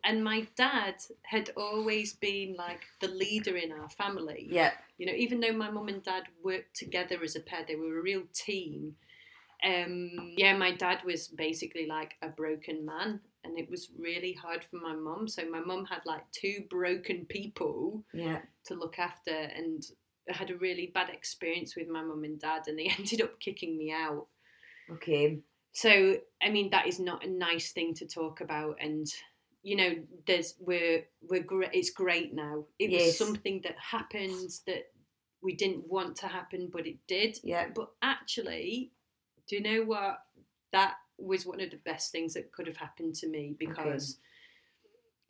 and 0.07 0.23
my 0.23 0.47
dad 0.57 0.95
had 1.23 1.51
always 1.57 2.13
been 2.15 2.55
like 2.57 2.83
the 3.01 3.09
leader 3.09 3.57
in 3.57 3.73
our 3.73 3.89
family. 3.89 4.47
Yeah. 4.49 4.71
You 4.99 5.07
know, 5.07 5.13
even 5.13 5.41
though 5.41 5.53
my 5.53 5.69
mum 5.71 5.89
and 5.89 6.03
dad 6.03 6.23
worked 6.45 6.77
together 6.77 7.19
as 7.25 7.35
a 7.35 7.41
pair, 7.41 7.65
they 7.67 7.75
were 7.75 7.99
a 7.99 8.03
real 8.03 8.23
team. 8.33 8.95
Um, 9.65 10.35
yeah, 10.37 10.57
my 10.57 10.71
dad 10.71 10.99
was 11.05 11.27
basically 11.29 11.87
like 11.87 12.15
a 12.23 12.29
broken 12.29 12.87
man, 12.87 13.21
and 13.43 13.59
it 13.59 13.69
was 13.69 13.89
really 13.99 14.33
hard 14.33 14.65
for 14.71 14.77
my 14.77 14.95
mum. 14.95 15.27
So 15.27 15.49
my 15.51 15.61
mum 15.61 15.87
had 15.87 16.03
like 16.07 16.31
two 16.31 16.65
broken 16.71 17.27
people 17.27 18.05
Yeah. 18.15 18.41
to 18.67 18.75
look 18.75 18.99
after, 19.01 19.35
and 19.35 19.83
I 20.31 20.37
had 20.37 20.51
a 20.51 20.57
really 20.57 20.93
bad 20.95 21.09
experience 21.11 21.75
with 21.75 21.89
my 21.89 22.03
mum 22.03 22.23
and 22.23 22.39
dad, 22.39 22.63
and 22.69 22.79
they 22.79 22.93
ended 22.99 23.23
up 23.23 23.41
kicking 23.41 23.77
me 23.77 23.91
out. 23.91 24.27
Okay. 24.91 25.41
So, 25.73 26.17
I 26.41 26.49
mean, 26.51 26.71
that 26.71 26.87
is 26.87 27.01
not 27.01 27.25
a 27.25 27.29
nice 27.29 27.73
thing 27.73 27.93
to 27.95 28.07
talk 28.07 28.41
about, 28.41 28.77
and 28.81 29.07
you 29.67 29.75
know, 29.75 29.97
there's 30.29 30.55
we're 30.61 31.03
we're 31.29 31.43
great. 31.43 31.71
It's 31.73 31.91
great 31.91 32.33
now. 32.33 32.67
It 32.79 32.93
was 32.93 33.19
something 33.19 33.63
that 33.65 33.75
happened 33.77 34.51
that 34.65 34.85
we 35.43 35.57
didn't 35.57 35.89
want 35.89 36.15
to 36.19 36.29
happen, 36.29 36.69
but 36.73 36.87
it 36.87 36.99
did. 37.09 37.39
Yeah. 37.43 37.67
But 37.75 37.89
actually, 38.01 38.93
do 39.49 39.57
you 39.57 39.63
know 39.63 39.83
what? 39.83 40.21
That 40.71 40.95
was 41.19 41.47
one 41.47 41.61
of 41.61 41.73
the 41.73 41.81
best 41.85 42.13
things 42.13 42.35
that 42.35 42.53
could 42.53 42.69
have 42.69 42.77
happened 42.77 43.17
to 43.17 43.29
me 43.29 43.57
because 43.59 44.19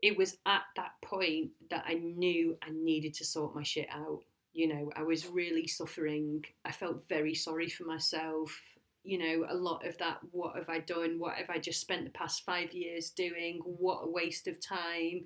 it 0.03 0.19
was 0.19 0.37
at 0.45 0.65
that 0.77 0.93
point 1.03 1.53
that 1.71 1.85
I 1.89 1.95
knew 1.95 2.59
I 2.63 2.73
needed 2.73 3.15
to 3.15 3.25
sort 3.25 3.55
my 3.55 3.63
shit 3.63 3.89
out. 3.91 4.21
You 4.53 4.69
know, 4.69 4.91
I 4.95 5.03
was 5.03 5.27
really 5.27 5.67
suffering. 5.67 6.45
I 6.63 6.73
felt 6.73 7.09
very 7.09 7.35
sorry 7.35 7.71
for 7.71 7.85
myself. 7.85 8.55
You 9.07 9.19
know, 9.19 9.47
a 9.49 9.55
lot 9.55 9.87
of 9.87 9.97
that, 9.99 10.19
what 10.33 10.57
have 10.57 10.69
I 10.69 10.81
done? 10.81 11.19
What 11.19 11.37
have 11.37 11.49
I 11.49 11.59
just 11.59 11.81
spent 11.81 12.05
the 12.05 12.11
past 12.11 12.45
five 12.45 12.73
years 12.73 13.11
doing? 13.11 13.61
What 13.65 14.03
a 14.03 14.11
waste 14.11 14.49
of 14.49 14.61
time. 14.61 15.25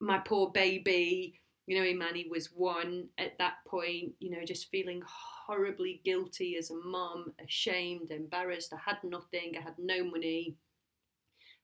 My 0.00 0.18
poor 0.18 0.50
baby, 0.50 1.38
you 1.66 1.78
know, 1.78 1.84
Imani 1.84 2.26
was 2.30 2.50
one 2.54 3.08
at 3.18 3.36
that 3.38 3.56
point, 3.66 4.12
you 4.18 4.30
know, 4.30 4.44
just 4.44 4.70
feeling 4.70 5.02
horribly 5.06 6.00
guilty 6.04 6.56
as 6.56 6.70
a 6.70 6.74
mum, 6.74 7.32
ashamed, 7.44 8.10
embarrassed. 8.10 8.72
I 8.72 8.78
had 8.84 8.96
nothing, 9.04 9.54
I 9.56 9.60
had 9.60 9.74
no 9.78 10.02
money. 10.02 10.56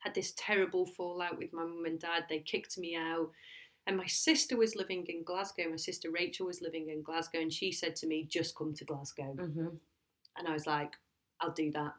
Had 0.00 0.14
this 0.14 0.34
terrible 0.36 0.86
fallout 0.86 1.38
with 1.38 1.52
my 1.52 1.62
mum 1.62 1.84
and 1.86 1.98
dad. 1.98 2.26
They 2.28 2.40
kicked 2.40 2.76
me 2.78 2.94
out. 2.94 3.30
And 3.86 3.96
my 3.96 4.06
sister 4.06 4.56
was 4.56 4.76
living 4.76 5.06
in 5.08 5.24
Glasgow. 5.24 5.70
My 5.70 5.76
sister 5.76 6.10
Rachel 6.10 6.46
was 6.46 6.60
living 6.60 6.90
in 6.90 7.02
Glasgow, 7.02 7.40
and 7.40 7.52
she 7.52 7.72
said 7.72 7.96
to 7.96 8.06
me, 8.06 8.26
Just 8.28 8.56
come 8.56 8.74
to 8.74 8.84
Glasgow. 8.84 9.34
Mm-hmm. 9.38 9.68
And 10.36 10.48
I 10.48 10.52
was 10.52 10.66
like, 10.66 10.92
I'll 11.40 11.52
do 11.52 11.70
that. 11.72 11.92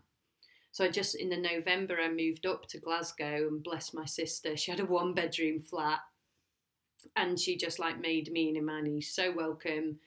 So 0.71 0.85
I 0.85 0.89
just 0.89 1.15
in 1.15 1.29
the 1.29 1.37
November 1.37 1.97
I 1.99 2.09
moved 2.09 2.45
up 2.45 2.67
to 2.67 2.79
Glasgow 2.79 3.47
and 3.47 3.63
bless 3.63 3.93
my 3.93 4.05
sister. 4.05 4.55
She 4.55 4.71
had 4.71 4.79
a 4.79 4.85
one 4.85 5.13
bedroom 5.13 5.61
flat 5.61 5.99
and 7.15 7.39
she 7.39 7.55
just 7.57 7.79
like 7.79 7.99
made 7.99 8.31
me 8.31 8.49
and 8.49 8.57
Imani 8.57 9.01
so 9.01 9.31
welcome. 9.31 9.99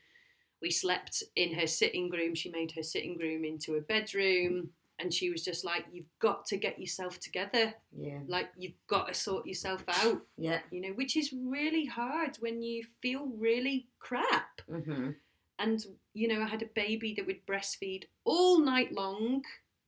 We 0.62 0.70
slept 0.70 1.22
in 1.36 1.54
her 1.54 1.66
sitting 1.66 2.10
room. 2.10 2.34
She 2.34 2.50
made 2.50 2.72
her 2.72 2.82
sitting 2.82 3.16
room 3.18 3.44
into 3.44 3.74
a 3.76 3.80
bedroom 3.80 4.70
and 4.98 5.12
she 5.12 5.30
was 5.30 5.42
just 5.42 5.64
like 5.64 5.86
you've 5.90 6.10
got 6.20 6.44
to 6.46 6.58
get 6.58 6.78
yourself 6.78 7.18
together 7.18 7.72
Yeah. 7.96 8.18
like 8.28 8.48
you've 8.58 8.74
got 8.86 9.08
to 9.08 9.14
sort 9.14 9.46
yourself 9.46 9.82
out 9.88 10.20
Yeah. 10.36 10.60
you 10.70 10.82
know 10.82 10.90
which 10.94 11.16
is 11.16 11.32
really 11.32 11.86
hard 11.86 12.36
when 12.40 12.60
you 12.62 12.84
feel 13.00 13.26
really 13.38 13.88
crap 13.98 14.60
Mm-hmm. 14.70 15.12
And 15.60 15.84
you 16.14 16.26
know 16.26 16.42
i 16.42 16.48
had 16.48 16.62
a 16.62 16.70
baby 16.74 17.14
that 17.16 17.26
would 17.26 17.44
breastfeed 17.46 18.04
all 18.24 18.60
night 18.60 18.92
long 18.92 19.42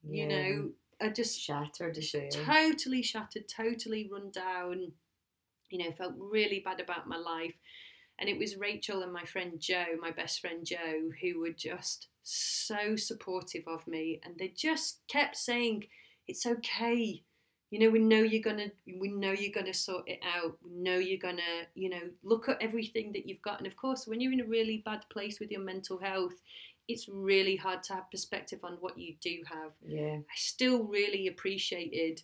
you 0.09 0.27
know 0.27 0.71
i 1.01 1.09
just 1.09 1.41
shattered 1.41 1.97
totally 2.31 3.03
shattered 3.03 3.49
totally 3.49 4.09
run 4.13 4.31
down 4.31 4.93
you 5.71 5.79
know 5.79 5.91
felt 5.93 6.15
really 6.19 6.61
bad 6.61 6.81
about 6.81 7.09
my 7.09 7.17
life. 7.17 7.55
And 8.19 8.29
it 8.29 8.39
was 8.39 8.57
rachel 8.57 9.03
and 9.03 9.13
my 9.13 9.25
friend 9.25 9.59
joe 9.59 9.97
my 10.01 10.13
best 10.13 10.41
friend 10.41 10.65
joe 10.65 11.11
who 11.21 11.41
were 11.41 11.51
just 11.51 12.09
so 12.23 12.95
supportive 12.95 13.65
of 13.67 13.87
me 13.89 14.21
and 14.23 14.39
they 14.39 14.49
just 14.49 15.01
kept 15.09 15.37
saying 15.37 15.87
it's 16.29 16.47
okay 16.47 17.25
you 17.73 17.81
know 17.81 17.91
we 17.91 17.99
know 17.99 18.23
you're 18.23 18.43
gonna 18.43 18.71
we 19.01 19.09
know 19.09 19.33
you're 19.33 19.51
gonna 19.51 19.75
sort 19.75 20.07
it 20.07 20.21
out 20.23 20.57
we 20.63 20.71
know 20.71 20.99
you're 20.99 21.19
gonna 21.19 21.67
you 21.75 21.89
know 21.89 22.03
look 22.23 22.49
at 22.49 22.61
everything 22.61 23.11
that 23.13 23.27
you've 23.27 23.43
got 23.43 23.59
and 23.59 23.67
of 23.67 23.77
course 23.77 24.07
when 24.07 24.21
you're 24.21 24.33
in 24.33 24.41
a 24.41 24.45
really 24.45 24.83
bad 24.85 25.05
place 25.11 25.41
with 25.41 25.51
your 25.51 25.63
mental 25.63 25.99
health 25.99 26.35
it's 26.87 27.09
really 27.09 27.57
hard 27.57 27.83
to 27.83 27.95
have 27.95 28.11
perspective 28.11 28.61
on 28.63 28.75
what 28.81 28.99
you 28.99 29.15
do 29.21 29.43
have 29.47 29.73
Yeah. 29.85 30.19
I 30.19 30.37
still 30.37 30.85
really 30.85 31.27
appreciated 31.27 32.23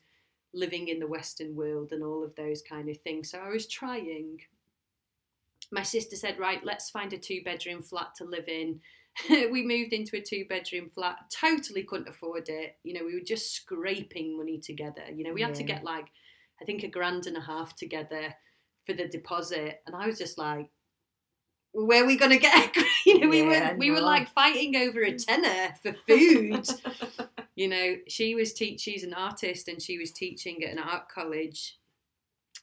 living 0.52 0.88
in 0.88 0.98
the 0.98 1.06
Western 1.06 1.54
world 1.54 1.92
and 1.92 2.02
all 2.02 2.24
of 2.24 2.34
those 2.34 2.62
kind 2.62 2.88
of 2.88 2.96
things. 2.98 3.30
So 3.30 3.38
I 3.38 3.48
was 3.48 3.66
trying. 3.66 4.40
My 5.70 5.82
sister 5.82 6.16
said, 6.16 6.38
Right, 6.38 6.64
let's 6.64 6.90
find 6.90 7.12
a 7.12 7.18
two 7.18 7.42
bedroom 7.44 7.82
flat 7.82 8.14
to 8.16 8.24
live 8.24 8.48
in. 8.48 8.80
we 9.50 9.62
moved 9.62 9.92
into 9.92 10.16
a 10.16 10.22
two 10.22 10.44
bedroom 10.48 10.90
flat, 10.90 11.16
totally 11.30 11.82
couldn't 11.84 12.08
afford 12.08 12.48
it. 12.48 12.76
You 12.84 12.94
know, 12.94 13.04
we 13.04 13.14
were 13.14 13.24
just 13.24 13.52
scraping 13.54 14.36
money 14.36 14.58
together. 14.58 15.04
You 15.12 15.24
know, 15.24 15.32
we 15.32 15.42
had 15.42 15.54
to 15.56 15.64
get 15.64 15.84
like, 15.84 16.06
I 16.60 16.64
think 16.64 16.82
a 16.82 16.88
grand 16.88 17.26
and 17.26 17.36
a 17.36 17.40
half 17.40 17.76
together 17.76 18.34
for 18.86 18.92
the 18.94 19.06
deposit. 19.08 19.82
And 19.86 19.96
I 19.96 20.06
was 20.06 20.18
just 20.18 20.38
like, 20.38 20.70
where 21.72 22.02
are 22.04 22.06
we 22.06 22.16
gonna 22.16 22.38
get? 22.38 22.74
you 23.06 23.20
know, 23.20 23.28
we 23.28 23.42
Yeah, 23.42 23.70
were 23.70 23.76
we 23.76 23.90
were 23.90 24.00
like 24.00 24.28
fighting 24.34 24.76
over 24.76 25.02
a 25.02 25.12
tenner 25.12 25.74
for 25.82 25.92
food 26.06 26.66
you 27.56 27.68
know 27.68 27.96
she 28.08 28.34
was 28.34 28.52
teach 28.52 28.80
she's 28.80 29.02
an 29.04 29.14
artist 29.14 29.68
and 29.68 29.82
she 29.82 29.98
was 29.98 30.12
teaching 30.12 30.62
at 30.64 30.72
an 30.72 30.78
art 30.78 31.08
college 31.08 31.77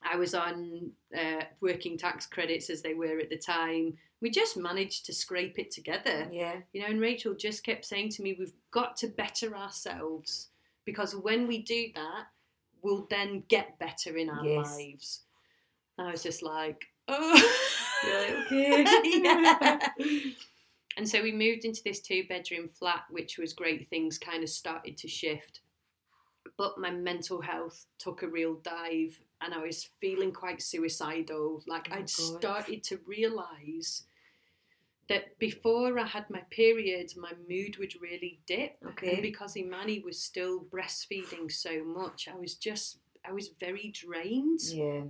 i 0.04 0.16
was 0.16 0.34
on 0.34 0.92
uh, 1.18 1.42
working 1.62 1.98
tax 1.98 2.26
credits 2.26 2.70
as 2.70 2.82
they 2.82 2.94
were 2.94 3.20
at 3.20 3.30
the 3.30 3.38
time 3.38 3.94
we 4.22 4.30
just 4.30 4.58
managed 4.58 5.06
to 5.06 5.14
scrape 5.14 5.60
it 5.60 5.72
together 5.72 6.28
yeah. 6.32 6.56
you 6.74 6.82
know 6.82 6.88
and 6.88 7.00
rachel 7.02 7.34
just 7.34 7.64
kept 7.64 7.86
saying 7.86 8.10
to 8.10 8.22
me 8.24 8.36
we've 8.38 8.54
got 8.72 8.96
to 8.98 9.08
better 9.08 9.56
ourselves 9.56 10.50
because 10.86 11.16
when 11.16 11.48
we 11.48 11.62
do 11.62 11.88
that 11.96 12.26
we'll 12.82 13.08
then 13.10 13.44
get 13.48 13.78
better 13.80 14.16
in 14.18 14.30
our 14.30 14.46
Yes. 14.46 14.76
lives 14.78 15.22
and 15.98 16.08
i 16.08 16.12
was 16.12 16.24
just 16.24 16.44
like 16.44 16.86
oh 17.08 17.52
You're 18.04 18.22
like, 18.22 18.46
okay. 18.52 18.86
yeah. 19.24 19.80
And 20.98 21.08
so 21.08 21.22
we 21.22 21.32
moved 21.32 21.66
into 21.66 21.82
this 21.84 22.00
two 22.00 22.24
bedroom 22.30 22.70
flat, 22.70 23.04
which 23.10 23.38
was 23.38 23.54
great. 23.54 23.90
Things 23.90 24.18
kind 24.18 24.44
of 24.44 24.50
started 24.50 24.96
to 24.98 25.08
shift. 25.08 25.60
But 26.58 26.78
my 26.78 26.90
mental 26.90 27.42
health 27.42 27.86
took 28.00 28.24
a 28.24 28.28
real 28.28 28.56
dive 28.64 29.20
and 29.42 29.54
I 29.54 29.60
was 29.60 29.90
feeling 30.00 30.32
quite 30.32 30.62
suicidal. 30.62 31.64
Like 31.68 31.88
Oh, 31.92 31.96
I'd 31.96 32.00
God. 32.02 32.10
started 32.10 32.84
to 32.86 33.00
realise 33.06 34.04
that 35.08 35.38
before 35.38 36.00
I 36.00 36.06
had 36.08 36.30
my 36.30 36.42
period, 36.50 37.14
my 37.16 37.34
mood 37.48 37.78
would 37.78 37.94
really 38.02 38.40
dip. 38.48 38.78
Okay. 38.88 39.14
And 39.14 39.22
because 39.22 39.56
Imani 39.56 40.00
was 40.00 40.20
still 40.22 40.62
breastfeeding 40.62 41.52
so 41.52 41.84
much, 41.84 42.28
I 42.28 42.36
was 42.36 42.56
just, 42.56 42.98
I 43.24 43.32
was 43.32 43.50
very 43.60 43.92
drained 43.94 44.62
Yeah. 44.64 45.04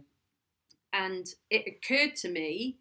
and 0.94 1.26
it 1.50 1.66
occurred 1.68 2.16
to 2.18 2.30
me 2.30 2.78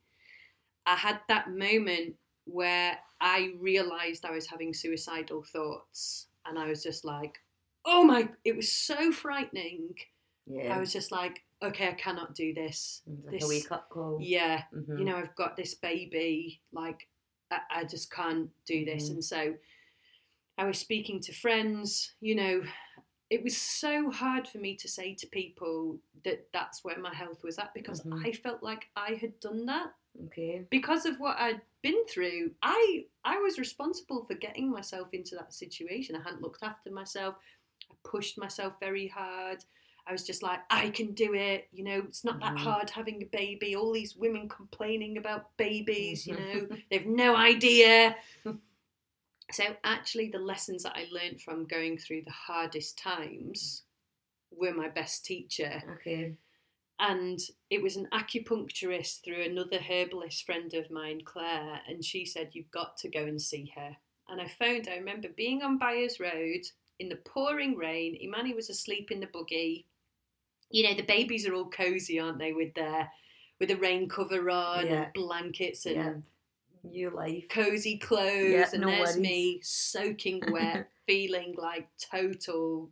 i 0.87 0.95
had 0.95 1.19
that 1.29 1.51
moment 1.51 2.15
where 2.45 2.99
i 3.21 3.53
realized 3.59 4.25
i 4.25 4.31
was 4.31 4.47
having 4.47 4.73
suicidal 4.75 5.43
thoughts 5.43 6.27
and 6.47 6.59
i 6.59 6.69
was 6.69 6.83
just 6.83 7.05
like 7.05 7.39
oh 7.87 8.05
my 8.05 8.29
it 8.45 8.55
was 8.55 8.71
so 8.71 9.11
frightening 9.11 9.95
Yeah. 10.47 10.77
i 10.77 10.79
was 10.81 10.93
just 10.93 11.11
like 11.11 11.43
okay 11.63 11.89
i 11.89 11.93
cannot 11.95 12.35
do 12.35 12.53
this 12.53 13.03
like 13.07 13.33
this- 13.41 13.45
a 13.45 13.49
wake 13.49 13.73
up 13.73 13.89
call. 13.89 14.19
yeah 14.21 14.65
Mhm. 14.75 14.99
you 14.99 15.05
know 15.05 15.17
i've 15.17 15.35
got 15.37 15.57
this 15.57 15.75
baby 15.75 16.61
like 16.73 17.09
i, 17.51 17.59
I 17.71 17.85
just 17.85 18.11
can't 18.13 18.51
do 18.67 18.85
this 18.85 19.09
Mhm. 19.09 19.13
and 19.15 19.25
so 19.25 19.55
i 20.59 20.65
was 20.67 20.79
speaking 20.79 21.21
to 21.21 21.33
friends 21.33 22.15
you 22.21 22.35
know 22.35 22.63
it 23.31 23.43
was 23.43 23.57
so 23.57 24.11
hard 24.11 24.47
for 24.47 24.59
me 24.59 24.77
to 24.77 24.87
say 24.89 25.15
to 25.15 25.27
people 25.27 25.99
that 26.25 26.47
that's 26.53 26.85
where 26.85 26.99
my 26.99 27.15
health 27.15 27.43
was 27.43 27.59
at 27.59 27.73
because 27.75 28.03
Mhm. 28.03 28.27
i 28.27 28.33
felt 28.33 28.63
like 28.63 28.91
i 28.97 29.15
had 29.15 29.39
done 29.41 29.65
that 29.67 29.95
Okay. 30.27 30.65
because 30.71 31.07
of 31.07 31.19
what 31.19 31.37
i'd 31.39 31.61
been 31.83 32.07
through 32.07 32.55
i 32.63 33.05
i 33.25 33.39
was 33.39 33.59
responsible 33.59 34.25
for 34.27 34.35
getting 34.35 34.71
myself 34.71 35.09
into 35.13 35.35
that 35.37 35.53
situation 35.53 36.15
i 36.15 36.21
hadn't 36.23 36.43
looked 36.43 36.63
after 36.63 36.91
myself 36.91 37.35
i 37.91 37.95
pushed 38.05 38.39
myself 38.39 38.75
very 38.79 39.09
hard 39.09 39.65
I 40.07 40.13
was 40.13 40.25
just 40.25 40.43
like, 40.43 40.61
I 40.71 40.91
can 40.91 41.13
do 41.13 41.35
it. 41.35 41.69
You 41.73 41.85
know, 41.85 42.03
it's 42.07 42.25
not 42.25 42.39
that 42.41 42.55
Mhm. 42.55 42.59
hard 42.59 42.91
having 42.91 43.23
a 43.23 43.27
baby. 43.27 43.75
All 43.75 43.91
these 43.93 44.17
women 44.17 44.49
complaining 44.49 45.17
about 45.17 45.57
babies, 45.57 46.27
you 46.27 46.35
know, 46.35 46.67
Mhm. 46.67 46.83
they've 46.91 47.07
no 47.07 47.37
idea. 47.37 48.17
so, 49.51 49.77
actually, 49.85 50.31
the 50.31 50.39
lessons 50.39 50.83
that 50.83 50.97
I 50.97 51.07
learned 51.11 51.41
from 51.41 51.67
going 51.67 51.99
through 51.99 52.23
the 52.23 52.31
hardest 52.33 52.99
times 52.99 53.85
were 54.51 54.73
my 54.75 54.89
best 54.89 55.25
teacher. 55.25 55.83
Okay. 55.97 56.37
And 56.99 57.39
it 57.71 57.83
was 57.83 57.97
an 57.97 58.09
acupuncturist 58.13 59.23
through 59.23 59.43
another 59.43 59.79
herbalist 59.79 60.45
friend 60.47 60.73
of 60.75 60.91
mine, 60.91 61.23
Claire, 61.25 61.83
and 61.89 62.05
she 62.05 62.25
said, 62.25 62.55
You've 62.55 62.71
got 62.71 62.97
to 62.99 63.09
go 63.09 63.25
and 63.25 63.41
see 63.41 63.67
her. 63.75 63.97
And 64.29 64.41
I 64.41 64.49
phoned, 64.49 64.89
I 64.89 64.97
remember 64.97 65.29
being 65.29 65.63
on 65.63 65.79
Byres 65.79 66.21
Road 66.21 66.63
in 66.99 67.09
the 67.09 67.17
pouring 67.17 67.77
rain. 67.77 68.17
Imani 68.17 68.55
was 68.55 68.71
asleep 68.71 69.11
in 69.11 69.21
the 69.21 69.27
buggy. 69.27 69.87
You 70.75 70.83
know, 70.83 70.95
the 70.95 71.05
babies 71.05 71.47
are 71.47 71.55
all 71.55 71.71
cozy, 71.71 72.19
aren't 72.19 72.39
they, 72.41 72.53
with 72.53 72.75
their 72.75 73.09
with 73.61 73.71
a 73.71 73.77
rain 73.77 74.09
cover 74.09 74.51
on 74.51 74.87
Yeah. 74.87 75.05
and 75.05 75.13
blankets 75.13 75.87
and 75.87 75.95
Yeah. 75.95 76.15
New 76.83 77.11
life. 77.11 77.49
cozy 77.49 77.97
clothes, 77.97 78.51
Yeah, 78.53 78.69
and 78.73 78.81
no 78.81 78.89
there's 78.89 79.17
worries. 79.17 79.19
me 79.19 79.61
soaking 79.63 80.43
wet, 80.53 80.91
feeling 81.07 81.55
like 81.57 81.89
total 81.99 82.91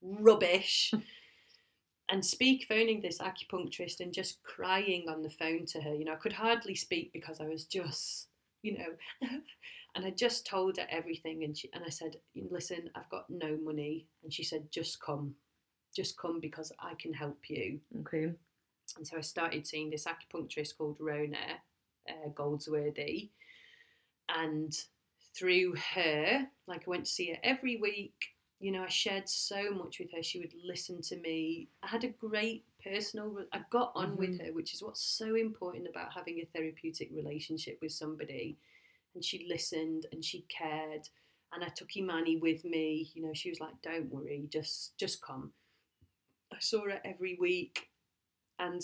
rubbish. 0.00 0.94
and 2.08 2.24
speak 2.24 2.66
phoning 2.68 3.00
this 3.00 3.18
acupuncturist 3.18 3.98
and 3.98 4.14
just 4.14 4.40
crying 4.44 5.08
on 5.08 5.22
the 5.24 5.30
phone 5.30 5.66
to 5.66 5.80
her. 5.80 5.92
You 5.92 6.04
know, 6.04 6.12
I 6.12 6.16
could 6.16 6.32
hardly 6.34 6.76
speak 6.76 7.12
because 7.12 7.40
I 7.40 7.48
was 7.48 7.64
just, 7.64 8.28
you 8.62 8.78
know, 8.78 8.94
and 9.96 10.06
I 10.06 10.10
just 10.10 10.46
told 10.46 10.76
her 10.76 10.86
everything. 10.88 11.42
And 11.42 11.58
she 11.58 11.68
and 11.72 11.82
I 11.84 11.90
said, 11.90 12.20
"Listen, 12.36 12.90
I've 12.94 13.10
got 13.10 13.28
no 13.28 13.56
money." 13.56 14.06
And 14.22 14.32
she 14.32 14.44
said, 14.44 14.70
"Just 14.70 15.00
come, 15.00 15.34
just 15.96 16.18
come 16.18 16.38
because 16.40 16.72
I 16.78 16.94
can 16.94 17.12
help 17.12 17.48
you." 17.48 17.80
Okay. 18.00 18.32
And 18.96 19.06
so 19.06 19.16
I 19.16 19.20
started 19.22 19.66
seeing 19.66 19.90
this 19.90 20.06
acupuncturist 20.06 20.76
called 20.76 20.96
Rona 21.00 21.60
uh, 22.08 22.28
Goldsworthy. 22.34 23.30
And 24.28 24.72
through 25.36 25.74
her, 25.94 26.46
like 26.66 26.84
I 26.86 26.90
went 26.90 27.04
to 27.04 27.10
see 27.10 27.30
her 27.30 27.38
every 27.42 27.76
week, 27.76 28.14
you 28.58 28.72
know, 28.72 28.84
I 28.84 28.88
shared 28.88 29.28
so 29.28 29.70
much 29.70 29.98
with 29.98 30.10
her. 30.12 30.22
She 30.22 30.38
would 30.38 30.54
listen 30.64 31.02
to 31.02 31.16
me. 31.16 31.68
I 31.82 31.88
had 31.88 32.04
a 32.04 32.08
great 32.08 32.64
personal, 32.82 33.44
I 33.52 33.60
got 33.70 33.92
on 33.94 34.16
with 34.16 34.40
her, 34.40 34.52
which 34.52 34.72
is 34.72 34.82
what's 34.82 35.02
so 35.02 35.34
important 35.34 35.86
about 35.88 36.12
having 36.12 36.40
a 36.40 36.48
therapeutic 36.56 37.10
relationship 37.14 37.78
with 37.82 37.92
somebody. 37.92 38.56
And 39.14 39.22
she 39.24 39.46
listened 39.48 40.06
and 40.12 40.24
she 40.24 40.46
cared. 40.48 41.08
And 41.52 41.62
I 41.62 41.68
took 41.68 41.96
Imani 41.96 42.36
with 42.36 42.64
me. 42.64 43.10
You 43.14 43.22
know, 43.22 43.34
she 43.34 43.50
was 43.50 43.60
like, 43.60 43.74
don't 43.82 44.10
worry, 44.10 44.46
just 44.50 44.96
just 44.98 45.22
come. 45.22 45.52
I 46.52 46.58
saw 46.60 46.84
her 46.84 47.00
every 47.04 47.36
week 47.40 47.88
and 48.58 48.82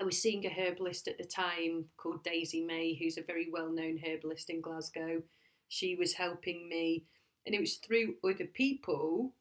I 0.00 0.04
was 0.04 0.20
seeing 0.20 0.44
a 0.46 0.50
herbalist 0.50 1.06
at 1.08 1.18
the 1.18 1.24
time 1.24 1.86
called 1.96 2.24
Daisy 2.24 2.62
May, 2.62 2.94
who's 2.94 3.18
a 3.18 3.22
very 3.22 3.48
well 3.52 3.70
known 3.70 3.98
herbalist 4.04 4.50
in 4.50 4.60
Glasgow. 4.60 5.22
She 5.68 5.96
was 5.96 6.14
helping 6.14 6.68
me, 6.68 7.04
and 7.46 7.54
it 7.54 7.60
was 7.60 7.76
through 7.76 8.14
other 8.24 8.46
people 8.46 9.34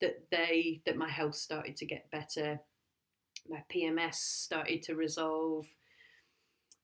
that 0.00 0.30
they 0.30 0.80
that 0.86 0.96
my 0.96 1.08
health 1.08 1.34
started 1.34 1.76
to 1.76 1.86
get 1.86 2.10
better. 2.10 2.60
My 3.48 3.62
PMS 3.72 4.14
started 4.14 4.82
to 4.84 4.94
resolve. 4.94 5.66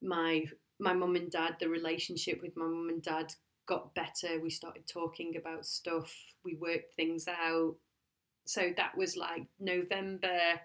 My 0.03 0.45
my 0.79 0.93
mum 0.93 1.17
and 1.17 1.31
dad, 1.31 1.57
the 1.61 1.69
relationship 1.69 2.41
with 2.43 2.57
my 2.57 2.67
mum 2.67 2.89
and 2.91 3.03
dad 3.03 3.33
got 3.67 3.95
better. 3.95 4.41
We 4.41 4.51
started 4.51 4.87
talking 4.87 5.37
about 5.37 5.65
stuff. 5.65 6.13
We 6.45 6.57
worked 6.57 6.95
things 6.95 7.27
out. 7.27 7.77
So 8.47 8.73
that 8.77 8.97
was 8.97 9.17
like 9.17 9.47
November, 9.59 10.61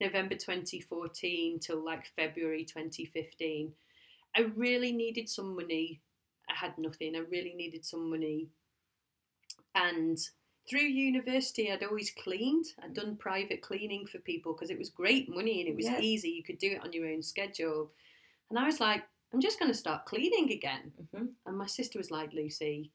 November 0.00 0.34
2014 0.34 1.60
till 1.60 1.84
like 1.84 2.06
February 2.16 2.64
2015. 2.64 3.72
I 4.36 4.40
really 4.56 4.92
needed 4.92 5.28
some 5.28 5.54
money. 5.54 6.00
I 6.48 6.54
had 6.54 6.76
nothing. 6.78 7.14
I 7.16 7.20
really 7.20 7.54
needed 7.54 7.84
some 7.84 8.10
money. 8.10 8.48
And 9.74 10.18
through 10.68 10.80
university, 10.80 11.70
I'd 11.70 11.82
always 11.82 12.10
cleaned. 12.10 12.66
I'd 12.82 12.94
done 12.94 13.16
private 13.16 13.62
cleaning 13.62 14.06
for 14.06 14.18
people 14.18 14.52
because 14.52 14.70
it 14.70 14.78
was 14.78 14.90
great 14.90 15.28
money 15.28 15.60
and 15.60 15.68
it 15.68 15.76
was 15.76 15.86
Yeah. 15.86 16.00
easy. 16.00 16.30
You 16.30 16.42
could 16.42 16.58
do 16.58 16.72
it 16.72 16.82
on 16.82 16.92
your 16.92 17.08
own 17.08 17.22
schedule. 17.22 17.92
And 18.50 18.58
I 18.58 18.64
was 18.64 18.80
like, 18.80 19.04
I'm 19.32 19.40
just 19.40 19.58
going 19.58 19.70
to 19.70 19.76
start 19.76 20.06
cleaning 20.06 20.52
again. 20.52 20.92
hmm 21.14 21.26
And 21.46 21.56
my 21.56 21.66
sister 21.66 21.98
was 21.98 22.10
like, 22.10 22.32
Lucy, 22.32 22.92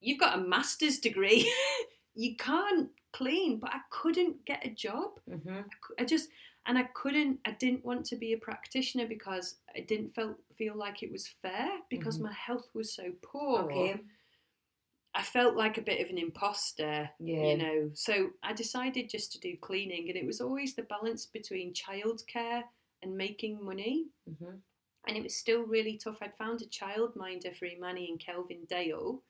you've 0.00 0.20
got 0.20 0.38
a 0.38 0.42
master's 0.42 0.98
degree. 0.98 1.52
you 2.14 2.36
can't 2.36 2.90
clean. 3.12 3.58
But 3.58 3.70
I 3.74 3.80
couldn't 3.90 4.44
get 4.44 4.64
a 4.66 4.70
job. 4.70 5.20
hmm 5.28 5.60
I 5.98 6.04
just, 6.04 6.28
and 6.66 6.78
I 6.78 6.84
couldn't, 6.94 7.40
I 7.44 7.52
didn't 7.52 7.84
want 7.84 8.04
to 8.06 8.16
be 8.16 8.32
a 8.32 8.38
practitioner 8.38 9.06
because 9.06 9.56
I 9.74 9.80
didn't 9.80 10.14
feel, 10.14 10.36
feel 10.56 10.76
like 10.76 11.02
it 11.02 11.10
was 11.10 11.26
fair 11.42 11.68
because 11.88 12.18
Mhm. 12.18 12.24
my 12.24 12.32
health 12.32 12.68
was 12.74 12.92
so 12.94 13.12
poor. 13.22 13.62
Okay. 13.62 14.00
I 15.14 15.22
felt 15.22 15.56
like 15.56 15.78
a 15.78 15.82
bit 15.82 16.00
of 16.00 16.10
an 16.10 16.18
imposter, 16.18 17.10
Yeah. 17.18 17.42
you 17.42 17.56
know. 17.56 17.90
So 17.94 18.30
I 18.42 18.52
decided 18.52 19.08
just 19.08 19.32
to 19.32 19.40
do 19.40 19.56
cleaning, 19.56 20.08
and 20.08 20.16
it 20.16 20.26
was 20.26 20.40
always 20.40 20.74
the 20.74 20.82
balance 20.82 21.26
between 21.26 21.72
childcare 21.74 22.62
and 23.02 23.16
making 23.16 23.64
money. 23.64 24.08
hmm 24.26 24.56
And 25.06 25.16
it 25.16 25.22
was 25.22 25.34
still 25.36 25.62
really 25.62 25.96
tough. 25.96 26.18
I'd 26.20 26.36
found 26.36 26.60
a 26.62 26.66
childminder 26.66 27.56
for 27.56 27.64
Imani 27.64 28.10
in 28.10 28.18
Kelvindale, 28.18 29.22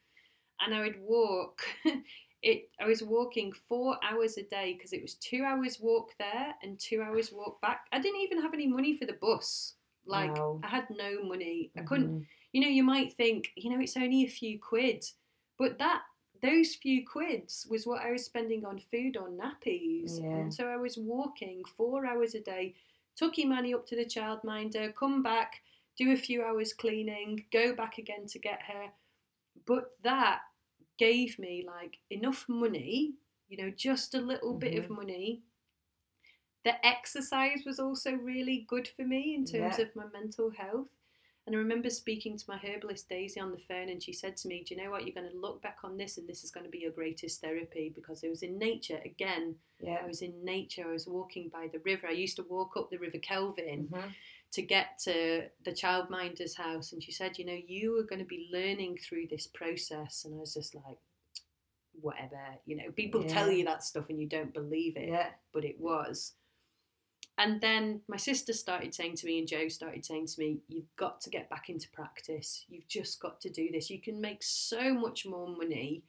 and 0.61 0.75
I 0.75 0.81
would 0.81 1.01
walk. 1.01 1.63
it 2.43 2.71
I 2.81 2.87
was 2.87 3.03
walking 3.03 3.53
four 3.53 3.99
hours 4.03 4.37
a 4.39 4.43
day 4.45 4.75
because 4.75 4.93
it 4.93 5.03
was 5.03 5.15
two 5.15 5.43
hours 5.45 5.81
walk 5.81 6.15
there 6.19 6.55
and 6.63 6.79
two 6.79 7.03
hours 7.03 7.33
walk 7.33 7.61
back. 7.61 7.87
I 7.93 7.99
didn't 7.99 8.21
even 8.21 8.41
have 8.41 8.55
any 8.55 8.67
money 8.67 8.97
for 8.97 9.07
the 9.07 9.19
bus. 9.21 9.75
Like. 10.07 10.31
I 10.63 10.69
had 10.69 10.89
no 10.91 11.23
money. 11.23 11.71
I 11.77 11.83
couldn't 11.83 12.11
Mhm. 12.11 12.27
you 12.53 12.61
know, 12.63 12.69
you 12.69 12.83
might 12.83 13.13
think, 13.13 13.53
you 13.57 13.71
know, 13.71 13.81
it's 13.81 13.97
only 13.97 14.25
a 14.25 14.29
few 14.29 14.59
quid, 14.59 15.05
but 15.59 15.79
that 15.79 16.03
those 16.41 16.77
few 16.77 17.07
quids 17.07 17.67
was 17.69 17.87
what 17.87 18.01
I 18.01 18.11
was 18.13 18.25
spending 18.25 18.65
on 18.65 18.79
food 18.79 19.17
or 19.17 19.29
nappies. 19.29 20.21
Yeah. 20.21 20.37
And 20.37 20.55
so 20.55 20.67
I 20.67 20.77
was 20.77 20.97
walking 20.97 21.65
four 21.77 22.07
hours 22.07 22.35
a 22.35 22.41
day, 22.41 22.75
took 23.17 23.39
Imani 23.39 23.75
up 23.75 23.87
to 23.89 23.97
the 23.97 24.05
childminder, 24.05 24.95
come 24.95 25.23
back, 25.23 25.63
do 25.97 26.13
a 26.13 26.17
few 26.17 26.43
hours 26.43 26.73
cleaning, 26.73 27.45
go 27.53 27.75
back 27.75 27.99
again 27.99 28.27
to 28.29 28.39
get 28.39 28.63
her. 28.63 28.91
But 29.67 29.97
that 30.03 30.41
gave 30.99 31.39
me 31.39 31.65
like 31.67 31.99
enough 32.11 32.45
money, 32.49 33.15
you 33.49 33.57
know, 33.57 33.71
just 33.71 34.15
a 34.15 34.21
little 34.21 34.55
bit 34.55 34.77
of 34.77 34.91
money. 34.91 35.43
The 36.65 36.85
exercise 36.87 37.63
was 37.65 37.79
also 37.79 38.13
really 38.13 38.67
good 38.69 38.89
for 38.89 39.05
me 39.05 39.35
in 39.35 39.45
terms 39.45 39.79
Yeah. 39.79 39.85
of 39.85 39.97
my 39.97 40.07
mental 40.13 40.51
health. 40.51 40.89
And 41.47 41.57
I 41.57 41.61
remember 41.61 41.89
speaking 41.89 42.37
to 42.37 42.45
my 42.47 42.59
herbalist 42.59 43.09
Daisy 43.09 43.41
on 43.41 43.53
the 43.53 43.59
phone, 43.59 43.89
and 43.89 44.03
she 44.03 44.13
said 44.13 44.37
to 44.39 44.49
me, 44.49 44.63
Do 44.65 44.75
you 44.75 44.83
know 44.83 44.91
what? 44.91 45.07
You're 45.07 45.15
going 45.15 45.33
to 45.33 45.39
look 45.39 45.63
back 45.63 45.79
on 45.83 45.97
this, 45.97 46.19
and 46.19 46.29
this 46.29 46.45
is 46.45 46.51
going 46.51 46.65
to 46.65 46.71
be 46.71 46.81
your 46.81 46.91
greatest 46.91 47.41
therapy 47.41 47.89
because 47.95 48.23
it 48.23 48.29
was 48.29 48.43
in 48.43 48.59
nature. 48.59 49.01
Again, 49.03 49.59
I 49.81 49.85
Yeah. 49.85 50.07
was 50.07 50.21
in 50.21 50.45
nature. 50.45 50.87
I 50.87 50.93
was 50.93 51.07
walking 51.07 51.49
by 51.49 51.69
the 51.69 51.79
river. 51.79 52.07
I 52.07 52.11
used 52.11 52.37
to 52.37 52.43
walk 52.43 52.77
up 52.77 52.91
the 52.91 52.99
River 52.99 53.19
Kelvin 53.19 53.89
Mhm. 53.89 54.15
To 54.53 54.63
get 54.63 54.99
to 55.05 55.47
the 55.65 55.73
childminder's 55.73 56.57
house. 56.57 56.93
And 56.93 57.03
she 57.03 57.13
said, 57.13 57.39
You 57.39 57.45
know, 57.45 57.59
you 57.67 57.99
are 57.99 58.05
going 58.05 58.21
to 58.21 58.25
be 58.25 58.49
learning 58.53 58.99
through 58.99 59.27
this 59.31 59.47
process. 59.47 60.25
And 60.25 60.35
I 60.35 60.39
was 60.39 60.55
just 60.55 60.75
like, 60.75 60.99
Whatever. 62.01 62.41
You 62.65 62.77
know, 62.77 62.91
people 62.95 63.25
tell 63.25 63.51
you 63.51 63.65
that 63.65 63.83
stuff 63.83 64.07
and 64.09 64.21
you 64.21 64.29
don't 64.29 64.55
believe 64.55 64.97
it 64.97 65.09
Yeah. 65.09 65.29
but 65.53 65.65
it 65.65 65.81
was. 65.81 66.33
And 67.37 67.61
then 67.61 68.01
my 68.09 68.17
sister 68.17 68.53
started 68.53 68.93
saying 68.95 69.15
to 69.17 69.27
me, 69.27 69.39
and 69.39 69.47
Joe 69.47 69.69
started 69.69 70.05
saying 70.05 70.27
to 70.29 70.41
me, 70.41 70.61
You've 70.69 70.95
got 70.97 71.21
to 71.23 71.31
get 71.31 71.51
back 71.51 71.69
into 71.69 71.89
practice. 71.91 72.65
You've 72.69 72.89
just 72.89 73.21
got 73.21 73.41
to 73.43 73.51
do 73.51 73.69
this. 73.73 73.91
You 73.91 74.01
can 74.01 74.21
make 74.21 74.43
so 74.43 74.95
much 74.95 75.27
more 75.27 75.49
money. 75.49 76.05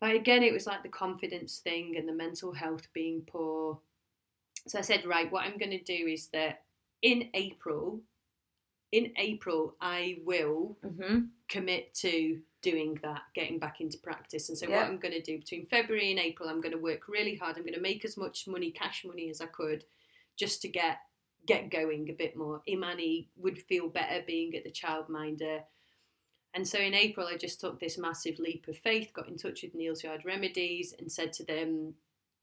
But 0.00 0.14
again, 0.14 0.42
it 0.42 0.52
was 0.52 0.66
like 0.66 0.82
the 0.82 0.90
confidence 0.90 1.58
thing 1.60 1.94
and 1.96 2.06
the 2.06 2.12
mental 2.12 2.52
health 2.52 2.86
being 2.92 3.22
poor. 3.26 3.78
So 4.66 4.78
I 4.78 4.82
said, 4.82 5.06
Right, 5.06 5.30
what 5.30 5.44
I'm 5.44 5.58
going 5.58 5.70
to 5.70 5.82
do 5.82 6.06
is 6.06 6.26
that 6.34 6.64
in 7.02 7.30
April, 7.34 8.02
in 8.92 9.12
April, 9.16 9.76
I 9.80 10.20
will 10.24 10.78
Mhm. 10.82 11.30
commit 11.48 11.94
to 11.94 12.42
doing 12.62 12.94
that, 13.02 13.22
getting 13.34 13.58
back 13.58 13.80
into 13.80 13.98
practice. 13.98 14.48
And 14.48 14.58
so, 14.58 14.68
Yeah. 14.68 14.76
what 14.76 14.86
I'm 14.86 14.98
going 14.98 15.14
to 15.14 15.22
do 15.22 15.38
between 15.38 15.66
February 15.66 16.10
and 16.10 16.18
April, 16.18 16.48
I'm 16.48 16.60
going 16.60 16.72
to 16.72 16.78
work 16.78 17.08
really 17.08 17.36
hard. 17.36 17.56
I'm 17.56 17.62
going 17.62 17.74
to 17.74 17.80
make 17.80 18.04
as 18.04 18.16
much 18.16 18.48
money, 18.48 18.70
cash 18.72 19.04
money, 19.04 19.28
as 19.30 19.40
I 19.40 19.46
could, 19.46 19.84
just 20.36 20.62
to 20.62 20.68
get 20.68 21.00
get 21.44 21.70
going 21.70 22.10
a 22.10 22.12
bit 22.12 22.34
more. 22.34 22.60
Imani 22.66 23.30
would 23.36 23.62
feel 23.62 23.88
better 23.88 24.20
being 24.26 24.56
at 24.56 24.64
the 24.64 24.70
childminder. 24.70 25.64
And 26.54 26.66
so 26.66 26.76
in 26.80 26.92
April, 26.92 27.28
I 27.28 27.36
just 27.36 27.60
took 27.60 27.78
this 27.78 27.98
massive 27.98 28.40
leap 28.40 28.66
of 28.66 28.76
faith, 28.78 29.12
got 29.12 29.28
in 29.28 29.36
touch 29.36 29.62
with 29.62 29.72
Neal's 29.72 30.02
Yard 30.02 30.24
Remedies, 30.24 30.92
and 30.94 31.12
said 31.12 31.32
to 31.34 31.44
them, 31.44 31.94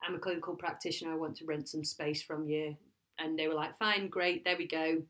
I'm 0.01 0.15
a 0.15 0.19
clinical 0.19 0.55
practitioner, 0.55 1.11
I 1.11 1.15
want 1.15 1.35
to 1.37 1.45
rent 1.45 1.67
some 1.67 1.83
space 1.83 2.21
from 2.21 2.47
you. 2.47 2.77
And 3.19 3.37
they 3.37 3.47
were 3.47 3.53
like, 3.53 3.77
fine, 3.77 4.09
great, 4.09 4.43
there 4.43 4.57
we 4.57 4.67
go. 4.67 4.83
And 4.87 5.05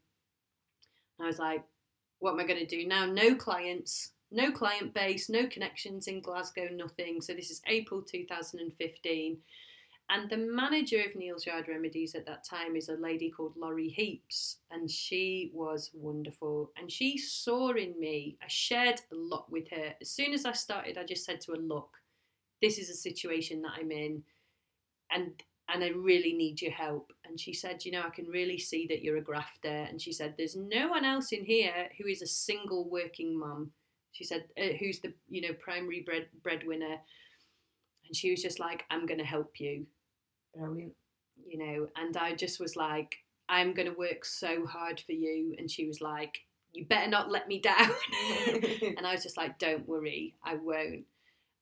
I 1.22 1.26
was 1.26 1.40
like, 1.40 1.64
what 2.20 2.34
am 2.34 2.40
I 2.40 2.48
going 2.48 2.60
to 2.60 2.66
do 2.66 2.88
now? 2.88 3.06
No 3.06 3.36
clients, 3.36 4.12
no 4.32 4.52
client 4.52 4.94
base, 4.94 5.30
no 5.30 5.48
connections 5.48 6.08
in 6.08 6.22
Glasgow, 6.22 6.70
nothing. 6.72 7.22
So 7.22 7.34
this 7.34 7.52
is 7.52 7.62
April 7.68 8.02
2015. 8.02 9.38
And 10.10 10.30
the 10.30 10.38
manager 10.38 11.02
of 11.02 11.16
Neal's 11.16 11.46
Yard 11.46 11.68
Remedies 11.68 12.14
at 12.14 12.26
that 12.26 12.44
time 12.44 12.76
is 12.76 12.90
a 12.90 12.96
lady 12.96 13.32
called 13.32 13.56
Laurie 13.56 13.90
Heaps, 13.90 14.58
and 14.70 14.90
she 14.92 15.50
was 15.54 15.92
wonderful. 15.94 16.72
And 16.78 16.92
she 16.92 17.18
saw 17.18 17.72
in 17.72 17.98
me, 18.00 18.38
I 18.42 18.46
shared 18.48 19.00
a 19.12 19.16
lot 19.16 19.50
with 19.50 19.70
her. 19.72 19.94
As 20.02 20.10
soon 20.10 20.34
as 20.34 20.46
I 20.46 20.52
started, 20.52 20.98
I 20.98 21.06
just 21.06 21.26
said 21.26 21.40
to 21.42 21.54
her, 21.54 21.58
Look, 21.58 21.90
this 22.62 22.78
is 22.78 22.90
a 22.90 22.96
situation 22.96 23.62
that 23.62 23.74
I'm 23.80 23.92
in, 23.92 24.24
and 25.10 25.32
and 25.70 25.84
I 25.84 25.90
really 25.90 26.34
need 26.34 26.62
your 26.62 26.72
help. 26.72 27.14
And 27.26 27.40
she 27.40 27.54
said, 27.54 27.86
You 27.86 27.94
know, 27.94 28.04
I 28.06 28.10
can 28.10 28.28
really 28.28 28.60
see 28.60 28.86
that 28.88 29.02
you're 29.02 29.18
a 29.18 29.22
grafter. 29.22 29.70
And 29.70 30.02
she 30.02 30.12
said, 30.12 30.36
There's 30.38 30.56
no 30.56 30.90
one 30.90 31.06
else 31.06 31.32
in 31.32 31.46
here 31.46 31.90
who 31.98 32.08
is 32.08 32.22
a 32.22 32.28
single 32.28 32.90
working 32.90 33.38
mum. 33.38 33.72
She 34.12 34.24
said, 34.24 34.46
uh, 34.58 34.74
Who's 34.80 35.00
the, 35.00 35.14
you 35.30 35.42
know, 35.42 35.54
primary 35.60 36.02
bread 36.02 36.28
breadwinner? 36.44 36.98
And 38.08 38.16
she 38.16 38.32
was 38.32 38.42
just 38.42 38.60
like, 38.60 38.84
I'm 38.90 39.06
going 39.06 39.20
to 39.20 39.26
help 39.26 39.60
you, 39.60 39.86
Brilliant. 40.56 40.94
you 41.48 41.58
know. 41.58 41.88
And 41.96 42.18
I 42.18 42.36
just 42.36 42.60
was 42.60 42.76
like, 42.76 43.16
I'm 43.48 43.74
going 43.74 43.88
to 43.88 43.98
work 43.98 44.26
so 44.26 44.66
hard 44.66 45.00
for 45.00 45.14
you. 45.14 45.56
And 45.58 45.72
she 45.72 45.88
was 45.88 46.02
like, 46.02 46.40
You 46.74 46.86
better 46.86 47.10
not 47.10 47.32
let 47.32 47.48
me 47.48 47.60
down. 47.60 47.90
and 48.98 49.08
I 49.08 49.14
was 49.14 49.24
just 49.24 49.38
like, 49.38 49.60
Don't 49.60 49.88
worry, 49.88 50.36
I 50.44 50.56
won't. 50.56 51.06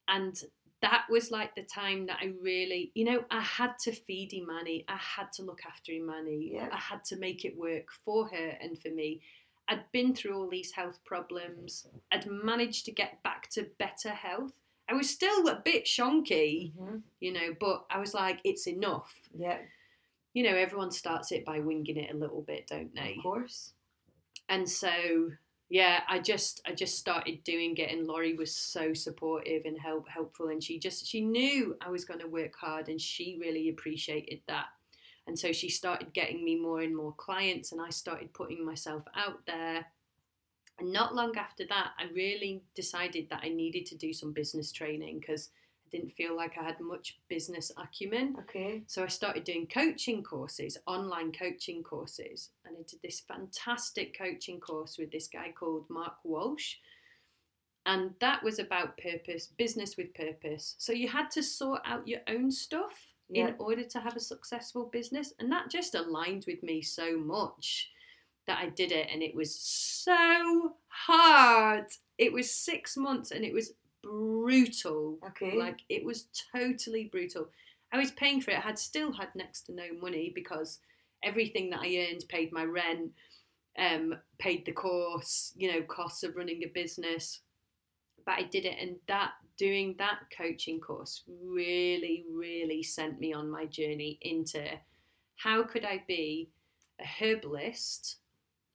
And 0.07 0.36
that 0.82 1.06
was 1.10 1.30
like 1.32 1.53
the 1.56 1.64
time 1.64 2.08
that 2.08 2.18
I 2.22 2.34
really, 2.41 2.91
you 2.95 3.06
know, 3.06 3.24
I 3.30 3.41
had 3.41 3.78
to 3.84 3.91
feed 3.91 4.34
Imani. 4.34 4.84
I 4.88 4.98
had 4.98 5.32
to 5.34 5.44
look 5.44 5.62
after 5.66 5.91
Imani. 5.91 6.52
Yeah. 6.53 6.70
I 6.72 6.78
had 6.78 7.03
to 7.06 7.18
make 7.18 7.45
it 7.45 7.58
work 7.58 7.88
for 8.03 8.28
her 8.30 8.58
and 8.62 8.80
for 8.82 8.90
me. 8.90 9.22
I'd 9.68 9.84
been 9.91 10.16
through 10.16 10.36
all 10.36 10.49
these 10.49 10.72
health 10.72 10.99
problems. 11.06 11.88
I'd 12.12 12.26
managed 12.30 12.86
to 12.86 12.91
get 12.91 13.22
back 13.24 13.49
to 13.52 13.68
better 13.78 14.10
health. 14.10 14.53
I 14.90 14.94
was 14.94 15.10
still 15.10 15.48
a 15.48 15.62
bit 15.64 15.86
shonky, 15.86 16.74
Mhm. 16.76 17.03
you 17.20 17.32
know, 17.32 17.56
but 17.60 17.86
I 17.90 17.99
was 17.99 18.14
like, 18.14 18.40
it's 18.44 18.68
enough. 18.68 19.30
Yeah. 19.38 19.60
You 20.34 20.44
know, 20.44 20.56
everyone 20.56 20.91
starts 20.91 21.32
it 21.32 21.45
by 21.45 21.60
winging 21.60 21.98
it 21.98 22.14
a 22.14 22.18
little 22.18 22.41
bit, 22.41 22.68
don't 22.68 22.94
they? 22.95 23.16
Of 23.18 23.24
course. 23.24 23.74
and 24.49 24.68
so 24.70 25.32
yeah 25.72 26.02
i 26.10 26.19
just 26.19 26.61
i 26.68 26.73
just 26.73 26.99
started 26.99 27.41
doing 27.45 27.77
it 27.77 27.89
and 27.89 28.06
laurie 28.06 28.35
was 28.35 28.53
so 28.53 28.93
supportive 28.93 29.64
and 29.64 29.80
help 29.80 30.06
helpful 30.10 30.49
and 30.49 30.61
she 30.61 30.77
just 30.77 31.07
she 31.07 31.22
knew 31.22 31.73
i 31.80 31.89
was 31.89 32.03
going 32.03 32.19
to 32.19 32.27
work 32.27 32.53
hard 32.60 32.89
and 32.89 32.99
she 32.99 33.38
really 33.39 33.69
appreciated 33.69 34.41
that. 34.48 34.65
And 35.27 35.38
so 35.38 35.53
she 35.53 35.69
started 35.69 36.14
getting 36.14 36.43
me 36.43 36.60
more 36.60 36.81
and 36.81 36.95
more 36.95 37.14
clients 37.14 37.72
and 37.72 37.80
i 37.80 37.89
started 37.89 38.34
putting 38.34 38.65
myself 38.65 39.06
out 39.15 39.45
there. 39.45 39.85
And 40.77 40.91
not 40.91 41.15
long 41.15 41.38
after 41.38 41.65
that 41.68 41.91
i 41.98 42.11
really 42.14 42.64
decided 42.76 43.30
that 43.30 43.41
i 43.43 43.48
needed 43.48 43.85
to 43.88 43.95
do 43.95 44.11
some 44.11 44.34
business 44.34 44.72
training 44.73 45.19
because 45.19 45.49
didn't 45.92 46.14
feel 46.14 46.36
like 46.36 46.58
i 46.58 46.64
had 46.64 46.80
much 46.80 47.20
business 47.28 47.72
acumen 47.78 48.36
Okay. 48.40 48.82
so 48.88 49.04
I 49.04 49.08
started 49.08 49.44
doing 49.44 49.68
coaching 49.68 50.24
courses, 50.24 50.78
online 50.88 51.32
coaching 51.32 51.84
courses, 51.84 52.50
and 52.66 52.76
I 52.80 52.84
did 52.90 53.00
this 53.02 53.20
fantastic 53.28 54.18
coaching 54.18 54.60
course 54.60 54.98
with 54.98 55.12
this 55.12 55.28
guy 55.28 55.52
called 55.58 55.86
Mark 55.90 56.16
Walsh. 56.24 56.76
And 57.86 58.12
that 58.20 58.44
was 58.44 58.60
about 58.60 58.98
purpose, 58.98 59.48
business 59.58 59.98
with 59.98 60.14
purpose. 60.14 60.76
So 60.78 60.94
you 60.94 61.08
had 61.08 61.32
to 61.32 61.42
sort 61.42 61.82
out 61.86 62.08
your 62.08 62.22
own 62.28 62.52
stuff 62.52 62.94
Yeah. 63.30 63.48
in 63.50 63.56
order 63.60 63.84
to 63.84 64.00
have 64.00 64.16
a 64.16 64.20
successful 64.20 64.86
business. 64.86 65.34
And 65.40 65.52
that 65.52 65.70
just 65.72 65.96
aligned 65.96 66.46
with 66.48 66.62
me 66.64 66.82
so 66.82 67.18
much 67.18 67.90
that 68.48 68.60
I 68.60 68.70
did 68.70 68.92
it, 68.92 69.08
and 69.12 69.22
it 69.24 69.34
was 69.36 69.56
so 69.56 70.76
hard. 70.88 71.86
It 72.18 72.32
was 72.34 72.54
six 72.54 72.98
months, 72.98 73.32
and 73.32 73.44
it 73.46 73.54
was 73.54 73.74
brutal. 74.03 75.19
Okay. 75.28 75.57
Like 75.57 75.82
it 75.90 76.03
was 76.03 76.28
totally 76.56 77.06
brutal. 77.11 77.49
I 77.91 77.98
was 77.98 78.11
paying 78.11 78.41
for 78.41 78.52
it. 78.52 78.57
I 78.57 78.61
had 78.61 78.80
still 78.80 79.11
had 79.11 79.30
next 79.36 79.64
to 79.64 79.73
no 79.73 79.94
money 79.99 80.32
because 80.34 80.80
everything 81.23 81.69
that 81.72 81.82
I 81.82 82.07
earned 82.10 82.23
paid 82.30 82.52
my 82.52 82.64
rent, 82.64 83.11
um, 83.78 84.15
paid 84.40 84.65
the 84.65 84.72
course, 84.72 85.53
you 85.56 85.72
know, 85.72 85.82
costs 85.84 86.23
of 86.23 86.36
running 86.36 86.64
a 86.64 86.68
business. 86.68 87.41
But 88.26 88.36
I 88.36 88.44
did 88.44 88.65
it, 88.65 88.78
and 88.80 88.98
that 89.07 89.32
doing 89.57 89.95
that 89.98 90.19
coaching 90.36 90.80
course 90.80 91.23
really, 91.28 92.26
really 92.32 92.84
sent 92.84 93.19
me 93.19 93.34
on 93.34 93.49
my 93.49 93.65
journey 93.65 94.19
into 94.22 94.64
how 95.36 95.64
could 95.64 95.86
I 95.86 96.03
be 96.07 96.49
a 96.99 97.06
herbalist 97.06 98.18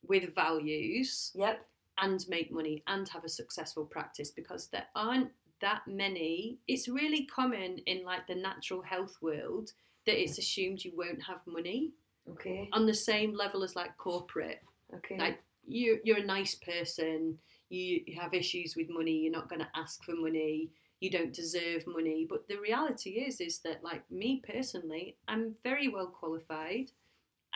with 0.03 0.35
values 0.35 1.33
Yep. 1.35 1.67
And 1.99 2.25
make 2.29 2.53
money 2.53 2.83
and 2.87 3.09
have 3.09 3.25
a 3.25 3.29
successful 3.29 3.85
practice 3.85 4.31
because 4.31 4.69
there 4.69 4.87
aren't 4.95 5.31
that 5.61 5.83
many 5.87 6.59
it's 6.69 6.89
really 6.89 7.25
common 7.27 7.79
in 7.87 8.05
like 8.05 8.27
the 8.27 8.35
natural 8.35 8.83
health 8.83 9.17
world 9.23 9.71
that 10.05 10.21
it's 10.21 10.39
assumed 10.39 10.85
you 10.85 10.93
won't 10.95 11.23
have 11.23 11.41
money 11.47 11.93
Okay. 12.29 12.69
on 12.73 12.87
the 12.87 12.95
same 12.95 13.35
level 13.35 13.63
as 13.63 13.77
like 13.77 13.97
corporate 13.97 14.61
Okay. 14.95 15.17
like 15.19 15.39
you 15.65 15.99
you're 16.05 16.19
a 16.19 16.25
nice 16.25 16.55
person 16.57 17.39
you, 17.71 18.01
you 18.07 18.21
have 18.21 18.35
issues 18.35 18.75
with 18.77 18.89
money 18.91 19.13
you're 19.13 19.33
not 19.33 19.49
going 19.49 19.61
to 19.61 19.69
ask 19.75 20.05
for 20.05 20.15
money 20.15 20.71
you 21.01 21.11
don't 21.11 21.33
deserve 21.33 21.85
money 21.87 22.27
but 22.29 22.47
the 22.49 22.59
reality 22.61 23.11
is 23.11 23.41
is 23.41 23.59
that 23.61 23.83
like 23.83 24.09
me 24.11 24.43
personally 24.47 25.17
i'm 25.29 25.55
very 25.63 25.89
well 25.89 26.07
qualified 26.09 26.91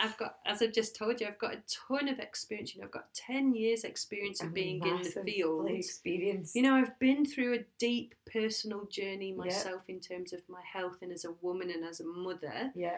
i've 0.00 0.16
got 0.16 0.36
as 0.46 0.62
I've 0.62 0.72
just 0.72 0.96
told 0.96 1.20
you 1.20 1.26
i've 1.26 1.38
got 1.38 1.54
a 1.54 1.62
ton 1.88 2.08
of 2.08 2.18
experience 2.18 2.74
you 2.74 2.80
know 2.80 2.86
i've 2.86 2.92
got 2.92 3.12
10 3.14 3.54
years 3.54 3.84
experience 3.84 4.42
of 4.42 4.54
being 4.54 4.84
in 4.86 5.02
the 5.02 5.22
field 5.24 5.70
experience. 5.70 6.54
you 6.54 6.62
know, 6.62 6.74
I've 6.74 6.98
been 6.98 7.24
through 7.24 7.54
a 7.54 7.64
deep 7.78 8.14
personal 8.32 8.86
journey 8.86 9.32
myself 9.32 9.82
in 9.88 10.00
terms 10.00 10.32
of 10.32 10.40
my 10.48 10.62
health 10.62 10.98
and 11.02 11.12
as 11.12 11.24
a 11.24 11.32
woman 11.42 11.70
and 11.70 11.84
as 11.84 12.00
a 12.00 12.04
mother. 12.04 12.70
Yeah. 12.74 12.96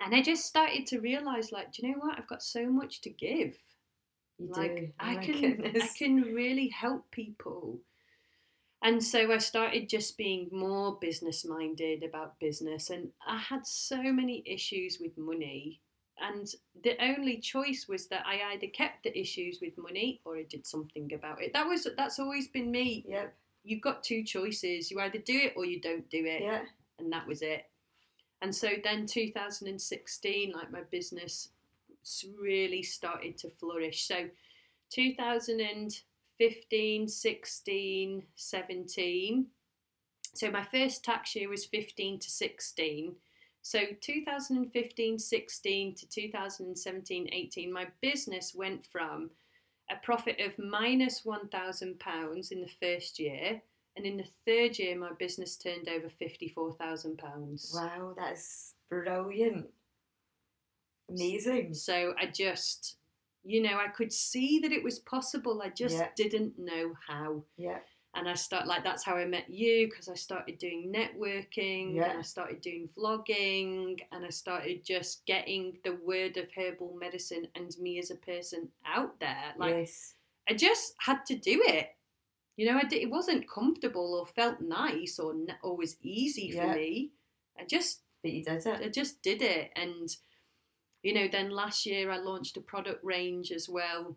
And 0.00 0.14
I 0.14 0.22
just 0.22 0.46
started 0.46 0.86
to 0.88 1.00
realize, 1.00 1.50
like, 1.50 1.72
do 1.72 1.84
you 1.86 1.92
know 1.92 1.98
what? 1.98 2.18
I've 2.18 2.28
got 2.28 2.42
so 2.42 2.66
much 2.66 3.00
to 3.02 3.10
give. 3.10 3.56
You 4.38 4.48
like, 4.50 4.76
do. 4.76 4.88
Oh 5.00 5.04
I 5.04 5.14
my 5.16 5.24
can, 5.24 5.72
I 5.82 5.88
can 5.96 6.22
really 6.22 6.68
help 6.68 7.10
people. 7.10 7.80
And 8.82 9.02
so 9.02 9.32
I 9.32 9.38
started 9.38 9.88
just 9.88 10.16
being 10.16 10.48
more 10.52 10.98
business 11.00 11.44
minded 11.44 12.04
about 12.04 12.38
business. 12.38 12.90
And 12.90 13.08
I 13.26 13.36
had 13.36 13.66
so 13.66 14.00
many 14.02 14.42
issues 14.46 14.98
with 15.00 15.18
money. 15.18 15.80
And 16.20 16.48
the 16.84 16.96
only 17.02 17.38
choice 17.38 17.86
was 17.88 18.06
that 18.08 18.24
I 18.26 18.52
either 18.52 18.68
kept 18.68 19.04
the 19.04 19.18
issues 19.18 19.58
with 19.60 19.78
money 19.78 20.20
or 20.24 20.36
I 20.36 20.44
did 20.48 20.66
something 20.66 21.12
about 21.12 21.42
it. 21.42 21.52
That 21.52 21.66
was 21.66 21.88
that's 21.96 22.18
always 22.18 22.48
been 22.48 22.70
me. 22.70 23.04
Yep. 23.08 23.34
You've 23.64 23.82
got 23.82 24.02
two 24.02 24.22
choices. 24.22 24.90
You 24.90 25.00
either 25.00 25.18
do 25.18 25.36
it 25.36 25.54
or 25.56 25.64
you 25.64 25.80
don't 25.80 26.08
do 26.10 26.24
it. 26.24 26.42
Yeah. 26.42 26.62
And 26.98 27.12
that 27.12 27.26
was 27.26 27.42
it. 27.42 27.66
And 28.42 28.54
so 28.54 28.68
then 28.82 29.06
2016, 29.06 30.52
like 30.52 30.70
my 30.70 30.82
business 30.90 31.48
really 32.40 32.82
started 32.82 33.36
to 33.38 33.50
flourish. 33.50 34.06
So 34.06 34.28
2015, 36.38 37.08
16, 37.08 38.22
17. 38.36 39.46
So 40.34 40.50
my 40.50 40.62
first 40.62 41.04
tax 41.04 41.34
year 41.34 41.48
was 41.48 41.64
15 41.66 42.20
to 42.20 42.30
16. 42.30 43.14
So 43.62 43.80
2015, 44.00 45.18
16 45.18 45.94
to 45.96 46.08
2017, 46.08 47.28
18, 47.32 47.72
my 47.72 47.88
business 48.00 48.54
went 48.54 48.86
from 48.86 49.30
a 49.90 49.96
profit 49.96 50.38
of 50.40 50.58
minus 50.58 51.22
£1,000 51.22 52.52
in 52.52 52.60
the 52.60 52.70
first 52.80 53.18
year. 53.18 53.60
And 53.96 54.06
in 54.06 54.16
the 54.16 54.28
third 54.46 54.78
year, 54.78 54.96
my 54.96 55.10
business 55.18 55.56
turned 55.56 55.88
over 55.88 56.08
£54,000. 56.08 57.74
Wow, 57.74 58.14
that's 58.16 58.74
brilliant. 58.88 59.66
Amazing. 61.10 61.74
So 61.74 62.14
I 62.16 62.26
just, 62.26 62.97
you 63.48 63.62
know, 63.62 63.78
I 63.78 63.88
could 63.88 64.12
see 64.12 64.58
that 64.60 64.72
it 64.72 64.84
was 64.84 64.98
possible. 64.98 65.62
I 65.62 65.70
just 65.70 65.96
Yeah. 65.96 66.10
didn't 66.16 66.58
know 66.58 66.94
how. 67.06 67.44
Yeah. 67.56 67.80
And 68.14 68.28
I 68.28 68.34
start 68.34 68.66
like 68.66 68.84
that's 68.84 69.04
how 69.04 69.16
I 69.16 69.24
met 69.24 69.48
you 69.48 69.88
because 69.88 70.08
I 70.08 70.14
started 70.14 70.58
doing 70.58 70.92
networking 70.92 71.94
Yeah. 71.94 72.10
and 72.10 72.18
I 72.18 72.22
started 72.22 72.60
doing 72.60 72.88
vlogging 72.96 74.00
and 74.12 74.24
I 74.26 74.30
started 74.30 74.84
just 74.84 75.24
getting 75.24 75.78
the 75.84 75.94
word 75.94 76.36
of 76.36 76.48
herbal 76.54 76.94
medicine 77.00 77.48
and 77.54 77.74
me 77.78 77.98
as 77.98 78.10
a 78.10 78.16
person 78.16 78.70
out 78.84 79.18
there. 79.20 79.54
Like 79.56 79.74
yes. 79.76 80.14
I 80.48 80.54
just 80.54 80.94
had 80.98 81.24
to 81.26 81.34
do 81.36 81.62
it. 81.66 81.94
You 82.56 82.66
know, 82.66 82.76
I 82.78 82.84
did, 82.84 83.00
it 83.02 83.10
wasn't 83.10 83.48
comfortable 83.48 84.14
or 84.14 84.26
felt 84.26 84.60
nice 84.60 85.18
or 85.18 85.34
was 85.76 85.96
easy 86.02 86.50
for 86.50 86.64
Yeah. 86.66 86.74
me. 86.74 87.12
I 87.58 87.64
just 87.64 88.02
But 88.22 88.32
you 88.32 88.42
did 88.44 88.66
it. 88.66 88.80
I 88.84 88.88
just 88.88 89.22
did 89.22 89.40
it. 89.42 89.70
And, 89.76 90.14
you 91.02 91.14
know, 91.14 91.28
then 91.30 91.50
last 91.50 91.86
year 91.86 92.10
I 92.10 92.18
launched 92.18 92.56
a 92.56 92.60
product 92.60 93.04
range 93.04 93.52
as 93.52 93.68
well. 93.68 94.16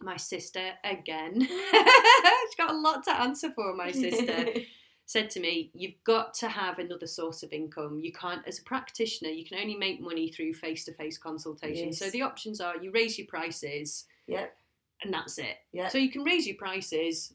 My 0.00 0.16
sister, 0.16 0.72
again, 0.82 1.40
she's 1.40 2.54
got 2.56 2.70
a 2.70 2.78
lot 2.78 3.04
to 3.04 3.20
answer 3.20 3.50
for, 3.50 3.74
my 3.74 3.90
sister, 3.90 4.60
said 5.06 5.30
to 5.30 5.40
me, 5.40 5.70
You've 5.74 6.02
got 6.04 6.34
to 6.34 6.48
have 6.48 6.78
another 6.78 7.06
source 7.06 7.42
of 7.42 7.52
income. 7.52 8.00
You 8.02 8.12
can't, 8.12 8.46
as 8.46 8.58
a 8.58 8.64
practitioner, 8.64 9.30
you 9.30 9.44
can 9.44 9.58
only 9.58 9.76
make 9.76 10.00
money 10.00 10.30
through 10.30 10.54
face 10.54 10.84
to 10.84 10.92
face 10.92 11.18
consultations. 11.18 11.98
So 11.98 12.10
the 12.10 12.22
options 12.22 12.60
are 12.60 12.76
you 12.76 12.90
raise 12.90 13.18
your 13.18 13.28
prices 13.28 14.06
yep. 14.26 14.56
and 15.02 15.12
that's 15.12 15.38
it. 15.38 15.58
Yeah. 15.72 15.88
So 15.88 15.98
you 15.98 16.10
can 16.10 16.24
raise 16.24 16.46
your 16.46 16.56
prices, 16.56 17.34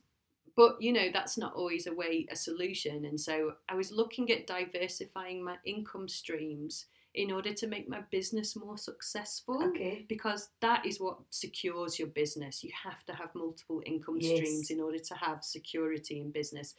but 0.57 0.81
you 0.81 0.91
know 0.91 1.09
that's 1.13 1.37
not 1.37 1.53
always 1.53 1.87
a 1.87 1.93
way 1.93 2.27
a 2.29 2.35
solution. 2.35 3.05
And 3.05 3.19
so 3.19 3.53
I 3.69 3.75
was 3.75 3.91
looking 3.91 4.31
at 4.31 4.47
diversifying 4.47 5.43
my 5.43 5.55
income 5.65 6.09
streams 6.09 6.85
in 7.19 7.33
order 7.33 7.53
to 7.53 7.67
make 7.67 7.89
my 7.89 7.99
business 8.11 8.55
more 8.55 8.77
successful. 8.77 9.61
Okay. 9.61 10.05
Because 10.07 10.51
that 10.61 10.85
is 10.85 11.01
what 11.01 11.17
secures 11.29 11.99
your 11.99 12.07
business. 12.07 12.63
You 12.63 12.71
have 12.81 13.03
to 13.07 13.13
have 13.13 13.35
multiple 13.35 13.83
income 13.85 14.19
Yes. 14.21 14.37
streams 14.37 14.69
in 14.71 14.79
order 14.79 14.99
to 14.99 15.15
have 15.15 15.43
security 15.43 16.21
in 16.21 16.31
business. 16.31 16.75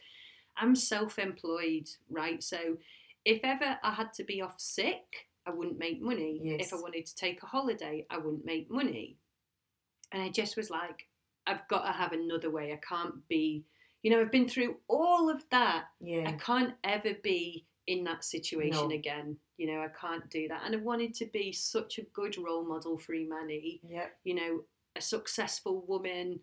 I'm 0.57 0.75
self 0.75 1.19
employed, 1.19 1.87
right? 2.09 2.41
So 2.41 2.77
if 3.23 3.41
ever 3.43 3.77
I 3.83 3.91
had 3.93 4.13
to 4.13 4.23
be 4.23 4.41
off 4.41 4.59
sick, 4.59 5.27
I 5.45 5.51
wouldn't 5.51 5.77
make 5.77 6.01
money. 6.01 6.39
Yes. 6.43 6.65
If 6.67 6.73
I 6.73 6.77
wanted 6.77 7.05
to 7.05 7.15
take 7.15 7.43
a 7.43 7.45
holiday, 7.45 8.07
I 8.09 8.17
wouldn't 8.17 8.43
make 8.43 8.67
money. 8.71 9.17
And 10.11 10.23
I 10.23 10.29
just 10.29 10.57
was 10.57 10.71
like, 10.71 11.07
I've 11.45 11.67
got 11.67 11.85
to 11.85 11.91
have 11.91 12.13
another 12.13 12.49
way. 12.49 12.73
I 12.73 12.77
can't 12.77 13.27
be, 13.27 13.63
you 14.01 14.09
know, 14.09 14.19
I've 14.19 14.31
been 14.31 14.49
through 14.49 14.77
all 14.87 15.29
of 15.29 15.43
that. 15.51 15.85
I 16.03 16.31
can't 16.43 16.73
ever 16.83 17.13
be 17.21 17.67
in 17.85 18.03
that 18.05 18.23
situation 18.23 18.89
No. 18.89 18.95
again. 18.95 19.37
You 19.61 19.67
know, 19.67 19.81
I 19.81 19.89
can't 19.89 20.27
do 20.31 20.47
that. 20.47 20.63
And 20.65 20.73
I 20.73 20.79
wanted 20.79 21.13
to 21.15 21.25
be 21.27 21.51
such 21.53 21.99
a 21.99 22.03
good 22.13 22.35
role 22.39 22.65
model 22.65 22.97
for 22.97 23.13
Imani, 23.13 23.79
Yep. 23.87 24.17
you 24.23 24.33
know, 24.33 24.63
a 24.95 25.01
successful 25.01 25.85
woman, 25.87 26.39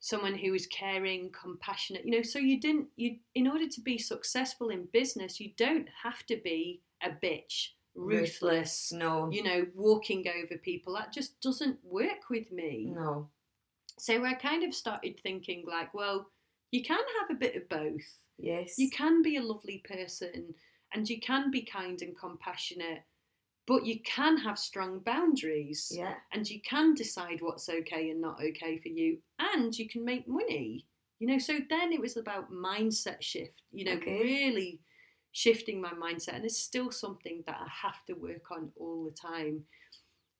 someone 0.00 0.34
who 0.34 0.54
is 0.54 0.66
caring, 0.68 1.30
compassionate, 1.30 2.06
you 2.06 2.10
know, 2.12 2.22
so 2.22 2.38
you 2.38 2.58
didn't 2.58 2.88
you 2.96 3.16
in 3.34 3.46
order 3.46 3.68
to 3.68 3.80
be 3.82 3.98
successful 3.98 4.70
in 4.70 4.86
business, 4.94 5.38
you 5.38 5.50
don't 5.58 5.88
have 6.02 6.24
to 6.28 6.38
be 6.42 6.80
a 7.02 7.10
bitch, 7.10 7.72
ruthless, 7.94 8.92
No. 8.92 9.28
you 9.30 9.42
know, 9.42 9.66
walking 9.74 10.24
over 10.26 10.56
people. 10.56 10.94
That 10.94 11.12
just 11.12 11.38
doesn't 11.42 11.78
work 11.84 12.30
with 12.30 12.50
me. 12.50 12.92
No. 12.96 13.28
So 13.98 14.24
I 14.24 14.32
kind 14.32 14.64
of 14.64 14.72
started 14.72 15.20
thinking 15.20 15.64
like, 15.66 15.92
well, 15.92 16.30
you 16.70 16.82
can 16.82 17.04
have 17.20 17.28
a 17.30 17.38
bit 17.38 17.56
of 17.56 17.68
both. 17.68 18.08
Yes. 18.38 18.78
You 18.78 18.88
can 18.88 19.20
be 19.20 19.36
a 19.36 19.42
lovely 19.42 19.82
person 19.86 20.54
and 20.92 21.08
you 21.08 21.20
can 21.20 21.50
be 21.50 21.62
kind 21.62 22.00
and 22.02 22.16
compassionate, 22.18 23.02
but 23.66 23.84
you 23.84 24.00
can 24.00 24.36
have 24.38 24.58
strong 24.58 25.00
boundaries 25.00 25.92
Yeah. 25.94 26.14
and 26.32 26.48
you 26.48 26.60
can 26.62 26.94
decide 26.94 27.40
what's 27.40 27.68
okay 27.68 28.10
and 28.10 28.20
not 28.20 28.40
okay 28.42 28.78
for 28.78 28.88
you 28.88 29.18
and 29.38 29.76
you 29.78 29.88
can 29.88 30.04
make 30.04 30.26
money. 30.26 30.86
You 31.18 31.26
know, 31.26 31.38
so 31.38 31.58
then 31.68 31.92
it 31.92 32.00
was 32.00 32.16
about 32.16 32.52
mindset 32.52 33.20
shift, 33.22 33.62
you 33.72 33.84
know, 33.84 33.92
Okay. 33.92 34.22
really 34.22 34.80
shifting 35.32 35.80
my 35.80 35.90
mindset 35.90 36.34
and 36.34 36.44
it's 36.44 36.58
still 36.58 36.90
something 36.90 37.42
that 37.46 37.56
I 37.60 37.68
have 37.68 38.04
to 38.06 38.14
work 38.14 38.50
on 38.50 38.72
all 38.76 39.04
the 39.04 39.10
time. 39.10 39.64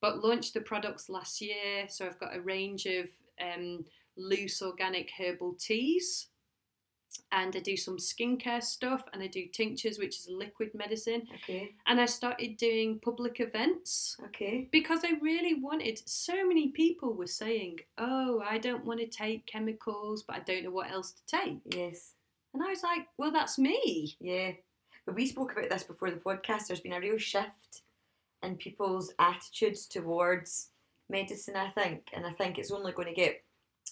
But 0.01 0.23
launched 0.23 0.53
the 0.53 0.61
products 0.61 1.09
last 1.09 1.41
year, 1.41 1.87
so 1.89 2.05
I've 2.05 2.19
got 2.19 2.35
a 2.35 2.41
range 2.41 2.85
of 2.85 3.09
um, 3.41 3.83
loose 4.17 4.61
organic 4.61 5.11
herbal 5.17 5.55
teas 5.59 6.29
and 7.31 7.55
I 7.55 7.59
do 7.59 7.77
some 7.77 7.97
skincare 7.97 8.61
stuff 8.63 9.03
and 9.13 9.21
I 9.21 9.27
do 9.27 9.45
tinctures, 9.47 9.99
which 9.99 10.19
is 10.19 10.27
liquid 10.29 10.71
medicine. 10.73 11.27
Okay. 11.35 11.75
And 11.87 12.01
I 12.01 12.05
started 12.05 12.57
doing 12.57 12.99
public 12.99 13.39
events 13.39 14.17
Okay. 14.25 14.67
because 14.71 15.01
I 15.03 15.11
really 15.21 15.55
wanted. 15.55 16.01
So 16.09 16.47
many 16.47 16.69
people 16.69 17.13
were 17.13 17.27
saying, 17.27 17.79
"Oh, 17.97 18.41
I 18.47 18.57
don't 18.57 18.85
want 18.85 18.99
to 18.99 19.07
take 19.07 19.45
chemicals, 19.45 20.23
but 20.23 20.37
I 20.37 20.39
don't 20.39 20.63
know 20.63 20.71
what 20.71 20.89
else 20.91 21.11
to 21.11 21.25
take." 21.25 21.59
Yes. 21.65 22.15
And 22.53 22.63
I 22.63 22.69
was 22.69 22.83
like, 22.83 23.07
"Well, 23.17 23.31
that's 23.31 23.59
me." 23.59 24.15
Yeah. 24.19 24.53
But 25.05 25.15
we 25.15 25.25
spoke 25.27 25.51
about 25.51 25.69
this 25.69 25.83
before 25.83 26.09
the 26.11 26.17
podcast. 26.17 26.67
There's 26.67 26.81
been 26.81 26.93
a 26.93 26.99
real 26.99 27.17
shift 27.17 27.83
in 28.41 28.55
people's 28.57 29.13
attitudes 29.19 29.85
towards 29.85 30.69
medicine, 31.09 31.55
I 31.55 31.69
think, 31.71 32.07
and 32.13 32.25
I 32.25 32.31
think 32.33 32.57
it's 32.57 32.71
only 32.71 32.91
going 32.91 33.07
to 33.07 33.13
get 33.13 33.43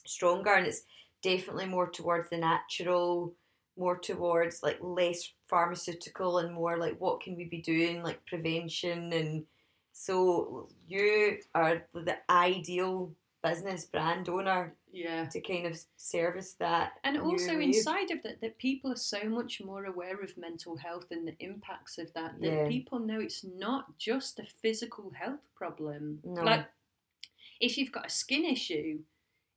stronger, 0.05 0.53
and 0.53 0.68
it's 0.68 0.84
definitely 1.22 1.65
more 1.65 1.89
towards 1.89 2.30
the 2.30 2.38
natural, 2.38 3.34
more 3.77 3.98
towards 3.98 4.64
like 4.64 4.77
less 4.81 5.31
pharmaceutical, 5.48 6.39
and 6.39 6.53
more 6.53 6.77
like 6.77 6.99
what 6.99 7.22
can 7.22 7.35
we 7.35 7.45
be 7.45 7.61
doing, 7.61 8.03
like 8.03 8.26
prevention, 8.26 9.14
and 9.14 9.45
so 9.94 10.69
you 10.88 11.39
are 11.56 11.84
the 11.94 12.18
ideal 12.30 13.11
business 13.44 13.85
brand 13.85 14.27
owner 14.30 14.73
Yeah. 14.91 15.26
to 15.30 15.39
kind 15.41 15.68
of 15.68 15.80
service 15.95 16.53
that. 16.56 16.94
And 17.03 17.18
also 17.19 17.49
wave. 17.56 17.61
inside 17.61 18.11
of 18.11 18.22
that, 18.23 18.41
that 18.41 18.57
people 18.57 18.91
are 18.91 18.95
so 18.98 19.23
much 19.30 19.61
more 19.61 19.85
aware 19.85 20.19
of 20.22 20.35
mental 20.38 20.76
health 20.76 21.11
and 21.11 21.27
the 21.27 21.35
impacts 21.39 21.98
of 21.98 22.11
that. 22.14 22.39
That 22.41 22.52
Yeah. 22.52 22.68
people 22.68 22.99
know 22.99 23.19
it's 23.19 23.44
not 23.44 23.98
just 23.98 24.39
a 24.39 24.45
physical 24.45 25.11
health 25.11 25.48
problem. 25.56 26.19
No. 26.23 26.41
Like, 26.44 26.68
if 27.61 27.77
you've 27.77 27.91
got 27.91 28.07
a 28.07 28.10
skin 28.10 28.44
issue, 28.44 29.03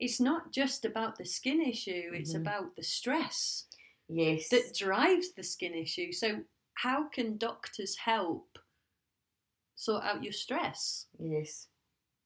it's 0.00 0.18
not 0.20 0.50
just 0.52 0.84
about 0.84 1.16
the 1.18 1.24
skin 1.24 1.60
issue. 1.60 2.10
It's 2.14 2.32
Mhm. 2.34 2.40
about 2.40 2.74
the 2.76 2.82
stress 2.82 3.66
yes, 4.08 4.48
that 4.48 4.74
drives 4.74 5.32
the 5.32 5.42
skin 5.42 5.74
issue. 5.74 6.12
So, 6.12 6.44
how 6.74 7.08
can 7.08 7.36
doctors 7.36 7.96
help 7.96 8.58
sort 9.76 10.02
out 10.04 10.22
your 10.24 10.32
stress? 10.32 11.06
yes, 11.18 11.68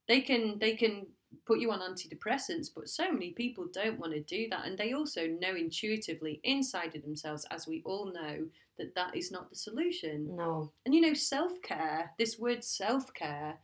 they 0.07 0.21
can 0.21 0.59
they 0.59 0.77
can 0.77 1.07
put 1.47 1.59
you 1.59 1.73
on 1.73 1.81
antidepressants 1.81 2.69
but 2.73 2.89
so 2.89 3.11
many 3.11 3.33
people 3.33 3.67
don't 3.67 3.99
want 3.99 4.13
to 4.13 4.21
do 4.21 4.49
that 4.49 4.65
and 4.67 4.79
they 4.79 4.93
also 4.93 5.27
know 5.27 5.57
intuitively 5.57 6.41
inside 6.45 6.95
of 6.95 7.03
themselves 7.03 7.45
as 7.51 7.67
we 7.67 7.83
all 7.85 8.07
know 8.13 8.47
that 8.79 8.95
that 8.95 9.17
is 9.17 9.33
not 9.33 9.51
the 9.51 9.57
solution 9.57 10.37
no, 10.37 10.71
and 10.87 10.95
you 10.95 11.01
know 11.01 11.15
self-care 11.15 12.13
this 12.19 12.39
word 12.39 12.63
self-care 12.63 13.59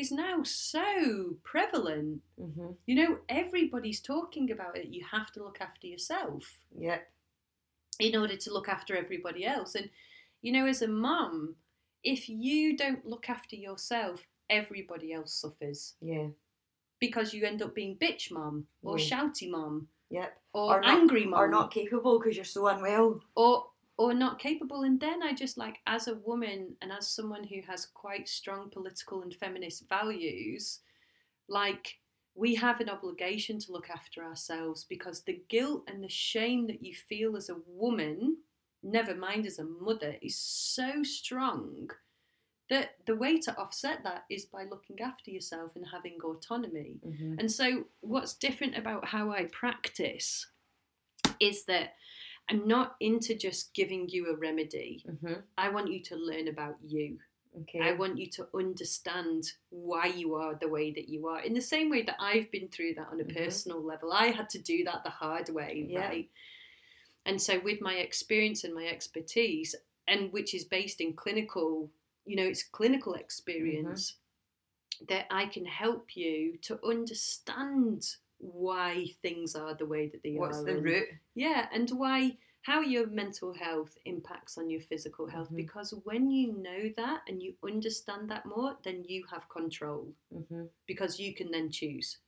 is 0.00 0.12
now 0.12 0.42
so 0.42 1.36
prevalent. 1.42 2.20
Hmm 2.40 2.72
you 2.86 2.94
know 3.00 3.18
everybody's 3.28 4.00
talking 4.00 4.50
about 4.52 4.76
it. 4.76 4.86
You 4.88 5.02
have 5.10 5.30
to 5.32 5.42
look 5.42 5.58
after 5.60 5.86
yourself 5.86 6.42
yep, 6.78 7.02
in 7.98 8.14
order 8.16 8.36
to 8.36 8.52
look 8.52 8.68
after 8.68 8.94
everybody 8.96 9.44
else. 9.44 9.74
And 9.74 9.88
you 10.42 10.52
know, 10.52 10.66
as 10.66 10.82
a 10.82 10.88
mum, 10.88 11.56
if 12.04 12.28
you 12.28 12.76
don't 12.76 13.04
look 13.12 13.28
after 13.28 13.56
yourself, 13.56 14.26
everybody 14.50 15.12
else 15.12 15.32
suffers. 15.32 15.94
Yeah, 16.00 16.28
because 17.00 17.34
you 17.34 17.44
end 17.44 17.62
up 17.62 17.74
being 17.74 17.96
bitch 17.96 18.30
mum 18.30 18.66
or 18.82 18.98
Yeah. 18.98 19.06
shouty 19.10 19.50
mum 19.50 19.88
yep, 20.10 20.38
or, 20.52 20.76
Or 20.76 20.80
not- 20.80 20.90
angry 20.98 21.24
mum. 21.26 21.40
or 21.40 21.48
not 21.48 21.70
capable 21.72 22.18
because 22.18 22.36
you're 22.36 22.44
so 22.44 22.66
unwell. 22.68 23.20
or 23.34 23.66
or 23.98 24.12
not 24.12 24.38
capable. 24.38 24.82
And 24.82 25.00
then 25.00 25.22
i 25.22 25.32
just 25.32 25.56
like 25.56 25.78
as 25.86 26.08
a 26.08 26.14
woman 26.14 26.76
and 26.82 26.92
as 26.92 27.08
someone 27.08 27.44
who 27.44 27.60
has 27.66 27.86
quite 27.86 28.28
strong 28.28 28.70
political 28.70 29.22
and 29.22 29.34
feminist 29.34 29.88
values 29.88 30.80
like 31.48 31.98
we 32.34 32.54
have 32.54 32.80
an 32.80 32.90
obligation 32.90 33.58
to 33.58 33.72
look 33.72 33.88
after 33.88 34.22
ourselves 34.22 34.84
because 34.84 35.22
the 35.22 35.40
guilt 35.48 35.84
and 35.88 36.04
the 36.04 36.08
shame 36.08 36.66
that 36.66 36.84
you 36.84 36.94
feel 36.94 37.36
as 37.36 37.48
a 37.48 37.56
woman 37.66 38.36
never 38.82 39.14
mind 39.14 39.46
as 39.46 39.58
a 39.58 39.64
mother 39.64 40.16
is 40.20 40.36
so 40.36 41.02
strong 41.02 41.88
that 42.68 42.96
the 43.06 43.14
way 43.14 43.38
to 43.38 43.56
offset 43.56 44.02
that 44.02 44.24
is 44.28 44.44
by 44.44 44.64
looking 44.64 45.00
after 45.00 45.30
yourself 45.30 45.72
and 45.76 45.86
having 45.92 46.18
autonomy. 46.22 46.98
Hmm 47.02 47.34
and 47.38 47.50
so, 47.50 47.84
what's 48.00 48.34
different 48.34 48.76
about 48.76 49.06
how 49.06 49.30
I 49.30 49.44
practice 49.52 50.46
is 51.38 51.64
that 51.66 51.94
I'm 52.48 52.66
not 52.66 52.96
into 53.00 53.34
just 53.34 53.74
giving 53.74 54.08
you 54.08 54.28
a 54.30 54.36
remedy. 54.36 55.04
hmm 55.22 55.34
I 55.58 55.68
want 55.70 55.90
you 55.90 56.02
to 56.04 56.16
learn 56.16 56.48
about 56.48 56.76
you. 56.86 57.18
Okay. 57.62 57.80
I 57.80 57.92
want 57.94 58.18
you 58.18 58.28
to 58.32 58.46
understand 58.54 59.44
why 59.70 60.06
you 60.06 60.34
are 60.34 60.54
the 60.54 60.68
way 60.68 60.92
that 60.92 61.08
you 61.08 61.26
are. 61.28 61.40
In 61.40 61.54
the 61.54 61.60
same 61.60 61.88
way 61.90 62.02
that 62.02 62.16
I've 62.20 62.50
been 62.50 62.68
through 62.68 62.94
that 62.94 63.08
on 63.08 63.20
a 63.20 63.24
Mhm. 63.24 63.34
personal 63.34 63.82
level, 63.82 64.12
I 64.12 64.26
had 64.26 64.48
to 64.50 64.58
do 64.58 64.84
that 64.84 65.02
the 65.04 65.10
hard 65.10 65.48
way, 65.48 65.86
Yeah. 65.90 66.06
right? 66.06 66.30
And 67.24 67.40
so, 67.40 67.58
with 67.58 67.80
my 67.80 67.94
experience 67.94 68.62
and 68.64 68.74
my 68.74 68.86
expertise, 68.86 69.74
and 70.06 70.32
which 70.32 70.54
is 70.54 70.64
based 70.64 71.00
in 71.00 71.14
clinical, 71.14 71.90
you 72.24 72.36
know, 72.36 72.44
it's 72.46 72.62
clinical 72.62 73.14
experience, 73.14 74.18
that 75.08 75.26
I 75.30 75.46
can 75.46 75.64
help 75.64 76.16
you 76.16 76.58
to 76.58 76.78
understand 76.86 78.16
why 78.38 79.06
things 79.22 79.54
are 79.54 79.74
the 79.74 79.86
way 79.86 80.08
that 80.08 80.22
they 80.22 80.34
What's 80.34 80.58
are. 80.58 80.62
What's 80.62 80.72
the 80.72 80.76
and- 80.76 80.84
root? 80.84 81.08
yeah, 81.34 81.68
and 81.72 81.90
why 81.90 82.38
how 82.62 82.80
your 82.80 83.06
mental 83.06 83.52
health 83.54 83.96
impacts 84.06 84.58
on 84.58 84.68
your 84.68 84.80
physical 84.80 85.26
health 85.28 85.50
Mhm. 85.52 85.56
because 85.56 85.92
when 86.02 86.30
you 86.32 86.52
know 86.52 86.88
that 86.96 87.22
and 87.28 87.40
you 87.40 87.54
understand 87.62 88.28
that 88.30 88.44
more, 88.44 88.76
then 88.82 89.04
you 89.04 89.24
have 89.30 89.48
control 89.48 90.12
hmm 90.30 90.64
because 90.86 91.20
you 91.20 91.32
can 91.34 91.50
then 91.52 91.70
choose. 91.70 92.18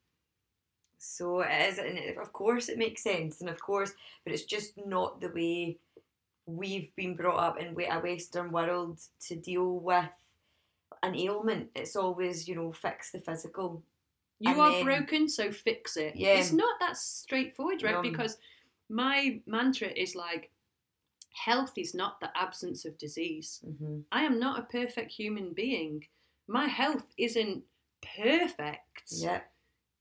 So 0.99 1.41
it 1.41 1.51
is, 1.69 1.79
and 1.79 2.19
of 2.19 2.33
course 2.33 2.69
it 2.69 2.79
makes 2.79 3.03
sense, 3.03 3.41
and 3.41 3.51
of 3.51 3.61
course, 3.61 3.93
but 4.25 4.33
it's 4.33 4.45
just 4.45 4.77
not 4.87 5.21
the 5.21 5.29
way 5.31 5.79
we've 6.47 6.95
been 6.97 7.15
brought 7.15 7.39
up 7.39 7.59
in 7.59 7.69
a 7.79 8.01
Western 8.01 8.51
world 8.53 9.01
to 9.27 9.37
deal 9.37 9.79
with 9.79 10.11
an 11.03 11.15
ailment. 11.15 11.71
It's 11.75 11.95
always, 11.97 12.49
you 12.49 12.55
know, 12.57 12.73
fix 12.73 13.13
the 13.13 13.21
physical. 13.21 13.83
You 14.40 14.52
And 14.52 14.60
are 14.60 14.70
then- 14.73 14.85
broken, 14.85 15.28
so 15.28 15.51
fix 15.51 15.97
it. 15.97 16.15
Yeah. 16.16 16.35
It's 16.39 16.52
not 16.52 16.78
that 16.81 16.97
straightforward, 16.97 17.82
right? 17.82 18.02
Because 18.02 18.39
my 18.89 19.40
mantra 19.47 19.89
is 19.89 20.15
like 20.15 20.51
health 21.32 21.73
is 21.77 21.94
not 21.94 22.20
the 22.20 22.31
absence 22.36 22.85
of 22.85 22.97
disease. 22.98 23.60
Mm-hmm. 23.66 24.01
I 24.12 24.23
am 24.23 24.39
not 24.39 24.59
a 24.59 24.62
perfect 24.62 25.12
human 25.12 25.52
being. 25.52 26.06
My 26.47 26.66
health 26.66 27.06
isn't 27.16 27.65
perfect. 28.16 29.10
Yeah, 29.10 29.40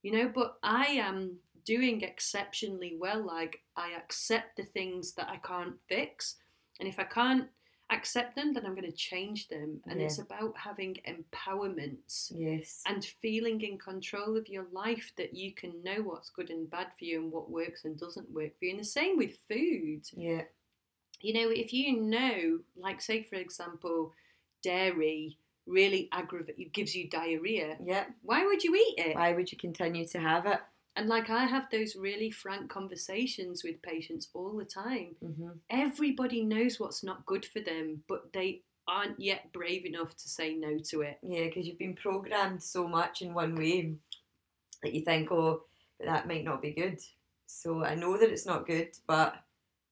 you 0.02 0.12
know 0.12 0.30
but 0.32 0.58
i 0.62 0.84
am 0.86 1.36
doing 1.64 2.02
exceptionally 2.02 2.96
well 2.98 3.20
like 3.20 3.60
i 3.76 3.90
accept 3.96 4.56
the 4.56 4.62
things 4.62 5.12
that 5.14 5.28
i 5.28 5.36
can't 5.38 5.74
fix 5.88 6.36
and 6.78 6.88
if 6.88 6.98
i 7.00 7.04
can't 7.04 7.48
accept 7.90 8.36
them 8.36 8.52
then 8.52 8.66
i'm 8.66 8.74
going 8.74 8.90
to 8.90 8.92
change 8.92 9.48
them 9.48 9.80
and 9.86 9.98
Yeah. 9.98 10.06
it's 10.06 10.18
about 10.18 10.54
having 10.56 10.96
empowerment 11.06 12.30
yes, 12.30 12.82
and 12.86 13.04
feeling 13.04 13.60
in 13.62 13.78
control 13.78 14.36
of 14.36 14.48
your 14.48 14.66
life 14.72 15.12
that 15.16 15.32
you 15.34 15.54
can 15.54 15.82
know 15.82 16.02
what's 16.02 16.30
good 16.30 16.50
and 16.50 16.70
bad 16.70 16.88
for 16.98 17.04
you 17.04 17.22
and 17.22 17.32
what 17.32 17.50
works 17.50 17.84
and 17.84 17.98
doesn't 17.98 18.30
work 18.30 18.58
for 18.58 18.66
you 18.66 18.72
and 18.72 18.80
the 18.80 18.84
same 18.84 19.16
with 19.16 19.38
food 19.48 20.02
yeah, 20.14 20.42
you 21.20 21.32
know 21.32 21.50
if 21.50 21.72
you 21.72 21.98
know 22.00 22.58
like 22.76 23.00
say 23.00 23.22
for 23.22 23.36
example 23.36 24.12
dairy 24.62 25.38
really 25.66 26.08
aggravate 26.12 26.72
gives 26.72 26.94
you 26.94 27.08
diarrhea 27.08 27.76
yeah. 27.84 28.04
why 28.22 28.44
would 28.44 28.62
you 28.62 28.74
eat 28.74 28.94
it 28.98 29.14
Why 29.16 29.32
would 29.32 29.50
you 29.52 29.58
continue 29.58 30.06
to 30.08 30.18
have 30.18 30.46
it? 30.46 30.60
And 30.98 31.08
like 31.08 31.30
I 31.30 31.44
have 31.44 31.70
those 31.70 31.94
really 31.94 32.28
frank 32.32 32.68
conversations 32.68 33.62
with 33.62 33.80
patients 33.82 34.30
all 34.34 34.56
the 34.56 34.64
time. 34.64 35.14
Mm-hmm. 35.24 35.50
Everybody 35.70 36.42
knows 36.42 36.80
what's 36.80 37.04
not 37.04 37.24
good 37.24 37.46
for 37.46 37.60
them, 37.60 38.02
but 38.08 38.32
they 38.32 38.62
aren't 38.88 39.20
yet 39.20 39.52
brave 39.52 39.86
enough 39.86 40.16
to 40.16 40.28
say 40.28 40.54
no 40.54 40.76
to 40.86 41.02
it. 41.02 41.20
Yeah, 41.22 41.44
because 41.44 41.68
you've 41.68 41.78
been 41.78 41.94
programmed 41.94 42.60
so 42.60 42.88
much 42.88 43.22
in 43.22 43.32
one 43.32 43.54
way 43.54 43.92
that 44.82 44.92
you 44.92 45.02
think, 45.02 45.30
oh, 45.30 45.62
that 46.04 46.26
might 46.26 46.42
not 46.42 46.60
be 46.60 46.72
good. 46.72 46.98
So 47.46 47.84
I 47.84 47.94
know 47.94 48.18
that 48.18 48.30
it's 48.30 48.46
not 48.46 48.66
good, 48.66 48.88
but 49.06 49.36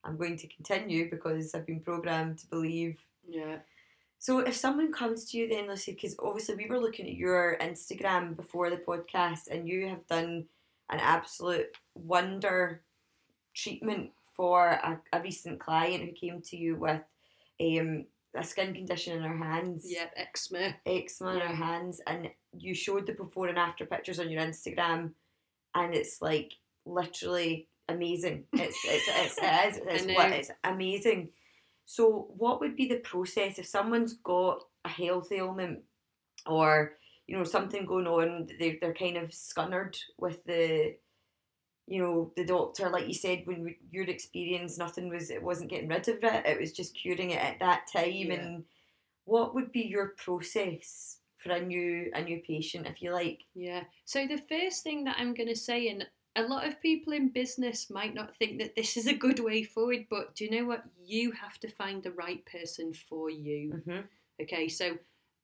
I'm 0.03 0.17
going 0.17 0.37
to 0.39 0.49
continue 0.49 1.09
because 1.09 1.55
I've 1.55 1.69
been 1.69 1.81
programmed 1.81 2.39
to 2.39 2.49
believe. 2.49 2.97
Yeah. 3.29 3.59
So 4.19 4.41
if 4.41 4.57
someone 4.57 4.93
comes 4.93 5.31
to 5.31 5.39
you 5.39 5.49
then, 5.49 5.69
Lucie, 5.69 5.93
because 5.93 6.17
obviously 6.19 6.57
we 6.57 6.67
were 6.67 6.81
looking 6.81 7.07
at 7.07 7.15
your 7.15 7.57
Instagram 7.61 8.35
before 8.35 8.71
the 8.71 8.79
podcast 8.79 9.47
and 9.53 9.69
you 9.69 9.87
have 9.87 10.05
done 10.09 10.47
an 10.91 11.01
absolute 11.01 11.77
wonder 11.95 12.83
treatment 13.55 14.11
for 14.35 14.69
a, 14.69 15.01
a 15.13 15.21
recent 15.23 15.59
client 15.59 16.05
who 16.05 16.13
came 16.13 16.43
to 16.43 16.57
you 16.57 16.77
with 16.77 17.01
um, 17.61 18.05
a 18.35 18.45
skin 18.45 18.75
condition 18.75 19.17
in 19.17 19.23
her 19.23 19.37
hands 19.37 19.87
Yeah, 19.89 20.07
eczema. 20.17 20.75
eczema 20.85 21.35
in 21.35 21.41
her 21.41 21.55
hands 21.55 22.01
and 22.07 22.29
you 22.59 22.75
showed 22.75 23.07
the 23.07 23.13
before 23.13 23.49
and 23.49 23.59
after 23.59 23.87
pictures 23.87 24.21
on 24.21 24.31
your 24.31 24.43
Instagram 24.43 25.13
and 25.75 25.95
it's 25.95 26.21
like 26.21 26.53
literally 26.85 27.69
amazing. 27.89 28.45
It's 28.53 28.79
it's 28.85 29.09
it's 29.09 29.39
it 29.39 29.69
is, 29.69 30.05
it's, 30.07 30.17
what, 30.17 30.33
it's 30.33 30.51
amazing. 30.65 31.31
So 31.85 32.29
what 32.37 32.61
would 32.61 32.77
be 32.77 32.89
the 32.89 32.97
process 32.97 33.59
if 33.59 33.67
someone's 33.67 34.15
got 34.15 34.65
a 34.85 34.89
health 34.89 35.31
ailment 35.33 35.81
or 36.47 36.95
you 37.27 37.37
know 37.37 37.45
something 37.45 37.85
going 37.87 38.07
on 38.07 38.49
they 38.59 38.79
they're 38.81 38.95
kind 38.95 39.17
of 39.17 39.31
scunnered 39.31 39.97
with 40.19 40.45
the 40.45 40.95
you 41.87 42.01
know 42.03 42.33
the 42.37 42.45
doctor 42.45 42.89
like 42.89 43.07
you 43.07 43.15
said 43.15 43.43
when 43.47 43.63
we- 43.65 43.79
your 43.91 44.05
experience 44.05 44.77
nothing 44.79 45.09
was 45.09 45.31
it 45.31 45.43
wasn't 45.43 45.71
getting 45.71 45.89
rid 45.89 46.09
of 46.09 46.19
it 46.23 46.47
it 46.47 46.61
was 46.61 46.73
just 46.73 46.97
curing 46.97 47.31
it 47.31 47.43
at 47.43 47.59
that 47.61 47.87
time 47.93 48.13
Yeah. 48.13 48.35
and 48.35 48.65
what 49.25 49.55
would 49.55 49.73
be 49.73 49.83
your 49.83 50.09
process 50.25 51.19
for 51.39 51.51
a 51.53 51.61
new 51.61 52.11
a 52.15 52.23
new 52.23 52.41
patient 52.47 52.87
if 52.87 53.03
you 53.03 53.13
like 53.13 53.41
Yeah. 53.55 53.85
So 54.05 54.27
the 54.27 54.39
first 54.49 54.83
thing 54.83 55.05
that 55.05 55.17
I'm 55.19 55.35
going 55.35 55.49
to 55.49 55.57
say, 55.57 55.89
and 55.89 56.07
a 56.37 56.43
lot 56.43 56.67
of 56.67 56.81
people 56.81 57.13
in 57.13 57.29
business 57.31 57.89
might 57.91 58.15
not 58.15 58.37
think 58.37 58.59
that 58.61 58.75
this 58.77 58.97
is 58.97 59.07
a 59.07 59.15
good 59.15 59.41
way 59.41 59.63
forward, 59.65 60.07
but 60.11 60.35
do 60.35 60.45
you 60.45 60.51
know 60.51 60.65
what? 60.67 60.85
You 61.05 61.33
have 61.33 61.59
to 61.61 61.69
find 61.69 62.03
the 62.03 62.13
right 62.13 62.45
person 62.47 62.93
for 63.09 63.31
you. 63.31 63.73
mm-hmm. 63.75 64.01
Okay, 64.43 64.69
so 64.69 64.97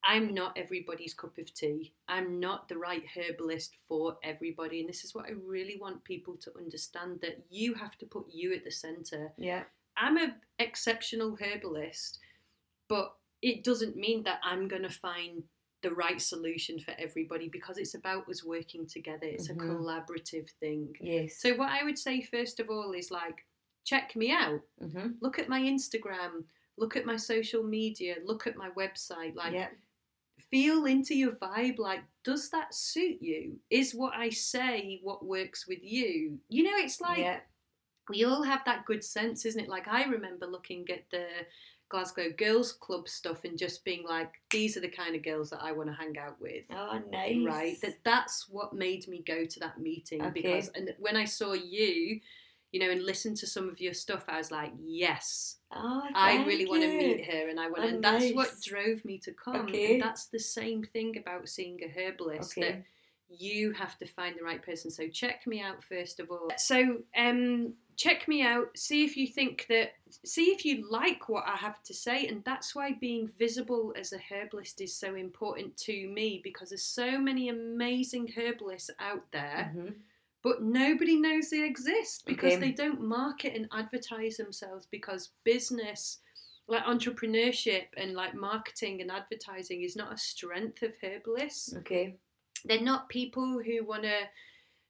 I'm 0.04 0.34
not 0.34 0.56
everybody's 0.58 1.14
cup 1.14 1.38
of 1.38 1.52
tea. 1.54 1.92
I'm 2.08 2.40
not 2.40 2.68
the 2.68 2.76
right 2.76 3.04
herbalist 3.16 3.76
for 3.88 4.16
everybody. 4.24 4.80
And 4.80 4.88
this 4.88 5.04
is 5.04 5.14
what 5.14 5.26
I 5.26 5.32
really 5.46 5.78
want 5.80 6.02
people 6.04 6.36
to 6.42 6.50
understand 6.58 7.20
that 7.22 7.44
you 7.50 7.74
have 7.74 7.96
to 7.98 8.06
put 8.06 8.26
you 8.32 8.52
at 8.52 8.64
the 8.64 8.70
center. 8.70 9.32
Yeah. 9.38 9.62
I'm 9.96 10.16
an 10.16 10.34
exceptional 10.58 11.36
herbalist, 11.40 12.18
but 12.88 13.14
it 13.42 13.62
doesn't 13.62 13.96
mean 13.96 14.22
that 14.24 14.40
I'm 14.42 14.66
going 14.68 14.82
to 14.82 14.90
find 14.90 15.44
the 15.82 15.90
right 15.92 16.20
solution 16.20 16.78
for 16.78 16.94
everybody 16.98 17.48
because 17.48 17.76
it's 17.76 17.94
about 17.94 18.28
us 18.28 18.44
working 18.44 18.86
together. 18.86 19.26
It's 19.26 19.48
Mhm. 19.48 19.56
a 19.56 19.66
collaborative 19.66 20.48
thing. 20.60 20.96
Yes. 21.00 21.38
So, 21.40 21.54
what 21.56 21.70
I 21.70 21.82
would 21.82 21.98
say 21.98 22.22
first 22.22 22.60
of 22.60 22.70
all 22.70 22.92
is 22.92 23.10
like, 23.10 23.44
check 23.84 24.14
me 24.14 24.30
out. 24.30 24.62
mm-hmm. 24.80 25.12
Look 25.20 25.38
at 25.40 25.48
my 25.48 25.60
Instagram. 25.60 26.44
Look 26.78 26.96
at 26.96 27.04
my 27.04 27.16
social 27.16 27.64
media. 27.64 28.16
Look 28.24 28.46
at 28.46 28.56
my 28.56 28.70
website. 28.70 29.34
Like, 29.34 29.52
yeah. 29.54 29.68
Feel 30.52 30.84
into 30.84 31.16
your 31.16 31.32
vibe. 31.32 31.78
Like, 31.78 32.04
does 32.22 32.50
that 32.50 32.74
suit 32.74 33.16
you? 33.20 33.56
Is 33.70 33.94
what 33.94 34.12
I 34.14 34.28
say 34.28 35.00
what 35.02 35.24
works 35.24 35.66
with 35.66 35.80
you? 35.82 36.38
You 36.48 36.64
know, 36.64 36.76
it's 36.76 37.00
like 37.00 37.18
yeah. 37.18 37.40
we 38.08 38.24
all 38.24 38.44
have 38.44 38.60
that 38.66 38.84
good 38.84 39.02
sense, 39.02 39.44
isn't 39.46 39.64
it? 39.64 39.68
Like, 39.68 39.88
I 39.88 40.04
remember 40.04 40.46
looking 40.46 40.86
at 40.90 41.04
the 41.10 41.24
Glasgow 41.88 42.30
Girls 42.36 42.72
Club 42.72 43.08
stuff 43.08 43.44
and 43.44 43.58
just 43.58 43.82
being 43.84 44.04
like, 44.04 44.30
these 44.50 44.76
are 44.76 44.80
the 44.80 44.88
kind 44.88 45.16
of 45.16 45.24
girls 45.24 45.50
that 45.50 45.62
I 45.62 45.72
want 45.72 45.88
to 45.88 45.94
hang 45.94 46.18
out 46.18 46.40
with. 46.40 46.64
Oh, 46.70 47.00
nice. 47.10 47.46
Right, 47.46 47.80
that 47.80 47.98
that's 48.04 48.46
what 48.48 48.74
made 48.74 49.08
me 49.08 49.24
go 49.26 49.46
to 49.46 49.60
that 49.60 49.80
meeting 49.80 50.20
Okay. 50.20 50.42
because 50.42 50.68
and 50.74 50.94
when 50.98 51.16
I 51.16 51.24
saw 51.24 51.54
you, 51.54 52.20
you 52.72 52.80
know, 52.80 52.90
and 52.90 53.02
listened 53.04 53.36
to 53.36 53.46
some 53.46 53.68
of 53.68 53.80
your 53.80 53.94
stuff, 53.94 54.24
I 54.28 54.38
was 54.38 54.50
like, 54.50 54.72
yes, 54.82 55.58
Oh, 55.74 56.02
I 56.14 56.44
really 56.44 56.66
want 56.66 56.82
to 56.82 56.88
meet 56.88 57.24
her, 57.30 57.48
and 57.48 57.58
I 57.60 57.68
want, 57.68 57.84
and 57.84 58.04
that's 58.04 58.32
what 58.32 58.50
drove 58.62 59.04
me 59.04 59.18
to 59.18 59.32
come. 59.32 59.68
Okay. 59.68 59.92
And 59.92 60.02
that's 60.02 60.26
the 60.26 60.38
same 60.38 60.82
thing 60.82 61.16
about 61.18 61.48
seeing 61.48 61.80
a 61.82 61.88
herbalist 61.88 62.56
that 62.56 62.84
you 63.28 63.72
have 63.72 63.98
to 63.98 64.06
find 64.06 64.38
the 64.38 64.44
right 64.44 64.62
person. 64.62 64.90
So 64.90 65.08
check 65.08 65.46
me 65.46 65.62
out 65.62 65.82
first 65.82 66.20
of 66.20 66.30
all. 66.30 66.50
So 66.58 66.98
um, 67.16 67.72
check 67.96 68.28
me 68.28 68.42
out. 68.42 68.76
See 68.76 69.04
if 69.04 69.16
you 69.16 69.26
think 69.26 69.66
that. 69.68 69.92
See 70.24 70.50
if 70.50 70.66
you 70.66 70.90
like 70.90 71.30
what 71.30 71.44
I 71.46 71.56
have 71.56 71.82
to 71.84 71.94
say, 71.94 72.26
and 72.26 72.44
that's 72.44 72.74
why 72.74 72.92
being 73.00 73.30
visible 73.38 73.94
as 73.98 74.12
a 74.12 74.18
herbalist 74.18 74.82
is 74.82 74.94
so 74.94 75.14
important 75.14 75.76
to 75.78 76.08
me 76.08 76.40
because 76.44 76.68
there's 76.68 76.84
so 76.84 77.18
many 77.18 77.48
amazing 77.48 78.32
herbalists 78.36 78.90
out 78.98 79.24
there 79.32 79.72
Mhm. 79.74 79.94
But 80.42 80.62
nobody 80.62 81.16
knows 81.16 81.50
they 81.50 81.64
exist 81.64 82.24
because 82.26 82.54
Okay. 82.54 82.60
they 82.60 82.72
don't 82.72 83.00
market 83.00 83.54
and 83.54 83.68
advertise 83.72 84.36
themselves 84.36 84.86
because 84.90 85.30
business 85.44 86.18
like 86.68 86.84
entrepreneurship 86.84 87.86
and 87.96 88.14
like 88.14 88.34
marketing 88.34 89.00
and 89.02 89.10
advertising 89.10 89.82
is 89.82 89.96
not 89.96 90.12
a 90.12 90.16
strength 90.18 90.82
of 90.82 90.92
herbalists 91.02 91.74
Okay. 91.78 92.16
they're 92.64 92.80
not 92.80 93.08
people 93.08 93.60
who 93.64 93.84
want 93.84 94.04
to 94.04 94.20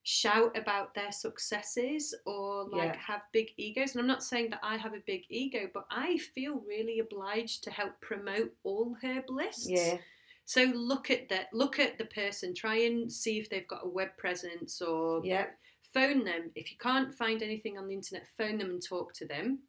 shout 0.05 0.57
about 0.59 0.95
their 0.95 1.13
successes 1.13 2.13
or 2.27 2.65
like 2.69 2.95
Yeah. 2.95 3.01
have 3.01 3.23
big 3.33 3.53
egos 3.57 3.93
and 3.93 4.01
i'm 4.01 4.07
not 4.09 4.25
saying 4.25 4.51
that 4.51 4.59
i 4.63 4.77
have 4.77 4.95
a 4.95 5.03
big 5.07 5.23
ego 5.29 5.71
but 5.73 5.87
i 5.91 6.19
feel 6.19 6.61
really 6.67 6.99
obliged 6.99 7.63
to 7.65 7.71
help 7.71 8.01
promote 8.01 8.53
all 8.65 8.97
herbalists 9.03 9.69
Yeah. 9.69 9.99
So 10.45 10.63
look 10.75 11.11
at 11.11 11.29
that 11.29 11.47
look 11.53 11.79
at 11.79 11.99
the 11.99 12.05
person 12.07 12.55
try 12.55 12.77
and 12.77 13.11
see 13.11 13.39
if 13.39 13.49
they've 13.49 13.69
got 13.69 13.85
a 13.85 13.89
web 13.89 14.17
presence 14.19 14.81
or 14.83 15.23
Yeah. 15.25 15.47
phone 15.95 16.25
them. 16.25 16.51
If 16.55 16.71
you 16.71 16.79
can't 16.79 17.15
find 17.15 17.43
anything 17.43 17.79
on 17.79 17.87
the 17.87 17.95
internet, 17.95 18.27
phone 18.39 18.59
them 18.59 18.71
and 18.71 18.83
talk 18.83 19.13
to 19.15 19.27
them. 19.27 19.61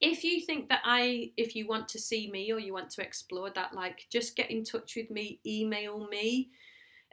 If 0.00 0.24
you 0.24 0.40
think 0.40 0.68
that 0.68 0.80
I, 0.84 1.32
if 1.36 1.54
you 1.54 1.66
want 1.66 1.88
to 1.88 1.98
see 1.98 2.30
me 2.30 2.52
or 2.52 2.58
you 2.58 2.72
want 2.72 2.90
to 2.90 3.02
explore 3.02 3.50
that, 3.50 3.74
like 3.74 4.06
just 4.10 4.36
get 4.36 4.50
in 4.50 4.64
touch 4.64 4.96
with 4.96 5.10
me, 5.10 5.40
email 5.46 6.08
me. 6.08 6.50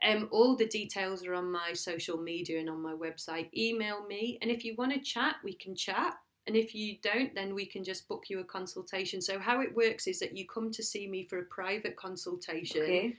Um, 0.03 0.29
all 0.31 0.55
the 0.55 0.67
details 0.67 1.25
are 1.25 1.33
on 1.33 1.51
my 1.51 1.73
social 1.73 2.17
media 2.17 2.59
and 2.59 2.69
on 2.69 2.81
my 2.81 2.93
website. 2.93 3.49
Email 3.55 4.05
me, 4.05 4.37
and 4.41 4.51
if 4.51 4.63
you 4.63 4.75
want 4.77 4.93
to 4.93 4.99
chat, 4.99 5.35
we 5.43 5.53
can 5.53 5.75
chat. 5.75 6.13
And 6.47 6.55
if 6.55 6.73
you 6.73 6.95
don't, 7.03 7.35
then 7.35 7.53
we 7.53 7.65
can 7.65 7.83
just 7.83 8.07
book 8.07 8.25
you 8.29 8.39
a 8.39 8.43
consultation. 8.43 9.21
So 9.21 9.37
how 9.37 9.59
it 9.59 9.75
works 9.75 10.07
is 10.07 10.17
that 10.19 10.35
you 10.35 10.47
come 10.47 10.71
to 10.71 10.81
see 10.81 11.05
me 11.07 11.25
for 11.25 11.39
a 11.39 11.43
private 11.45 11.97
consultation 11.97 12.81
Okay. 12.83 13.15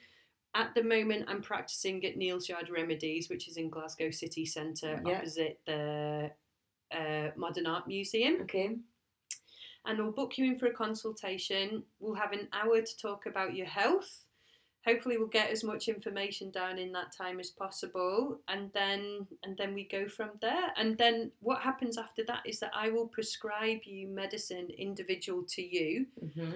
at 0.55 0.75
the 0.75 0.83
moment 0.83 1.27
I'm 1.29 1.43
practicing 1.43 2.03
at 2.07 2.17
Neal's 2.17 2.49
Yard 2.49 2.71
Remedies, 2.71 3.29
which 3.29 3.47
is 3.47 3.59
in 3.59 3.69
Glasgow 3.69 4.11
City 4.11 4.47
Centre, 4.47 5.01
Yeah. 5.05 5.19
opposite 5.19 5.61
the 5.67 6.31
uh, 6.91 7.31
Modern 7.37 7.67
Art 7.67 7.87
Museum. 7.87 8.41
Okay. 8.43 8.77
And 9.85 9.99
we'll 9.99 10.13
book 10.13 10.39
you 10.39 10.47
in 10.47 10.59
for 10.59 10.67
a 10.67 10.73
consultation. 10.73 11.83
We'll 12.01 12.15
have 12.15 12.33
an 12.33 12.49
hour 12.53 12.81
to 12.81 12.97
talk 12.99 13.27
about 13.27 13.55
your 13.55 13.67
health. 13.67 14.25
Hopefully, 14.87 15.19
we'll 15.19 15.27
get 15.27 15.51
as 15.51 15.65
much 15.65 15.89
information 15.89 16.51
down 16.51 16.79
in 16.79 16.93
that 16.93 17.13
time 17.13 17.41
as 17.41 17.51
possible, 17.51 18.39
and 18.49 18.73
then 18.73 19.27
and 19.43 19.57
then 19.59 19.75
we 19.75 19.85
go 19.85 20.09
from 20.09 20.31
there. 20.41 20.73
And 20.77 20.97
then 20.97 21.31
what 21.41 21.61
happens 21.61 21.99
after 21.99 22.25
that 22.25 22.43
is 22.47 22.59
that 22.61 22.71
I 22.75 22.89
will 22.91 23.07
prescribe 23.09 23.81
you 23.85 24.09
medicine 24.09 24.69
individual 24.79 25.43
to 25.55 25.63
you, 25.63 26.07
Mm-hmm. 26.25 26.53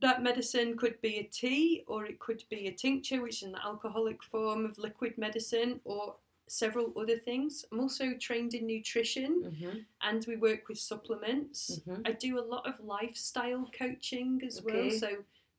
that 0.00 0.22
medicine 0.22 0.76
could 0.76 1.00
be 1.02 1.18
a 1.18 1.24
tea 1.24 1.84
or 1.86 2.06
it 2.06 2.18
could 2.18 2.42
be 2.50 2.66
a 2.66 2.72
tincture, 2.72 3.20
which 3.22 3.42
is 3.42 3.48
an 3.48 3.56
alcoholic 3.62 4.22
form 4.22 4.64
of 4.64 4.78
liquid 4.78 5.16
medicine, 5.18 5.80
or 5.84 6.16
several 6.48 6.92
other 6.98 7.18
things. 7.18 7.64
I'm 7.70 7.80
also 7.80 8.14
trained 8.14 8.54
in 8.54 8.66
nutrition 8.66 9.32
Mm-hmm. 9.44 9.78
and 10.02 10.26
we 10.26 10.36
work 10.36 10.68
with 10.68 10.78
supplements. 10.78 11.78
Mhm. 11.86 12.02
I 12.08 12.12
do 12.12 12.38
a 12.38 12.46
lot 12.54 12.66
of 12.66 12.80
lifestyle 12.80 13.70
coaching 13.78 14.40
as 14.46 14.62
well. 14.62 14.90
So 14.90 15.08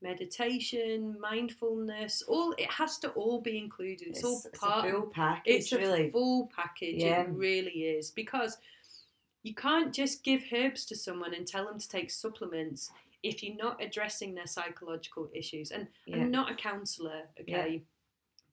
meditation, 0.04 1.16
mindfulness, 1.20 2.22
all 2.28 2.54
it 2.58 2.70
has 2.70 2.98
to 3.00 3.10
all 3.12 3.42
be 3.42 3.58
included. 3.58 4.10
It's, 4.10 4.24
all 4.24 4.44
part. 4.60 4.86
it's 4.86 4.92
a 4.92 4.96
of 4.96 5.02
full 5.02 5.12
package, 5.14 5.54
it's 5.56 5.72
a 5.72 5.78
really. 5.78 6.12
full 6.12 6.52
package. 6.56 7.02
Yeah. 7.02 7.22
It 7.22 7.30
really 7.30 7.72
is 7.72 8.12
because 8.12 8.58
you 9.44 9.56
can't 9.56 9.94
just 9.94 10.24
give 10.24 10.44
herbs 10.54 10.86
to 10.86 10.96
someone 10.96 11.34
and 11.34 11.48
tell 11.48 11.66
them 11.66 11.80
to 11.80 11.90
take 11.90 12.12
supplements 12.12 12.92
if 13.24 13.42
you're 13.42 13.56
not 13.56 13.82
addressing 13.82 14.36
their 14.36 14.48
psychological 14.48 15.30
issues. 15.34 15.72
And 15.72 15.88
yeah. 16.06 16.18
I'm 16.18 16.32
not 16.32 16.52
a 16.52 16.56
counsellor, 16.56 17.24
okay, 17.40 17.84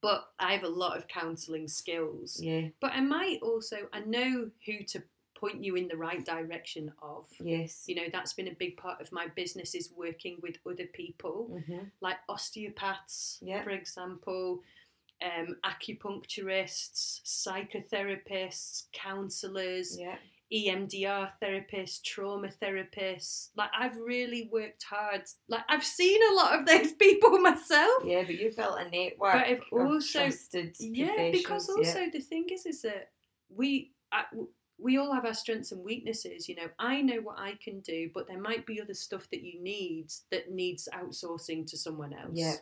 but 0.00 0.30
I 0.38 0.52
have 0.52 0.62
a 0.62 0.68
lot 0.68 0.96
of 0.96 1.06
counselling 1.08 1.68
skills. 1.68 2.40
yeah. 2.40 2.68
But 2.80 2.92
I 2.92 3.00
might 3.00 3.40
also 3.42 3.76
I 3.92 4.00
know 4.00 4.50
who 4.66 4.84
to 4.84 5.02
point 5.40 5.64
you 5.64 5.74
in 5.76 5.88
the 5.88 5.96
right 5.96 6.24
direction 6.24 6.92
of. 7.02 7.26
Yes. 7.40 7.84
You 7.88 7.94
know, 7.96 8.08
that's 8.12 8.34
been 8.34 8.48
a 8.48 8.54
big 8.54 8.76
part 8.76 9.00
of 9.00 9.10
my 9.12 9.26
business 9.34 9.74
is 9.74 9.90
working 9.96 10.38
with 10.42 10.56
other 10.70 10.86
people 10.92 11.48
Mm-hmm. 11.52 11.84
like 12.00 12.18
osteopaths, 12.28 13.38
Yeah. 13.42 13.62
for 13.64 13.70
example, 13.70 14.60
um, 15.22 15.56
acupuncturists, 15.64 17.20
psychotherapists, 17.24 18.84
counsellors, 18.92 19.98
Yeah. 19.98 20.16
EMDR 20.52 21.30
therapists, 21.40 22.02
trauma 22.02 22.48
therapists. 22.60 23.50
Like 23.56 23.70
I've 23.78 23.96
really 23.98 24.48
worked 24.50 24.82
hard. 24.82 25.22
Like 25.48 25.62
I've 25.68 25.84
seen 25.84 26.20
a 26.32 26.34
lot 26.34 26.58
of 26.58 26.66
those 26.66 26.92
people 27.04 27.38
myself. 27.38 28.02
Yeah, 28.04 28.24
but 28.24 28.34
you 28.36 28.50
built 28.56 28.78
a 28.80 28.88
network. 28.90 29.32
But 29.34 29.46
I've 29.46 29.62
also- 29.72 30.18
trusted 30.24 30.74
Yeah, 30.80 31.30
because 31.30 31.68
also 31.68 32.10
the 32.12 32.20
thing 32.20 32.46
is, 32.50 32.66
is 32.66 32.82
that 32.82 33.10
we 33.48 33.92
I, 34.12 34.24
we 34.82 34.98
all 34.98 35.12
have 35.12 35.24
our 35.24 35.34
strengths 35.34 35.72
and 35.72 35.84
weaknesses. 35.84 36.48
You 36.48 36.56
know, 36.56 36.68
I 36.78 37.02
know 37.02 37.20
what 37.22 37.38
I 37.38 37.58
can 37.62 37.80
do, 37.80 38.10
but 38.14 38.26
there 38.26 38.40
might 38.40 38.66
be 38.66 38.80
other 38.80 38.94
stuff 38.94 39.28
that 39.30 39.42
you 39.42 39.62
need 39.62 40.08
that 40.30 40.50
needs 40.50 40.88
outsourcing 40.94 41.66
to 41.70 41.76
someone 41.76 42.12
else. 42.12 42.32
Yeah. 42.34 42.54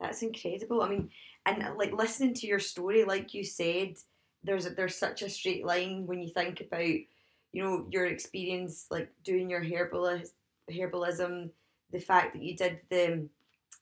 That's 0.00 0.22
incredible. 0.22 0.82
I 0.82 0.88
mean, 0.88 1.10
and 1.46 1.62
uh, 1.62 1.74
like 1.76 1.92
listening 1.92 2.34
to 2.34 2.46
your 2.46 2.60
story, 2.60 3.04
like 3.04 3.34
you 3.34 3.44
said, 3.44 3.96
there's 4.44 4.66
a, 4.66 4.70
there's 4.70 4.96
such 4.96 5.22
a 5.22 5.30
straight 5.30 5.64
line 5.64 6.06
when 6.06 6.22
you 6.22 6.32
think 6.32 6.60
about, 6.60 6.80
you 6.82 7.62
know, 7.62 7.86
your 7.90 8.06
experience 8.06 8.86
like 8.90 9.10
doing 9.24 9.50
your 9.50 9.64
herbalis, 9.64 10.28
herbalism, 10.70 11.50
the 11.90 11.98
fact 11.98 12.34
that 12.34 12.42
you 12.42 12.56
did 12.56 12.80
the 12.90 13.28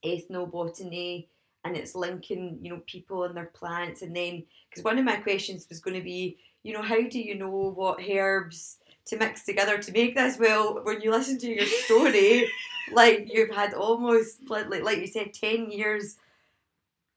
ethnobotany, 0.04 1.26
and 1.64 1.76
it's 1.76 1.94
linking, 1.94 2.58
you 2.62 2.70
know, 2.70 2.80
people 2.86 3.24
and 3.24 3.36
their 3.36 3.50
plants, 3.52 4.02
and 4.02 4.14
then 4.14 4.44
because 4.70 4.84
one 4.84 4.98
of 4.98 5.04
my 5.04 5.16
questions 5.16 5.66
was 5.68 5.80
going 5.80 5.96
to 5.96 6.02
be, 6.02 6.38
you 6.66 6.72
know, 6.74 6.82
how 6.82 7.02
do 7.14 7.20
you 7.20 7.34
know 7.42 7.50
what 7.80 8.00
herbs 8.00 8.78
to 9.06 9.16
mix 9.16 9.44
together 9.44 9.78
to 9.78 9.92
make 9.92 10.14
this? 10.16 10.38
Well, 10.38 10.80
when 10.82 11.00
you 11.00 11.10
listen 11.10 11.38
to 11.38 11.48
your 11.58 11.66
story 11.84 12.50
like 12.92 13.28
you've 13.32 13.54
had 13.54 13.74
almost 13.74 14.48
like 14.48 14.68
like 14.88 14.98
you 14.98 15.06
said 15.06 15.32
10 15.32 15.70
years 15.70 16.16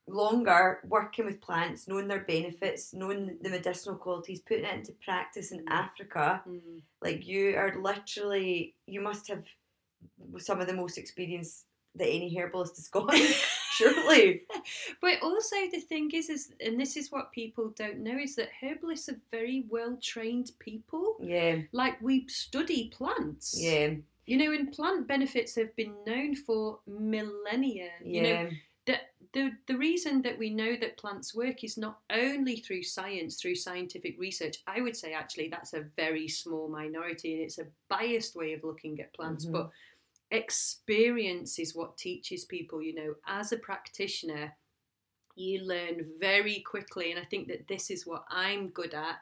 longer 0.07 0.79
working 0.87 1.25
with 1.25 1.39
plants 1.39 1.87
knowing 1.87 2.07
their 2.07 2.21
benefits 2.21 2.93
knowing 2.93 3.37
the 3.41 3.49
medicinal 3.49 3.95
qualities 3.95 4.39
putting 4.41 4.65
it 4.65 4.73
into 4.73 4.91
practice 5.05 5.51
in 5.51 5.59
Mm. 5.65 5.71
africa 5.71 6.41
Mm. 6.47 6.81
like 7.01 7.27
you 7.27 7.55
are 7.55 7.75
literally 7.79 8.75
you 8.87 9.01
must 9.01 9.27
have 9.27 9.43
some 10.37 10.59
of 10.61 10.67
the 10.67 10.73
most 10.73 10.97
experience 10.97 11.65
that 11.95 12.07
any 12.07 12.35
herbalist 12.35 12.75
has 12.77 12.87
got 12.87 13.13
surely 13.79 14.41
But 15.01 15.21
also 15.21 15.55
the 15.71 15.79
thing 15.91 16.11
is, 16.19 16.29
is 16.29 16.51
and 16.65 16.79
this 16.79 16.95
is 16.97 17.11
what 17.11 17.31
people 17.31 17.69
don't 17.81 17.99
know 18.07 18.17
is 18.17 18.35
that 18.35 18.49
herbalists 18.61 19.09
are 19.09 19.19
very 19.31 19.65
well 19.69 19.97
trained 20.01 20.51
people. 20.59 21.05
yeah 21.21 21.55
Like 21.71 21.95
we 22.01 22.27
study 22.27 22.81
plants. 22.97 23.55
yeah 23.69 23.89
You 24.31 24.37
know, 24.37 24.51
and 24.57 24.71
plant 24.77 25.07
benefits 25.07 25.55
have 25.55 25.73
been 25.75 25.93
known 26.05 26.35
for 26.45 26.79
millennia. 26.87 27.91
You 28.15 28.21
know, 28.25 28.29
Yeah. 28.29 28.49
the, 28.85 28.95
the 29.35 29.43
the 29.69 29.77
reason 29.87 30.21
that 30.25 30.37
we 30.43 30.49
know 30.61 30.73
that 30.81 30.97
plants 31.01 31.29
work 31.35 31.63
is 31.63 31.77
not 31.77 31.95
only 32.25 32.55
through 32.65 32.83
science, 32.83 33.31
through 33.41 33.55
scientific 33.67 34.13
research. 34.19 34.55
I 34.75 34.77
would 34.83 34.97
say 35.01 35.09
actually 35.13 35.49
that's 35.49 35.73
a 35.73 35.85
very 36.03 36.27
small 36.27 36.65
minority, 36.81 37.29
and 37.33 37.41
it's 37.45 37.59
a 37.59 37.67
biased 37.95 38.33
way 38.35 38.49
of 38.55 38.63
looking 38.63 38.99
at 39.01 39.13
plants. 39.17 39.45
Mhm. 39.45 39.51
But 39.55 39.65
experience 40.31 41.59
is 41.59 41.75
what 41.75 41.97
teaches 41.97 42.45
people. 42.45 42.81
You 42.81 42.95
know, 42.95 43.15
as 43.27 43.51
a 43.51 43.57
practitioner, 43.57 44.55
you 45.35 45.61
learn 45.61 46.11
very 46.19 46.61
quickly, 46.61 47.11
and 47.11 47.19
I 47.19 47.25
think 47.25 47.47
that 47.47 47.67
this 47.67 47.89
is 47.89 48.05
what 48.05 48.25
I'm 48.29 48.69
good 48.69 48.93
at 48.93 49.17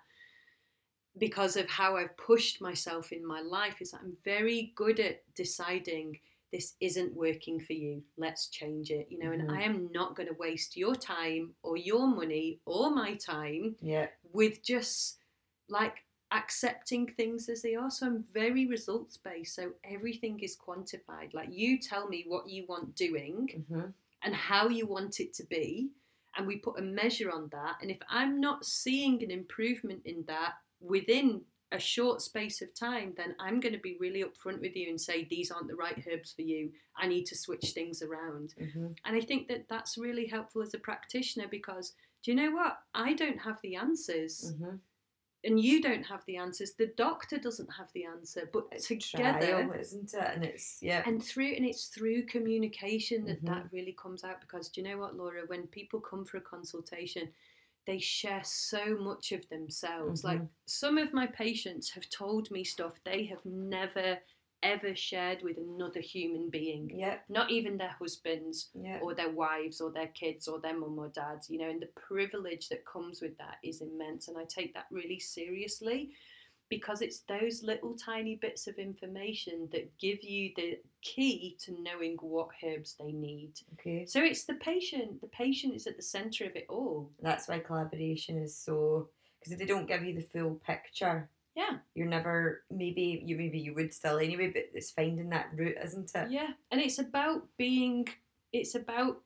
because 1.18 1.58
of 1.58 1.68
how 1.68 1.96
I've 1.98 2.16
pushed 2.18 2.62
myself 2.62 3.12
in 3.12 3.26
my 3.26 3.42
life. 3.42 3.82
Is 3.82 3.92
that 3.92 4.02
I'm 4.02 4.18
very 4.24 4.74
good 4.76 5.00
at 5.00 5.24
deciding 5.36 6.20
this 6.52 6.76
isn't 6.80 7.14
working 7.14 7.60
for 7.60 7.74
you. 7.74 8.02
Let's 8.18 8.48
change 8.48 8.90
it. 8.92 9.08
You 9.10 9.20
know, 9.20 9.32
and 9.32 9.50
Mhm. 9.50 9.58
I 9.58 9.62
am 9.64 9.92
not 9.92 10.16
going 10.16 10.30
to 10.30 10.36
waste 10.36 10.78
your 10.78 10.96
time 10.96 11.56
or 11.62 11.76
your 11.78 12.08
money 12.08 12.62
or 12.66 12.90
my 12.90 13.16
time 13.16 13.76
Yeah. 13.82 14.10
with 14.32 14.64
just 14.64 15.20
like 15.68 16.06
accepting 16.32 17.08
things 17.08 17.49
as 17.49 17.62
they 17.62 17.76
are. 17.76 17.90
So 17.90 18.06
I'm 18.06 18.26
very 18.34 18.66
results 18.68 19.18
based. 19.18 19.56
So 19.56 19.72
everything 19.84 20.40
is 20.41 20.58
quantified. 20.58 21.34
Like 21.34 21.49
you 21.52 21.80
tell 21.80 22.08
me 22.08 22.26
what 22.28 22.49
you 22.49 22.66
want 22.68 22.95
doing 22.95 23.66
hmm 23.70 23.86
and 24.24 24.34
how 24.34 24.68
you 24.68 24.88
want 24.88 25.20
it 25.20 25.32
to 25.36 25.44
be. 25.45 25.90
And 26.36 26.48
we 26.48 26.58
put 26.58 26.80
a 26.80 26.82
measure 26.82 27.32
on 27.32 27.49
that. 27.52 27.76
And 27.82 27.91
if 27.91 27.99
I'm 28.10 28.41
not 28.41 28.66
seeing 28.66 29.24
an 29.24 29.30
improvement 29.30 30.02
in 30.06 30.24
that 30.28 30.54
within 30.82 31.41
a 31.72 31.80
short 31.80 32.22
space 32.22 32.62
of 32.62 32.74
time, 32.74 33.14
then 33.16 33.36
I'm 33.40 33.60
going 33.60 33.74
to 33.74 33.80
be 33.80 33.95
really 33.99 34.24
upfront 34.24 34.60
with 34.60 34.76
you 34.76 34.90
and 34.90 34.99
say, 34.99 35.26
these 35.26 35.52
aren't 35.52 35.68
the 35.68 35.76
right 35.76 36.04
herbs 36.12 36.34
for 36.34 36.41
you. 36.41 36.72
I 36.98 37.08
need 37.08 37.26
to 37.26 37.36
switch 37.38 37.72
things 37.72 38.02
around. 38.02 38.56
hmm 38.58 38.88
And 39.06 39.16
I 39.16 39.22
think 39.22 39.48
that 39.49 39.68
that's 39.70 39.98
really 39.98 40.26
helpful 40.26 40.62
as 40.62 40.74
a 40.74 40.80
practitioner 40.80 41.48
because 41.49 41.94
do 42.24 42.32
you 42.32 42.38
know 42.38 42.52
what? 42.52 42.80
I 42.94 43.14
don't 43.14 43.40
have 43.40 43.60
the 43.62 43.76
answers 43.76 44.54
hmm 44.58 44.78
and 45.48 45.60
you 45.60 45.82
don't 45.82 46.03
have 46.03 46.24
the 46.26 46.38
answers. 46.38 46.74
The 46.74 46.94
doctor 46.98 47.38
doesn't 47.38 47.72
have 47.74 47.91
the 47.94 48.06
answer, 48.06 48.49
but 48.53 48.65
It's 48.72 48.88
together 48.88 49.40
trial, 49.48 49.72
isn't 49.72 50.14
it? 50.14 50.19
And 50.36 50.44
it's 50.45 50.80
yeah. 50.82 51.02
and 51.06 51.24
through 51.24 51.53
and 51.56 51.65
it's 51.65 51.88
through 51.88 52.26
communication 52.26 53.26
that 53.26 53.41
Mhm. 53.41 53.45
that 53.45 53.72
really 53.72 53.94
comes 53.94 54.24
out 54.24 54.41
because 54.41 54.69
do 54.69 54.82
you 54.82 54.88
know 54.88 54.98
what 54.98 55.15
laura 55.15 55.45
when 55.48 55.68
people 55.68 55.99
come 56.02 56.26
for 56.26 56.38
a 56.38 56.41
consultation 56.41 57.34
they 57.86 57.99
share 57.99 58.44
so 58.44 58.98
much 58.98 59.32
of 59.32 59.48
themselves 59.49 60.24
like 60.24 60.41
Mhm. 60.41 60.49
some 60.65 60.98
of 60.98 61.14
my 61.14 61.26
patients 61.28 61.90
have 61.91 62.10
told 62.10 62.52
me 62.52 62.64
stuff 62.64 63.02
they 63.03 63.24
have 63.26 63.44
never 63.45 64.19
ever 64.64 64.96
shared 64.96 65.42
with 65.44 65.58
another 65.58 66.00
human 66.00 66.50
being 66.50 66.90
Yeah. 66.94 67.20
not 67.30 67.52
even 67.52 67.78
their 67.78 67.96
husbands 68.00 68.70
Yeah. 68.74 69.00
or 69.02 69.14
their 69.14 69.30
wives 69.30 69.82
or 69.82 69.92
their 69.92 70.08
kids 70.08 70.48
or 70.48 70.60
their 70.60 70.78
mum 70.78 70.98
or 70.98 71.10
dad 71.10 71.42
you 71.48 71.60
know 71.60 71.70
and 71.70 71.82
the 71.82 71.88
privilege 71.96 72.70
that 72.70 72.86
comes 72.86 73.22
with 73.22 73.38
that 73.38 73.58
is 73.64 73.82
immense 73.82 74.28
and 74.28 74.38
i 74.38 74.44
take 74.46 74.74
that 74.74 74.88
really 74.92 75.20
seriously 75.20 76.12
because 76.70 77.02
it's 77.02 77.20
those 77.22 77.64
little 77.64 77.94
tiny 77.96 78.36
bits 78.36 78.68
of 78.68 78.76
information 78.78 79.70
that 79.72 79.98
give 80.00 80.22
you 80.24 80.52
the 80.58 80.78
key 81.02 81.56
to 81.60 81.72
knowing 81.82 82.18
what 82.20 82.50
herbs 82.64 82.96
they 83.00 83.12
need 83.12 83.54
Okay. 83.74 84.06
so 84.06 84.22
it's 84.24 84.44
the 84.46 84.56
patient 84.56 85.22
the 85.22 85.28
patient 85.28 85.76
is 85.76 85.88
at 85.88 85.96
the 85.98 86.04
center 86.04 86.46
of 86.46 86.56
it 86.56 86.66
all 86.68 87.10
That's 87.22 87.48
why 87.48 87.60
collaboration 87.60 88.38
is 88.38 88.58
so 88.58 89.10
because 89.40 89.54
if 89.54 89.60
they 89.60 89.66
don't 89.66 89.88
give 89.88 90.04
you 90.04 90.16
the 90.16 90.22
full 90.22 90.56
picture, 90.66 91.30
yeah 91.58 91.78
you're 91.96 92.08
never 92.08 92.64
maybe 92.70 93.22
you 93.26 93.36
maybe 93.38 93.60
you 93.60 93.74
would 93.74 93.94
still 93.94 94.20
anyway, 94.20 94.48
but 94.48 94.66
it's 94.74 94.92
finding 94.92 95.30
that 95.30 95.50
route, 95.56 95.78
isn't 95.84 96.12
it? 96.16 96.32
Yeah, 96.32 96.50
and 96.72 96.80
it's 96.82 97.00
about 97.00 97.48
being 97.58 98.08
it's 98.54 98.76
about 98.76 99.22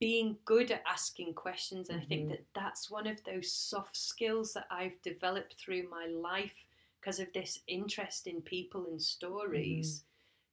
being 0.00 0.36
good 0.44 0.70
at 0.70 0.82
asking 0.86 1.34
questions 1.34 1.88
and 1.88 2.00
I 2.00 2.04
think 2.04 2.26
Mhm. 2.26 2.30
that 2.30 2.44
that's 2.54 2.90
one 2.90 3.06
of 3.06 3.22
those 3.24 3.52
soft 3.52 3.96
skills 3.96 4.52
that 4.54 4.66
I've 4.70 5.00
developed 5.02 5.54
through 5.60 5.88
my 5.88 6.06
life 6.06 6.56
because 7.00 7.20
of 7.20 7.32
this 7.32 7.60
interest 7.66 8.26
in 8.26 8.42
people 8.42 8.86
and 8.86 9.00
stories. 9.00 10.04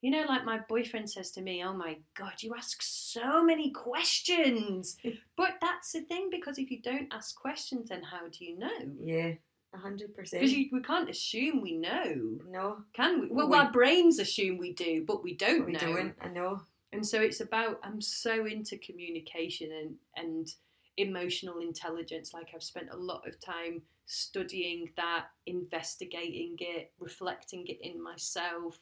You 0.02 0.12
know, 0.12 0.26
like 0.28 0.46
my 0.46 0.60
boyfriend 0.60 1.10
says 1.10 1.32
to 1.32 1.42
me, 1.42 1.64
"Oh 1.64 1.74
my 1.74 2.00
god, 2.16 2.42
you 2.44 2.54
ask 2.56 2.82
so 2.82 3.44
many 3.44 3.72
questions." 3.72 4.98
but 5.38 5.60
that's 5.62 5.92
the 5.94 6.02
thing 6.02 6.30
because 6.30 6.58
if 6.60 6.72
you 6.72 6.82
don't 6.82 7.14
ask 7.14 7.36
questions 7.40 7.90
then 7.90 8.04
how 8.04 8.28
do 8.28 8.46
you 8.46 8.58
know? 8.58 8.98
Yeah, 9.00 9.36
hundred 9.74 10.14
percent. 10.16 10.42
Because 10.42 10.56
we 10.72 10.82
can't 10.82 11.10
assume 11.10 11.62
we 11.62 11.74
know, 11.78 12.40
No, 12.50 12.84
can 12.94 13.22
we? 13.22 13.28
Well, 13.30 13.50
We- 13.50 13.58
our 13.58 13.72
brains 13.72 14.20
assume 14.20 14.58
we 14.58 14.74
do, 14.74 15.04
but 15.06 15.24
we 15.24 15.34
don't 15.36 15.66
we 15.66 15.72
know 15.74 15.80
don't. 15.80 16.16
I 16.22 16.28
know. 16.30 16.62
and 16.94 17.06
so 17.08 17.22
it's 17.22 17.40
about 17.40 17.80
i'm 17.84 18.02
so 18.02 18.46
into 18.46 18.78
communication 18.78 19.72
and 19.72 19.96
and 20.18 20.54
emotional 20.98 21.60
intelligence 21.60 22.34
like 22.34 22.50
i've 22.54 22.62
spent 22.62 22.90
a 22.92 22.98
lot 22.98 23.26
of 23.26 23.40
time 23.40 23.82
studying 24.08 24.90
that 24.98 25.28
investigating 25.46 26.56
it 26.60 26.92
reflecting 27.00 27.66
it 27.68 27.80
in 27.82 28.02
myself 28.04 28.78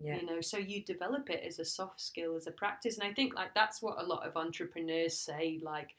Yeah. 0.00 0.16
you 0.20 0.26
know 0.26 0.40
so 0.40 0.56
you 0.56 0.82
develop 0.84 1.28
it 1.28 1.42
as 1.46 1.58
a 1.58 1.64
soft 1.66 2.00
skill 2.00 2.34
as 2.34 2.46
a 2.46 2.52
practice 2.52 2.96
and 2.98 3.06
i 3.06 3.12
think 3.12 3.34
like 3.34 3.52
that's 3.54 3.82
what 3.82 4.00
a 4.00 4.06
lot 4.06 4.26
of 4.26 4.36
entrepreneurs 4.38 5.18
say 5.18 5.60
like 5.62 5.90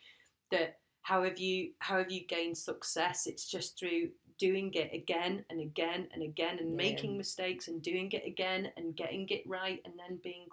that 0.50 0.80
how 1.04 1.24
have 1.24 1.38
you 1.38 1.72
how 1.80 2.00
have 2.00 2.12
you 2.12 2.26
gained 2.26 2.58
success 2.58 3.28
it's 3.28 3.46
just 3.48 3.78
through 3.78 4.10
doing 4.48 4.74
it 4.74 4.92
again 5.02 5.46
and 5.52 5.60
again 5.62 6.08
and 6.14 6.24
again 6.24 6.58
and 6.60 6.70
Yeah. 6.72 6.84
making 6.88 7.16
mistakes 7.16 7.68
and 7.68 7.82
doing 7.92 8.10
it 8.12 8.26
again 8.26 8.72
and 8.76 8.96
getting 8.96 9.26
it 9.30 9.44
right 9.46 9.80
and 9.86 9.94
then 10.02 10.18
being 10.24 10.48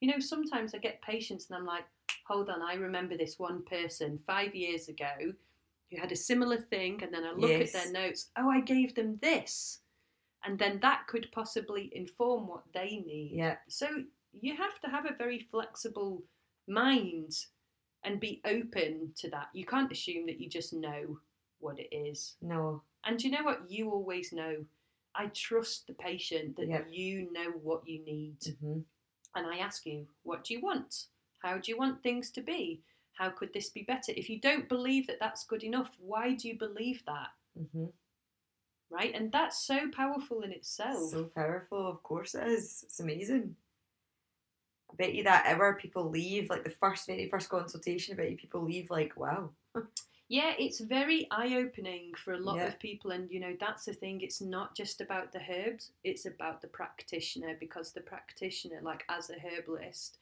you 0.00 0.08
know 0.10 0.18
sometimes 0.18 0.74
i 0.74 0.78
get 0.78 1.00
patients 1.02 1.44
and 1.48 1.56
i'm 1.56 1.64
like 1.74 1.84
hold 2.26 2.50
on 2.50 2.60
i 2.62 2.74
remember 2.74 3.16
this 3.16 3.38
one 3.38 3.62
person 3.64 4.18
five 4.26 4.52
years 4.56 4.88
ago 4.88 5.14
who 5.90 5.96
had 6.00 6.12
a 6.12 6.16
similar 6.30 6.58
thing 6.72 7.00
and 7.02 7.12
then 7.14 7.24
i 7.24 7.32
look 7.32 7.50
Yes. 7.60 7.74
at 7.74 7.92
their 7.92 7.92
notes 8.02 8.30
oh 8.36 8.50
i 8.50 8.60
gave 8.60 8.94
them 8.96 9.18
this 9.22 9.80
and 10.44 10.58
then 10.58 10.74
that 10.82 11.00
could 11.10 11.26
possibly 11.32 11.84
inform 11.94 12.48
what 12.48 12.64
they 12.74 12.90
need 13.12 13.30
Yeah. 13.34 13.56
so 13.68 13.86
you 14.32 14.56
have 14.56 14.76
to 14.80 14.88
have 14.94 15.06
a 15.06 15.14
very 15.24 15.40
flexible 15.50 16.22
mind 16.66 17.32
and 18.04 18.18
be 18.20 18.40
open 18.44 19.12
to 19.20 19.30
that 19.30 19.48
you 19.52 19.64
can't 19.64 19.92
assume 19.92 20.26
that 20.26 20.40
you 20.40 20.48
just 20.48 20.72
know 20.72 21.18
what 21.60 21.78
it 21.78 21.92
is 21.94 22.36
No. 22.42 22.82
And 23.04 23.18
do 23.18 23.28
you 23.28 23.36
know 23.36 23.44
what 23.44 23.70
you 23.70 23.90
always 23.90 24.32
know 24.32 24.56
i 25.14 25.26
trust 25.26 25.86
the 25.86 25.94
patient 25.94 26.56
that 26.56 26.68
Yep. 26.68 26.88
you 26.90 27.32
know 27.32 27.50
what 27.62 27.86
you 27.86 28.04
need 28.04 28.36
hmm 28.60 28.80
and 29.34 29.46
I 29.46 29.58
ask 29.58 29.86
you, 29.86 30.06
what 30.22 30.42
do 30.44 30.54
you 30.54 30.60
want? 30.60 31.04
How 31.42 31.58
do 31.58 31.70
you 31.70 31.78
want 31.78 32.02
things 32.02 32.30
to 32.32 32.40
be? 32.40 32.80
How 33.12 33.30
could 33.30 33.52
this 33.52 33.68
be 33.68 33.82
better? 33.82 34.12
If 34.16 34.28
you 34.28 34.40
don't 34.40 34.68
believe 34.68 35.06
that 35.06 35.20
that's 35.20 35.44
good 35.44 35.62
enough, 35.62 35.90
why 36.00 36.34
do 36.34 36.48
you 36.48 36.58
believe 36.58 37.02
that? 37.06 37.28
hmm 37.72 37.86
Right? 38.90 39.14
And 39.14 39.30
that's 39.30 39.58
so 39.66 39.90
powerful 39.94 40.40
in 40.40 40.50
itself. 40.50 41.10
So 41.10 41.24
powerful. 41.34 41.86
Of 41.86 42.02
course 42.02 42.34
it 42.34 42.46
is. 42.48 42.84
It's 42.84 43.00
amazing. 43.00 43.54
I 44.90 44.94
bet 44.96 45.14
you 45.14 45.24
that 45.24 45.44
hour 45.46 45.74
people 45.74 46.08
leave, 46.08 46.48
like 46.48 46.64
the 46.64 46.70
first 46.70 47.06
very 47.06 47.28
first 47.28 47.50
consultation, 47.50 48.14
I 48.14 48.16
bet 48.16 48.30
you 48.30 48.36
people 48.38 48.62
leave 48.62 48.90
like, 48.90 49.14
wow. 49.16 49.50
yeah, 50.28 50.54
it's 50.58 50.80
very 50.80 51.26
eye 51.30 51.56
opening 51.56 52.12
for 52.14 52.34
a 52.34 52.38
lot 52.38 52.56
Yeah. 52.56 52.66
of 52.66 52.78
people. 52.78 53.10
And, 53.12 53.30
you 53.30 53.40
know, 53.40 53.56
that's 53.58 53.86
the 53.86 53.94
thing. 53.94 54.20
It's 54.20 54.40
not 54.42 54.76
just 54.76 55.00
about 55.00 55.32
the 55.32 55.40
herbs, 55.50 55.92
it's 56.04 56.26
about 56.26 56.60
the 56.60 56.68
practitioner 56.68 57.56
because 57.58 57.92
the 57.92 58.02
practitioner, 58.02 58.80
like 58.82 59.04
as 59.08 59.30
a 59.30 59.38
herbalist, 59.38 60.18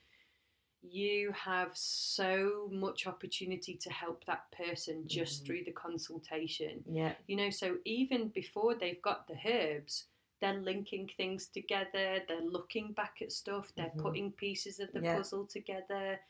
you 0.83 1.33
have 1.33 1.77
so 1.77 2.69
much 2.73 3.07
opportunity 3.07 3.77
to 3.77 3.91
help 3.91 4.24
that 4.27 4.51
person 4.53 5.09
just 5.09 5.45
Mhm. 5.45 5.47
through 5.47 5.65
the 5.65 5.73
consultation. 5.73 6.85
Yeah. 6.87 7.15
You 7.27 7.37
know, 7.37 7.51
so 7.51 7.78
even 7.85 8.28
before 8.28 8.74
they've 8.77 9.03
got 9.03 9.27
the 9.27 9.39
herbs, 9.45 10.07
they're 10.41 10.61
linking 10.61 11.09
things 11.16 11.49
together, 11.49 12.24
they're 12.28 12.43
looking 12.43 12.93
back 12.93 13.23
at 13.23 13.33
stuff, 13.33 13.74
they're 13.77 13.95
Mhm. 13.95 13.99
putting 13.99 14.33
pieces 14.33 14.81
of 14.81 14.93
the 14.93 15.01
Yeah. 15.01 15.15
puzzle 15.15 15.47
together, 15.47 16.20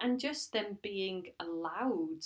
and 0.00 0.18
just 0.20 0.52
them 0.52 0.78
being 0.82 1.32
allowed 1.40 2.24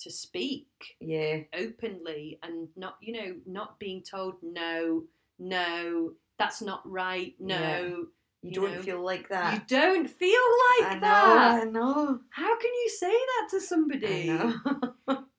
to 0.00 0.10
speak 0.10 0.68
Yeah. 1.00 1.40
openly 1.54 2.38
and 2.42 2.68
not, 2.76 2.96
you 3.00 3.12
know, 3.12 3.36
not 3.46 3.78
being 3.78 4.02
told, 4.02 4.36
no, 4.42 5.04
no, 5.38 6.12
that's 6.38 6.62
not 6.62 6.88
right, 6.88 7.34
no, 7.40 8.06
You, 8.42 8.50
You 8.50 8.50
don't 8.52 8.74
know, 8.76 8.82
feel 8.82 9.04
like 9.04 9.28
that 9.30 9.54
you 9.54 9.60
don't 9.78 10.08
feel 10.08 10.40
like 10.80 10.92
I 10.92 10.94
know, 10.94 11.00
that. 11.00 11.62
I 11.62 11.64
know. 11.64 12.20
How 12.30 12.58
can 12.58 12.70
you 12.82 12.88
say 12.90 13.10
that 13.12 13.48
to 13.50 13.56
I 13.56 13.58
somebody? 13.60 14.24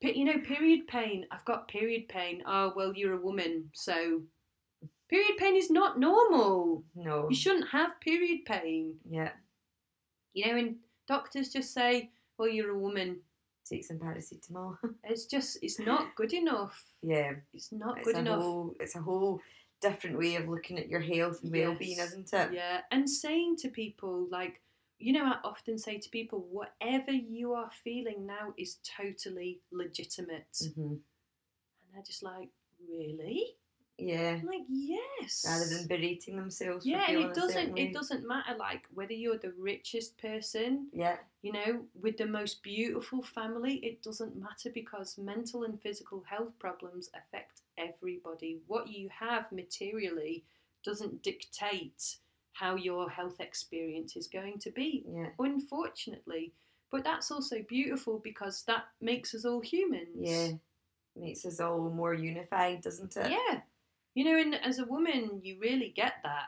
you 0.18 0.24
know, 0.24 0.38
period 0.40 0.86
pain. 0.86 1.26
I've 1.30 1.44
got 1.46 1.68
period 1.68 2.08
pain. 2.08 2.42
Oh, 2.46 2.72
well, 2.76 2.92
you're 2.94 3.14
a 3.14 3.20
woman, 3.20 3.70
so 3.72 4.20
period 5.08 5.36
pain 5.38 5.56
is 5.56 5.70
not 5.70 5.98
normal. 5.98 6.84
no. 6.94 7.28
You 7.30 7.34
shouldn't 7.36 7.68
have 7.70 7.98
period 8.00 8.44
pain. 8.44 8.96
Yeah. 9.08 9.32
You 10.34 10.46
know, 10.46 10.58
and 10.58 10.76
doctors 11.08 11.48
just 11.52 11.72
say, 11.72 12.10
well, 12.38 12.48
you're 12.48 12.70
a 12.70 12.78
woman. 12.78 13.20
Take 13.70 13.84
some 13.84 13.98
paracetamol. 13.98 14.76
It's 15.04 15.26
just, 15.26 15.58
it's 15.62 15.78
not 15.78 16.14
good 16.16 16.32
enough. 16.32 16.84
yeah. 17.02 17.32
It's 17.54 17.70
not 17.72 17.98
It's 17.98 18.06
good 18.08 18.16
enough. 18.16 18.40
whole 18.42 18.74
it's 18.80 18.96
a 18.96 19.00
whole 19.00 19.40
different 19.80 20.18
way 20.18 20.34
of 20.36 20.48
looking 20.48 20.78
at 20.78 20.88
your 20.88 21.00
health 21.00 21.42
and 21.42 21.52
well-being, 21.52 21.98
isn't 22.00 22.32
it? 22.32 22.52
Yeah, 22.52 22.80
and 22.90 23.08
saying 23.08 23.56
to 23.62 23.68
people 23.68 24.26
like, 24.30 24.60
you 24.98 25.12
know, 25.14 25.24
I 25.24 25.36
often 25.44 25.78
say 25.78 25.98
to 25.98 26.08
people, 26.10 26.46
whatever 26.50 27.12
you 27.12 27.54
are 27.54 27.70
feeling 27.84 28.26
now 28.26 28.52
is 28.58 28.78
totally 28.98 29.60
legitimate, 29.72 30.54
hmm 30.74 30.96
and 31.82 31.94
they're 31.94 32.02
just 32.02 32.22
like, 32.22 32.48
really? 32.88 33.56
Yeah. 34.00 34.38
I'm 34.40 34.46
like, 34.46 34.66
yes. 34.68 35.44
Rather 35.46 35.66
than 35.66 35.86
berating 35.86 36.36
themselves. 36.36 36.84
yeah, 36.86 37.04
and 37.08 37.18
it 37.18 37.34
doesn't 37.34 37.78
it 37.78 37.92
doesn't 37.92 38.26
matter 38.26 38.56
like 38.58 38.82
whether 38.94 39.12
you're 39.12 39.38
the 39.38 39.52
richest 39.58 40.18
person 40.18 40.88
Yeah. 40.92 41.16
you 41.42 41.52
know, 41.52 41.84
with 42.00 42.16
the 42.16 42.26
most 42.26 42.62
beautiful 42.62 43.22
family, 43.22 43.74
it 43.76 44.02
doesn't 44.02 44.36
matter 44.36 44.70
because 44.72 45.18
mental 45.18 45.64
and 45.64 45.80
physical 45.80 46.22
health 46.28 46.52
problems 46.58 47.10
affect 47.14 47.60
everybody. 47.78 48.60
What 48.66 48.88
you 48.88 49.08
have 49.18 49.50
materially 49.52 50.44
doesn't 50.84 51.22
dictate 51.22 52.16
how 52.52 52.74
your 52.76 53.08
health 53.10 53.40
experience 53.40 54.16
is 54.16 54.26
going 54.26 54.58
to 54.60 54.70
be, 54.70 55.04
Yeah. 55.08 55.28
unfortunately. 55.38 56.52
But 56.90 57.04
that's 57.04 57.30
also 57.30 57.62
beautiful 57.68 58.18
because 58.18 58.64
that 58.64 58.84
makes 59.00 59.34
us 59.34 59.44
all 59.44 59.60
humans. 59.60 60.08
Yeah. 60.18 60.48
Makes 61.16 61.44
us 61.46 61.60
all 61.60 61.88
more 61.90 62.14
unified, 62.14 62.82
doesn't 62.82 63.16
it? 63.16 63.30
Yeah. 63.30 63.60
You 64.14 64.24
know, 64.24 64.38
and 64.40 64.54
as 64.56 64.78
a 64.78 64.84
woman, 64.84 65.40
you 65.42 65.58
really 65.60 65.92
get 65.94 66.14
that. 66.24 66.46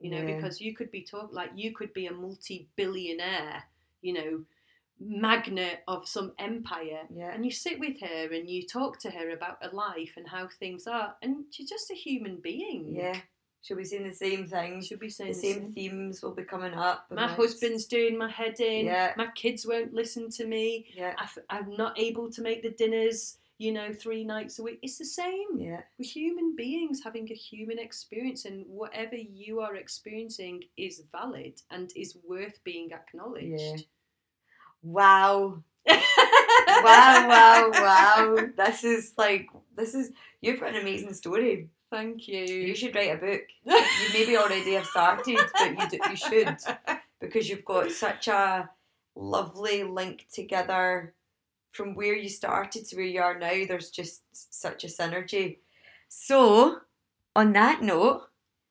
You 0.00 0.10
know, 0.10 0.22
Yeah. 0.22 0.36
because 0.36 0.60
you 0.60 0.74
could 0.74 0.90
be 0.90 1.02
talk 1.02 1.32
like 1.32 1.50
you 1.56 1.72
could 1.74 1.92
be 1.92 2.06
a 2.06 2.12
multi-billionaire, 2.12 3.64
you 4.02 4.12
know, 4.12 4.44
magnate 5.00 5.78
of 5.86 6.08
some 6.08 6.32
empire, 6.38 7.06
Yeah. 7.14 7.32
and 7.32 7.44
you 7.44 7.50
sit 7.50 7.78
with 7.78 8.00
her 8.00 8.32
and 8.32 8.48
you 8.50 8.66
talk 8.66 8.98
to 9.00 9.10
her 9.10 9.30
about 9.30 9.62
her 9.62 9.70
life 9.70 10.14
and 10.16 10.26
how 10.28 10.48
things 10.48 10.86
are, 10.86 11.16
and 11.22 11.44
she's 11.50 11.68
just 11.68 11.90
a 11.90 11.94
human 11.94 12.36
being. 12.40 12.94
Yeah. 12.94 13.20
She'll 13.62 13.76
be 13.76 13.84
saying 13.84 14.08
the 14.08 14.14
same 14.14 14.46
things. 14.46 14.86
Should 14.86 15.00
be 15.00 15.08
saying 15.08 15.32
The 15.32 15.34
the 15.34 15.40
same 15.40 15.62
same. 15.64 15.72
themes 15.72 16.22
will 16.22 16.34
be 16.34 16.44
coming 16.44 16.74
up. 16.74 17.10
My 17.10 17.26
husband's 17.26 17.86
doing 17.86 18.16
my 18.16 18.30
head 18.30 18.58
in. 18.60 18.86
Yeah. 18.86 19.14
My 19.16 19.28
kids 19.34 19.66
won't 19.66 19.92
listen 19.92 20.30
to 20.30 20.46
me. 20.46 20.86
Yeah. 20.94 21.14
I 21.18 21.24
f- 21.24 21.38
I'm 21.50 21.76
not 21.76 21.98
able 21.98 22.30
to 22.30 22.40
make 22.42 22.62
the 22.62 22.70
dinners. 22.70 23.38
You 23.58 23.72
know, 23.72 23.92
three 23.92 24.24
nights 24.24 24.58
a 24.58 24.62
week. 24.62 24.78
It's 24.82 24.98
the 24.98 25.04
same. 25.04 25.58
Yeah. 25.58 25.80
We're 25.98 26.08
human 26.08 26.54
beings 26.56 27.00
having 27.02 27.28
a 27.30 27.34
human 27.34 27.78
experience, 27.78 28.44
and 28.44 28.64
whatever 28.68 29.16
you 29.16 29.60
are 29.60 29.74
experiencing 29.74 30.64
is 30.76 31.02
valid 31.10 31.60
and 31.70 31.90
is 31.96 32.16
worth 32.26 32.62
being 32.62 32.92
acknowledged. 32.92 33.50
Yeah. 33.50 33.76
Wow. 34.82 35.62
wow, 35.88 36.00
wow, 36.84 37.70
wow. 37.72 38.36
This 38.56 38.84
is 38.84 39.14
like, 39.18 39.48
this 39.74 39.94
is, 39.94 40.12
you've 40.40 40.60
got 40.60 40.74
an 40.74 40.80
amazing 40.82 41.14
story. 41.14 41.68
Thank 41.90 42.28
you. 42.28 42.40
You 42.40 42.74
should 42.74 42.94
write 42.94 43.16
a 43.16 43.16
book. 43.16 43.42
You 43.64 44.08
maybe 44.12 44.36
already 44.36 44.74
have 44.74 44.86
started, 44.86 45.38
but 45.54 45.70
you, 45.70 45.88
do, 45.88 46.10
you 46.10 46.16
should 46.16 46.56
because 47.20 47.48
you've 47.48 47.64
got 47.64 47.90
such 47.90 48.28
a 48.28 48.70
lovely 49.14 49.82
link 49.82 50.26
together 50.32 51.14
from 51.72 51.94
where 51.94 52.14
you 52.14 52.28
started 52.28 52.86
to 52.86 52.96
where 52.96 53.04
you 53.04 53.20
are 53.20 53.38
now. 53.38 53.64
There's 53.66 53.90
just 53.90 54.22
such 54.32 54.84
a 54.84 54.88
synergy. 54.88 55.58
So, 56.08 56.78
on 57.36 57.52
that 57.52 57.82
note, 57.82 58.22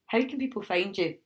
how 0.08 0.22
can 0.24 0.40
people 0.40 0.62
find 0.62 0.98
you? 0.98 1.18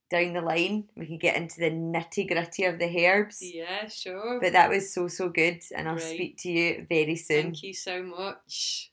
down 0.09 0.33
the 0.33 0.41
line. 0.41 0.85
We 0.95 1.05
can 1.05 1.17
get 1.17 1.35
into 1.35 1.59
the 1.59 1.71
nitty 1.71 2.27
gritty 2.27 2.65
of 2.65 2.79
the 2.79 3.05
herbs. 3.05 3.41
Yeah, 3.41 3.87
sure. 3.87 4.39
But 4.39 4.53
that 4.53 4.69
was 4.69 4.93
so, 4.93 5.07
so 5.07 5.29
good. 5.29 5.61
And 5.75 5.87
I'll 5.87 5.95
Great. 5.95 6.15
speak 6.15 6.37
to 6.39 6.49
you 6.49 6.85
very 6.89 7.15
soon. 7.15 7.43
Thank 7.43 7.63
you 7.63 7.73
so 7.73 8.03
much. 8.03 8.91